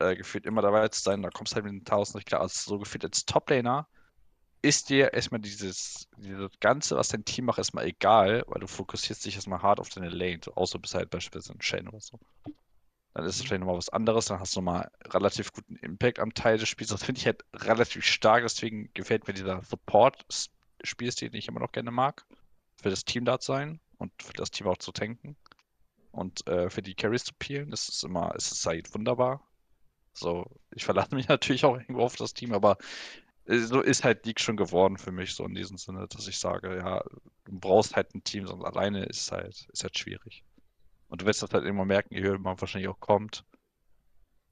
Äh, 0.00 0.16
gefühlt 0.16 0.44
immer 0.44 0.60
dabei 0.60 0.88
zu 0.88 1.00
sein, 1.00 1.22
da 1.22 1.30
kommst 1.30 1.52
du 1.52 1.56
halt 1.56 1.66
mit 1.66 1.74
den 1.74 1.84
Tausend 1.84 2.16
nicht 2.16 2.26
klar. 2.26 2.40
Also 2.40 2.68
so 2.68 2.78
gefühlt 2.80 3.04
als 3.04 3.24
Toplaner 3.24 3.86
ist 4.64 4.88
dir 4.88 5.12
erstmal 5.12 5.42
dieses, 5.42 6.08
dieses 6.16 6.50
Ganze, 6.58 6.96
was 6.96 7.08
dein 7.08 7.26
Team 7.26 7.44
macht, 7.44 7.58
erstmal 7.58 7.84
egal, 7.84 8.44
weil 8.46 8.60
du 8.60 8.66
fokussierst 8.66 9.24
dich 9.26 9.34
erstmal 9.34 9.60
hart 9.60 9.78
auf 9.78 9.90
deine 9.90 10.08
Lane, 10.08 10.40
so, 10.42 10.54
außer 10.54 10.78
du 10.78 10.82
bist 10.82 10.94
halt 10.94 11.10
beispielsweise 11.10 11.52
ein 11.52 11.60
Shen 11.60 11.86
oder 11.86 12.00
so. 12.00 12.18
Dann 13.12 13.26
ist 13.26 13.36
es 13.36 13.42
vielleicht 13.42 13.60
nochmal 13.60 13.76
was 13.76 13.90
anderes, 13.90 14.24
dann 14.24 14.40
hast 14.40 14.56
du 14.56 14.60
nochmal 14.60 14.90
relativ 15.04 15.52
guten 15.52 15.76
Impact 15.76 16.18
am 16.18 16.32
Teil 16.32 16.56
des 16.56 16.68
Spiels. 16.70 16.90
Das 16.90 17.04
finde 17.04 17.20
ich 17.20 17.26
halt 17.26 17.44
relativ 17.54 18.06
stark, 18.06 18.42
deswegen 18.42 18.90
gefällt 18.94 19.28
mir 19.28 19.34
dieser 19.34 19.62
Support-Spielstil, 19.62 21.28
den 21.28 21.38
ich 21.38 21.48
immer 21.48 21.60
noch 21.60 21.72
gerne 21.72 21.90
mag. 21.90 22.24
Für 22.80 22.88
das 22.88 23.04
Team 23.04 23.26
da 23.26 23.38
zu 23.38 23.52
sein 23.52 23.80
und 23.98 24.12
für 24.22 24.32
das 24.32 24.50
Team 24.50 24.66
auch 24.66 24.78
zu 24.78 24.92
tanken. 24.92 25.36
Und 26.10 26.46
äh, 26.48 26.70
für 26.70 26.80
die 26.80 26.94
Carries 26.94 27.24
zu 27.24 27.34
peelen, 27.38 27.70
das 27.70 27.88
ist 27.90 28.02
immer, 28.02 28.34
ist 28.34 28.50
es 28.50 28.64
halt 28.64 28.92
wunderbar. 28.94 29.46
So, 30.14 30.46
ich 30.70 30.84
verlasse 30.84 31.14
mich 31.14 31.28
natürlich 31.28 31.66
auch 31.66 31.76
irgendwo 31.76 32.02
auf 32.02 32.16
das 32.16 32.32
Team, 32.32 32.54
aber 32.54 32.78
so 33.46 33.80
ist 33.80 34.04
halt 34.04 34.24
League 34.26 34.40
schon 34.40 34.56
geworden 34.56 34.96
für 34.96 35.12
mich, 35.12 35.34
so 35.34 35.44
in 35.44 35.54
diesem 35.54 35.76
Sinne, 35.76 36.06
dass 36.08 36.28
ich 36.28 36.38
sage, 36.38 36.76
ja, 36.76 37.02
du 37.44 37.58
brauchst 37.58 37.94
halt 37.96 38.14
ein 38.14 38.24
Team, 38.24 38.46
sonst 38.46 38.64
alleine 38.64 39.04
ist 39.04 39.30
halt, 39.32 39.68
ist 39.72 39.82
halt 39.82 39.98
schwierig. 39.98 40.44
Und 41.08 41.22
du 41.22 41.26
wirst 41.26 41.42
das 41.42 41.50
halt 41.52 41.64
immer 41.64 41.84
merken, 41.84 42.14
je 42.14 42.22
höher 42.22 42.38
man 42.38 42.60
wahrscheinlich 42.60 42.88
auch 42.88 43.00
kommt. 43.00 43.44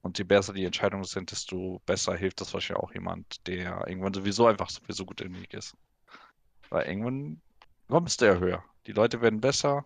Und 0.01 0.17
je 0.17 0.25
besser 0.25 0.53
die 0.53 0.65
Entscheidungen 0.65 1.05
sind, 1.05 1.31
desto 1.31 1.81
besser 1.85 2.15
hilft 2.15 2.41
das 2.41 2.53
wahrscheinlich 2.53 2.83
auch 2.83 2.93
jemand, 2.93 3.47
der 3.47 3.87
irgendwann 3.87 4.13
sowieso 4.13 4.47
einfach 4.47 4.69
sowieso 4.69 5.05
gut 5.05 5.21
in 5.21 5.33
League 5.33 5.53
ist. 5.53 5.75
Weil 6.69 6.87
irgendwann 6.87 7.41
kommst 7.87 8.21
du 8.21 8.25
ja 8.25 8.35
höher. 8.35 8.63
Die 8.85 8.91
Leute 8.91 9.21
werden 9.21 9.39
besser. 9.41 9.85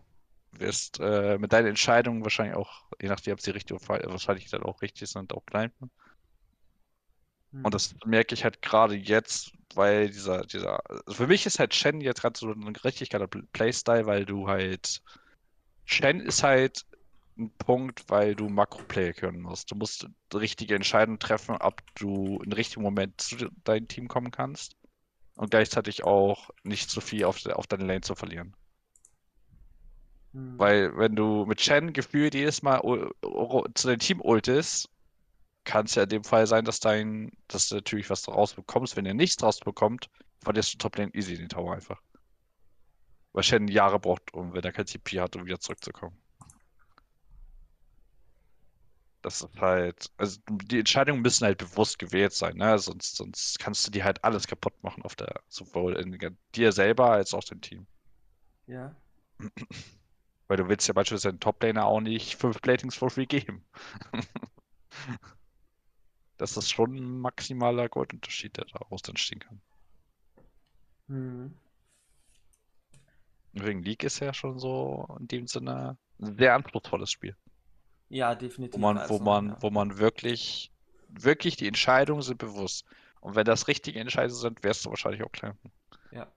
Wirst 0.51 0.99
äh, 0.99 1.37
mit 1.37 1.53
deinen 1.53 1.67
Entscheidungen 1.67 2.23
wahrscheinlich 2.23 2.55
auch, 2.55 2.85
je 3.01 3.09
nachdem, 3.09 3.33
ob 3.33 3.41
sie 3.41 3.51
richtig 3.51 3.77
oder 3.79 4.09
wahrscheinlich 4.09 4.49
dann 4.49 4.63
auch 4.63 4.81
richtig 4.81 5.09
sind, 5.09 5.33
auch 5.33 5.43
bleiben. 5.43 5.91
Und 7.63 7.65
hm. 7.65 7.71
das 7.71 7.95
merke 8.05 8.33
ich 8.33 8.43
halt 8.43 8.61
gerade 8.61 8.95
jetzt, 8.95 9.51
weil 9.73 10.09
dieser, 10.09 10.45
dieser, 10.45 10.79
also 10.89 11.13
für 11.13 11.27
mich 11.27 11.45
ist 11.45 11.59
halt 11.59 11.73
Shen 11.73 12.01
jetzt 12.01 12.21
gerade 12.21 12.37
so 12.37 12.51
ein 12.51 12.75
richtig 12.75 13.09
geiler 13.09 13.27
Playstyle, 13.27 14.05
weil 14.05 14.25
du 14.25 14.47
halt 14.47 15.01
Shen 15.85 16.19
ist 16.19 16.43
halt 16.43 16.85
ein 17.37 17.51
Punkt, 17.57 18.09
weil 18.09 18.35
du 18.35 18.49
Makro-Play 18.49 19.13
können 19.13 19.41
musst. 19.41 19.71
Du 19.71 19.75
musst 19.75 20.07
richtige 20.33 20.75
Entscheidungen 20.75 21.19
treffen, 21.19 21.55
ob 21.57 21.81
du 21.95 22.41
im 22.43 22.51
richtigen 22.51 22.81
Moment 22.81 23.21
zu 23.21 23.49
deinem 23.63 23.87
Team 23.87 24.07
kommen 24.07 24.31
kannst 24.31 24.75
und 25.35 25.51
gleichzeitig 25.51 26.03
auch 26.03 26.49
nicht 26.63 26.89
zu 26.89 26.99
viel 26.99 27.25
auf, 27.25 27.45
auf 27.45 27.67
deine 27.67 27.85
Lane 27.85 28.01
zu 28.01 28.15
verlieren. 28.15 28.55
Hm. 30.33 30.57
Weil 30.57 30.97
wenn 30.97 31.15
du 31.15 31.45
mit 31.45 31.61
Shen 31.61 31.93
gefühlt 31.93 32.33
jedes 32.33 32.63
Mal 32.63 32.81
zu 33.73 33.87
deinem 33.87 33.99
Team 33.99 34.21
ultest, 34.21 34.89
kann 35.67 35.85
es 35.85 35.95
ja 35.95 36.03
in 36.03 36.09
dem 36.09 36.23
Fall 36.23 36.47
sein, 36.47 36.63
dass 36.63 36.79
dein, 36.79 37.31
dass 37.49 37.67
du 37.67 37.75
natürlich 37.75 38.09
was 38.09 38.27
rausbekommst. 38.27 38.95
Wenn 38.95 39.05
er 39.05 39.13
nichts 39.13 39.43
rausbekommt, 39.43 40.09
verlierst 40.41 40.73
du 40.73 40.77
Top 40.77 40.97
Lane 40.97 41.13
easy 41.13 41.37
den 41.37 41.49
Tower 41.49 41.73
einfach. 41.73 42.01
Weil 43.33 43.43
Shen 43.43 43.67
Jahre 43.67 43.99
braucht, 43.99 44.33
um, 44.33 44.53
wenn 44.53 44.63
er 44.63 44.71
kein 44.71 44.87
CP 44.87 45.19
hat, 45.19 45.35
um 45.35 45.45
wieder 45.45 45.59
zurückzukommen. 45.59 46.17
Das 49.21 49.41
ist 49.41 49.59
halt, 49.59 50.09
also 50.15 50.39
die 50.47 50.79
Entscheidungen 50.79 51.21
müssen 51.21 51.43
halt 51.43 51.57
bewusst 51.57 51.99
gewählt 51.99 52.31
sein, 52.31 52.55
ne? 52.55 52.79
Sonst, 52.79 53.17
sonst 53.17 53.59
kannst 53.59 53.85
du 53.85 53.91
dir 53.91 54.05
halt 54.05 54.23
alles 54.23 54.47
kaputt 54.47 54.81
machen 54.83 55.03
auf 55.03 55.15
der, 55.15 55.41
sowohl 55.49 55.97
in 55.97 56.37
dir 56.55 56.71
selber 56.71 57.11
als 57.11 57.33
auch 57.33 57.43
dem 57.43 57.59
Team. 57.59 57.85
Ja. 58.67 58.95
Weil 60.47 60.57
du 60.57 60.69
willst 60.69 60.87
ja 60.87 60.93
beispielsweise 60.93 61.33
den 61.33 61.41
Top-Laner 61.41 61.85
auch 61.85 61.99
nicht 61.99 62.37
fünf 62.37 62.61
Platings 62.61 62.95
for 62.95 63.09
free 63.09 63.25
geben. 63.25 63.65
das 66.37 66.55
ist 66.57 66.71
schon 66.71 66.95
ein 66.95 67.19
maximaler 67.19 67.89
Goldunterschied, 67.89 68.57
der 68.57 68.65
daraus 68.65 69.01
entstehen 69.07 69.39
kann. 69.39 69.61
Mhm. 71.07 71.53
Wegen 73.53 73.81
League 73.81 74.03
ist 74.03 74.19
ja 74.19 74.33
schon 74.33 74.59
so 74.59 75.07
in 75.19 75.27
dem 75.27 75.47
Sinne 75.47 75.97
ein 76.19 76.37
sehr 76.37 76.53
anspruchsvolles 76.53 77.11
Spiel. 77.11 77.35
Ja, 78.09 78.35
definitiv. 78.35 78.75
Wo 78.75 78.81
man, 78.81 78.97
also, 78.97 79.13
wo 79.15 79.23
man, 79.23 79.49
ja. 79.49 79.57
wo 79.61 79.69
man 79.69 79.97
wirklich, 79.97 80.71
wirklich 81.09 81.55
die 81.57 81.67
Entscheidungen 81.67 82.21
sind 82.21 82.37
bewusst. 82.37 82.85
Und 83.19 83.35
wenn 83.35 83.45
das 83.45 83.67
richtige 83.67 83.99
Entscheidungen 83.99 84.39
sind, 84.39 84.63
wärst 84.63 84.85
du 84.85 84.89
wahrscheinlich 84.89 85.23
auch 85.23 85.31
klein. 85.31 85.57
Ja. 86.11 86.27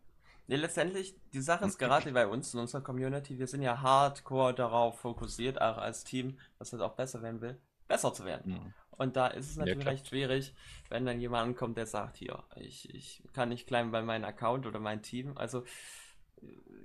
Nee, 0.46 0.56
letztendlich, 0.56 1.14
die 1.32 1.40
Sache 1.40 1.64
ist 1.66 1.78
gerade 1.78 2.10
bei 2.12 2.26
uns 2.26 2.54
in 2.54 2.60
unserer 2.60 2.80
Community, 2.80 3.38
wir 3.38 3.46
sind 3.46 3.62
ja 3.62 3.80
hardcore 3.80 4.54
darauf 4.54 4.98
fokussiert, 4.98 5.60
auch 5.60 5.78
als 5.78 6.02
Team, 6.02 6.38
was 6.58 6.70
das 6.70 6.80
auch 6.80 6.94
besser 6.94 7.22
werden 7.22 7.40
will, 7.40 7.60
besser 7.86 8.12
zu 8.12 8.24
werden. 8.24 8.52
Mhm. 8.54 8.74
Und 9.00 9.16
da 9.16 9.28
ist 9.28 9.48
es 9.48 9.56
natürlich 9.56 9.84
ja, 9.84 9.90
recht 9.90 10.08
schwierig, 10.08 10.52
wenn 10.90 11.06
dann 11.06 11.18
jemand 11.20 11.56
kommt, 11.56 11.78
der 11.78 11.86
sagt, 11.86 12.18
hier, 12.18 12.44
ich, 12.56 12.94
ich 12.94 13.22
kann 13.32 13.48
nicht 13.48 13.66
klein 13.66 13.92
bei 13.92 14.02
meinem 14.02 14.26
Account 14.26 14.66
oder 14.66 14.78
mein 14.78 15.00
Team. 15.00 15.38
Also 15.38 15.64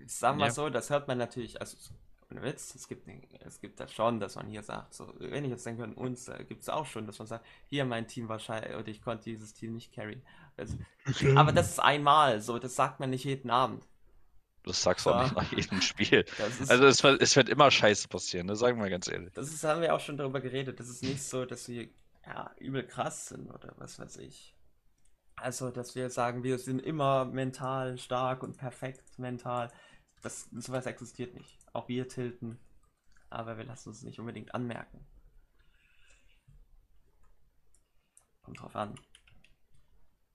ich 0.05 0.13
sag 0.15 0.37
mal 0.37 0.45
ja. 0.45 0.51
so, 0.51 0.69
das 0.69 0.89
hört 0.89 1.09
man 1.09 1.17
natürlich, 1.17 1.59
also 1.59 1.75
ohne 2.31 2.41
Witz, 2.41 2.73
es 2.73 2.87
gibt, 2.87 3.05
es 3.45 3.59
gibt 3.59 3.81
das 3.81 3.91
schon, 3.91 4.21
dass 4.21 4.35
man 4.35 4.47
hier 4.47 4.63
sagt, 4.63 4.93
so, 4.93 5.13
wenn 5.19 5.43
ich 5.43 5.51
jetzt 5.51 5.65
denke, 5.65 5.83
an 5.83 5.93
uns 5.93 6.29
äh, 6.29 6.45
gibt 6.45 6.61
es 6.61 6.69
auch 6.69 6.85
schon, 6.85 7.05
dass 7.05 7.19
man 7.19 7.27
sagt, 7.27 7.45
hier 7.65 7.83
mein 7.83 8.07
Team 8.07 8.29
wahrscheinlich, 8.29 8.73
oder 8.77 8.87
ich 8.87 9.01
konnte 9.01 9.25
dieses 9.25 9.53
Team 9.53 9.73
nicht 9.73 9.93
carry. 9.93 10.21
Also, 10.55 10.77
aber 11.35 11.51
das 11.51 11.71
ist 11.71 11.79
einmal, 11.79 12.39
so, 12.39 12.59
das 12.59 12.77
sagt 12.77 13.01
man 13.01 13.09
nicht 13.09 13.25
jeden 13.25 13.49
Abend. 13.49 13.85
Das 14.63 14.81
sagst 14.81 15.05
du 15.05 15.09
ja. 15.09 15.17
auch 15.17 15.23
nicht 15.23 15.35
nach 15.35 15.51
jedem 15.51 15.81
Spiel. 15.81 16.25
Ist, 16.61 16.71
also 16.71 16.85
es 16.85 17.03
wird, 17.03 17.21
es 17.21 17.35
wird 17.35 17.49
immer 17.49 17.69
Scheiße 17.69 18.07
passieren, 18.07 18.47
das 18.47 18.59
sagen 18.59 18.81
wir 18.81 18.89
ganz 18.89 19.09
ehrlich. 19.09 19.33
Das 19.33 19.53
ist, 19.53 19.65
haben 19.65 19.81
wir 19.81 19.93
auch 19.93 19.99
schon 19.99 20.15
darüber 20.17 20.39
geredet. 20.39 20.79
Das 20.79 20.87
ist 20.87 21.03
nicht 21.03 21.21
so, 21.21 21.45
dass 21.45 21.67
wir 21.67 21.89
ja, 22.25 22.51
übel 22.57 22.85
krass 22.85 23.27
sind 23.27 23.49
oder 23.51 23.73
was 23.77 23.99
weiß 23.99 24.17
ich. 24.17 24.55
Also, 25.37 25.69
dass 25.69 25.95
wir 25.95 26.09
sagen, 26.09 26.43
wir 26.43 26.57
sind 26.57 26.79
immer 26.79 27.25
mental 27.25 27.97
stark 27.97 28.41
und 28.41 28.57
perfekt 28.57 29.19
mental. 29.19 29.71
Das, 30.21 30.49
sowas 30.51 30.85
existiert 30.85 31.33
nicht. 31.33 31.57
Auch 31.73 31.87
wir 31.87 32.07
tilten. 32.07 32.57
Aber 33.29 33.57
wir 33.57 33.65
lassen 33.65 33.91
es 33.91 34.03
nicht 34.03 34.19
unbedingt 34.19 34.55
anmerken. 34.55 35.05
Kommt 38.43 38.61
drauf 38.61 38.75
an. 38.75 38.95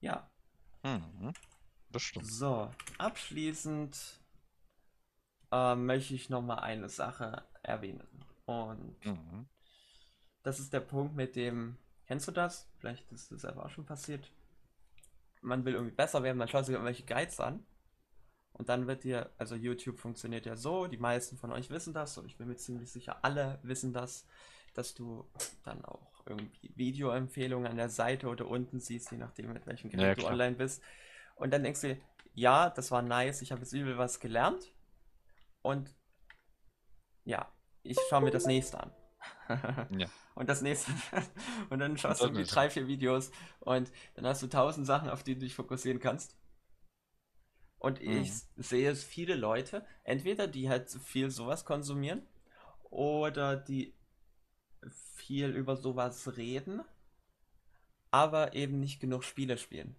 Ja. 0.01 0.29
Mhm. 0.83 1.33
Bestimmt. 1.89 2.27
So, 2.27 2.71
abschließend 2.97 4.21
äh, 5.51 5.75
möchte 5.75 6.13
ich 6.13 6.29
noch 6.29 6.41
mal 6.41 6.59
eine 6.59 6.89
Sache 6.89 7.43
erwähnen. 7.63 8.07
Und 8.45 9.05
mhm. 9.05 9.47
Das 10.43 10.59
ist 10.59 10.73
der 10.73 10.79
Punkt 10.79 11.15
mit 11.15 11.35
dem, 11.35 11.77
kennst 12.07 12.27
du 12.27 12.31
das? 12.31 12.69
Vielleicht 12.79 13.11
ist 13.11 13.31
das 13.31 13.45
einfach 13.45 13.65
auch 13.65 13.69
schon 13.69 13.85
passiert 13.85 14.31
man 15.41 15.65
will 15.65 15.73
irgendwie 15.73 15.95
besser 15.95 16.23
werden, 16.23 16.37
man 16.37 16.47
schaut 16.47 16.65
sich 16.65 16.73
irgendwelche 16.73 17.03
Guides 17.03 17.39
an. 17.39 17.65
Und 18.53 18.69
dann 18.69 18.85
wird 18.85 19.03
dir, 19.03 19.31
also 19.37 19.55
YouTube 19.55 19.99
funktioniert 19.99 20.45
ja 20.45 20.55
so, 20.55 20.87
die 20.87 20.97
meisten 20.97 21.37
von 21.37 21.51
euch 21.51 21.69
wissen 21.69 21.93
das, 21.93 22.17
und 22.17 22.25
ich 22.25 22.37
bin 22.37 22.47
mir 22.47 22.57
ziemlich 22.57 22.91
sicher, 22.91 23.23
alle 23.23 23.59
wissen 23.63 23.93
das, 23.93 24.27
dass 24.73 24.93
du 24.93 25.25
dann 25.63 25.83
auch 25.85 26.25
irgendwie 26.25 26.71
Videoempfehlungen 26.75 27.69
an 27.69 27.77
der 27.77 27.89
Seite 27.89 28.27
oder 28.27 28.47
unten 28.47 28.79
siehst, 28.79 29.11
je 29.11 29.17
nachdem, 29.17 29.51
mit 29.53 29.65
welchem 29.65 29.89
Gerät 29.89 30.17
ja, 30.17 30.23
du 30.23 30.27
online 30.27 30.55
bist. 30.55 30.83
Und 31.35 31.51
dann 31.51 31.63
denkst 31.63 31.81
du, 31.81 31.97
ja, 32.33 32.69
das 32.69 32.91
war 32.91 33.01
nice, 33.01 33.41
ich 33.41 33.51
habe 33.51 33.61
jetzt 33.61 33.73
übel 33.73 33.97
was 33.97 34.19
gelernt. 34.19 34.73
Und 35.61 35.95
ja, 37.23 37.51
ich 37.83 37.97
schaue 38.09 38.21
mir 38.21 38.31
das 38.31 38.45
nächste 38.45 38.79
an. 38.79 38.91
ja. 39.97 40.07
Und 40.35 40.49
das 40.49 40.61
nächste. 40.61 40.91
und 41.69 41.79
dann 41.79 41.97
schaust 41.97 42.21
du 42.21 42.25
irgendwie 42.25 42.45
drei, 42.45 42.69
vier 42.69 42.87
Videos 42.87 43.31
und 43.59 43.91
dann 44.15 44.25
hast 44.25 44.41
du 44.41 44.47
tausend 44.47 44.87
Sachen, 44.87 45.09
auf 45.09 45.23
die 45.23 45.35
du 45.35 45.41
dich 45.41 45.55
fokussieren 45.55 45.99
kannst. 45.99 46.35
Und 47.77 48.01
mhm. 48.01 48.21
ich 48.21 48.31
sehe 48.57 48.89
es 48.89 49.03
viele 49.03 49.35
Leute, 49.35 49.85
entweder 50.03 50.47
die 50.47 50.69
halt 50.69 50.89
viel 50.89 51.31
sowas 51.31 51.65
konsumieren 51.65 52.21
oder 52.89 53.55
die 53.55 53.93
viel 55.15 55.49
über 55.49 55.75
sowas 55.75 56.37
reden, 56.37 56.81
aber 58.11 58.53
eben 58.53 58.79
nicht 58.79 58.99
genug 58.99 59.23
Spiele 59.23 59.57
spielen. 59.57 59.95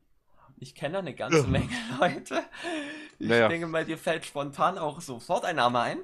Ich 0.59 0.75
kenne 0.75 0.99
eine 0.99 1.15
ganze 1.15 1.47
Menge 1.49 1.75
Leute. 1.99 2.45
Ich 3.19 3.29
naja. 3.29 3.49
denke 3.49 3.67
mal, 3.67 3.85
dir 3.85 3.99
fällt 3.99 4.25
spontan 4.27 4.79
auch 4.79 5.01
sofort 5.01 5.45
ein 5.45 5.57
Name 5.57 5.81
ein. 5.81 5.99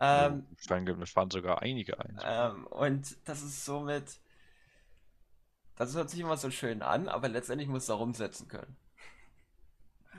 Ähm, 0.00 0.46
es 0.58 1.10
fahren 1.10 1.30
sogar 1.30 1.62
einige 1.62 1.98
ein. 2.00 2.18
Ähm, 2.24 2.66
und 2.66 3.16
das 3.24 3.42
ist 3.42 3.64
somit. 3.64 4.20
Das 5.76 5.94
hört 5.94 6.10
sich 6.10 6.20
immer 6.20 6.36
so 6.36 6.50
schön 6.50 6.82
an, 6.82 7.08
aber 7.08 7.28
letztendlich 7.28 7.68
musst 7.68 7.88
du 7.88 7.94
auch 7.94 8.00
umsetzen 8.00 8.48
können. 8.48 8.76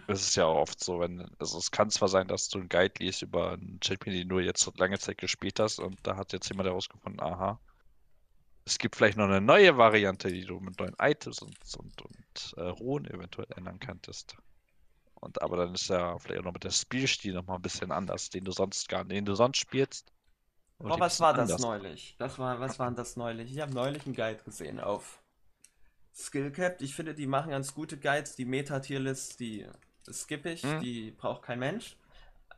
Das 0.07 0.21
ist 0.21 0.35
ja 0.35 0.45
auch 0.45 0.57
oft 0.57 0.83
so, 0.83 0.99
wenn, 0.99 1.25
also 1.39 1.57
es 1.57 1.71
kann 1.71 1.89
zwar 1.89 2.09
sein, 2.09 2.27
dass 2.27 2.49
du 2.49 2.59
einen 2.59 2.69
Guide 2.69 2.93
liest 2.99 3.21
über 3.23 3.53
einen 3.53 3.79
Champion, 3.83 4.15
den 4.15 4.29
du 4.29 4.39
jetzt 4.39 4.69
lange 4.77 4.99
Zeit 4.99 5.17
gespielt 5.17 5.59
hast 5.59 5.79
und 5.79 5.97
da 6.03 6.15
hat 6.15 6.33
jetzt 6.33 6.49
jemand 6.49 6.67
herausgefunden, 6.67 7.21
aha, 7.21 7.59
es 8.65 8.77
gibt 8.77 8.95
vielleicht 8.95 9.17
noch 9.17 9.25
eine 9.25 9.41
neue 9.41 9.77
Variante, 9.77 10.29
die 10.31 10.45
du 10.45 10.59
mit 10.59 10.79
neuen 10.79 10.95
Items 10.99 11.41
und, 11.41 11.57
und, 11.77 12.01
und 12.01 12.53
äh, 12.57 12.63
Ruhen 12.63 13.05
eventuell 13.05 13.47
ändern 13.55 13.79
könntest. 13.79 14.35
Und 15.15 15.41
aber 15.41 15.57
dann 15.57 15.73
ist 15.75 15.89
ja 15.89 16.17
vielleicht 16.19 16.41
auch 16.41 16.45
noch 16.45 16.53
mit 16.53 16.63
der 16.63 16.71
Spielstil 16.71 17.33
noch 17.33 17.45
mal 17.45 17.55
ein 17.55 17.61
bisschen 17.61 17.91
anders, 17.91 18.29
den 18.29 18.45
du 18.45 18.51
sonst 18.53 18.87
gar, 18.89 19.03
den 19.05 19.25
du 19.25 19.35
sonst 19.35 19.57
spielst. 19.57 20.11
Oh, 20.87 20.99
was 20.99 21.19
war 21.19 21.33
das 21.33 21.57
neulich? 21.57 22.15
Das 22.19 22.37
war, 22.39 22.59
was 22.59 22.79
war 22.79 22.91
das 22.91 23.15
neulich? 23.17 23.51
Ich 23.51 23.59
habe 23.59 23.73
neulich 23.73 24.05
einen 24.05 24.15
Guide 24.15 24.43
gesehen 24.43 24.79
auf 24.79 25.21
Skillcapped. 26.15 26.81
Ich 26.81 26.95
finde, 26.95 27.13
die 27.15 27.27
machen 27.27 27.51
ganz 27.51 27.73
gute 27.75 27.97
Guides. 27.99 28.35
Die 28.35 28.45
Meta-Tierlist, 28.45 29.39
die 29.39 29.67
skippe 30.11 30.51
ich, 30.51 30.77
Mhm. 30.77 30.79
die 30.79 31.11
braucht 31.11 31.43
kein 31.43 31.59
Mensch. 31.59 31.97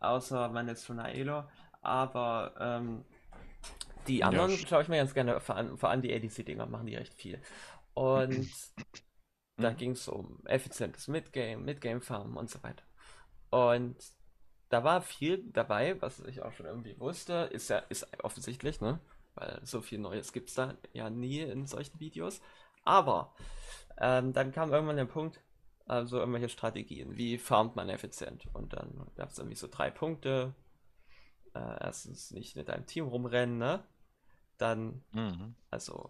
Außer 0.01 0.49
man 0.49 0.69
ist 0.69 0.85
von 0.85 0.99
Aelo. 0.99 1.45
Aber 1.81 2.55
ähm, 2.59 3.05
die 4.07 4.23
Ja, 4.29 4.29
anderen 4.29 4.47
st- 4.47 4.67
schaue 4.67 4.81
ich 4.83 4.87
mir 4.87 4.97
ganz 4.97 5.13
gerne, 5.13 5.39
vor 5.39 5.55
allem, 5.55 5.77
vor 5.77 5.89
allem 5.89 6.01
die 6.01 6.13
ADC-Dinger 6.13 6.65
machen 6.65 6.85
die 6.87 6.95
recht 6.95 7.13
viel. 7.13 7.41
Und 7.93 8.53
da 9.59 9.71
Mhm. 9.71 9.77
ging 9.77 9.91
es 9.91 10.07
um 10.07 10.39
effizientes 10.45 11.07
Midgame, 11.07 11.57
Midgame-Farmen 11.63 12.37
und 12.37 12.49
so 12.49 12.61
weiter. 12.63 12.83
Und 13.49 13.97
da 14.69 14.83
war 14.83 15.01
viel 15.01 15.43
dabei, 15.53 16.01
was 16.01 16.19
ich 16.21 16.41
auch 16.43 16.53
schon 16.53 16.65
irgendwie 16.65 16.99
wusste, 16.99 17.49
ist 17.51 17.69
ja 17.69 17.79
ist 17.89 18.07
offensichtlich, 18.23 18.81
ne? 18.81 18.99
Weil 19.35 19.59
so 19.63 19.81
viel 19.81 19.99
Neues 19.99 20.33
gibt 20.33 20.49
es 20.49 20.55
da 20.55 20.75
ja 20.93 21.09
nie 21.09 21.41
in 21.41 21.67
solchen 21.67 21.99
Videos. 21.99 22.41
Aber 22.83 23.33
ähm, 23.99 24.33
dann 24.33 24.51
kam 24.51 24.73
irgendwann 24.73 24.97
der 24.97 25.05
Punkt, 25.05 25.41
also 25.87 26.19
irgendwelche 26.19 26.49
Strategien, 26.49 27.17
wie 27.17 27.37
farmt 27.37 27.75
man 27.75 27.89
effizient? 27.89 28.47
Und 28.53 28.73
dann 28.73 29.07
gab 29.15 29.29
es 29.31 29.37
irgendwie 29.39 29.55
so 29.57 29.67
drei 29.67 29.91
Punkte. 29.91 30.55
Äh, 31.53 31.59
erstens 31.83 32.31
nicht 32.31 32.55
mit 32.55 32.69
einem 32.69 32.85
Team 32.85 33.07
rumrennen, 33.07 33.57
ne? 33.57 33.83
Dann 34.57 35.03
Mhm. 35.13 35.55
also, 35.71 36.09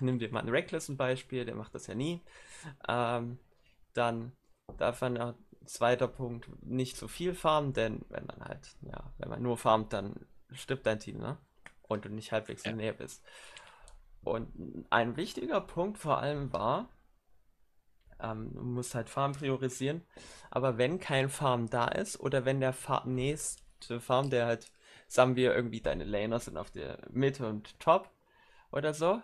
nimm 0.00 0.18
dir 0.18 0.30
mal 0.32 0.40
einen 0.40 0.50
Reckless 0.50 0.88
ein 0.88 0.96
Beispiel, 0.96 1.44
der 1.44 1.54
macht 1.54 1.74
das 1.74 1.86
ja 1.86 1.94
nie. 1.94 2.20
Ähm, 2.88 3.38
dann 3.94 4.32
darf 4.78 5.00
man 5.02 5.18
auch, 5.18 5.34
zweiter 5.66 6.08
Punkt, 6.08 6.48
nicht 6.64 6.96
zu 6.96 7.08
viel 7.08 7.34
farmen, 7.34 7.72
denn 7.72 8.04
wenn 8.10 8.26
man 8.26 8.44
halt, 8.44 8.76
ja, 8.82 9.12
wenn 9.18 9.30
man 9.30 9.42
nur 9.42 9.56
farmt, 9.56 9.92
dann 9.92 10.26
stirbt 10.52 10.86
dein 10.86 11.00
Team, 11.00 11.18
ne? 11.18 11.38
Und 11.88 12.04
du 12.04 12.10
nicht 12.10 12.32
halbwegs 12.32 12.66
in 12.66 12.72
Ja. 12.72 12.76
der 12.76 12.86
Nähe 12.86 12.94
bist. 12.94 13.22
Und 14.24 14.48
ein 14.90 15.16
wichtiger 15.16 15.60
Punkt 15.60 15.98
vor 15.98 16.18
allem 16.18 16.52
war, 16.52 16.88
ähm, 18.20 18.52
du 18.54 18.62
musst 18.62 18.94
halt 18.94 19.08
Farm 19.10 19.32
priorisieren, 19.32 20.02
aber 20.50 20.78
wenn 20.78 20.98
kein 21.00 21.28
Farm 21.28 21.68
da 21.70 21.86
ist 21.88 22.18
oder 22.20 22.44
wenn 22.44 22.60
der 22.60 22.72
Fa 22.72 23.02
nächste 23.06 24.00
Farm, 24.00 24.30
der 24.30 24.46
halt, 24.46 24.70
sagen 25.08 25.36
wir 25.36 25.54
irgendwie 25.54 25.80
deine 25.80 26.04
Laner 26.04 26.38
sind 26.40 26.56
auf 26.56 26.70
der 26.70 26.98
Mitte 27.10 27.46
und 27.48 27.78
Top 27.80 28.10
oder 28.72 28.94
so, 28.94 29.22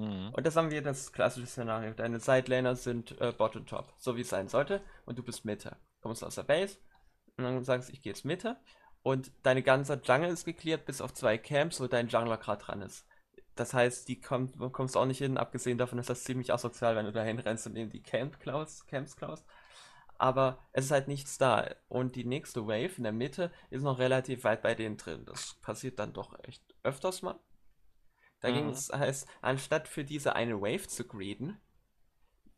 Mhm. 0.00 0.30
und 0.32 0.46
das 0.46 0.56
haben 0.56 0.70
wir 0.70 0.82
das 0.82 1.12
klassische 1.12 1.46
Szenario. 1.46 1.92
Deine 1.92 2.20
Sidelaner 2.20 2.74
sind 2.74 3.20
äh, 3.20 3.32
Bot 3.32 3.54
Top, 3.66 3.92
so 3.98 4.16
wie 4.16 4.22
es 4.22 4.30
sein 4.30 4.48
sollte. 4.48 4.82
Und 5.04 5.18
du 5.18 5.22
bist 5.22 5.44
Mitte. 5.44 5.76
Kommst 6.00 6.24
aus 6.24 6.36
der 6.36 6.44
Base 6.44 6.78
und 7.36 7.44
dann 7.44 7.64
sagst 7.64 7.88
du, 7.88 7.92
ich 7.92 8.02
gehe 8.02 8.12
jetzt 8.12 8.24
Mitte. 8.24 8.56
Und 9.02 9.30
deine 9.42 9.62
ganze 9.62 10.00
Jungle 10.02 10.30
ist 10.30 10.44
geklärt, 10.44 10.86
bis 10.86 11.00
auf 11.00 11.12
zwei 11.12 11.38
Camps, 11.38 11.80
wo 11.80 11.86
dein 11.86 12.08
Jungler 12.08 12.38
gerade 12.38 12.62
dran 12.62 12.82
ist. 12.82 13.06
Das 13.56 13.74
heißt, 13.74 14.08
die 14.08 14.20
kommt, 14.20 14.58
du 14.58 14.70
kommst 14.70 14.96
auch 14.96 15.04
nicht 15.06 15.18
hin, 15.18 15.36
abgesehen 15.36 15.76
davon 15.76 15.98
ist 15.98 16.08
das 16.08 16.24
ziemlich 16.24 16.52
asozial, 16.52 16.96
wenn 16.96 17.06
du 17.06 17.12
dahin 17.12 17.38
rennst 17.38 17.66
und 17.66 17.76
eben 17.76 17.90
die 17.90 18.02
Camp 18.02 18.40
klaust, 18.40 18.86
Camps 18.88 19.16
klaust. 19.16 19.44
Aber 20.16 20.58
es 20.72 20.86
ist 20.86 20.90
halt 20.90 21.08
nichts 21.08 21.38
da. 21.38 21.68
Und 21.88 22.14
die 22.16 22.24
nächste 22.24 22.66
Wave 22.66 22.92
in 22.96 23.04
der 23.04 23.12
Mitte 23.12 23.50
ist 23.70 23.82
noch 23.82 23.98
relativ 23.98 24.44
weit 24.44 24.62
bei 24.62 24.74
denen 24.74 24.96
drin. 24.96 25.24
Das 25.26 25.54
passiert 25.62 25.98
dann 25.98 26.12
doch 26.12 26.38
echt 26.44 26.62
öfters 26.82 27.22
mal. 27.22 27.38
Da 28.40 28.50
Mhm. 28.50 28.52
ging 28.52 28.70
es, 28.70 28.90
heißt, 28.92 29.28
anstatt 29.42 29.88
für 29.88 30.04
diese 30.04 30.34
eine 30.36 30.60
Wave 30.60 30.88
zu 30.88 31.06
greeden, 31.06 31.58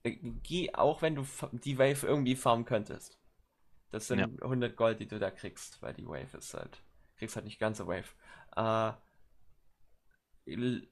äh, 0.04 0.16
geh 0.42 0.72
auch, 0.74 1.02
wenn 1.02 1.14
du 1.14 1.24
die 1.52 1.78
Wave 1.78 2.06
irgendwie 2.06 2.36
farmen 2.36 2.64
könntest. 2.64 3.18
Das 3.90 4.08
sind 4.08 4.20
Ja. 4.20 4.28
100 4.42 4.76
Gold, 4.76 5.00
die 5.00 5.08
du 5.08 5.18
da 5.18 5.30
kriegst, 5.30 5.82
weil 5.82 5.94
die 5.94 6.06
Wave 6.06 6.38
ist 6.38 6.54
halt, 6.54 6.82
kriegst 7.18 7.36
halt 7.36 7.46
nicht 7.46 7.60
ganze 7.60 7.86
Wave. 7.86 8.08
Äh, 8.56 8.92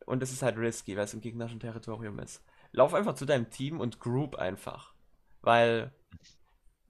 und 0.06 0.22
es 0.22 0.32
ist 0.32 0.42
halt 0.42 0.56
risky, 0.58 0.96
weil 0.96 1.04
es 1.04 1.14
im 1.14 1.20
gegnerischen 1.20 1.60
Territorium 1.60 2.18
ist. 2.18 2.42
Lauf 2.72 2.94
einfach 2.94 3.14
zu 3.14 3.26
deinem 3.26 3.50
Team 3.50 3.80
und 3.80 3.98
group 4.00 4.36
einfach. 4.36 4.94
Weil 5.42 5.92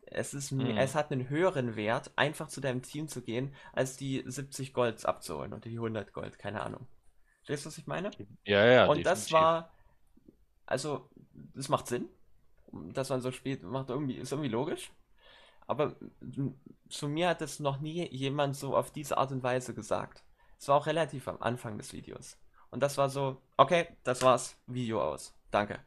es 0.03 0.35
ist, 0.35 0.53
Mhm. 0.59 0.71
es 0.77 0.95
hat 0.95 1.11
einen 1.11 1.31
höheren 1.31 1.75
Wert, 1.75 2.11
einfach 2.17 2.49
zu 2.49 2.61
deinem 2.61 2.83
Team 2.83 3.09
zu 3.09 3.23
gehen, 3.23 3.55
als 3.73 3.97
die 3.97 4.23
70 4.27 4.75
Golds 4.75 5.07
abzuholen 5.07 5.53
oder 5.55 5.63
die 5.63 5.79
100 5.79 6.13
Gold, 6.13 6.39
keine 6.39 6.61
Ahnung. 6.63 6.87
Verstehst 7.45 7.65
du, 7.65 7.69
was 7.71 7.79
ich 7.79 7.87
meine? 7.87 8.11
Ja, 8.45 8.65
ja, 8.67 8.87
Und 8.87 9.05
das 9.05 9.27
definitiv. 9.27 9.33
war, 9.33 9.71
also, 10.67 11.09
das 11.55 11.69
macht 11.69 11.87
Sinn, 11.87 12.09
dass 12.73 13.09
man 13.11 13.21
so 13.21 13.33
spielt, 13.33 13.63
macht 13.63 13.91
irgendwie, 13.91 14.17
ist 14.17 14.33
irgendwie 14.33 14.51
logisch. 14.51 14.93
Aber 15.67 15.97
zu 16.89 17.09
mir 17.09 17.29
hat 17.29 17.43
es 17.43 17.61
noch 17.61 17.81
nie 17.81 18.09
jemand 18.11 18.57
so 18.57 18.77
auf 18.77 18.91
diese 18.93 19.19
Art 19.19 19.33
und 19.33 19.43
Weise 19.43 19.75
gesagt. 19.75 20.25
Es 20.59 20.69
war 20.69 20.77
auch 20.77 20.87
relativ 20.87 21.29
am 21.29 21.41
Anfang 21.41 21.79
des 21.79 21.93
Videos. 21.93 22.39
Und 22.71 22.83
das 22.83 22.99
war 22.99 23.09
so, 23.09 23.41
okay, 23.57 23.89
das 24.05 24.23
war's, 24.23 24.57
Video 24.67 25.03
aus. 25.03 25.35
Danke. 25.51 25.81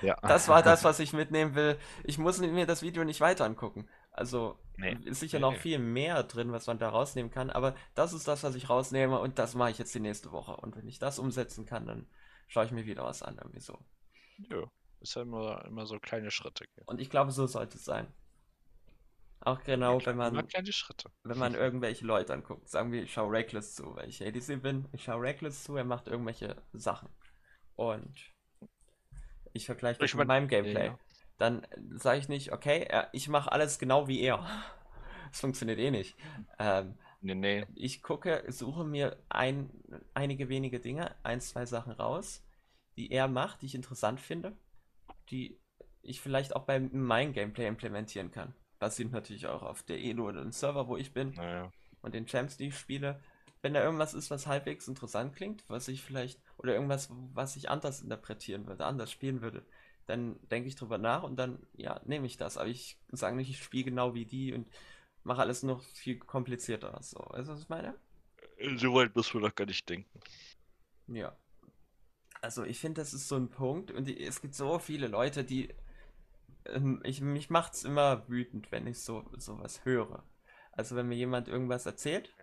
Ja. 0.00 0.16
Das 0.26 0.48
war 0.48 0.62
das, 0.62 0.84
was 0.84 0.98
ich 1.00 1.12
mitnehmen 1.12 1.54
will. 1.54 1.78
Ich 2.04 2.18
muss 2.18 2.40
mir 2.40 2.66
das 2.66 2.82
Video 2.82 3.04
nicht 3.04 3.20
weiter 3.20 3.44
angucken. 3.44 3.88
Also 4.14 4.58
Nee. 4.76 4.96
ist 5.04 5.20
sicher 5.20 5.38
Nee, 5.38 5.42
noch 5.42 5.52
nee. 5.52 5.58
viel 5.58 5.78
mehr 5.78 6.22
drin, 6.24 6.50
was 6.50 6.66
man 6.66 6.78
da 6.78 6.88
rausnehmen 6.88 7.30
kann, 7.30 7.50
aber 7.50 7.74
das 7.94 8.12
ist 8.12 8.26
das, 8.26 8.42
was 8.42 8.54
ich 8.56 8.68
rausnehme 8.70 9.18
und 9.20 9.38
das 9.38 9.54
mache 9.54 9.70
ich 9.70 9.78
jetzt 9.78 9.94
die 9.94 10.00
nächste 10.00 10.32
Woche. 10.32 10.56
Und 10.56 10.76
wenn 10.76 10.88
ich 10.88 10.98
das 10.98 11.18
umsetzen 11.18 11.64
kann, 11.66 11.86
dann 11.86 12.08
schaue 12.48 12.64
ich 12.64 12.72
mir 12.72 12.84
wieder 12.86 13.04
was 13.04 13.22
an, 13.22 13.36
irgendwie 13.38 13.60
so. 13.60 13.78
Ja. 14.50 14.64
Ist 15.00 15.14
ja 15.14 15.22
immer, 15.22 15.64
immer 15.66 15.86
so 15.86 15.98
kleine 16.00 16.30
Schritte. 16.30 16.64
Und 16.86 17.00
ich 17.00 17.10
glaube, 17.10 17.30
so 17.30 17.46
sollte 17.46 17.76
es 17.76 17.84
sein. 17.84 18.06
Auch 19.40 19.62
genau, 19.62 19.98
wenn 20.06 20.14
Immer 20.14 20.30
man, 20.32 20.48
wenn 21.24 21.38
man 21.38 21.54
irgendwelche 21.54 22.06
Leute 22.06 22.32
anguckt. 22.32 22.68
Sagen 22.68 22.92
wir, 22.92 23.02
ich 23.02 23.12
schaue 23.12 23.30
Reckless 23.30 23.74
zu, 23.74 23.94
weil 23.94 24.08
ich 24.08 24.24
ADC 24.26 24.56
bin. 24.62 24.88
Ich 24.92 25.04
schaue 25.04 25.20
Reckless 25.20 25.64
zu, 25.64 25.76
er 25.76 25.84
macht 25.84 26.08
irgendwelche 26.08 26.56
Sachen. 26.72 27.10
Und 27.76 28.32
ich 29.52 29.66
vergleiche 29.66 30.00
das 30.00 30.10
Ich 30.10 30.14
mit 30.16 30.26
mein- 30.26 30.44
meinem 30.44 30.48
Gameplay. 30.48 30.86
ja. 30.86 30.98
Dann 31.38 31.66
sage 31.96 32.18
ich 32.18 32.28
nicht, 32.28 32.52
okay, 32.52 32.88
ich 33.12 33.28
mache 33.28 33.52
alles 33.52 33.78
genau 33.78 34.08
wie 34.08 34.20
er. 34.20 34.44
Das 35.30 35.40
funktioniert 35.40 35.80
eh 35.80 35.90
nicht. 35.90 36.14
Ähm, 36.60 36.94
Nee, 37.20 37.34
nee. 37.34 37.66
ich 37.74 38.02
gucke, 38.02 38.44
suche 38.48 38.84
mir 38.84 39.16
ein, 39.30 39.70
einige 40.12 40.48
wenige 40.48 40.78
Dinge, 40.78 41.12
ein, 41.24 41.40
zwei 41.40 41.66
Sachen 41.66 41.92
raus, 41.92 42.44
die 42.96 43.10
er 43.10 43.26
macht, 43.26 43.62
die 43.62 43.66
ich 43.66 43.74
interessant 43.74 44.20
finde, 44.20 44.52
die 45.30 45.58
ich 46.02 46.20
vielleicht 46.20 46.54
auch 46.54 46.64
bei 46.64 46.78
meinem 46.78 47.32
Gameplay 47.32 47.66
implementieren 47.66 48.30
kann. 48.30 48.54
Basierend 48.78 49.14
natürlich 49.14 49.46
auch 49.46 49.62
auf 49.62 49.82
der 49.82 49.98
Elo 49.98 50.28
oder 50.28 50.42
dem 50.42 50.52
Server, 50.52 50.86
wo 50.88 50.96
ich 50.96 51.12
bin 51.12 51.34
Naja. 51.34 51.72
und 52.02 52.14
den 52.14 52.26
Champs, 52.26 52.56
die 52.56 52.68
ich 52.68 52.78
spiele. 52.78 53.20
Wenn 53.62 53.72
da 53.72 53.82
irgendwas 53.82 54.12
ist, 54.12 54.30
was 54.30 54.46
halbwegs 54.46 54.86
interessant 54.88 55.34
klingt, 55.34 55.64
was 55.68 55.88
ich 55.88 56.02
vielleicht, 56.02 56.38
oder 56.58 56.74
irgendwas, 56.74 57.08
was 57.32 57.56
ich 57.56 57.70
anders 57.70 58.02
interpretieren 58.02 58.66
würde, 58.66 58.84
anders 58.84 59.10
spielen 59.10 59.40
würde, 59.40 59.64
dann 60.06 60.38
denke 60.48 60.68
ich 60.68 60.76
drüber 60.76 60.98
nach 60.98 61.22
und 61.22 61.36
dann, 61.36 61.66
ja, 61.74 62.00
nehme 62.04 62.26
ich 62.26 62.36
das. 62.36 62.56
Aber 62.58 62.68
ich 62.68 62.98
sage 63.10 63.36
nicht, 63.36 63.50
ich 63.50 63.62
spiele 63.62 63.84
genau 63.84 64.14
wie 64.14 64.26
die 64.26 64.52
und 64.52 64.68
mache 65.24 65.42
alles 65.42 65.62
noch 65.62 65.82
viel 65.82 66.18
komplizierter. 66.18 66.98
So, 67.02 67.18
weißt 67.30 67.48
du, 67.48 67.52
was 67.52 67.62
ich 67.62 67.68
meine? 67.68 67.94
So 68.78 68.92
weit 68.94 69.14
müssen 69.14 69.40
wir 69.40 69.48
doch 69.48 69.54
gar 69.54 69.66
nicht 69.66 69.88
denken. 69.88 70.20
Ja. 71.08 71.36
Also 72.40 72.62
ich 72.64 72.78
finde, 72.78 73.00
das 73.00 73.12
ist 73.14 73.26
so 73.28 73.36
ein 73.36 73.50
Punkt 73.50 73.90
und 73.90 74.06
die, 74.06 74.22
es 74.22 74.40
gibt 74.40 74.54
so 74.54 74.78
viele 74.78 75.08
Leute, 75.08 75.44
die 75.44 75.74
ähm, 76.66 77.00
ich, 77.04 77.20
mich 77.20 77.50
macht's 77.50 77.84
immer 77.84 78.28
wütend, 78.28 78.72
wenn 78.72 78.86
ich 78.86 79.00
so 79.02 79.24
sowas 79.36 79.84
höre. 79.84 80.24
Also 80.72 80.96
wenn 80.96 81.08
mir 81.08 81.16
jemand 81.16 81.48
irgendwas 81.48 81.86
erzählt, 81.86 82.34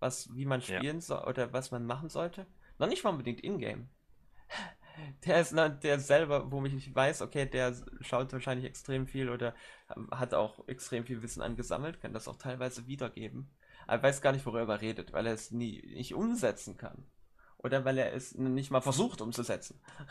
was, 0.00 0.34
wie 0.34 0.44
man 0.44 0.60
Ja. 0.66 0.82
spielen 0.82 1.00
soll 1.00 1.24
oder 1.24 1.52
was 1.54 1.70
man 1.70 1.86
machen 1.86 2.08
sollte, 2.10 2.46
noch 2.78 2.88
nicht 2.88 3.04
mal 3.04 3.10
unbedingt 3.10 3.40
in-game. 3.40 3.88
Der 5.26 5.40
ist 5.40 5.54
der 5.82 6.00
selber, 6.00 6.50
wo 6.50 6.64
ich 6.64 6.94
weiß, 6.94 7.22
okay, 7.22 7.46
der 7.46 7.74
schaut 8.00 8.32
wahrscheinlich 8.32 8.66
extrem 8.66 9.06
viel 9.06 9.28
oder 9.30 9.54
hat 10.10 10.34
auch 10.34 10.66
extrem 10.68 11.04
viel 11.04 11.22
Wissen 11.22 11.42
angesammelt, 11.42 12.00
kann 12.00 12.12
das 12.12 12.28
auch 12.28 12.36
teilweise 12.36 12.86
wiedergeben. 12.86 13.50
Aber 13.86 14.02
weiß 14.04 14.20
gar 14.20 14.32
nicht, 14.32 14.46
worüber 14.46 14.74
er 14.74 14.80
redet, 14.80 15.12
weil 15.12 15.26
er 15.26 15.34
es 15.34 15.50
nie 15.50 15.82
nicht 15.94 16.14
umsetzen 16.14 16.76
kann. 16.76 17.04
Oder 17.58 17.84
weil 17.84 17.98
er 17.98 18.12
es 18.14 18.34
nicht 18.34 18.70
mal 18.70 18.80
versucht 18.80 19.20
umzusetzen. 19.20 19.80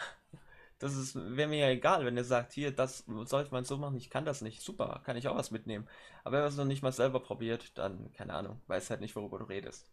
Das 0.80 1.16
wäre 1.16 1.48
mir 1.48 1.60
ja 1.60 1.70
egal, 1.70 2.06
wenn 2.06 2.18
er 2.18 2.24
sagt, 2.24 2.53
hier, 2.53 2.72
das 2.72 3.06
sollte 3.26 3.52
man 3.52 3.64
so 3.66 3.78
machen, 3.78 3.98
ich 3.98 4.10
kann 4.10 4.26
das 4.26 4.41
nicht. 4.41 4.62
Super, 4.62 5.02
kann 5.06 5.16
ich 5.16 5.28
auch 5.28 5.36
was 5.38 5.52
mitnehmen. 5.52 5.88
Aber 6.24 6.38
wenn 6.38 6.44
er 6.44 6.48
es 6.48 6.58
noch 6.58 6.66
nicht 6.66 6.82
mal 6.82 6.91
selber 6.91 7.20
probiert, 7.20 7.78
dann, 7.78 8.12
keine 8.14 8.34
Ahnung, 8.34 8.60
weiß 8.68 8.90
halt 8.90 9.02
nicht, 9.02 9.16
worüber 9.16 9.38
du 9.40 9.45
redest. 9.45 9.91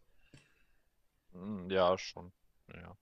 Hm, 1.32 1.70
Ja, 1.70 1.96
schon. 1.96 2.32
Ja. 2.68 2.96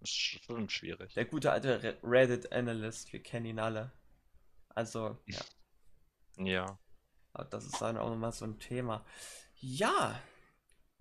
Ist 0.00 0.14
schon 0.14 0.68
schwierig. 0.70 1.12
Der 1.14 1.24
gute 1.26 1.52
alte 1.52 1.82
Re- 1.82 1.98
Reddit-Analyst, 2.02 3.12
wir 3.12 3.22
kennen 3.22 3.46
ihn 3.46 3.58
alle. 3.58 3.92
Also, 4.68 5.18
ja, 5.26 5.40
Ja. 6.38 6.78
aber 7.32 7.44
das 7.44 7.64
ist 7.66 7.80
dann 7.80 7.96
auch 7.98 8.08
nochmal 8.10 8.32
so 8.32 8.44
ein 8.44 8.58
Thema. 8.58 9.04
Ja, 9.56 10.20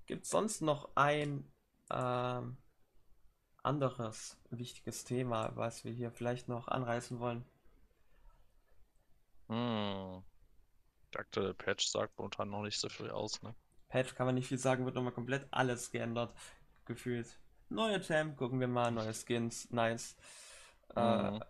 gibt 0.06 0.26
sonst 0.26 0.62
noch 0.62 0.96
ein 0.96 1.52
ähm, 1.92 2.58
anderes 3.64 4.38
wichtiges 4.50 5.04
Thema, 5.04 5.56
was 5.56 5.84
wir 5.84 5.92
hier 5.92 6.12
vielleicht 6.12 6.48
noch 6.48 6.68
anreißen 6.68 7.20
wollen? 7.20 7.46
Hm. 9.50 10.24
Der 11.14 11.22
aktuelle 11.22 11.54
Patch 11.56 11.88
sagt 11.88 12.18
momentan 12.20 12.50
noch 12.50 12.62
nicht 12.62 12.80
so 12.80 12.90
viel 12.90 13.10
aus, 13.10 13.42
ne? 13.42 13.56
Patch 13.88 14.14
kann 14.16 14.28
man 14.28 14.36
nicht 14.36 14.48
viel 14.48 14.58
sagen, 14.60 14.86
wird 14.86 14.94
nochmal 14.96 15.14
komplett 15.14 15.48
alles 15.52 15.90
geändert, 15.92 16.36
gefühlt. 16.86 17.40
Neue 17.70 18.02
Champ, 18.02 18.38
gucken 18.38 18.60
wir 18.60 18.68
mal, 18.68 18.92
neue 18.92 19.14
Skins, 19.14 19.70
nice. 19.72 20.16
Äh, 20.96 21.32
Mhm. 21.32 21.44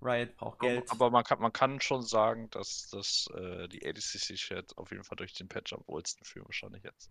Riot 0.00 0.36
braucht 0.36 0.60
Geld. 0.60 0.90
aber 0.90 1.10
man 1.10 1.24
kann, 1.24 1.40
man 1.40 1.52
kann 1.52 1.80
schon 1.80 2.02
sagen, 2.02 2.50
dass, 2.50 2.88
dass 2.90 3.28
äh, 3.34 3.66
die 3.68 3.84
ADCC-Chat 3.86 4.76
auf 4.76 4.90
jeden 4.90 5.04
Fall 5.04 5.16
durch 5.16 5.32
den 5.34 5.48
Patch 5.48 5.72
am 5.72 5.82
wohlsten 5.86 6.24
fühlen, 6.24 6.44
wahrscheinlich 6.46 6.82
jetzt. 6.84 7.10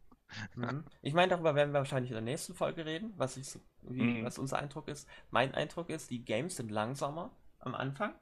Mhm. 0.55 0.85
Ich 1.01 1.13
meine, 1.13 1.29
darüber 1.29 1.55
werden 1.55 1.71
wir 1.73 1.79
wahrscheinlich 1.79 2.11
in 2.11 2.15
der 2.15 2.21
nächsten 2.23 2.53
Folge 2.55 2.85
reden, 2.85 3.13
was 3.17 3.37
ich 3.37 3.49
so, 3.49 3.59
wie, 3.81 4.01
Mhm. 4.01 4.23
was 4.23 4.37
unser 4.37 4.59
Eindruck 4.59 4.87
ist. 4.87 5.07
Mein 5.31 5.53
Eindruck 5.53 5.89
ist, 5.89 6.09
die 6.11 6.23
Games 6.23 6.55
sind 6.57 6.71
langsamer 6.71 7.35
am 7.59 7.75
Anfang. 7.75 8.13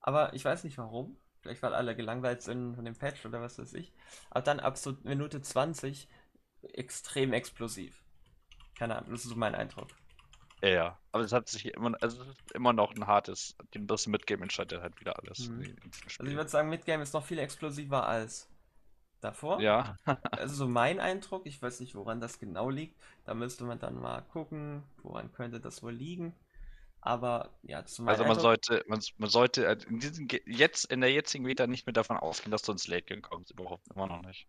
Aber 0.00 0.34
ich 0.34 0.44
weiß 0.44 0.64
nicht 0.64 0.78
warum. 0.78 1.16
Vielleicht 1.40 1.62
weil 1.62 1.74
alle 1.74 1.94
gelangweilt 1.96 2.42
sind 2.42 2.74
von 2.74 2.84
dem 2.84 2.96
Patch 2.96 3.24
oder 3.26 3.40
was 3.40 3.58
weiß 3.58 3.74
ich. 3.74 3.92
Aber 4.30 4.42
dann 4.42 4.60
ab 4.60 4.78
so 4.78 4.96
Minute 5.02 5.40
20 5.42 6.08
extrem 6.62 7.32
explosiv. 7.32 8.03
Keine 8.74 8.96
Ahnung, 8.96 9.10
das 9.10 9.24
ist 9.24 9.30
so 9.30 9.36
mein 9.36 9.54
Eindruck. 9.54 9.88
Ja, 10.62 10.68
ja. 10.68 10.98
Aber 11.12 11.24
es 11.24 11.32
hat 11.32 11.48
sich 11.48 11.66
immer, 11.66 11.96
also 12.00 12.22
es 12.22 12.28
ist 12.28 12.52
immer 12.52 12.72
noch 12.72 12.94
ein 12.94 13.06
hartes, 13.06 13.56
das 13.72 14.06
Mitgame 14.06 14.42
entscheidet 14.42 14.80
halt 14.82 14.98
wieder 15.00 15.18
alles 15.18 15.48
Mhm. 15.48 15.76
Also 16.18 16.30
ich 16.30 16.36
würde 16.36 16.48
sagen, 16.50 16.68
Midgame 16.70 17.02
ist 17.02 17.14
noch 17.14 17.24
viel 17.24 17.38
explosiver 17.38 18.06
als 18.06 18.48
davor. 19.20 19.60
Ja, 19.60 19.96
Also 20.32 20.54
so 20.54 20.68
mein 20.68 21.00
Eindruck, 21.00 21.46
ich 21.46 21.60
weiß 21.60 21.80
nicht, 21.80 21.94
woran 21.94 22.20
das 22.20 22.38
genau 22.38 22.70
liegt. 22.70 22.96
Da 23.24 23.34
müsste 23.34 23.64
man 23.64 23.78
dann 23.78 24.00
mal 24.00 24.22
gucken, 24.22 24.82
woran 25.02 25.32
könnte 25.32 25.60
das 25.60 25.82
wohl 25.82 25.92
liegen. 25.92 26.34
Aber 27.00 27.50
ja, 27.62 27.84
mein 27.98 28.08
also 28.08 28.24
man 28.24 28.38
Eindruck. 28.38 28.40
sollte, 28.40 28.84
man, 28.88 29.00
man 29.18 29.30
sollte 29.30 29.66
äh, 29.66 29.76
in 29.88 29.98
diesem, 30.00 30.28
jetzt, 30.46 30.86
in 30.90 31.00
der 31.02 31.12
jetzigen 31.12 31.44
Meta 31.44 31.66
nicht 31.66 31.86
mehr 31.86 31.92
davon 31.92 32.16
ausgehen, 32.16 32.50
dass 32.50 32.62
du 32.62 32.72
ins 32.72 32.86
Late 32.88 33.04
Game 33.04 33.22
kommst. 33.22 33.50
Überhaupt 33.50 33.86
immer 33.94 34.06
noch 34.06 34.22
nicht. 34.22 34.48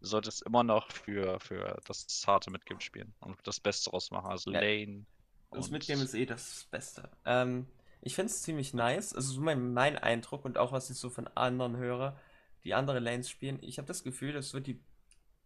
Du 0.00 0.06
solltest 0.06 0.42
immer 0.42 0.62
noch 0.62 0.90
für, 0.92 1.40
für 1.40 1.80
das 1.86 2.06
harte 2.26 2.50
Mitgame 2.50 2.80
spielen 2.80 3.14
und 3.20 3.36
das 3.44 3.60
Beste 3.60 3.90
draus 3.90 4.10
machen. 4.10 4.30
Also 4.30 4.52
Ja. 4.52 4.60
Lane. 4.60 5.06
Das 5.50 5.70
Midgame 5.70 6.02
ist 6.02 6.14
eh 6.14 6.26
das 6.26 6.66
Beste. 6.70 7.08
Ähm, 7.24 7.66
ich 8.02 8.14
finde 8.14 8.30
es 8.30 8.42
ziemlich 8.42 8.74
nice. 8.74 9.14
Also 9.14 9.32
so 9.32 9.40
mein, 9.40 9.72
mein 9.72 9.96
Eindruck 9.96 10.44
und 10.44 10.58
auch 10.58 10.72
was 10.72 10.90
ich 10.90 10.98
so 10.98 11.10
von 11.10 11.26
anderen 11.28 11.76
höre, 11.76 12.18
die 12.64 12.74
andere 12.74 12.98
Lanes 13.00 13.30
spielen. 13.30 13.58
Ich 13.62 13.78
habe 13.78 13.88
das 13.88 14.04
Gefühl, 14.04 14.32
das 14.32 14.52
wird 14.52 14.66
die 14.66 14.80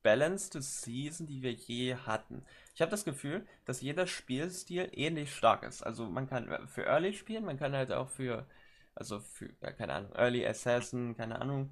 balanced 0.02 0.60
Season, 0.62 1.26
die 1.26 1.42
wir 1.42 1.52
je 1.52 1.94
hatten. 1.94 2.44
Ich 2.74 2.80
habe 2.80 2.90
das 2.90 3.04
Gefühl, 3.04 3.46
dass 3.64 3.80
jeder 3.80 4.06
Spielstil 4.06 4.90
ähnlich 4.92 5.34
stark 5.34 5.62
ist. 5.62 5.82
Also 5.82 6.06
man 6.08 6.28
kann 6.28 6.66
für 6.68 6.84
Early 6.84 7.14
spielen, 7.14 7.44
man 7.44 7.58
kann 7.58 7.72
halt 7.72 7.92
auch 7.92 8.08
für, 8.08 8.46
also 8.94 9.20
für, 9.20 9.50
ja, 9.62 9.72
keine 9.72 9.94
Ahnung, 9.94 10.12
Early 10.14 10.46
Assassin, 10.46 11.16
keine 11.16 11.40
Ahnung, 11.40 11.70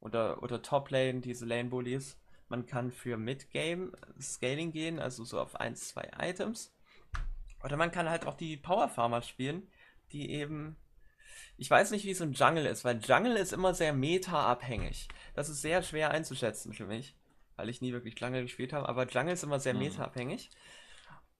oder, 0.00 0.42
oder 0.42 0.62
Top 0.62 0.90
Lane, 0.90 1.20
diese 1.20 1.46
Lane 1.46 1.68
Bullies. 1.70 2.18
Man 2.48 2.66
kann 2.66 2.92
für 2.92 3.16
Mid-Game 3.16 3.92
Scaling 4.20 4.72
gehen, 4.72 4.98
also 5.00 5.24
so 5.24 5.40
auf 5.40 5.56
1, 5.56 5.88
2 5.88 6.10
Items. 6.20 6.72
Oder 7.64 7.76
man 7.76 7.90
kann 7.90 8.08
halt 8.08 8.26
auch 8.26 8.34
die 8.36 8.56
Power 8.56 8.88
Farmer 8.88 9.22
spielen, 9.22 9.68
die 10.12 10.30
eben. 10.32 10.76
Ich 11.58 11.70
weiß 11.70 11.90
nicht, 11.90 12.04
wie 12.04 12.10
es 12.10 12.20
im 12.20 12.32
Jungle 12.32 12.66
ist, 12.66 12.84
weil 12.84 12.98
Jungle 13.00 13.36
ist 13.36 13.52
immer 13.52 13.74
sehr 13.74 13.92
meta-abhängig. 13.92 15.08
Das 15.34 15.48
ist 15.48 15.62
sehr 15.62 15.82
schwer 15.82 16.10
einzuschätzen 16.10 16.72
für 16.74 16.86
mich, 16.86 17.16
weil 17.56 17.68
ich 17.68 17.80
nie 17.80 17.92
wirklich 17.92 18.18
Jungle 18.20 18.42
gespielt 18.42 18.72
habe. 18.72 18.88
Aber 18.88 19.06
Jungle 19.08 19.32
ist 19.34 19.44
immer 19.44 19.60
sehr 19.60 19.74
Mhm. 19.74 19.78
meta-abhängig. 19.78 20.50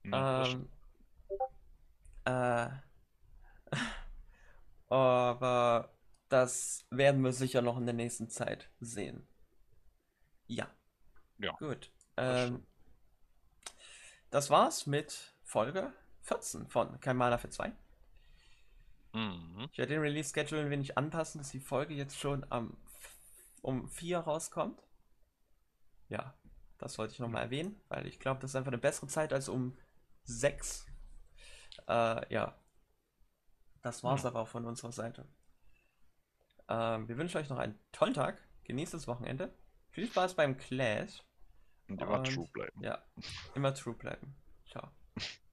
Stimmt. 0.02 0.12
Ähm, 0.12 0.68
äh, 2.24 2.68
aber 4.88 5.95
das 6.28 6.86
werden 6.90 7.22
wir 7.22 7.32
sicher 7.32 7.62
noch 7.62 7.76
in 7.78 7.86
der 7.86 7.94
nächsten 7.94 8.28
Zeit 8.28 8.70
sehen. 8.80 9.26
Ja. 10.46 10.68
Ja, 11.38 11.52
Gut. 11.58 11.90
das 12.16 12.50
Ähm, 12.50 12.66
das 14.30 14.50
war's 14.50 14.86
mit 14.86 15.34
Folge 15.44 15.92
14 16.22 16.68
von 16.68 17.00
Kein 17.00 17.16
Maler 17.16 17.38
für 17.38 17.50
zwei. 17.50 17.72
Mhm. 19.12 19.68
Ich 19.72 19.78
werde 19.78 19.94
den 19.94 20.02
Release-Schedule 20.02 20.62
ein 20.62 20.70
wenig 20.70 20.98
anpassen, 20.98 21.38
dass 21.38 21.50
die 21.50 21.60
Folge 21.60 21.94
jetzt 21.94 22.18
schon 22.18 22.44
am, 22.50 22.76
um 23.62 23.88
4 23.88 24.18
rauskommt. 24.18 24.82
Ja, 26.08 26.34
das 26.78 26.98
wollte 26.98 27.14
ich 27.14 27.18
nochmal 27.20 27.42
erwähnen, 27.44 27.80
weil 27.88 28.06
ich 28.06 28.18
glaube, 28.20 28.40
das 28.40 28.50
ist 28.50 28.56
einfach 28.56 28.72
eine 28.72 28.78
bessere 28.78 29.06
Zeit 29.08 29.32
als 29.32 29.48
um 29.48 29.76
6. 30.24 30.86
Äh, 31.88 32.32
ja. 32.34 32.54
Das 33.82 34.02
war's 34.04 34.22
Ja. 34.22 34.30
aber 34.30 34.40
auch 34.40 34.48
von 34.48 34.64
unserer 34.66 34.92
Seite. 34.92 35.26
Ähm, 36.68 37.08
wir 37.08 37.16
wünschen 37.16 37.38
euch 37.38 37.48
noch 37.48 37.58
einen 37.58 37.78
tollen 37.92 38.14
Tag. 38.14 38.40
Genießt 38.64 38.94
das 38.94 39.06
Wochenende. 39.06 39.52
Viel 39.90 40.06
Spaß 40.06 40.34
beim 40.34 40.56
Clash. 40.56 41.22
Und 41.88 42.00
immer 42.00 42.18
Und- 42.18 42.34
true 42.34 42.48
bleiben. 42.52 42.82
Ja, 42.82 43.02
immer 43.54 43.72
true 43.74 43.94
bleiben. 43.94 44.34
Ciao. 44.70 44.88